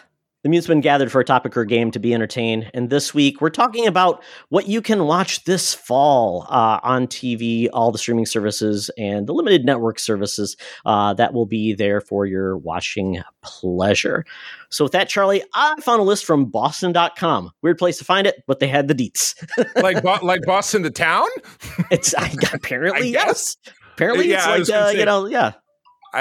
The 0.45 0.49
mute's 0.49 0.67
been 0.67 0.79
gathered 0.79 1.11
for 1.11 1.19
a 1.19 1.25
topic 1.25 1.57
or 1.57 1.65
game 1.65 1.89
to 1.89 1.97
be 1.97 2.13
entertained, 2.13 2.69
and 2.75 2.91
this 2.91 3.15
week 3.15 3.41
we're 3.41 3.49
talking 3.49 3.87
about 3.87 4.23
what 4.49 4.67
you 4.67 4.79
can 4.79 5.05
watch 5.07 5.43
this 5.45 5.73
fall 5.73 6.45
uh, 6.51 6.79
on 6.83 7.07
TV, 7.07 7.67
all 7.73 7.91
the 7.91 7.97
streaming 7.97 8.27
services, 8.27 8.91
and 8.95 9.25
the 9.25 9.33
limited 9.33 9.65
network 9.65 9.97
services 9.97 10.55
uh, 10.85 11.15
that 11.15 11.33
will 11.33 11.47
be 11.47 11.73
there 11.73 11.99
for 11.99 12.27
your 12.27 12.59
watching 12.59 13.23
pleasure. 13.41 14.23
So, 14.69 14.85
with 14.85 14.91
that, 14.91 15.09
Charlie, 15.09 15.43
I 15.55 15.81
found 15.81 15.99
a 15.99 16.03
list 16.03 16.25
from 16.25 16.45
Boston.com. 16.45 17.49
Weird 17.63 17.79
place 17.79 17.97
to 17.97 18.05
find 18.05 18.27
it, 18.27 18.43
but 18.45 18.59
they 18.59 18.67
had 18.67 18.87
the 18.87 18.93
deets. 18.93 19.33
Like 19.81 20.03
Bo- 20.03 20.19
like 20.21 20.41
Boston 20.43 20.83
the 20.83 20.91
town. 20.91 21.25
it's 21.89 22.13
I, 22.13 22.31
apparently 22.53 23.17
I 23.17 23.25
yes. 23.25 23.57
Apparently, 23.93 24.29
Yeah, 24.29 24.57
it's 24.57 24.69
like 24.69 24.79
uh, 24.79 24.89
you 24.89 25.05
know, 25.05 25.25
yeah. 25.25 25.53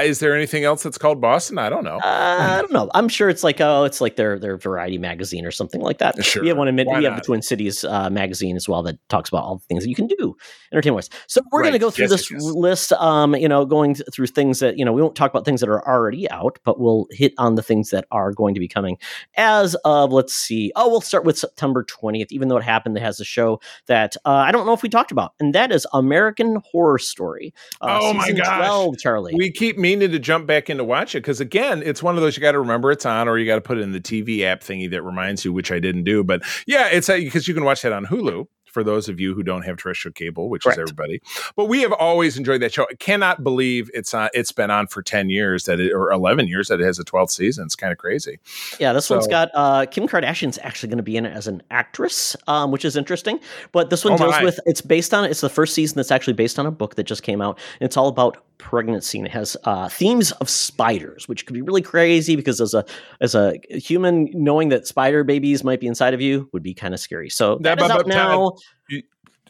Is 0.02 0.18
there 0.18 0.34
anything 0.34 0.64
else 0.64 0.82
that's 0.82 0.98
called 0.98 1.20
Boston? 1.20 1.58
I 1.58 1.68
don't 1.68 1.84
know. 1.84 1.96
Uh, 1.96 2.36
I 2.58 2.60
don't 2.60 2.72
know. 2.72 2.90
I'm 2.94 3.08
sure 3.08 3.28
it's 3.28 3.44
like 3.44 3.60
oh, 3.60 3.84
it's 3.84 4.00
like 4.00 4.16
their 4.16 4.38
their 4.38 4.56
variety 4.56 4.98
magazine 4.98 5.46
or 5.46 5.50
something 5.50 5.80
like 5.80 5.98
that. 5.98 6.22
Sure. 6.24 6.42
We 6.42 6.48
have 6.48 6.58
one 6.58 6.68
in 6.68 6.74
mid. 6.74 6.88
We 6.88 7.04
have 7.04 7.16
the 7.16 7.22
Twin 7.22 7.42
Cities 7.42 7.84
uh, 7.84 8.10
magazine 8.10 8.56
as 8.56 8.68
well 8.68 8.82
that 8.82 8.98
talks 9.08 9.28
about 9.28 9.44
all 9.44 9.56
the 9.56 9.64
things 9.64 9.84
that 9.84 9.88
you 9.88 9.94
can 9.94 10.06
do 10.06 10.36
entertainment 10.72 10.96
wise. 10.96 11.10
So 11.28 11.40
we're 11.52 11.62
going 11.62 11.72
to 11.72 11.78
go 11.78 11.90
through 11.90 12.04
Yes, 12.04 12.10
this 12.10 12.30
yes, 12.30 12.42
list. 12.42 12.92
Um, 12.94 13.34
you 13.36 13.48
know, 13.48 13.64
going 13.64 13.94
th- 13.94 14.08
through 14.12 14.26
things 14.26 14.58
that 14.58 14.78
you 14.78 14.84
know 14.84 14.92
we 14.92 15.00
won't 15.00 15.14
talk 15.16 15.30
about 15.30 15.44
things 15.44 15.60
that 15.60 15.68
are 15.68 15.86
already 15.86 16.28
out, 16.30 16.58
but 16.64 16.78
we'll 16.80 17.06
hit 17.10 17.32
on 17.38 17.54
the 17.54 17.62
things 17.62 17.90
that 17.90 18.06
are 18.10 18.32
going 18.32 18.54
to 18.54 18.60
be 18.60 18.68
coming 18.68 18.98
as 19.36 19.74
of 19.84 20.12
let's 20.12 20.34
see. 20.34 20.72
Oh, 20.76 20.88
we'll 20.88 21.00
start 21.00 21.24
with 21.24 21.38
September 21.38 21.84
20th. 21.84 22.26
Even 22.30 22.48
though 22.48 22.56
it 22.56 22.64
happened, 22.64 22.96
it 22.96 23.02
has 23.02 23.20
a 23.20 23.24
show 23.24 23.60
that 23.86 24.16
uh, 24.24 24.30
I 24.30 24.52
don't 24.52 24.66
know 24.66 24.72
if 24.72 24.82
we 24.82 24.88
talked 24.88 25.12
about, 25.12 25.34
and 25.40 25.54
that 25.54 25.70
is 25.72 25.86
American 25.92 26.62
Horror 26.70 26.98
Story. 26.98 27.54
Uh, 27.80 27.98
Oh 28.04 28.12
my 28.12 28.32
gosh. 28.32 28.58
12, 28.58 28.98
Charlie. 28.98 29.34
We 29.34 29.50
keep 29.50 29.78
meaning 29.84 30.10
to 30.10 30.18
jump 30.18 30.46
back 30.46 30.70
in 30.70 30.78
to 30.78 30.84
watch 30.84 31.14
it 31.14 31.18
because 31.18 31.40
again, 31.40 31.82
it's 31.84 32.02
one 32.02 32.16
of 32.16 32.22
those 32.22 32.38
you 32.38 32.40
got 32.40 32.52
to 32.52 32.58
remember 32.58 32.90
it's 32.90 33.04
on, 33.04 33.28
or 33.28 33.36
you 33.36 33.44
got 33.44 33.56
to 33.56 33.60
put 33.60 33.76
it 33.76 33.82
in 33.82 33.92
the 33.92 34.00
TV 34.00 34.40
app 34.40 34.62
thingy 34.62 34.90
that 34.90 35.02
reminds 35.02 35.44
you, 35.44 35.52
which 35.52 35.70
I 35.70 35.78
didn't 35.78 36.04
do. 36.04 36.24
But 36.24 36.40
yeah, 36.66 36.88
it's 36.90 37.08
because 37.08 37.46
you 37.46 37.52
can 37.52 37.64
watch 37.64 37.82
that 37.82 37.92
on 37.92 38.06
Hulu 38.06 38.46
for 38.64 38.82
those 38.82 39.10
of 39.10 39.20
you 39.20 39.34
who 39.34 39.42
don't 39.42 39.62
have 39.62 39.76
terrestrial 39.76 40.14
cable, 40.14 40.48
which 40.48 40.64
Correct. 40.64 40.78
is 40.78 40.82
everybody. 40.82 41.20
But 41.54 41.66
we 41.66 41.82
have 41.82 41.92
always 41.92 42.38
enjoyed 42.38 42.62
that 42.62 42.72
show. 42.72 42.86
I 42.90 42.94
cannot 42.94 43.44
believe 43.44 43.90
it's 43.92 44.14
on. 44.14 44.30
It's 44.32 44.52
been 44.52 44.70
on 44.70 44.86
for 44.86 45.02
ten 45.02 45.28
years 45.28 45.64
that 45.64 45.80
it, 45.80 45.92
or 45.92 46.10
eleven 46.10 46.48
years 46.48 46.68
that 46.68 46.80
it 46.80 46.84
has 46.84 46.98
a 46.98 47.04
twelfth 47.04 47.32
season. 47.32 47.66
It's 47.66 47.76
kind 47.76 47.92
of 47.92 47.98
crazy. 47.98 48.40
Yeah, 48.80 48.94
this 48.94 49.10
one's 49.10 49.28
got 49.28 49.50
uh, 49.54 49.84
Kim 49.86 50.08
Kardashian's 50.08 50.58
actually 50.62 50.88
going 50.88 50.96
to 50.96 51.04
be 51.04 51.16
in 51.18 51.26
it 51.26 51.36
as 51.36 51.46
an 51.46 51.62
actress, 51.70 52.36
um, 52.48 52.72
which 52.72 52.86
is 52.86 52.96
interesting. 52.96 53.38
But 53.72 53.90
this 53.90 54.02
one 54.02 54.14
Oh 54.14 54.16
deals 54.16 54.40
with 54.40 54.60
it's 54.64 54.80
based 54.80 55.12
on 55.12 55.24
it's 55.26 55.42
the 55.42 55.50
first 55.50 55.74
season 55.74 55.96
that's 55.96 56.10
actually 56.10 56.32
based 56.32 56.58
on 56.58 56.66
a 56.66 56.72
book 56.72 56.96
that 56.96 57.04
just 57.04 57.22
came 57.22 57.42
out. 57.42 57.58
And 57.80 57.86
it's 57.86 57.98
all 57.98 58.08
about 58.08 58.42
pregnancy 58.58 59.18
and 59.18 59.26
it 59.26 59.32
has 59.32 59.56
uh, 59.64 59.88
themes 59.88 60.32
of 60.32 60.48
spiders, 60.48 61.28
which 61.28 61.46
could 61.46 61.54
be 61.54 61.62
really 61.62 61.82
crazy 61.82 62.36
because 62.36 62.60
as 62.60 62.74
a 62.74 62.84
as 63.20 63.34
a 63.34 63.54
human, 63.70 64.28
knowing 64.32 64.68
that 64.70 64.86
spider 64.86 65.24
babies 65.24 65.64
might 65.64 65.80
be 65.80 65.86
inside 65.86 66.14
of 66.14 66.20
you 66.20 66.48
would 66.52 66.62
be 66.62 66.74
kind 66.74 66.94
of 66.94 67.00
scary. 67.00 67.28
So 67.30 67.58
Yeah, 67.60 67.74
that 67.74 67.84
is 67.84 67.90
out 67.90 68.06
now. 68.06 68.52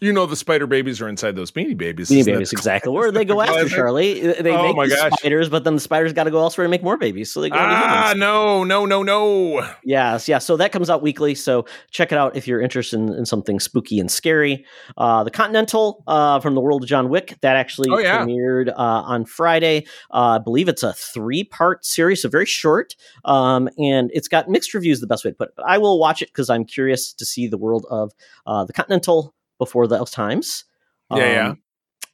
You 0.01 0.12
know, 0.12 0.26
the 0.26 0.36
spider 0.36 0.66
babies 0.66 1.01
are 1.01 1.09
inside 1.09 1.36
those 1.36 1.51
beanie 1.53 1.76
babies. 1.76 2.11
Beanie 2.11 2.24
babies, 2.24 2.53
exactly. 2.53 2.92
Where 2.92 3.12
they 3.12 3.24
go 3.24 3.40
after? 3.40 3.68
Charlie? 3.68 4.20
They 4.20 4.51
Oh 4.51 4.62
make 4.64 4.76
my 4.76 4.88
the 4.88 4.97
gosh. 4.97 5.12
spiders, 5.18 5.49
but 5.49 5.62
then 5.64 5.74
the 5.74 5.80
spiders 5.80 6.12
got 6.12 6.24
to 6.24 6.30
go 6.32 6.40
elsewhere 6.40 6.66
to 6.66 6.68
make 6.68 6.82
more 6.82 6.97
babies. 6.97 7.32
So 7.32 7.40
they 7.40 7.49
go. 7.49 7.57
Ah, 7.59 8.12
no, 8.16 8.64
no, 8.64 8.84
no, 8.86 9.03
no. 9.05 9.66
Yes, 9.84 10.28
yeah. 10.28 10.38
So 10.38 10.57
that 10.57 10.72
comes 10.72 10.90
out 10.90 11.01
weekly. 11.01 11.34
So 11.36 11.64
check 11.90 12.11
it 12.11 12.18
out 12.18 12.34
if 12.36 12.49
you're 12.49 12.61
interested 12.61 12.99
in, 12.99 13.14
in 13.14 13.24
something 13.24 13.61
spooky 13.61 14.01
and 14.01 14.11
scary. 14.11 14.64
Uh, 14.97 15.22
the 15.24 15.30
Continental 15.30 16.03
uh, 16.09 16.40
from 16.40 16.55
the 16.57 16.61
world 16.61 16.82
of 16.82 16.88
John 16.88 17.09
Wick 17.09 17.38
that 17.42 17.57
actually 17.57 17.88
Oh, 17.90 17.99
yeah. 17.99 18.18
premiered 18.24 18.70
uh, 18.70 18.74
on 18.76 19.24
Friday. 19.24 19.86
Uh, 20.11 20.36
I 20.36 20.38
believe 20.38 20.68
it's 20.68 20.82
a 20.82 20.92
three 20.92 21.45
part 21.45 21.84
series, 21.84 22.20
so 22.22 22.28
very 22.28 22.47
short, 22.47 22.97
um, 23.24 23.68
and 23.78 24.11
it's 24.12 24.28
got 24.28 24.49
mixed 24.49 24.74
reviews. 24.74 25.01
The 25.01 25.07
best 25.07 25.24
way 25.24 25.30
to 25.30 25.36
put 25.36 25.49
it, 25.51 25.55
but 25.57 25.64
I 25.66 25.78
will 25.78 25.99
watch 26.01 26.20
it 26.20 26.28
because 26.30 26.51
I'm 26.51 26.64
curious 26.64 27.12
to 27.12 27.24
see 27.24 27.47
the 27.47 27.59
world 27.59 27.86
of 27.90 28.12
uh, 28.47 28.64
the 28.64 28.72
Continental 28.72 29.34
before 29.59 29.87
those 29.87 30.11
times. 30.11 30.65
Yeah, 31.11 31.33
yeah. 31.33 31.49
Um, 31.51 31.61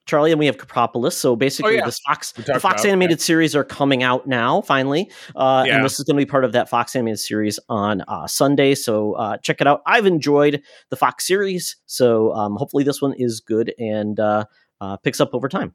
Charlie 0.06 0.32
and 0.32 0.40
we 0.40 0.46
have 0.46 0.56
Krapopolis. 0.56 1.12
So 1.12 1.36
basically, 1.36 1.76
yeah. 1.76 1.84
this 1.84 2.00
Fox, 2.00 2.32
the 2.32 2.42
Fox 2.58 2.82
about, 2.82 2.86
animated 2.86 3.20
series 3.20 3.54
are 3.54 3.62
coming 3.62 4.02
out 4.02 4.26
now. 4.26 4.60
Finally, 4.62 5.08
uh, 5.36 5.62
Yeah. 5.64 5.76
and 5.76 5.84
this 5.84 6.00
is 6.00 6.04
going 6.04 6.16
to 6.16 6.26
be 6.26 6.28
part 6.28 6.44
of 6.44 6.50
that 6.52 6.68
Fox 6.68 6.96
animated 6.96 7.20
series 7.20 7.60
on 7.68 8.02
uh, 8.08 8.26
Sunday. 8.26 8.74
So 8.74 9.12
uh, 9.12 9.36
check 9.36 9.60
it 9.60 9.68
out. 9.68 9.82
I've 9.86 10.06
enjoyed 10.06 10.62
the 10.88 10.96
Fox 10.96 11.26
series, 11.26 11.76
so 11.86 12.32
um, 12.34 12.56
hopefully 12.56 12.82
this 12.82 13.00
one 13.00 13.14
is 13.16 13.40
good 13.40 13.72
and 13.78 14.18
uh, 14.18 14.46
uh, 14.80 14.96
picks 14.96 15.20
up 15.20 15.32
over 15.32 15.48
time. 15.48 15.74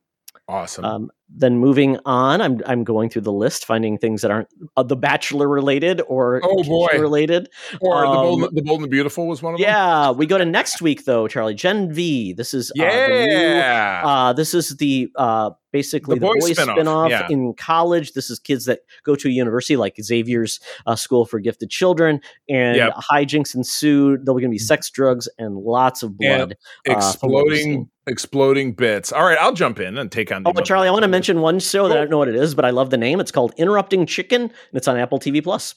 Awesome. 0.49 0.84
Um, 0.86 1.11
then 1.30 1.57
moving 1.57 1.97
on, 2.05 2.39
I'm 2.41 2.61
I'm 2.65 2.84
going 2.84 3.09
through 3.09 3.23
the 3.23 3.32
list, 3.32 3.65
finding 3.65 3.97
things 3.97 4.21
that 4.21 4.32
aren't 4.32 4.47
uh, 4.78 4.84
the 4.84 4.95
Bachelor 4.95 5.47
related 5.49 6.01
or 6.07 6.39
Oh, 6.43 6.63
boy. 6.63 6.88
Related. 6.99 7.49
or 7.82 8.01
the, 8.01 8.07
bold, 8.07 8.43
um, 8.43 8.49
the 8.53 8.61
bold 8.61 8.78
and 8.80 8.86
the 8.86 8.89
beautiful 8.89 9.28
was 9.28 9.41
one 9.41 9.53
of 9.55 9.59
them. 9.59 9.67
Yeah, 9.67 10.11
we 10.11 10.26
go 10.28 10.38
to 10.38 10.45
next 10.45 10.82
week 10.82 11.05
though, 11.05 11.28
Charlie. 11.28 11.55
Gen 11.55 11.91
V. 11.91 12.34
This 12.34 12.53
is 12.53 12.71
uh, 12.80 12.84
the 12.84 13.07
new 13.09 13.32
Yeah. 13.32 14.01
uh, 14.05 14.34
this 14.34 14.53
is 14.53 14.78
the 14.78 15.09
uh, 15.15 15.51
basically 15.71 16.15
The 16.15 16.19
the, 16.21 16.26
boys 16.28 16.51
spin-off, 16.53 16.76
spin-off 16.76 17.09
yeah. 17.09 17.28
in 17.30 17.53
college. 17.55 18.13
This 18.13 18.30
is 18.30 18.39
kids 18.39 18.65
that 18.65 18.80
go 19.03 19.15
to 19.15 19.28
a 19.28 19.32
university 19.32 19.76
like 19.78 19.95
Xavier's 20.01 20.59
uh, 20.86 20.95
School 20.95 21.26
for 21.26 21.39
Gifted 21.39 21.69
Children, 21.69 22.21
and 22.47 22.78
Yep. 22.78 22.93
hijinks 23.11 23.55
ensue. 23.55 24.17
There'll 24.17 24.38
be 24.38 24.41
going 24.41 24.51
to 24.51 24.55
be 24.55 24.57
sex, 24.59 24.89
drugs, 24.89 25.28
and 25.38 25.57
lots 25.57 26.03
of 26.03 26.17
blood. 26.17 26.55
uh, 26.89 27.11
from 27.13 27.32
what 27.32 27.45
we've 27.45 27.53
exploding 27.55 27.89
exploding 28.07 28.73
bits. 28.73 29.11
All 29.11 29.23
right, 29.26 29.38
I'll 29.39 29.51
jump 29.53 29.80
in 29.80 29.97
and 29.97 30.11
take 30.11 30.32
on 30.32 30.43
the 30.43 30.49
Oh, 30.49 30.53
but 30.53 30.63
Charlie, 30.63 30.88
I 30.88 30.91
want 30.91 31.01
to 31.03 31.07
mention 31.16 31.39
one 31.39 31.59
show 31.59 31.88
that 31.88 31.95
I 31.95 32.01
don't 32.01 32.07
oh. 32.07 32.11
know 32.11 32.18
what 32.18 32.28
it 32.28 32.36
is, 32.36 32.53
but 32.53 32.66
I 32.66 32.72
love 32.72 32.89
the 32.89 32.97
name. 32.97 33.22
It's 33.22 33.32
called 33.32 33.53
Interrupting 33.55 34.05
Chicken, 34.05 34.41
and 34.41 34.51
it's 34.74 34.88
on 34.88 34.97
Apple 34.97 35.18
TV 35.18 35.41
Plus. 35.41 35.76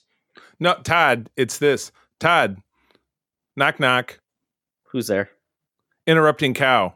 No, 0.59 0.75
Todd, 0.83 1.31
it's 1.37 1.59
this. 1.59 1.93
Todd. 2.19 2.61
Knock 3.57 3.79
knock. 3.79 4.19
Who's 4.91 5.07
there? 5.07 5.31
Interrupting 6.09 6.55
cow. 6.55 6.95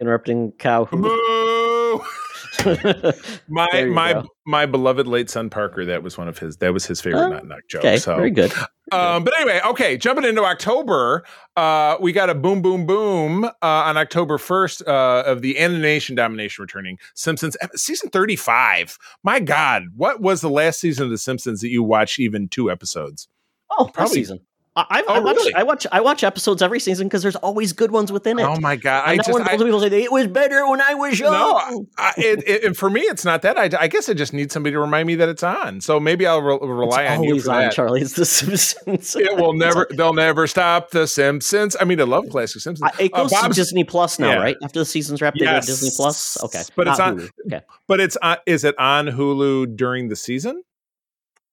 Interrupting 0.00 0.52
Cow. 0.58 0.84
Who? 0.84 1.33
My 3.48 3.84
my 3.84 4.12
go. 4.14 4.26
my 4.46 4.66
beloved 4.66 5.06
late 5.06 5.30
son 5.30 5.50
Parker, 5.50 5.84
that 5.86 6.02
was 6.02 6.16
one 6.18 6.28
of 6.28 6.38
his 6.38 6.56
that 6.58 6.72
was 6.72 6.86
his 6.86 7.00
favorite 7.00 7.28
knock 7.30 7.44
knock 7.44 7.60
joke. 7.68 7.80
okay, 7.80 7.96
so 7.98 8.16
very 8.16 8.30
good. 8.30 8.52
Um, 8.92 9.24
but 9.24 9.34
anyway, 9.38 9.60
okay, 9.66 9.96
jumping 9.96 10.24
into 10.24 10.44
October, 10.44 11.24
uh, 11.56 11.96
we 12.00 12.12
got 12.12 12.28
a 12.30 12.34
boom, 12.34 12.60
boom, 12.62 12.84
boom 12.86 13.44
uh, 13.44 13.50
on 13.62 13.96
October 13.96 14.36
1st 14.36 14.86
uh, 14.86 15.22
of 15.28 15.40
the 15.40 15.58
animation 15.58 16.14
domination 16.14 16.62
returning 16.62 16.98
Simpsons 17.14 17.56
season 17.74 18.10
35. 18.10 18.98
My 19.22 19.40
God, 19.40 19.84
what 19.96 20.20
was 20.20 20.42
the 20.42 20.50
last 20.50 20.80
season 20.80 21.04
of 21.04 21.10
The 21.10 21.18
Simpsons 21.18 21.60
that 21.62 21.70
you 21.70 21.82
watched 21.82 22.20
even 22.20 22.46
two 22.48 22.70
episodes? 22.70 23.26
Oh, 23.70 23.84
Probably- 23.86 23.92
probably 23.94 24.14
season. 24.14 24.40
I, 24.76 24.80
I, 24.90 24.98
I 25.00 25.04
Oh, 25.18 25.20
watch. 25.22 25.36
really? 25.36 25.54
I 25.54 25.62
watch. 25.62 25.86
I 25.92 26.00
watch 26.00 26.24
episodes 26.24 26.60
every 26.60 26.80
season 26.80 27.06
because 27.06 27.22
there's 27.22 27.36
always 27.36 27.72
good 27.72 27.92
ones 27.92 28.10
within 28.10 28.38
it. 28.40 28.42
Oh 28.42 28.58
my 28.60 28.74
God. 28.74 29.04
I 29.06 29.16
just, 29.16 29.30
one 29.30 29.42
I, 29.42 29.56
people 29.56 29.80
say 29.80 30.02
it 30.02 30.10
was 30.10 30.26
better 30.26 30.68
when 30.68 30.80
I 30.80 30.94
was 30.94 31.18
young. 31.20 31.32
no, 31.32 31.86
I, 31.96 32.12
it, 32.16 32.64
it, 32.64 32.76
for 32.76 32.90
me, 32.90 33.02
it's 33.02 33.24
not 33.24 33.42
that. 33.42 33.56
I, 33.56 33.70
I 33.78 33.86
guess 33.86 34.08
I 34.08 34.14
just 34.14 34.32
need 34.32 34.50
somebody 34.50 34.72
to 34.72 34.80
remind 34.80 35.06
me 35.06 35.14
that 35.16 35.28
it's 35.28 35.44
on. 35.44 35.80
So 35.80 36.00
maybe 36.00 36.26
I'll 36.26 36.42
re- 36.42 36.58
rely 36.60 37.04
it's 37.04 37.12
on 37.18 37.22
you 37.22 37.30
always 37.30 37.46
on, 37.48 37.60
that. 37.62 37.72
Charlie. 37.72 38.00
It's 38.00 38.14
the 38.14 38.26
Simpsons. 38.26 39.14
It 39.14 39.36
will 39.36 39.52
never, 39.56 39.86
they'll 39.92 40.12
never 40.12 40.46
stop 40.48 40.90
The 40.90 41.06
Simpsons. 41.06 41.76
I 41.80 41.84
mean, 41.84 42.00
I 42.00 42.04
love 42.04 42.28
classic 42.30 42.60
Simpsons. 42.62 42.90
It 42.98 43.12
Uh, 43.14 43.22
goes 43.28 43.30
to 43.32 43.48
Disney 43.50 43.84
Plus 43.84 44.18
now, 44.18 44.30
yeah. 44.30 44.36
right? 44.38 44.56
After 44.62 44.80
the 44.80 44.84
season's 44.84 45.22
wrapped, 45.22 45.38
they 45.38 45.44
go 45.46 45.60
to 45.60 45.66
Disney 45.66 45.90
Plus. 45.94 46.42
Okay, 46.42 46.62
But 46.74 46.88
it's 46.88 46.98
on- 46.98 47.18
Hulu. 47.20 47.30
Okay, 47.46 47.60
But 47.86 48.00
it's 48.00 48.16
on, 48.16 48.38
is 48.46 48.64
it 48.64 48.74
on 48.78 49.06
Hulu 49.06 49.76
during 49.76 50.08
the 50.08 50.16
season? 50.16 50.62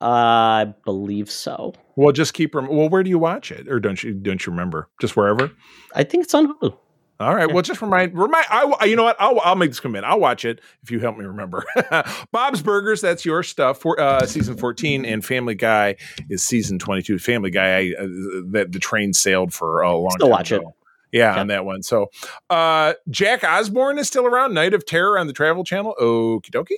Uh, 0.02 0.06
I 0.06 0.74
believe 0.86 1.30
so. 1.30 1.74
Well, 1.96 2.12
just 2.12 2.34
keep. 2.34 2.56
Rem- 2.56 2.68
well, 2.68 2.90
where 2.90 3.04
do 3.04 3.10
you 3.10 3.20
watch 3.20 3.52
it, 3.52 3.68
or 3.68 3.80
don't 3.80 4.02
you 4.04 4.14
don't 4.14 4.46
you 4.46 4.52
remember? 4.52 4.90
Just 5.00 5.16
wherever. 5.16 5.52
I 5.96 6.04
think 6.04 6.24
it's 6.24 6.34
on 6.34 6.54
Hulu. 6.54 6.76
All 7.22 7.36
right. 7.36 7.48
Yeah. 7.48 7.54
Well, 7.54 7.62
just 7.62 7.82
remind 7.84 8.18
remind. 8.18 8.48
I 8.50 8.86
you 8.86 8.96
know 8.96 9.04
what? 9.04 9.16
I'll 9.20 9.40
I'll 9.42 9.56
make 9.56 9.70
this 9.70 9.80
commit. 9.80 10.04
I'll 10.04 10.20
watch 10.20 10.44
it 10.44 10.60
if 10.82 10.90
you 10.90 11.00
help 11.00 11.18
me 11.18 11.26
remember. 11.26 11.64
Bob's 12.32 12.64
Burgers. 12.64 13.00
That's 13.02 13.26
your 13.26 13.44
stuff 13.44 13.78
for 13.80 14.00
uh, 14.00 14.26
season 14.26 14.58
fourteen, 14.58 15.06
and 15.06 15.24
Family 15.24 15.54
Guy 15.54 15.98
is 16.30 16.44
season 16.44 16.80
twenty 16.80 17.04
two. 17.04 17.20
Family 17.20 17.52
Guy. 17.52 17.78
I, 17.78 17.94
uh, 18.00 18.08
that 18.52 18.72
the 18.72 18.80
train 18.80 19.14
sailed 19.14 19.54
for 19.54 19.82
a 19.82 19.96
long. 19.96 20.10
Time. 20.10 20.18
Still 20.18 20.28
time 20.28 20.32
watch 20.32 20.52
it. 20.52 20.64
Yeah, 21.12 21.40
on 21.40 21.48
that 21.48 21.66
one. 21.66 21.84
So, 21.84 22.08
uh, 22.50 22.94
Jack 23.10 23.44
Osbourne 23.44 23.98
is 24.00 24.08
still 24.08 24.26
around. 24.26 24.54
Night 24.54 24.74
of 24.74 24.86
Terror 24.86 25.18
on 25.20 25.28
the 25.28 25.34
Travel 25.34 25.64
Channel. 25.64 25.96
Okie 26.00 26.50
dokie. 26.52 26.76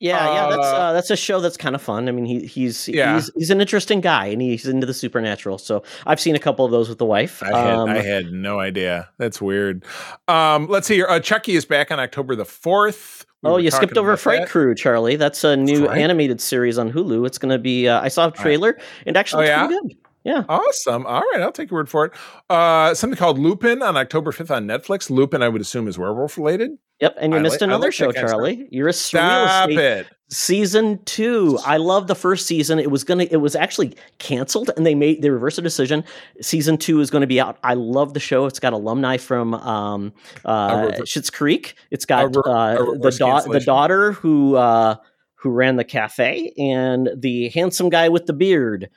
Yeah, 0.00 0.32
yeah, 0.32 0.46
that's 0.50 0.66
Uh, 0.66 0.76
uh, 0.76 0.92
that's 0.92 1.10
a 1.10 1.16
show 1.16 1.40
that's 1.40 1.56
kind 1.56 1.74
of 1.74 1.82
fun. 1.82 2.08
I 2.08 2.12
mean, 2.12 2.24
he 2.24 2.40
he's 2.46 2.88
Yeah. 2.88 3.14
he's 3.14 3.30
he's 3.36 3.50
an 3.50 3.60
interesting 3.60 4.00
guy, 4.00 4.26
and 4.26 4.40
he's 4.42 4.66
into 4.66 4.86
the 4.86 4.94
supernatural. 4.94 5.58
So 5.58 5.82
I've 6.06 6.20
seen 6.20 6.34
a 6.34 6.38
couple 6.38 6.64
of 6.64 6.70
those 6.70 6.88
with 6.88 6.98
the 6.98 7.06
wife. 7.06 7.42
I 7.42 7.46
had 7.56 7.74
Um, 7.74 7.88
I 7.90 7.98
had 8.02 8.32
no 8.32 8.58
idea. 8.60 9.08
That's 9.18 9.40
weird. 9.40 9.84
Um, 10.28 10.66
let's 10.68 10.86
see 10.86 10.94
here. 10.96 11.06
Uh, 11.08 11.20
Chucky 11.20 11.54
is 11.56 11.64
back 11.64 11.90
on 11.90 11.98
October 12.00 12.36
the 12.36 12.44
fourth. 12.44 13.26
We 13.42 13.50
oh, 13.50 13.56
you 13.58 13.70
skipped 13.70 13.96
over 13.96 14.16
Fright 14.16 14.40
that. 14.40 14.48
Krewe, 14.48 14.76
Charlie. 14.76 15.14
That's 15.14 15.44
a 15.44 15.56
new 15.56 15.86
Fright? 15.86 15.98
animated 15.98 16.40
series 16.40 16.76
on 16.78 16.90
Hulu. 16.92 17.24
It's 17.24 17.38
going 17.38 17.52
to 17.52 17.58
be. 17.58 17.86
Uh, 17.86 18.00
I 18.00 18.08
saw 18.08 18.26
a 18.26 18.32
trailer, 18.32 18.76
and 19.06 19.16
actually, 19.16 19.42
Oh, 19.42 19.42
it's 19.42 19.50
yeah? 19.50 19.66
pretty 19.66 19.88
good. 19.94 19.96
Yeah. 20.28 20.44
Awesome. 20.46 21.06
All 21.06 21.22
right, 21.32 21.40
I'll 21.40 21.52
take 21.52 21.70
your 21.70 21.80
word 21.80 21.88
for 21.88 22.04
it. 22.04 22.12
Uh, 22.50 22.92
something 22.94 23.16
called 23.16 23.38
Lupin 23.38 23.82
on 23.82 23.96
October 23.96 24.30
fifth 24.30 24.50
on 24.50 24.66
Netflix. 24.66 25.08
Lupin, 25.08 25.42
I 25.42 25.48
would 25.48 25.62
assume, 25.62 25.88
is 25.88 25.98
werewolf 25.98 26.36
related. 26.36 26.72
Yep, 27.00 27.16
and 27.18 27.32
you 27.32 27.38
I 27.38 27.42
missed 27.42 27.60
like- 27.62 27.68
another 27.68 27.86
like 27.86 27.94
show. 27.94 28.12
Charlie. 28.12 28.68
You're 28.70 28.88
a 28.88 28.92
Stop 28.92 29.70
it. 29.70 30.06
season 30.28 31.02
two. 31.06 31.58
I 31.64 31.78
love 31.78 32.08
the 32.08 32.14
first 32.14 32.44
season. 32.46 32.78
It 32.78 32.90
was 32.90 33.04
gonna. 33.04 33.26
It 33.30 33.36
was 33.38 33.54
actually 33.56 33.94
canceled, 34.18 34.70
and 34.76 34.84
they 34.84 34.94
made 34.94 35.22
they 35.22 35.30
reversed 35.30 35.56
the 35.56 35.62
decision. 35.62 36.04
Season 36.42 36.76
two 36.76 37.00
is 37.00 37.10
going 37.10 37.22
to 37.22 37.26
be 37.26 37.40
out. 37.40 37.56
I 37.64 37.72
love 37.74 38.12
the 38.12 38.20
show. 38.20 38.44
It's 38.44 38.58
got 38.60 38.74
alumni 38.74 39.16
from 39.16 39.54
um, 39.54 40.12
uh, 40.44 40.88
Schitt's 41.06 41.30
Creek. 41.30 41.74
It's 41.90 42.04
got 42.04 42.36
a 42.36 42.40
a 42.40 42.50
uh, 42.50 42.84
the 42.98 43.16
da- 43.18 43.40
the 43.40 43.60
daughter 43.60 44.12
who 44.12 44.56
uh, 44.56 44.96
who 45.36 45.50
ran 45.50 45.76
the 45.76 45.84
cafe, 45.84 46.52
and 46.58 47.08
the 47.16 47.48
handsome 47.50 47.88
guy 47.88 48.08
with 48.10 48.26
the 48.26 48.32
beard. 48.34 48.90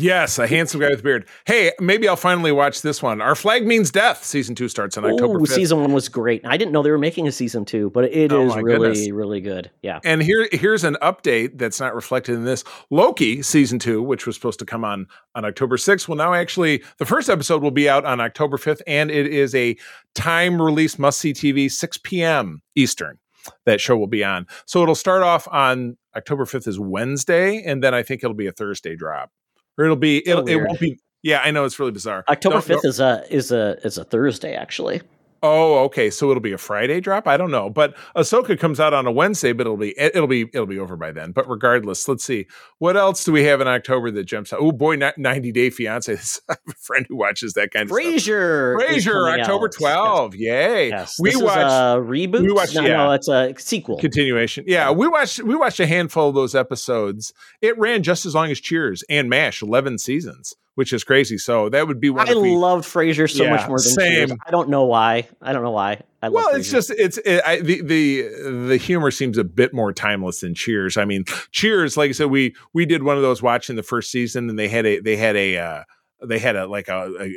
Yes, 0.00 0.38
a 0.38 0.46
handsome 0.46 0.80
guy 0.80 0.90
with 0.90 1.00
a 1.00 1.02
beard. 1.02 1.28
Hey, 1.44 1.72
maybe 1.80 2.06
I'll 2.06 2.14
finally 2.14 2.52
watch 2.52 2.82
this 2.82 3.02
one. 3.02 3.20
Our 3.20 3.34
Flag 3.34 3.66
Means 3.66 3.90
Death 3.90 4.22
season 4.22 4.54
two 4.54 4.68
starts 4.68 4.96
on 4.96 5.04
October 5.04 5.38
Ooh, 5.38 5.42
5th. 5.42 5.48
season 5.48 5.80
one 5.80 5.92
was 5.92 6.08
great. 6.08 6.46
I 6.46 6.56
didn't 6.56 6.70
know 6.70 6.84
they 6.84 6.92
were 6.92 6.98
making 6.98 7.26
a 7.26 7.32
season 7.32 7.64
two, 7.64 7.90
but 7.90 8.04
it 8.04 8.32
oh 8.32 8.46
is 8.46 8.52
Oh 8.52 8.54
my 8.54 8.60
really, 8.60 8.90
goodness. 8.90 9.10
really 9.10 9.40
good. 9.40 9.72
Yeah. 9.82 9.98
And 10.04 10.22
here, 10.22 10.48
here's 10.52 10.84
an 10.84 10.96
update 11.02 11.58
that's 11.58 11.80
not 11.80 11.96
reflected 11.96 12.36
in 12.36 12.44
this. 12.44 12.62
Loki 12.90 13.42
season 13.42 13.80
two, 13.80 14.00
which 14.00 14.24
was 14.24 14.36
supposed 14.36 14.60
to 14.60 14.64
come 14.64 14.84
on 14.84 15.08
on 15.34 15.44
October 15.44 15.76
6th, 15.76 16.06
will 16.06 16.14
now 16.14 16.32
actually 16.32 16.84
the 16.98 17.04
first 17.04 17.28
episode 17.28 17.60
will 17.60 17.72
be 17.72 17.88
out 17.88 18.04
on 18.04 18.20
October 18.20 18.56
5th, 18.56 18.82
and 18.86 19.10
it 19.10 19.26
is 19.26 19.52
a 19.56 19.76
time 20.14 20.62
release 20.62 20.96
must 20.96 21.18
see 21.18 21.32
TV 21.32 21.68
6 21.68 21.98
p.m. 22.04 22.62
Eastern. 22.76 23.18
That 23.66 23.80
show 23.80 23.96
will 23.96 24.06
be 24.06 24.22
on. 24.22 24.46
So 24.66 24.82
it'll 24.82 24.94
start 24.94 25.22
off 25.24 25.48
on 25.50 25.96
October 26.16 26.44
5th 26.44 26.68
is 26.68 26.78
Wednesday, 26.78 27.62
and 27.64 27.82
then 27.82 27.94
I 27.94 28.04
think 28.04 28.22
it'll 28.22 28.34
be 28.34 28.46
a 28.46 28.52
Thursday 28.52 28.94
drop, 28.94 29.30
or 29.78 29.84
it'll 29.84 29.96
be 29.96 30.26
it'll, 30.28 30.42
it 30.46 30.54
weird. 30.56 30.66
won't 30.68 30.80
be. 30.80 30.98
Yeah, 31.22 31.40
I 31.44 31.50
know 31.50 31.64
it's 31.64 31.78
really 31.78 31.92
bizarre. 31.92 32.24
October 32.28 32.60
fifth 32.60 32.82
don't- 32.82 32.90
is 32.90 33.00
a 33.00 33.24
is 33.30 33.52
a 33.52 33.76
is 33.84 33.98
a 33.98 34.04
Thursday 34.04 34.54
actually. 34.54 35.00
Oh, 35.42 35.84
okay. 35.84 36.10
So 36.10 36.30
it'll 36.30 36.40
be 36.40 36.52
a 36.52 36.58
Friday 36.58 37.00
drop. 37.00 37.28
I 37.28 37.36
don't 37.36 37.50
know, 37.50 37.70
but 37.70 37.96
Ahsoka 38.16 38.58
comes 38.58 38.80
out 38.80 38.92
on 38.92 39.06
a 39.06 39.12
Wednesday, 39.12 39.52
but 39.52 39.66
it'll 39.66 39.76
be 39.76 39.94
it'll 39.98 40.26
be 40.26 40.42
it'll 40.52 40.66
be 40.66 40.78
over 40.78 40.96
by 40.96 41.12
then. 41.12 41.32
But 41.32 41.48
regardless, 41.48 42.08
let's 42.08 42.24
see 42.24 42.46
what 42.78 42.96
else 42.96 43.24
do 43.24 43.32
we 43.32 43.44
have 43.44 43.60
in 43.60 43.68
October 43.68 44.10
that 44.10 44.24
jumps 44.24 44.52
out. 44.52 44.60
Oh 44.60 44.72
boy, 44.72 44.96
ninety 45.16 45.52
Day 45.52 45.70
Fiance. 45.70 46.12
I 46.48 46.52
have 46.52 46.58
a 46.68 46.72
friend 46.74 47.06
who 47.08 47.16
watches 47.16 47.52
that 47.54 47.70
kind 47.70 47.90
of. 47.90 47.96
Frasier. 47.96 48.76
Frasier, 48.80 49.38
October 49.38 49.68
twelve. 49.68 50.34
Yay! 50.34 50.88
Yes. 50.88 51.18
We 51.20 51.30
this 51.30 51.40
watched 51.42 51.58
is 51.58 51.72
a 51.72 52.02
reboot. 52.02 52.42
we 52.42 52.52
watched- 52.52 52.74
no, 52.74 52.82
yeah. 52.82 52.96
no, 52.96 53.12
it's 53.12 53.28
a 53.28 53.54
sequel. 53.58 53.98
continuation. 53.98 54.64
Yeah, 54.66 54.90
we 54.90 55.06
watched 55.08 55.42
we 55.42 55.54
watched 55.54 55.80
a 55.80 55.86
handful 55.86 56.28
of 56.28 56.34
those 56.34 56.54
episodes. 56.54 57.32
It 57.62 57.78
ran 57.78 58.02
just 58.02 58.26
as 58.26 58.34
long 58.34 58.50
as 58.50 58.60
Cheers 58.60 59.04
and 59.08 59.28
Mash, 59.28 59.62
eleven 59.62 59.98
seasons, 59.98 60.54
which 60.78 60.92
is 60.92 61.02
crazy. 61.02 61.38
So 61.38 61.68
that 61.70 61.88
would 61.88 61.98
be 61.98 62.08
one. 62.08 62.28
I 62.28 62.34
we- 62.36 62.54
loved 62.54 62.84
Frasier 62.84 63.28
so 63.28 63.42
Yeah, 63.42 63.50
much 63.50 63.68
more 63.68 63.80
than 63.80 63.96
Cheers. 63.98 64.32
I 64.46 64.52
don't 64.52 64.68
know 64.68 64.84
why. 64.84 65.26
I 65.42 65.52
don't 65.52 65.64
know 65.64 65.72
why. 65.72 66.02
I 66.22 66.28
love 66.28 66.34
well, 66.34 66.54
it's 66.54 66.68
Frasier. 66.68 66.72
just 66.72 66.90
it's 66.92 67.18
it, 67.18 67.42
I, 67.44 67.56
the 67.60 67.82
the 67.82 68.68
the 68.68 68.76
humor 68.76 69.10
seems 69.10 69.38
a 69.38 69.42
bit 69.42 69.74
more 69.74 69.92
timeless 69.92 70.40
than 70.40 70.54
Cheers. 70.54 70.96
I 70.96 71.04
mean, 71.04 71.24
Cheers, 71.50 71.96
like 71.96 72.10
I 72.10 72.12
said, 72.12 72.30
we 72.30 72.54
we 72.74 72.86
did 72.86 73.02
one 73.02 73.16
of 73.16 73.22
those 73.22 73.42
watching 73.42 73.74
the 73.74 73.82
first 73.82 74.12
season, 74.12 74.48
and 74.48 74.56
they 74.56 74.68
had 74.68 74.86
a 74.86 75.00
they 75.00 75.16
had 75.16 75.34
a 75.34 75.58
uh, 75.58 75.82
they 76.24 76.38
had 76.38 76.54
a 76.54 76.68
like 76.68 76.86
a, 76.86 77.28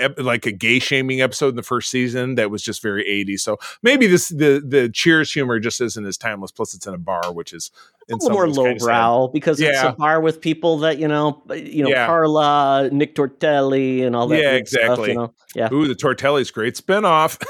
a 0.00 0.08
like 0.20 0.44
a 0.46 0.52
gay 0.52 0.80
shaming 0.80 1.20
episode 1.20 1.50
in 1.50 1.54
the 1.56 1.62
first 1.62 1.88
season 1.88 2.34
that 2.34 2.50
was 2.50 2.64
just 2.64 2.82
very 2.82 3.04
80s. 3.04 3.40
So 3.40 3.58
maybe 3.80 4.08
this 4.08 4.28
the 4.28 4.60
the 4.66 4.88
Cheers 4.88 5.32
humor 5.32 5.60
just 5.60 5.80
isn't 5.80 6.04
as 6.04 6.16
timeless. 6.16 6.50
Plus, 6.50 6.74
it's 6.74 6.86
in 6.88 6.94
a 6.94 6.98
bar, 6.98 7.32
which 7.32 7.52
is 7.52 7.70
a 8.08 8.14
little 8.14 8.30
more 8.30 8.52
some 8.52 8.64
ways 8.64 8.68
kinda 8.68 8.80
sad. 8.80 8.86
lowbrow 8.86 9.28
because 9.28 9.60
it's 9.60 9.82
a 9.82 9.92
bar 9.92 10.20
with 10.20 10.40
people 10.40 10.78
that 10.78 10.98
you 10.98 11.06
know, 11.08 11.42
you 11.54 11.84
know, 11.84 11.90
Yeah. 11.90 12.06
Carla, 12.06 12.88
Nick 12.92 13.14
Tortelli, 13.14 14.04
and 14.04 14.16
all 14.16 14.26
that. 14.28 14.40
Yeah, 14.42 14.52
weird 14.52 14.68
stuff, 14.68 14.80
exactly. 14.82 15.08
you 15.10 15.14
know? 15.16 15.34
Yeah. 15.54 15.68
Ooh, 15.72 15.86
the 15.88 15.94
Tortelli's 15.94 16.50
great 16.50 16.74
spinoff. 16.76 17.42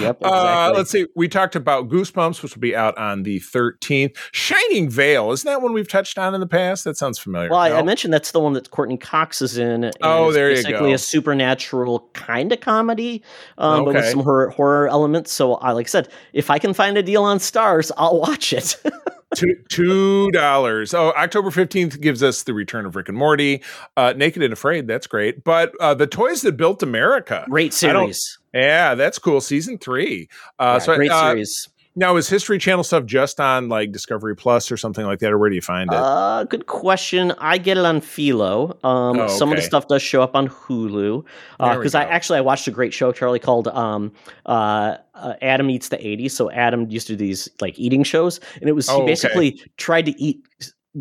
Yep, 0.00 0.18
Uh, 0.22 0.72
let's 0.74 0.90
see. 0.90 1.06
We 1.16 1.28
talked 1.28 1.56
about 1.56 1.88
Goosebumps, 1.88 2.42
which 2.42 2.54
will 2.54 2.60
be 2.60 2.76
out 2.76 2.96
on 2.98 3.22
the 3.22 3.40
13th. 3.40 4.16
Shining 4.32 4.88
Vale. 4.90 5.30
Isn't 5.32 5.46
that 5.50 5.62
one 5.62 5.72
we've 5.72 5.88
touched 5.88 6.18
on 6.18 6.34
in 6.34 6.40
the 6.40 6.46
past? 6.46 6.84
That 6.84 6.96
sounds 6.96 7.18
familiar. 7.18 7.48
Well, 7.50 7.58
I, 7.58 7.72
I 7.72 7.82
mentioned 7.82 8.12
that's 8.12 8.32
the 8.32 8.40
one 8.40 8.52
that 8.54 8.70
Courteney 8.70 8.98
Cox 8.98 9.40
is 9.42 9.56
in. 9.58 9.84
and 9.84 9.94
Oh, 10.02 10.30
there 10.32 10.50
you 10.50 10.56
go. 10.56 10.62
basically 10.62 10.92
a 10.92 10.98
supernatural 10.98 12.08
kind 12.12 12.52
of 12.52 12.60
comedy, 12.60 13.22
um, 13.58 13.84
but 13.86 13.94
with 13.94 14.06
some 14.10 14.20
horror, 14.20 14.50
horror 14.50 14.88
elements. 14.88 15.32
So, 15.32 15.54
I 15.54 15.72
like 15.72 15.86
I 15.86 15.88
said, 15.88 16.08
if 16.32 16.50
I 16.50 16.58
can 16.58 16.74
find 16.74 16.96
a 16.98 17.02
deal 17.02 17.24
on 17.24 17.38
Starz, 17.38 17.90
I'll 17.96 18.18
watch 18.20 18.52
it. 18.52 18.76
two 19.68 20.30
dollars. 20.32 20.94
Oh, 20.94 21.12
October 21.12 21.50
fifteenth 21.50 22.00
gives 22.00 22.22
us 22.22 22.42
the 22.42 22.54
return 22.54 22.86
of 22.86 22.96
Rick 22.96 23.08
and 23.08 23.16
Morty, 23.16 23.62
uh, 23.96 24.12
Naked 24.16 24.42
and 24.42 24.52
Afraid. 24.52 24.86
That's 24.86 25.06
great. 25.06 25.44
But 25.44 25.72
uh, 25.80 25.94
the 25.94 26.06
toys 26.06 26.42
that 26.42 26.56
built 26.56 26.82
America. 26.82 27.44
great 27.48 27.72
I 27.72 27.76
series. 27.76 28.38
Yeah, 28.54 28.94
that's 28.94 29.18
cool. 29.18 29.40
Season 29.40 29.78
three. 29.78 30.28
Uh, 30.58 30.74
Yeah, 30.74 30.78
so 30.78 30.96
great 30.96 31.10
uh, 31.10 31.30
series. 31.30 31.68
Now 31.94 32.16
is 32.16 32.28
History 32.28 32.58
Channel 32.58 32.84
stuff 32.84 33.04
just 33.04 33.38
on 33.40 33.68
like 33.68 33.92
Discovery 33.92 34.34
Plus 34.34 34.72
or 34.72 34.76
something 34.76 35.04
like 35.04 35.18
that, 35.18 35.32
or 35.32 35.38
where 35.38 35.48
do 35.50 35.54
you 35.54 35.60
find 35.60 35.90
it? 35.92 35.96
Uh, 35.96 36.44
good 36.44 36.66
question. 36.66 37.32
I 37.38 37.58
get 37.58 37.76
it 37.76 37.84
on 37.84 38.00
Philo. 38.00 38.78
Um, 38.82 39.18
Oh, 39.18 39.28
Some 39.28 39.50
of 39.50 39.56
the 39.56 39.62
stuff 39.62 39.88
does 39.88 40.02
show 40.02 40.22
up 40.22 40.34
on 40.34 40.48
Hulu. 40.48 41.24
Because 41.58 41.94
I 41.94 42.04
actually 42.04 42.38
I 42.38 42.42
watched 42.42 42.66
a 42.66 42.70
great 42.70 42.94
show, 42.94 43.12
Charlie, 43.12 43.38
called 43.38 43.68
um, 43.68 44.12
uh, 44.46 44.96
uh, 45.14 45.34
Adam 45.42 45.68
Eats 45.70 45.88
the 45.90 45.98
80s. 45.98 46.30
So 46.30 46.50
Adam 46.50 46.88
used 46.90 47.06
to 47.08 47.12
do 47.12 47.16
these 47.16 47.48
like 47.60 47.78
eating 47.78 48.02
shows, 48.04 48.40
and 48.60 48.68
it 48.68 48.72
was 48.72 48.88
Oh, 48.88 48.96
he 48.96 49.02
okay. 49.02 49.10
basically 49.12 49.60
tried 49.76 50.06
to 50.06 50.20
eat 50.22 50.42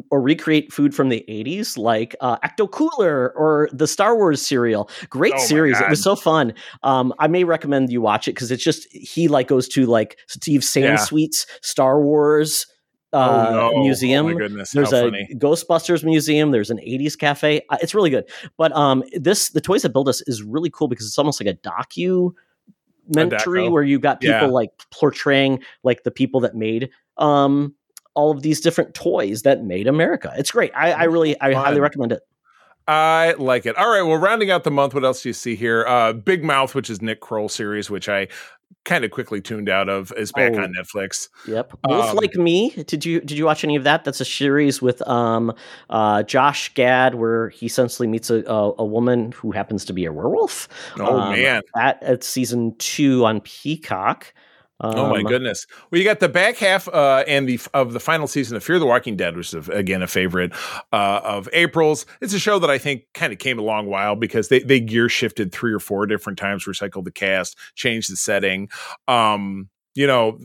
or 0.09 0.21
recreate 0.21 0.71
food 0.71 0.95
from 0.95 1.09
the 1.09 1.23
80s, 1.27 1.77
like 1.77 2.15
uh, 2.21 2.37
Ecto 2.39 2.69
Cooler 2.71 3.31
or 3.35 3.69
the 3.73 3.87
Star 3.87 4.15
Wars 4.15 4.41
cereal. 4.41 4.89
Great 5.09 5.33
Oh 5.35 5.39
series. 5.45 5.79
It 5.79 5.89
was 5.89 6.01
so 6.01 6.15
fun. 6.15 6.53
Um, 6.83 7.13
I 7.19 7.27
may 7.27 7.43
recommend 7.43 7.91
you 7.91 8.01
watch 8.01 8.27
it 8.27 8.33
because 8.35 8.51
it's 8.51 8.63
just 8.63 8.87
he 8.93 9.27
like 9.27 9.47
goes 9.47 9.67
to 9.69 9.85
like 9.85 10.17
Steve 10.27 10.63
Yeah. 10.75 10.95
Sansweet's 10.95 11.45
Star 11.61 12.01
Wars 12.01 12.65
uh, 13.13 13.47
oh, 13.49 13.71
no. 13.73 13.83
museum. 13.83 14.27
Oh, 14.27 14.29
my 14.29 14.37
goodness. 14.39 14.71
There's 14.71 14.93
a 14.93 15.01
funny. 15.11 15.27
Ghostbusters 15.35 16.01
museum. 16.05 16.51
There's 16.51 16.69
an 16.69 16.77
80s 16.77 17.17
cafe. 17.17 17.61
Uh, 17.69 17.77
It's 17.81 17.93
really 17.93 18.09
good. 18.09 18.23
But 18.57 18.71
um, 18.73 19.03
this 19.13 19.49
the 19.49 19.59
toys 19.59 19.81
that 19.81 19.89
build 19.91 20.07
us 20.07 20.21
is 20.27 20.41
really 20.41 20.69
cool 20.69 20.87
because 20.87 21.05
it's 21.05 21.17
almost 21.17 21.43
like 21.43 21.53
a 21.53 21.57
docu 21.57 22.31
documentary 23.09 23.67
where 23.67 23.83
you've 23.83 24.01
got 24.01 24.21
people 24.21 24.37
Yeah. 24.37 24.45
like 24.45 24.69
portraying 24.91 25.61
like 25.83 26.03
the 26.03 26.11
people 26.11 26.39
that 26.41 26.55
made 26.55 26.89
um 27.17 27.75
all 28.13 28.31
of 28.31 28.41
these 28.41 28.59
different 28.61 28.93
toys 28.93 29.43
that 29.43 29.63
made 29.63 29.87
America. 29.87 30.33
It's 30.37 30.51
great. 30.51 30.71
I, 30.75 30.91
I 30.91 31.03
really 31.05 31.39
I 31.41 31.53
highly 31.53 31.79
recommend 31.79 32.11
it. 32.11 32.21
I 32.87 33.35
like 33.37 33.65
it. 33.65 33.77
All 33.77 33.89
right. 33.89 34.01
Well, 34.01 34.17
rounding 34.17 34.49
out 34.51 34.63
the 34.63 34.71
month, 34.71 34.93
what 34.93 35.05
else 35.05 35.21
do 35.21 35.29
you 35.29 35.33
see 35.33 35.55
here? 35.55 35.85
Uh, 35.87 36.13
Big 36.13 36.43
Mouth, 36.43 36.73
which 36.75 36.89
is 36.89 37.01
Nick 37.01 37.21
Kroll 37.21 37.47
series, 37.47 37.89
which 37.89 38.09
I 38.09 38.27
kind 38.83 39.05
of 39.05 39.11
quickly 39.11 39.39
tuned 39.39 39.69
out 39.69 39.87
of, 39.87 40.11
is 40.17 40.31
back 40.31 40.53
Oh. 40.55 40.63
on 40.63 40.73
Netflix. 40.73 41.29
Yep. 41.47 41.73
Wolf 41.87 42.09
Um, 42.09 42.15
Like 42.15 42.35
Me. 42.35 42.71
Did 42.87 43.05
you 43.05 43.21
did 43.21 43.37
you 43.37 43.45
watch 43.45 43.63
any 43.63 43.75
of 43.75 43.83
that? 43.83 44.03
That's 44.03 44.19
a 44.19 44.25
series 44.25 44.81
with 44.81 45.07
um 45.07 45.53
uh 45.91 46.23
Josh 46.23 46.73
Gad 46.73 47.15
where 47.15 47.49
he 47.49 47.67
essentially 47.67 48.07
meets 48.07 48.29
a 48.31 48.43
a, 48.47 48.73
a 48.79 48.85
woman 48.85 49.31
who 49.33 49.51
happens 49.51 49.85
to 49.85 49.93
be 49.93 50.05
a 50.05 50.11
werewolf. 50.11 50.67
Oh, 50.99 51.19
Um, 51.19 51.33
man. 51.33 51.61
That 51.75 51.99
it's 52.01 52.27
season 52.27 52.75
two 52.79 53.23
on 53.25 53.41
Peacock. 53.41 54.33
Oh 54.83 55.09
my 55.09 55.19
Um, 55.19 55.25
goodness! 55.25 55.67
Well, 55.89 55.99
you 55.99 56.05
got 56.05 56.19
the 56.19 56.29
back 56.29 56.57
half 56.57 56.87
uh, 56.87 57.23
and 57.27 57.47
the 57.47 57.59
of 57.73 57.93
the 57.93 57.99
final 57.99 58.27
season 58.27 58.57
of 58.57 58.63
Fear 58.63 58.79
the 58.79 58.85
Walking 58.85 59.15
Dead, 59.15 59.37
which 59.37 59.53
is 59.53 59.69
again 59.69 60.01
a 60.01 60.07
favorite 60.07 60.51
uh, 60.91 61.21
of 61.23 61.47
April's. 61.53 62.05
It's 62.19 62.33
a 62.33 62.39
show 62.39 62.57
that 62.59 62.69
I 62.69 62.77
think 62.77 63.03
kind 63.13 63.31
of 63.31 63.39
came 63.39 63.59
a 63.59 63.63
long 63.63 63.87
while 63.87 64.15
because 64.15 64.47
they 64.49 64.59
they 64.59 64.79
gear 64.79 65.07
shifted 65.09 65.51
three 65.51 65.73
or 65.73 65.79
four 65.79 66.05
different 66.07 66.39
times, 66.39 66.65
recycled 66.65 67.05
the 67.05 67.11
cast, 67.11 67.57
changed 67.75 68.11
the 68.11 68.15
setting. 68.15 68.69
Um, 69.07 69.69
you 69.93 70.07
know, 70.07 70.39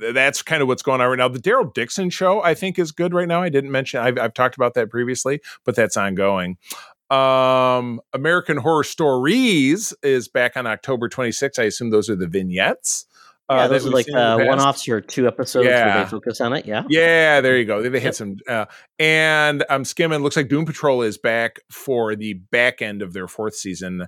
th- 0.00 0.14
that's 0.14 0.42
kind 0.42 0.62
of 0.62 0.68
what's 0.68 0.82
going 0.82 1.00
on 1.00 1.08
right 1.08 1.18
now. 1.18 1.28
The 1.28 1.40
Daryl 1.40 1.72
Dixon 1.74 2.08
show, 2.08 2.42
I 2.42 2.54
think, 2.54 2.78
is 2.78 2.92
good 2.92 3.12
right 3.12 3.26
now. 3.26 3.42
I 3.42 3.48
didn't 3.48 3.72
mention, 3.72 3.98
I've, 4.00 4.16
I've 4.16 4.32
talked 4.32 4.54
about 4.54 4.74
that 4.74 4.90
previously, 4.90 5.40
but 5.64 5.74
that's 5.74 5.96
ongoing. 5.96 6.56
Um, 7.10 8.00
American 8.12 8.58
Horror 8.58 8.84
Stories 8.84 9.92
is 10.02 10.28
back 10.28 10.56
on 10.56 10.66
October 10.66 11.08
26th. 11.08 11.58
I 11.58 11.64
assume 11.64 11.90
those 11.90 12.08
are 12.08 12.16
the 12.16 12.28
vignettes. 12.28 13.06
Yeah, 13.56 13.64
uh, 13.64 13.68
that 13.68 13.74
those 13.74 13.86
are 13.86 13.90
like 13.90 14.06
uh, 14.12 14.38
one-offs 14.44 14.88
or 14.88 15.00
two 15.00 15.26
episodes 15.26 15.66
where 15.66 16.04
they 16.04 16.10
focus 16.10 16.40
on 16.40 16.52
it. 16.52 16.66
Yeah. 16.66 16.82
Yeah, 16.88 17.40
there 17.40 17.56
you 17.58 17.64
go. 17.64 17.82
They, 17.82 17.88
they 17.88 18.00
had 18.00 18.06
Yep. 18.08 18.14
some, 18.14 18.36
uh, 18.48 18.66
and 18.98 19.64
I'm 19.70 19.84
skimming. 19.84 20.20
Looks 20.22 20.36
like 20.36 20.48
Doom 20.48 20.64
Patrol 20.64 21.02
is 21.02 21.18
back 21.18 21.60
for 21.70 22.14
the 22.16 22.34
back 22.34 22.82
end 22.82 23.02
of 23.02 23.12
their 23.12 23.28
fourth 23.28 23.54
season. 23.54 24.02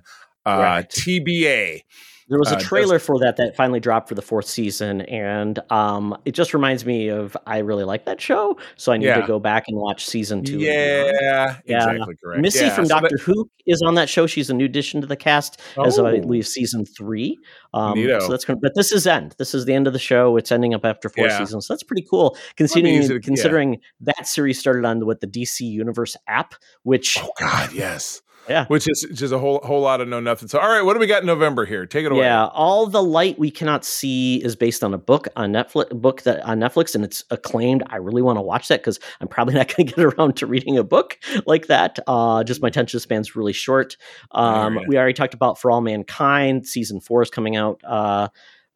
Uh, 0.45 0.59
Right. 0.59 0.89
TBA. 0.89 1.81
There 2.27 2.39
was 2.39 2.51
Uh, 2.51 2.55
a 2.55 2.57
does- 2.59 2.67
trailer 2.67 2.97
for 2.99 3.19
that 3.19 3.37
that 3.37 3.55
finally 3.55 3.79
dropped 3.79 4.09
for 4.09 4.15
the 4.15 4.21
fourth 4.21 4.45
season, 4.47 5.01
and 5.01 5.59
um, 5.69 6.17
it 6.25 6.31
just 6.31 6.53
reminds 6.53 6.83
me 6.85 7.09
of 7.09 7.37
I 7.45 7.59
really 7.59 7.83
like 7.83 8.05
that 8.05 8.19
show, 8.19 8.57
so 8.77 8.91
I 8.91 8.97
need 8.97 9.05
Yeah. 9.05 9.21
to 9.21 9.27
go 9.27 9.39
back 9.39 9.65
and 9.67 9.77
watch 9.77 10.05
season 10.07 10.43
two. 10.43 10.57
Yeah, 10.59 11.11
Yeah. 11.21 11.57
exactly 11.65 12.15
correct. 12.23 12.41
Missy 12.41 12.65
Yeah, 12.65 12.75
from 12.75 12.85
so 12.85 12.95
that- 12.95 13.01
Doctor 13.01 13.17
Who 13.19 13.47
is 13.67 13.81
on 13.83 13.95
that 13.95 14.09
show. 14.09 14.25
She's 14.27 14.49
a 14.49 14.53
new 14.53 14.65
addition 14.65 15.01
to 15.01 15.07
the 15.07 15.15
cast 15.15 15.59
as 15.85 15.97
of, 15.97 16.05
I 16.05 16.13
Oh. 16.13 16.21
believe 16.21 16.47
season 16.47 16.85
three. 16.85 17.37
Um, 17.73 17.97
so 18.21 18.27
that's 18.29 18.45
but 18.45 18.73
this 18.75 18.91
is 18.91 19.05
end. 19.05 19.35
This 19.37 19.53
is 19.53 19.65
the 19.65 19.73
end 19.73 19.85
of 19.87 19.93
the 19.93 19.99
show. 19.99 20.37
It's 20.37 20.51
ending 20.51 20.73
up 20.73 20.85
after 20.85 21.09
four 21.09 21.29
seasons. 21.29 21.67
So 21.67 21.73
that's 21.73 21.83
pretty 21.83 22.05
cool. 22.09 22.37
Considering 22.57 22.95
easy 22.95 23.07
to- 23.09 23.13
yeah. 23.15 23.19
considering 23.23 23.77
that 24.01 24.27
series 24.27 24.59
started 24.59 24.85
on 24.85 25.05
with 25.05 25.19
the 25.19 25.27
DC 25.27 25.65
Universe 25.65 26.15
app, 26.27 26.55
which 26.83 27.17
Oh 27.21 27.29
God, 27.39 27.71
yes. 27.73 28.21
Yeah. 28.47 28.65
Which 28.67 28.87
is 28.87 29.07
just 29.13 29.33
a 29.33 29.39
whole 29.39 29.59
whole 29.63 29.81
lot 29.81 30.01
of 30.01 30.07
know 30.07 30.19
nothing. 30.19 30.47
So, 30.47 30.59
all 30.59 30.69
right, 30.69 30.81
what 30.81 30.93
do 30.93 30.99
we 30.99 31.07
got 31.07 31.21
in 31.21 31.27
November 31.27 31.65
here? 31.65 31.85
Take 31.85 32.05
it 32.05 32.11
away. 32.11 32.21
Yeah, 32.21 32.45
all 32.45 32.87
the 32.87 33.01
light 33.01 33.39
we 33.39 33.51
cannot 33.51 33.85
see 33.85 34.43
is 34.43 34.55
based 34.55 34.83
on 34.83 34.93
a 34.93 34.97
book 34.97 35.27
on 35.35 35.51
Netflix. 35.51 35.89
Book 35.89 36.21
that 36.23 36.41
on 36.43 36.59
Netflix, 36.59 36.95
and 36.95 37.03
it's 37.03 37.23
acclaimed. 37.31 37.83
I 37.87 37.97
really 37.97 38.21
want 38.21 38.37
to 38.37 38.41
watch 38.41 38.67
that 38.67 38.81
because 38.81 38.99
I'm 39.19 39.27
probably 39.27 39.55
not 39.55 39.67
going 39.75 39.87
to 39.87 39.95
get 39.95 40.05
around 40.05 40.37
to 40.37 40.47
reading 40.47 40.77
a 40.77 40.83
book 40.83 41.17
like 41.45 41.67
that. 41.67 41.99
Uh, 42.07 42.43
just 42.43 42.61
my 42.61 42.67
attention 42.67 42.99
span's 42.99 43.35
really 43.35 43.53
short. 43.53 43.97
Um, 44.31 44.75
ya. 44.75 44.81
we 44.87 44.97
already 44.97 45.13
talked 45.13 45.33
about 45.33 45.59
For 45.59 45.71
All 45.71 45.81
Mankind. 45.81 46.67
Season 46.67 46.99
four 46.99 47.21
is 47.21 47.29
coming 47.29 47.55
out. 47.55 47.81
Uh, 47.83 48.29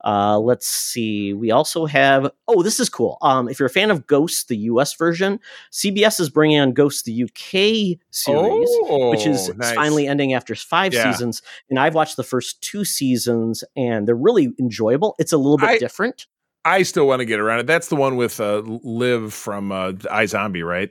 Uh, 0.05 0.39
let's 0.39 0.67
see. 0.67 1.33
We 1.33 1.51
also 1.51 1.85
have. 1.85 2.31
Oh, 2.47 2.63
this 2.63 2.79
is 2.79 2.89
cool. 2.89 3.17
Um, 3.21 3.49
if 3.49 3.59
you're 3.59 3.67
a 3.67 3.69
fan 3.69 3.91
of 3.91 4.07
Ghost, 4.07 4.47
the 4.47 4.57
U.S. 4.57 4.93
version, 4.95 5.39
CBS 5.71 6.19
is 6.19 6.29
bringing 6.29 6.59
on 6.59 6.71
Ghost, 6.73 7.05
the 7.05 7.23
UK 7.23 7.99
series, 8.11 8.69
which 9.11 9.25
is 9.25 9.49
Oh, 9.49 9.53
nice. 9.57 9.75
finally 9.75 10.07
ending 10.07 10.33
after 10.33 10.55
five 10.55 10.93
Yeah. 10.93 11.11
seasons. 11.11 11.41
And 11.69 11.77
I've 11.79 11.95
watched 11.95 12.15
the 12.17 12.23
first 12.23 12.61
two 12.61 12.85
seasons, 12.85 13.63
and 13.75 14.07
they're 14.07 14.15
really 14.15 14.53
enjoyable. 14.59 15.15
It's 15.19 15.33
a 15.33 15.37
little 15.37 15.57
bit 15.57 15.69
I- 15.69 15.77
different. 15.77 16.27
I 16.65 16.83
still 16.83 17.07
want 17.07 17.21
to 17.21 17.25
get 17.25 17.39
around 17.39 17.59
it. 17.59 17.67
That's 17.67 17.87
the 17.87 17.95
one 17.95 18.17
with 18.17 18.39
uh, 18.41 18.57
Liv 18.59 19.33
from 19.33 19.71
uh, 19.71 19.93
iZombie, 19.93 20.63
right? 20.65 20.89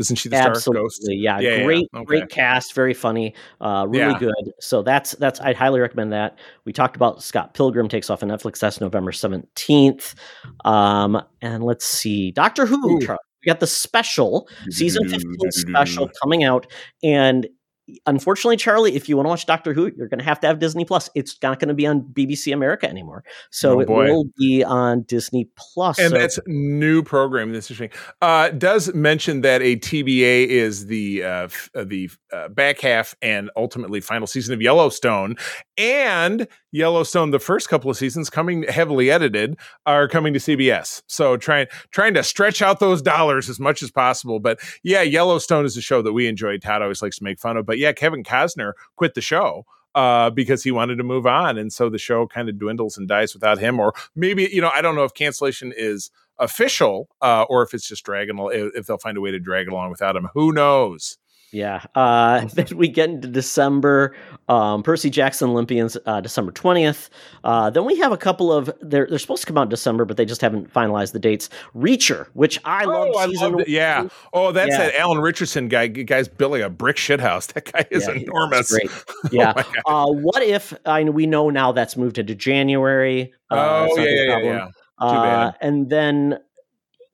Isn't 0.00 0.16
she 0.16 0.28
the 0.28 0.36
star? 0.38 0.50
Absolutely, 0.50 0.82
Ghost? 0.82 1.02
yeah, 1.10 1.38
Yeah, 1.38 1.56
yeah, 1.58 1.64
great, 1.64 1.88
okay. 1.94 2.04
great 2.04 2.28
cast, 2.30 2.72
very 2.74 2.94
funny, 2.94 3.34
uh, 3.60 3.86
really 3.88 4.12
Yeah. 4.12 4.18
good. 4.18 4.52
So 4.58 4.82
that's 4.82 5.12
that's 5.12 5.40
I'd 5.40 5.54
highly 5.56 5.78
recommend 5.78 6.12
that. 6.12 6.38
We 6.64 6.72
talked 6.72 6.96
about 6.96 7.22
Scott 7.22 7.54
Pilgrim 7.54 7.88
takes 7.88 8.10
off 8.10 8.22
on 8.22 8.30
Netflix. 8.30 8.58
That's 8.58 8.80
November 8.80 9.12
seventeenth. 9.12 10.14
Um, 10.64 11.22
and 11.42 11.62
let's 11.62 11.86
see, 11.86 12.32
Doctor 12.32 12.66
Who. 12.66 12.96
Ooh. 12.96 12.98
We 12.98 13.46
got 13.46 13.60
the 13.60 13.66
special 13.66 14.48
season 14.70 15.08
fifteen 15.08 15.50
special 15.52 16.10
coming 16.22 16.44
out, 16.44 16.66
and 17.02 17.46
unfortunately, 18.06 18.56
Charlie, 18.56 18.94
if 18.94 19.08
you 19.08 19.16
want 19.16 19.26
to 19.26 19.30
watch 19.30 19.46
Doctor 19.46 19.72
Who, 19.72 19.90
you're 19.96 20.08
going 20.08 20.18
to 20.18 20.24
have 20.24 20.40
to 20.40 20.46
have 20.46 20.58
Disney 20.58 20.84
Plus. 20.84 21.08
It's 21.14 21.36
not 21.42 21.58
going 21.58 21.68
to 21.68 21.74
be 21.74 21.86
on 21.86 22.02
BBC 22.02 22.52
America 22.52 22.88
anymore, 22.88 23.24
so 23.50 23.76
Oh, 23.76 23.80
it 23.80 23.88
will 23.88 24.24
be 24.38 24.64
on 24.64 25.02
Disney 25.02 25.48
Plus. 25.56 25.98
And 25.98 26.10
so 26.10 26.18
that's 26.18 26.38
new 26.46 27.02
programming. 27.02 27.52
This 27.54 27.70
is 27.70 27.80
interesting. 27.80 27.98
Uh, 28.22 28.50
does 28.50 28.92
mention 28.94 29.40
that 29.42 29.62
a 29.62 29.76
TBA 29.76 30.46
is 30.46 30.86
the 30.86 31.22
uh, 31.24 31.44
f- 31.44 31.70
uh, 31.74 31.84
the 31.84 32.10
uh, 32.32 32.48
back 32.48 32.80
half 32.80 33.14
and 33.22 33.50
ultimately 33.56 34.00
final 34.00 34.26
season 34.26 34.54
of 34.54 34.60
Yellowstone, 34.62 35.36
and 35.80 36.46
Yellowstone, 36.72 37.30
the 37.30 37.38
first 37.38 37.70
couple 37.70 37.90
of 37.90 37.96
seasons 37.96 38.28
coming 38.28 38.64
heavily 38.64 39.10
edited, 39.10 39.56
are 39.86 40.08
coming 40.08 40.34
to 40.34 40.38
CBS. 40.38 41.02
So 41.06 41.38
trying 41.38 41.68
trying 41.90 42.12
to 42.14 42.22
stretch 42.22 42.60
out 42.60 42.80
those 42.80 43.00
dollars 43.00 43.48
as 43.48 43.58
much 43.58 43.82
as 43.82 43.90
possible. 43.90 44.40
But 44.40 44.60
yeah, 44.82 45.00
Yellowstone 45.00 45.64
is 45.64 45.78
a 45.78 45.80
show 45.80 46.02
that 46.02 46.12
we 46.12 46.28
enjoy. 46.28 46.58
Todd 46.58 46.82
always 46.82 47.00
likes 47.00 47.16
to 47.18 47.24
make 47.24 47.40
fun 47.40 47.56
of. 47.56 47.64
But 47.64 47.78
yeah, 47.78 47.92
Kevin 47.92 48.22
Costner 48.22 48.72
quit 48.96 49.14
the 49.14 49.22
show 49.22 49.64
uh, 49.94 50.28
because 50.28 50.62
he 50.62 50.70
wanted 50.70 50.96
to 50.96 51.04
move 51.04 51.26
on. 51.26 51.56
And 51.56 51.72
so 51.72 51.88
the 51.88 51.98
show 51.98 52.26
kind 52.26 52.50
of 52.50 52.58
dwindles 52.58 52.98
and 52.98 53.08
dies 53.08 53.32
without 53.32 53.58
him. 53.58 53.80
Or 53.80 53.94
maybe, 54.14 54.50
you 54.52 54.60
know, 54.60 54.70
I 54.74 54.82
don't 54.82 54.94
know 54.94 55.04
if 55.04 55.14
cancellation 55.14 55.72
is 55.74 56.10
official 56.38 57.08
uh, 57.22 57.44
or 57.48 57.62
if 57.62 57.72
it's 57.72 57.88
just 57.88 58.04
dragging, 58.04 58.38
if 58.52 58.74
if 58.74 58.86
they'll 58.86 58.98
find 58.98 59.16
a 59.16 59.20
way 59.22 59.30
to 59.30 59.38
drag 59.38 59.66
it 59.66 59.72
along 59.72 59.90
without 59.90 60.14
him. 60.14 60.28
Who 60.34 60.52
knows? 60.52 61.16
Yeah. 61.52 61.82
Uh, 61.94 62.44
then 62.54 62.66
we 62.76 62.88
get 62.88 63.10
into 63.10 63.28
December. 63.28 64.14
Um, 64.48 64.82
Percy 64.82 65.10
Jackson 65.10 65.50
Olympians, 65.50 65.96
uh, 66.06 66.20
December 66.20 66.52
20th. 66.52 67.08
Uh, 67.44 67.70
then 67.70 67.84
we 67.84 67.96
have 67.98 68.12
a 68.12 68.16
couple 68.16 68.52
of, 68.52 68.70
they're, 68.80 69.06
they're 69.06 69.18
supposed 69.18 69.42
to 69.42 69.46
come 69.46 69.58
out 69.58 69.64
in 69.64 69.68
December, 69.68 70.04
but 70.04 70.16
they 70.16 70.24
just 70.24 70.40
haven't 70.40 70.72
finalized 70.72 71.12
the 71.12 71.18
dates. 71.18 71.48
Reacher, 71.74 72.26
which 72.34 72.60
I 72.64 72.84
love 72.84 73.08
oh, 73.14 73.18
I 73.18 73.26
loved 73.26 73.60
it. 73.62 73.68
Yeah. 73.68 74.08
Oh, 74.32 74.52
that's 74.52 74.70
Yeah. 74.70 74.78
that 74.78 74.94
Alan 74.98 75.18
Ritchson 75.20 75.68
guy. 75.68 75.86
Guy's 75.88 76.28
building 76.28 76.62
a 76.62 76.70
brick 76.70 76.96
shithouse. 76.96 77.52
That 77.54 77.72
guy 77.72 77.86
is 77.90 78.06
Yeah, 78.06 78.14
enormous. 78.14 78.70
Great. 78.70 78.90
Oh 79.24 79.28
Yeah. 79.32 79.52
uh, 79.86 80.06
what 80.06 80.42
if, 80.42 80.72
I 80.86 81.02
we 81.04 81.26
know 81.26 81.50
now 81.50 81.72
that's 81.72 81.96
moved 81.96 82.18
into 82.18 82.34
January. 82.34 83.32
Uh, 83.50 83.88
oh, 83.90 83.98
yeah, 83.98 84.38
yeah, 84.38 84.38
yeah. 84.38 84.68
Uh, 84.98 85.52
and 85.60 85.88
then, 85.88 86.38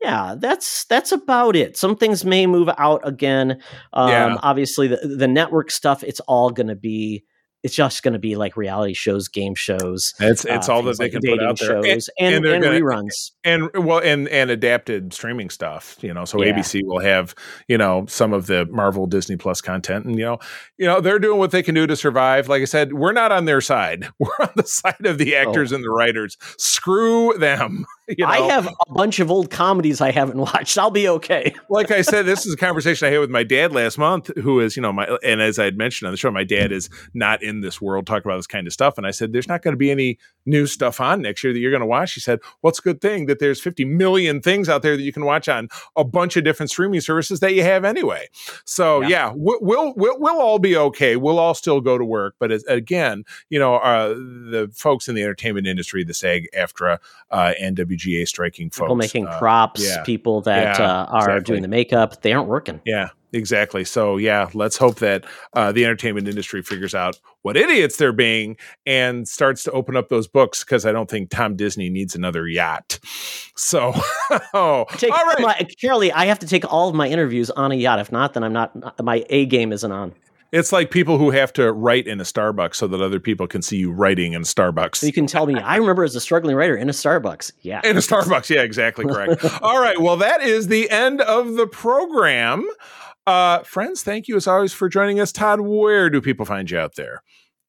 yeah, 0.07 0.35
that's 0.39 0.85
that's 0.87 1.12
about 1.12 1.57
it. 1.57 1.77
Some 1.77 1.97
things 1.97 2.24
may 2.24 2.47
move 2.47 2.69
out 2.78 3.01
again. 3.05 3.61
Um, 3.93 4.09
Yeah. 4.11 4.37
Obviously, 4.43 4.87
the 4.89 4.97
the 5.16 5.28
network 5.28 5.70
stuff. 5.70 6.03
It's 6.05 6.20
all 6.20 6.51
going 6.51 6.69
to 6.69 6.77
be. 6.77 7.24
It's 7.62 7.74
just 7.74 8.05
going 8.05 8.12
to 8.12 8.20
be 8.20 8.37
like 8.37 8.57
reality 8.57 8.95
shows, 8.95 9.27
game 9.27 9.57
shows. 9.57 10.15
It's 10.20 10.45
it's 10.45 10.69
uh, 10.69 10.73
all 10.74 10.83
that 10.83 10.99
they 10.99 11.07
like 11.07 11.12
can 11.12 11.20
put 11.23 11.43
out 11.43 11.59
there. 11.59 11.78
And- 11.78 11.85
shows 11.87 12.11
and, 12.20 12.35
and 12.37 12.45
they're 12.45 12.55
and 12.55 12.62
gonna- 12.62 12.78
reruns. 12.81 13.33
and 13.43 13.69
well 13.74 13.99
and 13.99 14.28
and 14.28 14.51
adapted 14.51 15.12
streaming 15.12 15.51
stuff 15.51 15.97
you 16.01 16.15
know 16.15 16.24
so 16.24 16.41
Yeah. 16.41 16.53
abc 16.53 16.81
will 16.85 17.01
have 17.01 17.35
you 17.66 17.77
know 17.77 18.05
some 18.09 18.33
of 18.33 18.47
the 18.47 18.66
marvel 18.66 19.07
disney 19.07 19.37
plus 19.37 19.61
content 19.61 20.05
and 20.05 20.16
you 20.16 20.24
know 20.24 20.39
you 20.78 20.87
know 20.87 21.01
they're 21.01 21.19
doing 21.19 21.39
what 21.39 21.51
they 21.51 21.62
can 21.62 21.74
do 21.74 21.87
to 21.89 21.97
survive 21.97 22.49
like 22.49 22.62
i 22.62 22.66
said 22.66 22.93
we're 22.93 23.12
not 23.12 23.33
on 23.33 23.47
their 23.47 23.61
side 23.61 24.09
we're 24.20 24.28
on 24.41 24.51
the 24.55 24.62
side 24.66 25.05
of 25.05 25.19
the 25.19 25.35
actors 25.35 25.73
and 25.73 25.83
the 25.83 25.91
writers 25.91 26.37
screw 26.59 27.33
them 27.39 27.85
you 28.16 28.24
know. 28.24 28.31
I 28.31 28.39
have 28.41 28.66
a 28.66 28.93
bunch 28.93 29.19
of 29.20 29.31
old 29.31 29.51
comedies 29.51 30.01
I 30.01 30.11
haven't 30.11 30.39
watched. 30.41 30.78
I'll 30.78 30.91
be 30.91 31.09
okay. 31.09 31.55
like 31.70 31.91
I 31.91 32.03
said, 32.03 32.27
this 32.27 32.47
is 32.47 32.55
a 32.55 32.57
conversation 32.66 33.07
I 33.09 33.11
had 33.11 33.20
with 33.20 33.31
my 33.31 33.43
dad 33.43 33.73
last 33.73 33.99
month, 33.99 34.31
who 34.39 34.61
is, 34.61 34.77
you 34.77 34.83
know, 34.83 34.93
my, 34.93 35.07
and 35.24 35.41
as 35.41 35.59
I 35.59 35.65
had 35.65 35.77
mentioned 35.78 36.07
on 36.07 36.12
the 36.12 36.16
show, 36.19 36.31
my 36.31 36.45
dad 36.45 36.73
is 36.73 36.89
not 37.15 37.43
in 37.43 37.61
this 37.61 37.81
world 37.81 38.07
talking 38.07 38.28
about 38.31 38.37
this 38.39 38.47
kind 38.47 38.66
of 38.66 38.73
stuff. 38.73 38.99
And 38.99 39.07
I 39.07 39.11
said, 39.11 39.33
there's 39.33 39.49
not 39.49 39.62
going 39.62 39.73
to 39.73 39.78
be 39.78 39.91
any 39.91 40.19
new 40.45 40.66
stuff 40.66 41.01
on 41.01 41.23
next 41.23 41.43
year 41.43 41.53
that 41.53 41.59
you're 41.59 41.70
going 41.73 41.81
to 41.81 41.87
watch. 41.87 42.12
He 42.15 42.20
said, 42.20 42.39
what's 42.61 42.78
a 42.78 42.83
good 42.83 43.01
thing 43.01 43.27
that 43.27 43.39
there's 43.41 43.61
50 43.61 43.85
million 43.85 44.41
things 44.41 44.69
out 44.69 44.83
there 44.83 44.97
that 44.97 45.03
you 45.03 45.12
can 45.12 45.24
watch 45.24 45.49
on 45.49 45.69
a 45.97 46.05
bunch 46.05 46.37
of 46.37 46.45
different 46.45 46.70
streaming 46.70 47.01
services 47.01 47.41
that 47.41 47.55
you 47.55 47.62
have 47.62 47.85
anyway. 47.85 48.28
So 48.65 49.01
Yeah. 49.01 49.09
yeah, 49.09 49.33
we- 49.35 49.59
we'll, 49.61 49.95
we'll, 49.97 50.19
we'll 50.20 50.41
all 50.41 50.59
be 50.59 50.77
okay. 50.77 51.16
We'll 51.16 51.39
all 51.39 51.55
still 51.55 51.81
go 51.81 51.99
to 51.99 52.05
work. 52.05 52.35
But 52.39 52.53
as, 52.53 52.62
again, 52.65 53.24
you 53.51 53.59
know, 53.59 53.77
uh, 53.77 54.09
the 54.11 54.70
folks 54.74 55.09
in 55.09 55.15
the 55.15 55.23
entertainment 55.23 55.66
industry, 55.66 56.05
the 56.05 56.15
SAG, 56.15 56.49
AFTRA, 56.57 56.99
uh, 57.31 57.53
and 57.61 57.77
WGA 57.97 58.27
striking 58.27 58.70
folks. 58.70 58.86
People 58.86 58.97
making 58.97 59.27
uh, 59.27 59.39
props, 59.39 59.85
yeah. 59.85 60.02
people 60.05 60.40
that 60.43 60.78
Yeah, 60.78 60.85
uh, 60.86 61.05
are 61.06 61.31
exactly. 61.31 61.52
doing 61.52 61.62
the 61.62 61.68
makeup, 61.68 62.23
they 62.23 62.32
aren't 62.32 62.48
working. 62.48 62.81
Yeah, 62.85 63.09
exactly. 63.32 63.85
So 63.85 64.16
yeah, 64.16 64.48
let's 64.55 64.77
hope 64.77 64.97
that 64.97 65.24
uh, 65.52 65.73
the 65.73 65.85
entertainment 65.85 66.28
industry 66.28 66.62
figures 66.62 66.94
out 66.94 67.18
what 67.43 67.56
idiots 67.56 67.97
they're 67.97 68.12
being 68.12 68.56
and 68.86 69.27
starts 69.28 69.62
to 69.64 69.70
open 69.73 69.97
up 69.97 70.09
those 70.09 70.27
books 70.27 70.64
because 70.64 70.85
I 70.85 70.93
don't 70.93 71.09
think 71.09 71.31
Tom 71.31 71.56
Disney 71.56 71.89
needs 71.90 72.14
another 72.14 72.47
yacht. 72.47 72.98
So, 73.56 73.94
oh, 74.55 74.85
Take 74.93 75.12
all 75.12 75.24
right. 75.27 75.40
my, 75.40 75.66
Charlie, 75.77 76.12
I 76.12 76.27
have 76.27 76.39
to 76.40 76.47
take 76.47 76.70
all 76.73 76.89
of 76.89 76.94
my 76.94 77.09
interviews 77.09 77.51
on 77.51 77.73
a 77.73 77.74
yacht. 77.77 77.98
If 78.01 78.12
not, 78.12 78.35
then 78.35 78.44
I'm 78.44 78.52
not. 78.52 79.02
My 79.02 79.24
A 79.31 79.47
game 79.47 79.73
isn't 79.73 79.90
on. 79.93 80.14
It's 80.52 80.73
like 80.73 80.90
people 80.90 81.18
who 81.18 81.31
have 81.31 81.52
to 81.55 81.73
write 81.73 82.06
in 82.06 82.20
a 82.20 82.24
Starbucks 82.24 82.77
so 82.77 82.86
that 82.86 83.01
other 83.01 83.20
people 83.20 83.47
can 83.47 83.62
see 83.62 83.77
you 83.77 83.93
writing 83.93 84.32
in 84.32 84.43
Starbucks. 84.43 84.97
So 84.97 85.06
you 85.06 85.12
can 85.12 85.27
tell 85.27 85.47
me. 85.47 85.55
I 85.55 85.77
remember 85.77 86.05
as 86.05 86.14
a 86.14 86.20
struggling 86.20 86.56
writer 86.56 86.77
in 86.77 86.89
a 86.89 86.93
Starbucks. 86.93 87.52
Yeah. 87.62 87.81
In 87.85 87.97
a 87.97 88.01
Starbucks. 88.01 88.48
Yeah, 88.51 88.62
exactly 88.62 89.05
correct. 89.05 89.44
All 89.62 89.81
right. 89.81 90.01
Well, 90.01 90.16
that 90.18 90.43
is 90.43 90.68
the 90.68 90.90
end 90.90 91.20
of 91.20 91.55
the 91.55 91.66
program. 91.66 92.68
Uh, 93.27 93.60
friends, 93.64 94.02
thank 94.02 94.28
you 94.28 94.36
as 94.36 94.47
always 94.47 94.73
for 94.73 94.89
joining 94.89 95.18
us. 95.18 95.32
Todd, 95.32 95.60
where 95.60 96.09
do 96.09 96.20
people 96.20 96.47
find 96.47 96.70
you 96.70 96.78
out 96.78 96.94
there? 96.94 97.23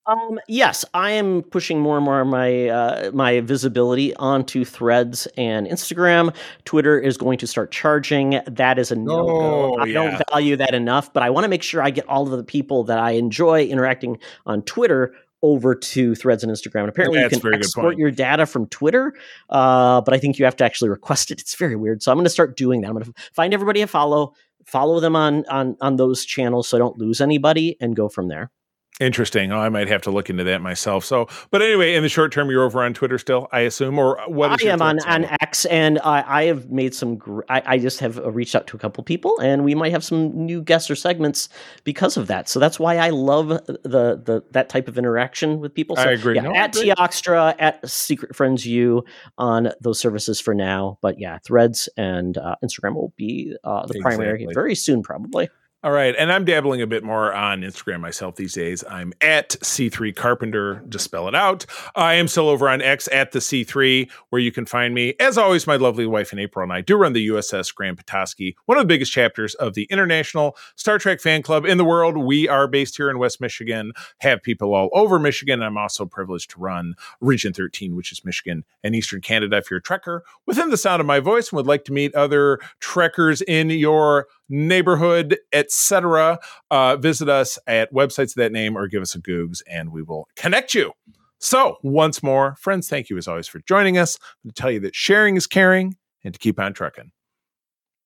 Um, 0.07 0.39
yes, 0.47 0.85
I 0.93 1.11
am 1.11 1.43
pushing 1.43 1.81
more 1.81 1.97
and 1.97 2.05
more 2.05 2.21
of 2.21 2.27
my 2.27 2.69
uh, 2.69 3.11
my 3.13 3.41
visibility 3.41 4.15
onto 4.15 4.63
Threads 4.63 5.27
and 5.35 5.67
Instagram. 5.67 6.34
Twitter 6.63 6.97
is 6.97 7.17
going 7.17 7.38
to 7.39 7.47
start 7.47 7.71
charging. 7.71 8.39
That 8.47 8.79
is 8.79 8.89
a 8.89 8.95
no. 8.95 9.29
Oh, 9.29 9.75
I 9.77 9.85
yeah. 9.85 9.93
don't 9.93 10.21
value 10.31 10.55
that 10.55 10.73
enough, 10.73 11.11
but 11.11 11.23
I 11.23 11.29
want 11.29 11.43
to 11.43 11.49
make 11.49 11.61
sure 11.61 11.84
I 11.84 11.89
get 11.89 12.07
all 12.07 12.23
of 12.23 12.38
the 12.38 12.43
people 12.43 12.85
that 12.85 12.99
I 12.99 13.11
enjoy 13.11 13.65
interacting 13.65 14.17
on 14.45 14.61
Twitter 14.61 15.13
over 15.41 15.75
to 15.75 16.15
Threads 16.15 16.41
and 16.41 16.51
Instagram. 16.51 16.81
And 16.81 16.89
apparently, 16.89 17.19
That's 17.19 17.35
you 17.35 17.41
can 17.41 17.53
export 17.53 17.97
your 17.97 18.09
data 18.09 18.45
from 18.45 18.67
Twitter, 18.67 19.13
uh, 19.49 19.99
but 19.99 20.13
I 20.13 20.19
think 20.19 20.39
you 20.39 20.45
have 20.45 20.55
to 20.55 20.63
actually 20.63 20.89
request 20.89 21.31
it. 21.31 21.41
It's 21.41 21.55
very 21.55 21.75
weird. 21.75 22.01
So 22.01 22.13
I'm 22.13 22.17
going 22.17 22.25
to 22.25 22.29
start 22.29 22.55
doing 22.55 22.79
that. 22.81 22.88
I'm 22.88 22.93
going 22.93 23.05
to 23.05 23.13
find 23.34 23.53
everybody 23.53 23.84
I 23.84 23.88
follow, 23.88 24.34
follow 24.65 25.01
them 25.01 25.17
on 25.17 25.45
on 25.49 25.75
on 25.81 25.97
those 25.97 26.23
channels, 26.23 26.69
so 26.69 26.77
I 26.77 26.79
don't 26.79 26.97
lose 26.97 27.19
anybody, 27.19 27.75
and 27.81 27.93
go 27.93 28.07
from 28.07 28.29
there. 28.29 28.51
Interesting. 28.99 29.51
Oh, 29.51 29.59
I 29.59 29.69
might 29.69 29.87
have 29.89 30.01
to 30.03 30.11
look 30.11 30.27
into 30.31 30.43
that 30.45 30.59
myself. 30.61 31.05
So, 31.05 31.27
but 31.51 31.61
anyway, 31.61 31.93
in 31.93 32.01
the 32.01 32.09
short 32.09 32.31
term, 32.31 32.49
you're 32.49 32.63
over 32.63 32.83
on 32.83 32.95
Twitter 32.95 33.19
still, 33.19 33.47
I 33.51 33.59
assume, 33.59 33.99
or 33.99 34.19
what? 34.25 34.59
Is 34.59 34.67
I 34.67 34.71
am 34.71 34.81
on, 34.81 34.99
on? 35.01 35.25
X, 35.39 35.65
and 35.65 35.99
I, 35.99 36.23
I 36.25 36.43
have 36.45 36.71
made 36.71 36.95
some. 36.95 37.15
Gr- 37.15 37.41
I, 37.47 37.61
I 37.63 37.77
just 37.77 37.99
have 37.99 38.17
uh, 38.17 38.31
reached 38.31 38.55
out 38.55 38.65
to 38.67 38.75
a 38.75 38.79
couple 38.79 39.03
people, 39.03 39.39
and 39.39 39.63
we 39.63 39.75
might 39.75 39.91
have 39.91 40.03
some 40.03 40.31
new 40.33 40.63
guests 40.63 40.89
or 40.89 40.95
segments 40.95 41.47
because 41.83 42.17
of 42.17 42.25
that. 42.27 42.49
So 42.49 42.59
that's 42.59 42.79
why 42.79 42.97
I 42.97 43.11
love 43.11 43.49
the 43.49 44.19
the 44.23 44.43
that 44.51 44.69
type 44.69 44.87
of 44.87 44.97
interaction 44.97 45.59
with 45.59 45.75
people. 45.75 45.95
So, 45.95 46.01
I 46.01 46.13
agree. 46.13 46.35
Yeah, 46.35 46.41
No, 46.41 46.55
at. 46.55 46.73
Toxtra, 46.73 47.53
at 47.59 47.87
Secret 47.87 48.35
Friends 48.35 48.65
U 48.65 49.03
on 49.37 49.71
those 49.79 49.99
services 49.99 50.39
for 50.39 50.55
now. 50.55 50.97
But 51.01 51.19
yeah, 51.19 51.37
Threads 51.45 51.87
and 51.97 52.37
uh, 52.37 52.55
Instagram 52.65 52.95
will 52.95 53.13
be 53.15 53.55
uh, 53.63 53.85
the 53.85 53.99
primary 53.99 54.47
very 54.53 54.73
soon, 54.73 55.03
probably. 55.03 55.49
All 55.88 55.93
right, 55.93 56.14
and 56.19 56.34
I'm 56.34 56.43
dabbling 56.43 56.81
a 56.81 56.85
bit 56.85 57.01
more 57.01 57.34
on 57.34 57.61
Instagram 57.61 58.01
myself 58.01 58.35
these 58.35 58.51
days. 58.51 58.84
I'm 58.89 59.14
at 59.22 59.51
C3 59.51 60.14
Carpenter 60.14 60.84
to 60.89 60.99
spell 60.99 61.30
it 61.30 61.34
out. 61.34 61.65
I 61.95 62.15
am 62.15 62.27
still 62.27 62.49
over 62.49 62.68
on 62.68 62.81
X 62.81 63.07
at 63.09 63.31
the 63.31 63.39
C3, 63.39 64.11
where 64.30 64.41
you 64.41 64.51
can 64.51 64.65
find 64.65 64.93
me. 64.93 65.14
As 65.18 65.38
always, 65.38 65.65
my 65.65 65.77
lovely 65.77 66.05
wife 66.05 66.34
in 66.34 66.39
April 66.39 66.61
and 66.61 66.73
I 66.73 66.81
do 66.81 66.97
run 66.97 67.14
the 67.14 67.30
USS 67.30 67.73
Grand 67.73 67.95
Petoskey, 67.95 68.57
one 68.65 68.77
of 68.77 68.81
the 68.81 68.88
biggest 68.88 69.14
chapters 69.14 69.55
of 69.55 69.76
the 69.76 69.85
international 69.85 70.57
Star 70.76 70.99
Trek 70.99 71.22
fan 71.22 71.41
club 71.41 71.65
in 71.65 71.77
the 71.77 71.85
world. 71.85 72.18
We 72.18 72.49
are 72.49 72.68
based 72.68 72.97
here 72.97 73.09
in 73.09 73.18
West 73.18 73.39
Michigan, 73.39 73.93
have 74.18 74.43
people 74.43 74.76
all 74.76 74.89
over 74.91 75.18
Michigan. 75.19 75.64
I'm 75.64 75.77
also 75.77 76.05
privileged 76.05 76.49
to 76.49 76.59
run 76.59 76.95
Region 77.22 77.53
13, 77.53 77.95
which 77.95 78.11
is 78.11 78.26
Michigan 78.26 78.65
and 78.84 78.93
Eastern 78.93 79.22
Canada. 79.22 79.55
If 79.55 79.72
you're 79.72 79.80
a 79.80 79.81
Trekker 79.81 80.19
within 80.45 80.69
the 80.69 80.76
sound 80.76 80.99
of 80.99 81.05
my 81.05 81.22
voice 81.22 81.49
and 81.49 81.55
would 81.55 81.65
like 81.65 81.85
to 81.85 81.93
meet 81.93 82.14
other 82.14 82.59
Trekkers 82.81 83.41
in 83.47 83.69
your 83.69 84.27
neighborhood, 84.49 85.37
etc., 85.51 86.39
uh, 86.71 86.95
visit 86.97 87.29
us 87.29 87.59
at 87.67 87.93
websites 87.93 88.29
of 88.29 88.35
that 88.35 88.51
name 88.51 88.77
or 88.77 88.87
give 88.87 89.01
us 89.01 89.15
a 89.15 89.19
Googs 89.19 89.61
and 89.69 89.91
we 89.91 90.01
will 90.01 90.27
connect 90.35 90.73
you. 90.73 90.93
So, 91.39 91.77
once 91.83 92.23
more, 92.23 92.55
friends, 92.59 92.89
thank 92.89 93.09
you 93.09 93.17
as 93.17 93.27
always 93.27 93.47
for 93.47 93.59
joining 93.67 93.97
us. 93.97 94.17
To 94.45 94.51
tell 94.51 94.71
you 94.71 94.79
that 94.81 94.95
sharing 94.95 95.35
is 95.35 95.45
caring 95.45 95.95
and 96.23 96.33
to 96.33 96.39
keep 96.39 96.59
on 96.59 96.73
trucking. 96.73 97.11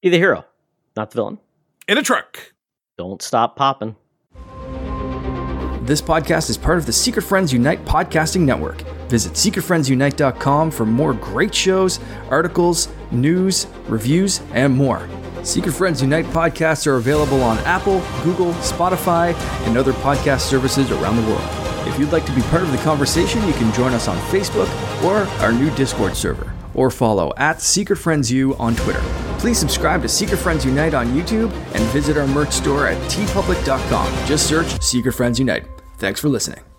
Be 0.02 0.10
the 0.10 0.18
hero, 0.18 0.46
not 0.98 1.12
the 1.12 1.16
villain. 1.16 1.40
In 1.88 1.98
a 1.98 2.04
truck. 2.04 2.54
Don't 2.98 3.22
stop 3.22 3.56
popping. 3.56 3.96
This 5.84 6.02
podcast 6.02 6.50
is 6.50 6.58
part 6.58 6.78
of 6.78 6.86
the 6.86 6.94
Secret 6.94 7.24
Friends 7.24 7.52
Unite 7.52 7.84
podcasting 7.86 8.42
network. 8.42 8.82
Visit 9.10 9.34
secretfriendsunite.com 9.34 10.72
for 10.72 10.86
more 10.86 11.14
great 11.14 11.54
shows, 11.54 12.00
articles, 12.30 12.88
news, 13.12 13.66
reviews, 13.88 14.42
and 14.54 14.74
more. 14.74 15.10
Secret 15.44 15.74
Friends 15.74 16.02
Unite 16.02 16.26
podcasts 16.26 16.86
are 16.88 16.96
available 16.96 17.42
on 17.42 17.58
Apple, 17.60 18.00
Google, 18.24 18.54
Spotify, 18.56 19.34
and 19.66 19.78
other 19.78 19.94
podcast 19.94 20.42
services 20.42 20.92
around 20.92 21.16
the 21.18 21.24
world. 21.24 21.88
If 21.88 22.00
you'd 22.00 22.12
like 22.12 22.26
to 22.26 22.36
be 22.36 22.42
part 22.44 22.62
of 22.62 22.72
the 22.72 22.78
conversation, 22.78 23.46
you 23.48 23.54
can 23.54 23.74
join 23.74 23.94
us 23.94 24.08
on 24.08 24.18
Facebook 24.30 24.70
or 25.04 25.28
our 25.44 25.52
new 25.52 25.72
Discord 25.72 26.16
server, 26.16 26.54
or 26.76 26.92
follow 26.92 27.34
at 27.38 27.62
Secret 27.62 27.98
Friends 27.98 28.32
U 28.32 28.56
on 28.58 28.76
Twitter. 28.76 29.02
Please 29.40 29.58
subscribe 29.58 30.04
to 30.04 30.10
Secret 30.10 30.38
Friends 30.38 30.64
Unite 30.64 30.94
on 30.94 31.08
YouTube 31.08 31.52
and 31.74 31.84
visit 31.86 32.18
our 32.18 32.28
merch 32.28 32.52
store 32.52 32.88
at 32.88 32.98
teepublic.com. 33.12 34.28
Just 34.28 34.48
search 34.48 34.80
Secret 34.82 35.14
Friends 35.14 35.40
Unite. 35.40 35.66
Thanks 35.98 36.20
for 36.20 36.30
listening. 36.30 36.71